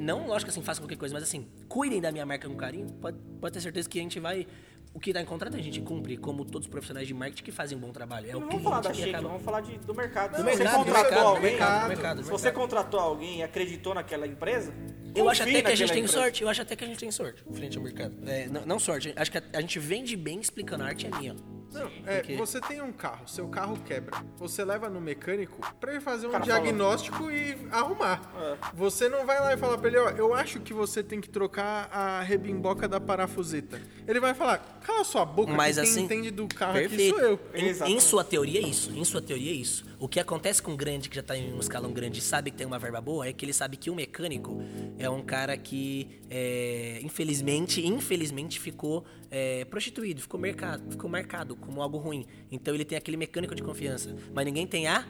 Não, 0.00 0.26
lógico 0.26 0.50
assim, 0.50 0.62
faça 0.62 0.80
qualquer 0.80 0.96
coisa, 0.96 1.14
mas 1.14 1.22
assim, 1.22 1.46
cuidem 1.68 2.00
da 2.00 2.10
minha 2.10 2.24
marca 2.24 2.48
com 2.48 2.56
carinho. 2.56 2.86
Pode, 2.94 3.18
pode 3.40 3.52
ter 3.52 3.60
certeza 3.60 3.88
que 3.88 3.98
a 3.98 4.02
gente 4.02 4.18
vai. 4.18 4.46
O 4.92 4.98
que 4.98 5.12
tá 5.12 5.20
em 5.20 5.24
contrato 5.24 5.56
a 5.56 5.60
gente 5.60 5.80
cumpre, 5.80 6.16
como 6.16 6.44
todos 6.44 6.66
os 6.66 6.70
profissionais 6.70 7.06
de 7.06 7.14
marketing 7.14 7.44
que 7.44 7.52
fazem 7.52 7.78
um 7.78 7.80
bom 7.80 7.92
trabalho. 7.92 8.28
É 8.28 8.32
não 8.32 8.40
o 8.40 8.46
vamos 8.46 8.62
falar 8.62 8.80
da 8.80 8.92
Shake, 8.92 9.10
acaba- 9.10 9.28
vamos 9.28 9.42
falar 9.44 9.60
de, 9.60 9.78
do 9.78 9.94
mercado. 9.94 10.36
Do 10.36 10.44
mercado, 10.44 10.68
você 10.68 10.84
contratou 10.84 11.02
mercado, 11.02 11.20
do 11.22 11.26
alguém, 11.28 11.42
mercado, 11.50 11.82
do 11.82 11.88
mercado, 11.88 12.16
do 12.18 12.24
se 12.24 12.30
você 12.30 12.52
contratou 12.52 13.00
alguém 13.00 13.38
e 13.38 13.42
acreditou 13.44 13.94
naquela 13.94 14.26
empresa, 14.26 14.74
Eu 15.14 15.28
acho 15.28 15.42
até 15.42 15.62
que 15.62 15.68
a 15.68 15.74
gente 15.76 15.92
tem 15.92 16.02
empresa. 16.02 16.18
sorte. 16.20 16.42
Eu 16.42 16.48
acho 16.48 16.62
até 16.62 16.74
que 16.76 16.84
a 16.84 16.86
gente 16.88 16.98
tem 16.98 17.10
sorte 17.12 17.44
frente 17.52 17.78
ao 17.78 17.84
mercado. 17.84 18.14
É, 18.26 18.46
não, 18.48 18.66
não 18.66 18.78
sorte. 18.80 19.12
Acho 19.14 19.30
que 19.30 19.38
a, 19.38 19.42
a 19.54 19.60
gente 19.60 19.78
vende 19.78 20.16
bem 20.16 20.40
explicando 20.40 20.82
a 20.82 20.88
arte 20.88 21.06
é 21.06 21.10
minha. 21.18 21.36
Não, 21.72 21.90
é, 22.06 22.16
Porque- 22.18 22.36
você 22.36 22.60
tem 22.60 22.82
um 22.82 22.92
carro, 22.92 23.26
seu 23.28 23.48
carro 23.48 23.78
quebra. 23.86 24.16
Você 24.38 24.64
leva 24.64 24.88
no 24.88 25.00
mecânico 25.00 25.58
pra 25.80 25.92
ele 25.92 26.00
fazer 26.00 26.26
um 26.26 26.32
cara 26.32 26.44
diagnóstico 26.44 27.30
e 27.30 27.56
arrumar. 27.70 28.20
É. 28.40 28.56
Você 28.74 29.08
não 29.08 29.24
vai 29.24 29.38
lá 29.40 29.54
e 29.54 29.56
falar 29.56 29.78
pra 29.78 29.88
ele, 29.88 29.98
ó, 29.98 30.10
eu 30.10 30.34
acho 30.34 30.60
que 30.60 30.72
você 30.74 31.02
tem 31.02 31.20
que 31.20 31.28
trocar 31.28 31.88
a 31.92 32.20
rebimboca 32.22 32.88
da 32.88 33.00
parafuseta. 33.00 33.80
Ele 34.06 34.18
vai 34.20 34.34
falar, 34.34 34.58
cala 34.84 35.04
sua 35.04 35.24
boca, 35.24 35.52
Mas 35.52 35.76
que 35.76 35.82
quem 35.82 35.90
assim, 35.90 36.02
entende 36.04 36.30
do 36.30 36.48
carro 36.48 36.72
Perfeito. 36.74 37.14
aqui 37.16 37.20
sou 37.20 37.30
eu. 37.30 37.40
Em- 37.54 37.94
Em, 37.96 38.00
sua 38.00 38.24
teoria 38.24 38.60
é 38.60 38.62
isso. 38.68 38.90
Em 38.92 39.04
sua 39.04 39.22
teoria 39.22 39.50
é 39.52 39.54
isso. 39.54 39.84
O 40.00 40.08
que 40.08 40.18
acontece 40.18 40.62
com 40.62 40.72
o 40.72 40.76
grande 40.76 41.10
que 41.10 41.16
já 41.16 41.22
tá 41.22 41.36
em 41.36 41.52
um 41.52 41.60
escalão 41.60 41.92
grande 41.92 42.20
e 42.20 42.22
sabe 42.22 42.50
que 42.50 42.56
tem 42.56 42.66
uma 42.66 42.78
verba 42.78 43.02
boa 43.02 43.26
é 43.28 43.34
que 43.34 43.44
ele 43.44 43.52
sabe 43.52 43.76
que 43.76 43.90
o 43.90 43.94
mecânico 43.94 44.62
é 44.98 45.10
um 45.10 45.22
cara 45.22 45.58
que 45.58 46.18
é, 46.30 46.98
infelizmente, 47.02 47.86
infelizmente 47.86 48.58
ficou 48.58 49.04
é, 49.30 49.66
prostituído, 49.66 50.22
ficou 50.22 50.40
mercado, 50.40 50.90
ficou 50.90 51.10
marcado 51.10 51.54
como 51.54 51.82
algo 51.82 51.98
ruim. 51.98 52.26
Então 52.50 52.74
ele 52.74 52.84
tem 52.86 52.96
aquele 52.96 53.18
mecânico 53.18 53.54
de 53.54 53.62
confiança, 53.62 54.16
mas 54.32 54.46
ninguém 54.46 54.66
tem 54.66 54.86
a 54.88 55.06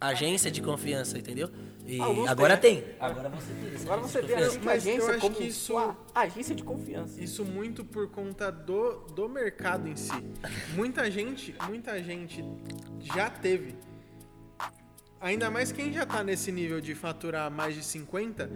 agência 0.00 0.50
de 0.50 0.62
confiança, 0.62 1.18
entendeu? 1.18 1.50
E 1.86 2.00
Alguns 2.00 2.28
agora 2.30 2.56
têm, 2.56 2.80
tem. 2.80 2.94
Agora 3.00 3.28
você 3.28 3.52
tem. 3.52 3.74
essa 3.74 3.84
Agora 3.84 4.00
você 4.00 4.20
de 4.22 4.26
vê 4.26 4.34
a 4.34 4.38
Agência 4.72 5.10
acho 5.10 5.20
como 5.20 5.34
que 5.36 5.44
isso- 5.44 5.74
uma 5.74 5.96
agência 6.14 6.54
de 6.54 6.62
confiança. 6.62 7.22
Isso 7.22 7.44
muito 7.44 7.84
por 7.84 8.08
conta 8.10 8.50
do, 8.50 9.00
do 9.14 9.28
mercado 9.28 9.86
em 9.88 9.96
si. 9.96 10.12
Muita 10.74 11.10
gente, 11.10 11.54
muita 11.66 12.02
gente 12.02 12.42
já 13.02 13.28
teve. 13.28 13.74
Ainda 15.20 15.50
mais 15.50 15.72
quem 15.72 15.92
já 15.92 16.06
tá 16.06 16.22
nesse 16.22 16.52
nível 16.52 16.80
de 16.80 16.94
faturar 16.94 17.50
mais 17.50 17.74
de 17.74 17.82
50, 17.82 18.48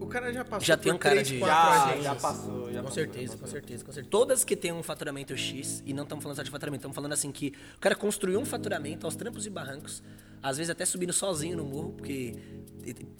o 0.00 0.06
cara 0.06 0.32
já 0.32 0.44
passou 0.44 0.64
Já 0.66 0.76
tem 0.76 0.90
um 0.92 0.96
cara 0.98 1.16
3, 1.16 1.28
de- 1.28 1.38
4 1.38 1.54
Já, 1.56 1.82
agências. 1.84 2.04
já 2.04 2.14
passou. 2.14 2.72
Já 2.72 2.78
Com 2.78 2.84
passou, 2.84 2.90
certeza, 2.94 3.26
já 3.26 3.32
com 3.32 3.38
passou. 3.38 3.48
certeza, 3.52 3.84
com 3.84 3.92
certeza. 3.92 4.10
Todas 4.10 4.44
que 4.44 4.56
têm 4.56 4.72
um 4.72 4.82
faturamento 4.82 5.36
X, 5.36 5.82
e 5.84 5.92
não 5.92 6.04
estamos 6.04 6.22
falando 6.22 6.36
só 6.36 6.42
de 6.42 6.50
faturamento, 6.50 6.80
estamos 6.80 6.94
falando 6.94 7.12
assim 7.12 7.30
que 7.30 7.52
o 7.76 7.80
cara 7.80 7.94
construiu 7.94 8.40
um 8.40 8.46
faturamento 8.46 9.06
aos 9.06 9.14
trampos 9.14 9.44
e 9.46 9.50
barrancos, 9.50 10.02
às 10.48 10.56
vezes 10.58 10.70
até 10.70 10.84
subindo 10.84 11.12
sozinho 11.12 11.56
no 11.56 11.64
morro, 11.64 11.92
porque 11.92 12.36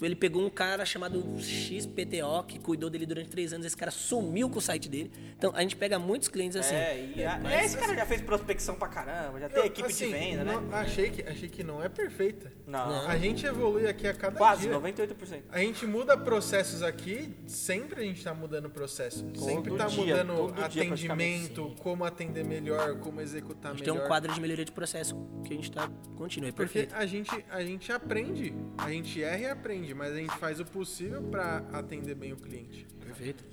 ele 0.01 0.15
pegou 0.15 0.45
um 0.45 0.49
cara 0.49 0.85
chamado 0.85 1.21
XPTO, 1.41 2.43
que 2.47 2.57
cuidou 2.57 2.89
dele 2.89 3.05
durante 3.05 3.29
três 3.29 3.51
anos, 3.51 3.65
esse 3.65 3.75
cara 3.75 3.91
sumiu 3.91 4.49
com 4.49 4.59
o 4.59 4.61
site 4.61 4.87
dele. 4.87 5.11
Então 5.37 5.51
a 5.53 5.61
gente 5.61 5.75
pega 5.75 5.99
muitos 5.99 6.29
clientes 6.29 6.55
assim. 6.55 6.73
É, 6.73 7.11
e 7.17 7.23
a- 7.25 7.37
Mas, 7.43 7.65
esse 7.65 7.77
cara 7.77 7.93
já 7.93 8.05
fez 8.05 8.21
prospecção 8.21 8.75
pra 8.75 8.87
caramba, 8.87 9.39
já 9.41 9.49
tem 9.49 9.59
Eu, 9.59 9.65
equipe 9.65 9.89
assim, 9.89 10.05
de 10.07 10.13
venda, 10.13 10.43
não- 10.45 10.61
né? 10.61 10.77
Achei 10.77 11.09
que, 11.09 11.21
achei 11.21 11.49
que 11.49 11.63
não 11.65 11.83
é 11.83 11.89
perfeita. 11.89 12.51
Não, 12.65 13.07
A 13.07 13.17
gente 13.17 13.45
evolui 13.45 13.87
aqui 13.87 14.07
a 14.07 14.13
cada 14.13 14.37
quase, 14.37 14.63
dia. 14.63 14.71
98%. 14.71 15.43
A 15.49 15.59
gente 15.59 15.85
muda 15.85 16.17
processos 16.17 16.81
aqui, 16.81 17.33
sempre 17.45 18.01
a 18.01 18.03
gente 18.03 18.23
tá 18.23 18.33
mudando 18.33 18.69
processo. 18.69 19.25
sempre 19.35 19.75
tá 19.75 19.87
dia, 19.87 20.01
mudando 20.23 20.35
todo 20.37 20.53
dia, 20.55 20.65
atendimento, 20.65 21.75
como 21.79 22.05
atender 22.05 22.45
melhor, 22.45 22.99
como 22.99 23.19
executar 23.21 23.71
A 23.71 23.75
gente 23.75 23.81
melhor. 23.81 23.95
tem 23.97 24.03
um 24.05 24.07
quadro 24.07 24.33
de 24.33 24.39
melhoria 24.41 24.63
de 24.65 24.71
processo 24.71 25.15
que 25.43 25.53
a 25.53 25.55
gente 25.55 25.71
tá 25.71 25.89
continua, 26.15 26.49
é 26.49 26.51
Porque 26.51 26.73
perfeito. 26.81 26.95
a 26.95 27.05
gente, 27.05 27.16
a 27.49 27.63
gente 27.63 27.91
aprende, 27.91 28.53
a 28.77 28.89
gente 28.91 29.21
erra 29.21 29.39
e 29.39 29.45
aprende, 29.49 29.93
mas 29.93 30.13
a 30.13 30.17
gente 30.17 30.35
faz 30.37 30.59
o 30.59 30.65
possível 30.65 31.21
para 31.23 31.57
atender 31.71 32.15
bem 32.15 32.33
o 32.33 32.37
cliente. 32.37 32.85
Perfeito. 32.99 33.43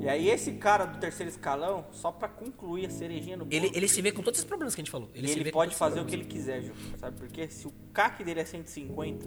E 0.00 0.08
aí 0.08 0.30
esse 0.30 0.52
cara 0.52 0.86
do 0.86 0.98
terceiro 0.98 1.30
escalão, 1.30 1.86
só 1.92 2.10
pra 2.10 2.28
concluir 2.28 2.86
a 2.86 2.90
cerejinha 2.90 3.36
no 3.36 3.44
bolo, 3.44 3.54
Ele, 3.54 3.70
ele 3.74 3.88
se 3.88 4.00
vê 4.00 4.10
com 4.10 4.22
todos 4.22 4.38
esses 4.38 4.48
problemas 4.48 4.74
que 4.74 4.80
a 4.80 4.84
gente 4.84 4.90
falou. 4.90 5.10
ele, 5.14 5.28
se 5.28 5.38
vê 5.38 5.50
com 5.50 5.58
pode 5.58 5.74
fazer 5.74 6.00
o 6.00 6.06
que 6.06 6.14
ele 6.14 6.24
quiser, 6.24 6.62
Ju. 6.62 6.72
Sabe 6.96 7.18
por 7.18 7.28
quê? 7.28 7.46
Se 7.48 7.66
o 7.66 7.72
CAC 7.92 8.24
dele 8.24 8.40
é 8.40 8.44
150, 8.44 9.26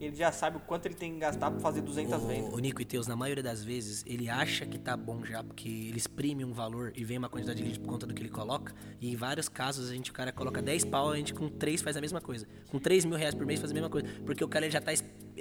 ele 0.00 0.14
já 0.14 0.30
sabe 0.30 0.56
o 0.56 0.60
quanto 0.60 0.86
ele 0.86 0.94
tem 0.94 1.12
que 1.12 1.18
gastar 1.18 1.50
pra 1.50 1.60
fazer 1.60 1.80
200 1.80 2.22
vendas. 2.24 2.52
O, 2.52 2.56
o 2.56 2.58
Nico 2.58 2.80
e 2.80 2.84
Teus, 2.84 3.06
na 3.06 3.16
maioria 3.16 3.42
das 3.42 3.64
vezes, 3.64 4.04
ele 4.06 4.28
acha 4.28 4.64
que 4.64 4.78
tá 4.78 4.96
bom 4.96 5.24
já, 5.24 5.42
porque 5.42 5.68
ele 5.68 5.96
exprime 5.96 6.44
um 6.44 6.52
valor 6.52 6.92
e 6.96 7.04
vem 7.04 7.18
uma 7.18 7.28
quantidade 7.28 7.58
de 7.58 7.64
lead 7.64 7.80
por 7.80 7.88
conta 7.88 8.06
do 8.06 8.14
que 8.14 8.22
ele 8.22 8.28
coloca. 8.28 8.74
E 9.00 9.10
em 9.10 9.16
vários 9.16 9.48
casos, 9.48 9.90
a 9.90 9.94
gente, 9.94 10.10
o 10.10 10.14
cara 10.14 10.32
coloca 10.32 10.62
10 10.62 10.84
pau, 10.84 11.10
a 11.10 11.16
gente 11.16 11.34
com 11.34 11.48
3 11.48 11.82
faz 11.82 11.96
a 11.96 12.00
mesma 12.00 12.20
coisa. 12.20 12.46
Com 12.70 12.78
3 12.78 13.04
mil 13.04 13.16
reais 13.16 13.34
por 13.34 13.44
mês 13.44 13.60
faz 13.60 13.70
a 13.70 13.74
mesma 13.74 13.90
coisa. 13.90 14.06
Porque 14.24 14.44
o 14.44 14.48
cara 14.48 14.66
ele 14.66 14.72
já 14.72 14.80
tá 14.80 14.92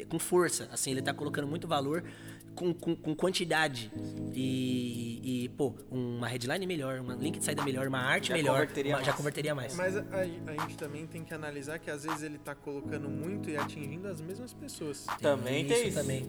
com 0.09 0.19
força, 0.19 0.69
assim, 0.71 0.91
ele 0.91 1.01
tá 1.01 1.13
colocando 1.13 1.47
muito 1.47 1.67
valor 1.67 2.03
com, 2.57 2.73
com, 2.73 2.95
com 2.95 3.15
quantidade. 3.15 3.91
E, 4.33 5.43
e, 5.45 5.49
pô, 5.49 5.75
uma 5.91 6.27
headline 6.27 6.65
melhor, 6.65 6.99
uma 6.99 7.13
link 7.15 7.37
de 7.37 7.45
saída 7.45 7.63
melhor, 7.63 7.87
uma 7.87 7.99
arte 7.99 8.29
Já 8.29 8.33
melhor, 8.33 8.53
converteria 8.61 8.95
uma- 8.95 9.03
já 9.03 9.13
converteria 9.13 9.55
mais. 9.55 9.75
Mas 9.75 9.95
a, 9.95 10.01
a 10.01 10.25
gente 10.61 10.75
também 10.75 11.05
tem 11.05 11.23
que 11.23 11.33
analisar 11.33 11.77
que 11.79 11.89
às 11.91 12.03
vezes 12.03 12.23
ele 12.23 12.37
tá 12.39 12.55
colocando 12.55 13.07
muito 13.07 13.49
e 13.49 13.55
atingindo 13.57 14.07
as 14.07 14.19
mesmas 14.19 14.53
pessoas. 14.53 15.05
Também 15.21 15.65
tem 15.67 15.87
isso. 15.87 15.97
também. 15.99 16.25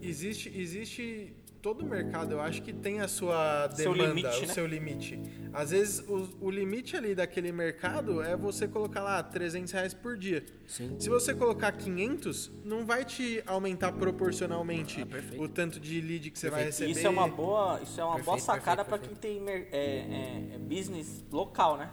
Existe, 0.00 0.48
existe 0.56 1.34
todo 1.60 1.84
mercado, 1.84 2.32
eu 2.32 2.40
acho 2.40 2.62
que 2.62 2.72
tem 2.72 3.00
a 3.00 3.08
sua 3.08 3.68
Seu 3.74 3.92
demanda, 3.92 4.14
limite, 4.14 4.36
o 4.44 4.46
né? 4.46 4.54
seu 4.54 4.66
limite. 4.66 5.20
Às 5.52 5.70
vezes 5.70 6.00
o, 6.08 6.28
o 6.40 6.50
limite 6.50 6.96
ali 6.96 7.14
daquele 7.14 7.50
mercado 7.52 8.22
é 8.22 8.36
você 8.36 8.68
colocar 8.68 9.02
lá 9.02 9.22
300 9.22 9.72
reais 9.72 9.94
por 9.94 10.16
dia. 10.16 10.44
Sim. 10.66 10.96
Se 10.98 11.08
você 11.08 11.34
colocar 11.34 11.72
500, 11.72 12.50
não 12.64 12.84
vai 12.86 13.04
te 13.04 13.42
aumentar 13.46 13.92
proporcionalmente 13.92 15.02
Ah, 15.02 15.40
o 15.42 15.48
tanto 15.48 15.80
de 15.80 16.00
lead 16.00 16.30
que 16.30 16.38
você 16.38 16.48
vai 16.50 16.64
Perfeito. 16.64 16.88
receber. 16.88 16.98
Isso 16.98 17.06
é 17.06 17.10
uma 17.10 17.28
boa, 17.28 17.80
isso 17.82 18.00
é 18.00 18.04
uma 18.04 18.12
boa 18.18 18.36
Perfeito, 18.36 18.44
sacada 18.44 18.84
pra 18.84 18.98
perfeito, 18.98 19.20
quem 19.20 19.40
tem 19.42 19.48
é, 19.48 19.68
é- 19.72 20.54
é 20.54 20.58
business 20.58 21.24
local, 21.30 21.76
né? 21.76 21.90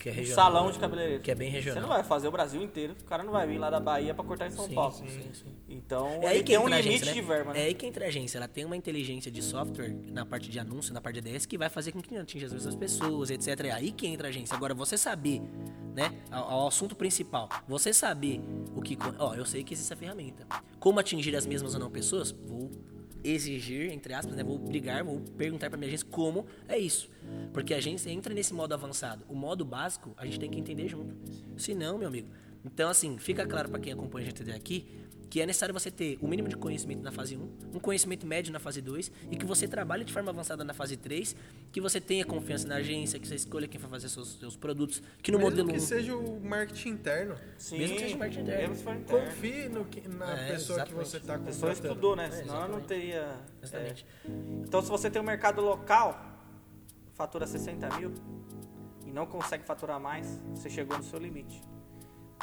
Que 0.00 0.08
é 0.08 0.12
Um 0.12 0.14
regional. 0.14 0.34
salão 0.44 0.70
de 0.72 0.78
cabeleireiro. 0.78 1.22
Que 1.22 1.30
é 1.30 1.34
bem 1.34 1.50
Você 1.50 1.56
regional. 1.58 1.82
não 1.82 1.88
vai 1.90 2.02
fazer 2.02 2.26
o 2.26 2.30
Brasil 2.32 2.62
inteiro. 2.62 2.96
O 3.00 3.04
cara 3.04 3.22
não 3.22 3.30
vai 3.32 3.46
vir 3.46 3.58
lá 3.58 3.68
da 3.68 3.78
Bahia 3.78 4.14
pra 4.14 4.24
cortar 4.24 4.46
em 4.46 4.50
São 4.50 4.66
Sim, 4.66 4.74
Paulo. 4.74 4.92
sim, 4.94 5.06
sim, 5.08 5.30
sim. 5.34 5.54
Então, 5.68 6.08
É 6.22 6.28
aí 6.28 6.38
que 6.38 6.44
tem 6.52 6.58
um 6.58 6.66
limite 6.66 6.88
agência, 6.88 7.06
né? 7.06 7.12
de 7.12 7.20
verba, 7.20 7.52
né? 7.52 7.60
É 7.60 7.64
aí 7.66 7.74
que 7.74 7.84
entra 7.86 8.06
a 8.06 8.08
agência. 8.08 8.38
Ela 8.38 8.48
tem 8.48 8.64
uma 8.64 8.74
inteligência 8.76 9.30
de 9.30 9.42
software 9.42 9.94
na 10.10 10.24
parte 10.24 10.50
de 10.50 10.58
anúncio, 10.58 10.94
na 10.94 11.00
parte 11.02 11.20
de 11.20 11.30
ADS, 11.30 11.44
que 11.44 11.58
vai 11.58 11.68
fazer 11.68 11.92
com 11.92 12.00
que 12.00 12.16
atinja 12.16 12.46
as 12.46 12.52
mesmas 12.54 12.74
pessoas, 12.74 13.30
etc. 13.30 13.66
É 13.66 13.70
aí 13.72 13.92
que 13.92 14.06
entra 14.06 14.28
a 14.28 14.30
agência. 14.30 14.56
Agora, 14.56 14.72
você 14.74 14.96
saber, 14.96 15.42
né, 15.94 16.12
ao, 16.30 16.50
ao 16.50 16.68
assunto 16.68 16.96
principal, 16.96 17.48
você 17.68 17.92
saber 17.92 18.40
o 18.74 18.80
que... 18.80 18.96
Ó, 19.18 19.34
eu 19.34 19.44
sei 19.44 19.62
que 19.62 19.74
existe 19.74 19.92
essa 19.92 19.96
ferramenta. 20.00 20.46
Como 20.78 20.98
atingir 20.98 21.36
as 21.36 21.44
mesmas 21.44 21.74
ou 21.74 21.80
não 21.80 21.90
pessoas? 21.90 22.30
Vou 22.32 22.70
exigir, 23.22 23.92
entre 23.92 24.14
aspas, 24.14 24.34
né, 24.34 24.42
vou 24.42 24.58
brigar, 24.58 25.04
vou 25.04 25.20
perguntar 25.36 25.68
pra 25.70 25.78
minha 25.78 25.88
agência 25.88 26.06
como 26.10 26.46
é 26.68 26.78
isso. 26.78 27.10
Porque 27.52 27.74
a 27.74 27.76
agência 27.76 28.10
entra 28.10 28.32
nesse 28.34 28.52
modo 28.54 28.72
avançado. 28.72 29.24
O 29.28 29.34
modo 29.34 29.64
básico, 29.64 30.12
a 30.16 30.24
gente 30.24 30.40
tem 30.40 30.50
que 30.50 30.58
entender 30.58 30.88
junto. 30.88 31.14
Se 31.56 31.74
não, 31.74 31.98
meu 31.98 32.08
amigo... 32.08 32.28
Então, 32.62 32.90
assim, 32.90 33.16
fica 33.16 33.46
claro 33.46 33.70
pra 33.70 33.80
quem 33.80 33.90
acompanha 33.90 34.26
a 34.26 34.28
gente 34.28 34.42
até 34.42 34.52
aqui 34.52 34.86
que 35.30 35.40
é 35.40 35.46
necessário 35.46 35.72
você 35.72 35.92
ter 35.92 36.18
o 36.20 36.26
mínimo 36.26 36.48
de 36.48 36.56
conhecimento 36.56 37.02
na 37.02 37.12
fase 37.12 37.36
1, 37.36 37.40
um 37.72 37.78
conhecimento 37.78 38.26
médio 38.26 38.52
na 38.52 38.58
fase 38.58 38.82
2 38.82 39.12
e 39.30 39.36
que 39.36 39.46
você 39.46 39.68
trabalhe 39.68 40.04
de 40.04 40.12
forma 40.12 40.30
avançada 40.30 40.64
na 40.64 40.74
fase 40.74 40.96
3, 40.96 41.36
que 41.70 41.80
você 41.80 42.00
tenha 42.00 42.24
confiança 42.24 42.66
na 42.66 42.74
agência, 42.76 43.16
que 43.20 43.28
você 43.28 43.36
escolha 43.36 43.68
quem 43.68 43.80
vai 43.80 43.88
fazer 43.88 44.08
seus, 44.08 44.40
seus 44.40 44.56
produtos, 44.56 45.00
que 45.22 45.30
no 45.30 45.38
Mesmo 45.38 45.50
modelo 45.50 45.68
que 45.72 45.78
seja 45.80 46.16
o 46.16 46.40
marketing 46.40 46.88
interno. 46.90 47.36
Sim, 47.56 47.78
mesmo 47.78 47.94
que 47.96 48.02
seja 48.02 48.16
marketing 48.16 48.42
interno. 48.42 48.74
interno. 48.74 49.04
Confie 49.04 49.68
no 49.68 49.84
que- 49.84 50.08
na 50.08 50.32
É, 50.36 50.48
pessoa 50.52 50.78
que 50.80 50.82
exatamente. 50.90 51.08
você 51.08 51.16
está 51.18 51.34
A 51.36 51.38
pessoa 51.38 51.72
contratando. 51.74 51.88
estudou, 51.94 52.16
né? 52.16 52.26
É, 52.26 52.30
Senão 52.32 52.56
ela 52.56 52.68
não 52.68 52.80
teria. 52.80 53.36
Exatamente. 53.62 54.04
é. 54.26 54.30
Então, 54.66 54.82
se 54.82 54.88
você 54.90 55.08
tem 55.08 55.22
um 55.22 55.24
mercado 55.24 55.60
local, 55.62 56.20
fatura 57.14 57.46
60 57.46 57.88
mil 57.98 58.12
e 59.06 59.12
não 59.12 59.26
consegue 59.26 59.64
faturar 59.64 60.00
mais, 60.00 60.40
você 60.56 60.68
chegou 60.68 60.96
no 60.98 61.04
seu 61.04 61.20
limite. 61.20 61.62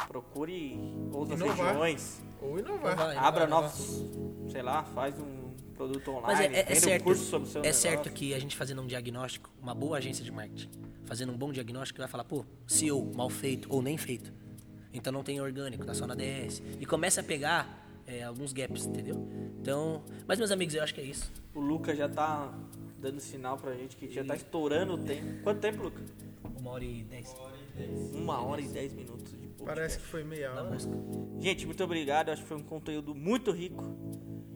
Procure 0.07 0.77
outras 1.11 1.39
Inovar. 1.39 1.67
regiões, 1.67 2.21
Ou 2.41 2.59
inovar. 2.59 2.95
Vai, 2.95 3.05
vai, 3.07 3.17
abra 3.17 3.47
vai. 3.47 3.49
novos, 3.49 4.05
sei 4.51 4.61
lá, 4.61 4.83
faz 4.83 5.15
um 5.19 5.47
produto 5.73 6.09
online, 6.11 6.27
Mas 6.27 6.39
é, 6.39 6.45
é- 6.45 6.71
é 6.71 6.75
certo, 6.75 7.01
um 7.01 7.05
curso 7.05 7.23
sobre 7.25 7.47
o 7.47 7.51
seu 7.51 7.61
é 7.61 7.63
negócio. 7.63 7.81
certo 7.89 8.09
que 8.11 8.33
a 8.33 8.39
gente 8.39 8.55
fazendo 8.55 8.81
um 8.81 8.87
diagnóstico, 8.87 9.49
uma 9.61 9.73
boa 9.73 9.97
agência 9.97 10.23
de 10.23 10.31
marketing, 10.31 10.69
fazendo 11.05 11.31
um 11.31 11.37
bom 11.37 11.51
diagnóstico, 11.51 11.99
vai 11.99 12.07
falar, 12.07 12.23
pô, 12.23 12.45
CEO, 12.67 13.11
mal 13.15 13.29
feito 13.29 13.67
ou 13.71 13.81
nem 13.81 13.97
feito. 13.97 14.31
Então 14.93 15.11
não 15.13 15.23
tem 15.23 15.39
orgânico, 15.41 15.85
tá 15.85 15.93
só 15.93 16.05
na 16.07 16.15
DS. 16.15 16.61
E 16.79 16.85
começa 16.85 17.21
a 17.21 17.23
pegar 17.23 17.85
é, 18.07 18.23
alguns 18.23 18.53
gaps, 18.53 18.85
entendeu? 18.85 19.27
Então, 19.59 20.01
mas 20.27 20.39
meus 20.39 20.49
amigos, 20.49 20.73
eu 20.73 20.81
acho 20.83 20.93
que 20.95 21.01
é 21.01 21.03
isso. 21.03 21.31
O 21.53 21.59
Lucas 21.59 21.97
já 21.97 22.07
tá 22.07 22.53
dando 22.99 23.19
sinal 23.19 23.57
pra 23.57 23.73
gente 23.75 23.95
que 23.97 24.09
já 24.09 24.23
tá 24.23 24.35
estourando 24.35 24.93
o 24.93 24.97
tempo. 24.97 25.43
Quanto 25.43 25.59
tempo, 25.59 25.83
Lucas? 25.83 26.03
Uma 26.57 26.71
hora 26.71 26.83
e 26.85 27.03
dez. 27.03 27.35
Uma 28.13 28.41
hora 28.41 28.61
e 28.61 28.67
dez 28.67 28.93
minutos 28.93 29.31
de. 29.33 29.46
Parece 29.65 29.97
que 29.99 30.05
foi 30.05 30.23
meia 30.23 30.51
hora. 30.53 30.63
música. 30.63 30.93
Gente, 31.39 31.65
muito 31.65 31.83
obrigado. 31.83 32.29
Acho 32.29 32.41
que 32.41 32.47
foi 32.47 32.57
um 32.57 32.63
conteúdo 32.63 33.13
muito 33.15 33.51
rico. 33.51 33.83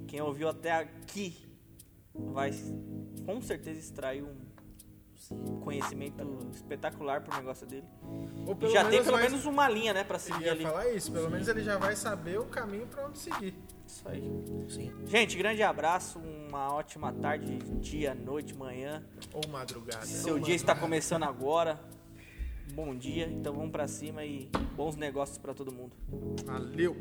Quem 0.08 0.22
ouviu 0.22 0.48
até 0.50 0.72
aqui 0.72 1.36
vai 2.14 2.52
com 3.26 3.42
certeza 3.42 3.80
extrair 3.80 4.24
um 4.24 4.52
conhecimento 5.62 6.26
espetacular 6.54 7.22
pro 7.22 7.36
negócio 7.38 7.66
dele. 7.68 7.86
Ou 8.46 8.58
E 8.68 8.72
já 8.72 8.90
tem 8.90 9.04
pelo 9.04 9.18
vai- 9.18 9.30
menos 9.30 9.46
uma 9.46 9.70
linha, 9.70 9.94
né, 9.94 10.04
pra 10.04 10.16
Eu 10.16 10.20
seguir 10.20 10.46
ia 10.46 10.52
ali. 10.52 10.64
falar 10.64 10.90
isso, 10.90 11.12
pelo 11.12 11.30
menos 11.30 11.48
ele 11.48 11.64
já 11.64 11.78
vai 11.78 11.96
saber 11.96 12.40
o 12.40 12.46
caminho 12.46 12.88
para 12.88 13.08
onde 13.08 13.20
seguir. 13.20 13.54
Isso 13.88 14.08
aí. 14.10 14.24
Sim. 14.70 14.92
Gente, 15.06 15.38
grande 15.38 15.62
abraço, 15.62 16.20
uma 16.20 16.74
ótima 16.74 17.14
tarde, 17.14 17.58
dia, 17.80 18.16
noite, 18.16 18.56
manhã. 18.56 19.04
Ou 19.34 19.48
madrugada. 19.50 20.06
Seu 20.06 20.40
dia 20.40 20.56
está 20.56 20.76
começando 20.76 21.24
agora 21.24 21.80
bom 22.72 22.96
dia. 22.96 23.28
Então 23.30 23.54
vamos 23.54 23.72
para 23.72 23.88
cima 23.88 24.26
e 24.26 24.50
bons 24.76 24.96
negócios 24.96 25.38
para 25.38 25.54
todo 25.54 25.72
mundo. 25.72 25.96
Valeu. 26.46 26.96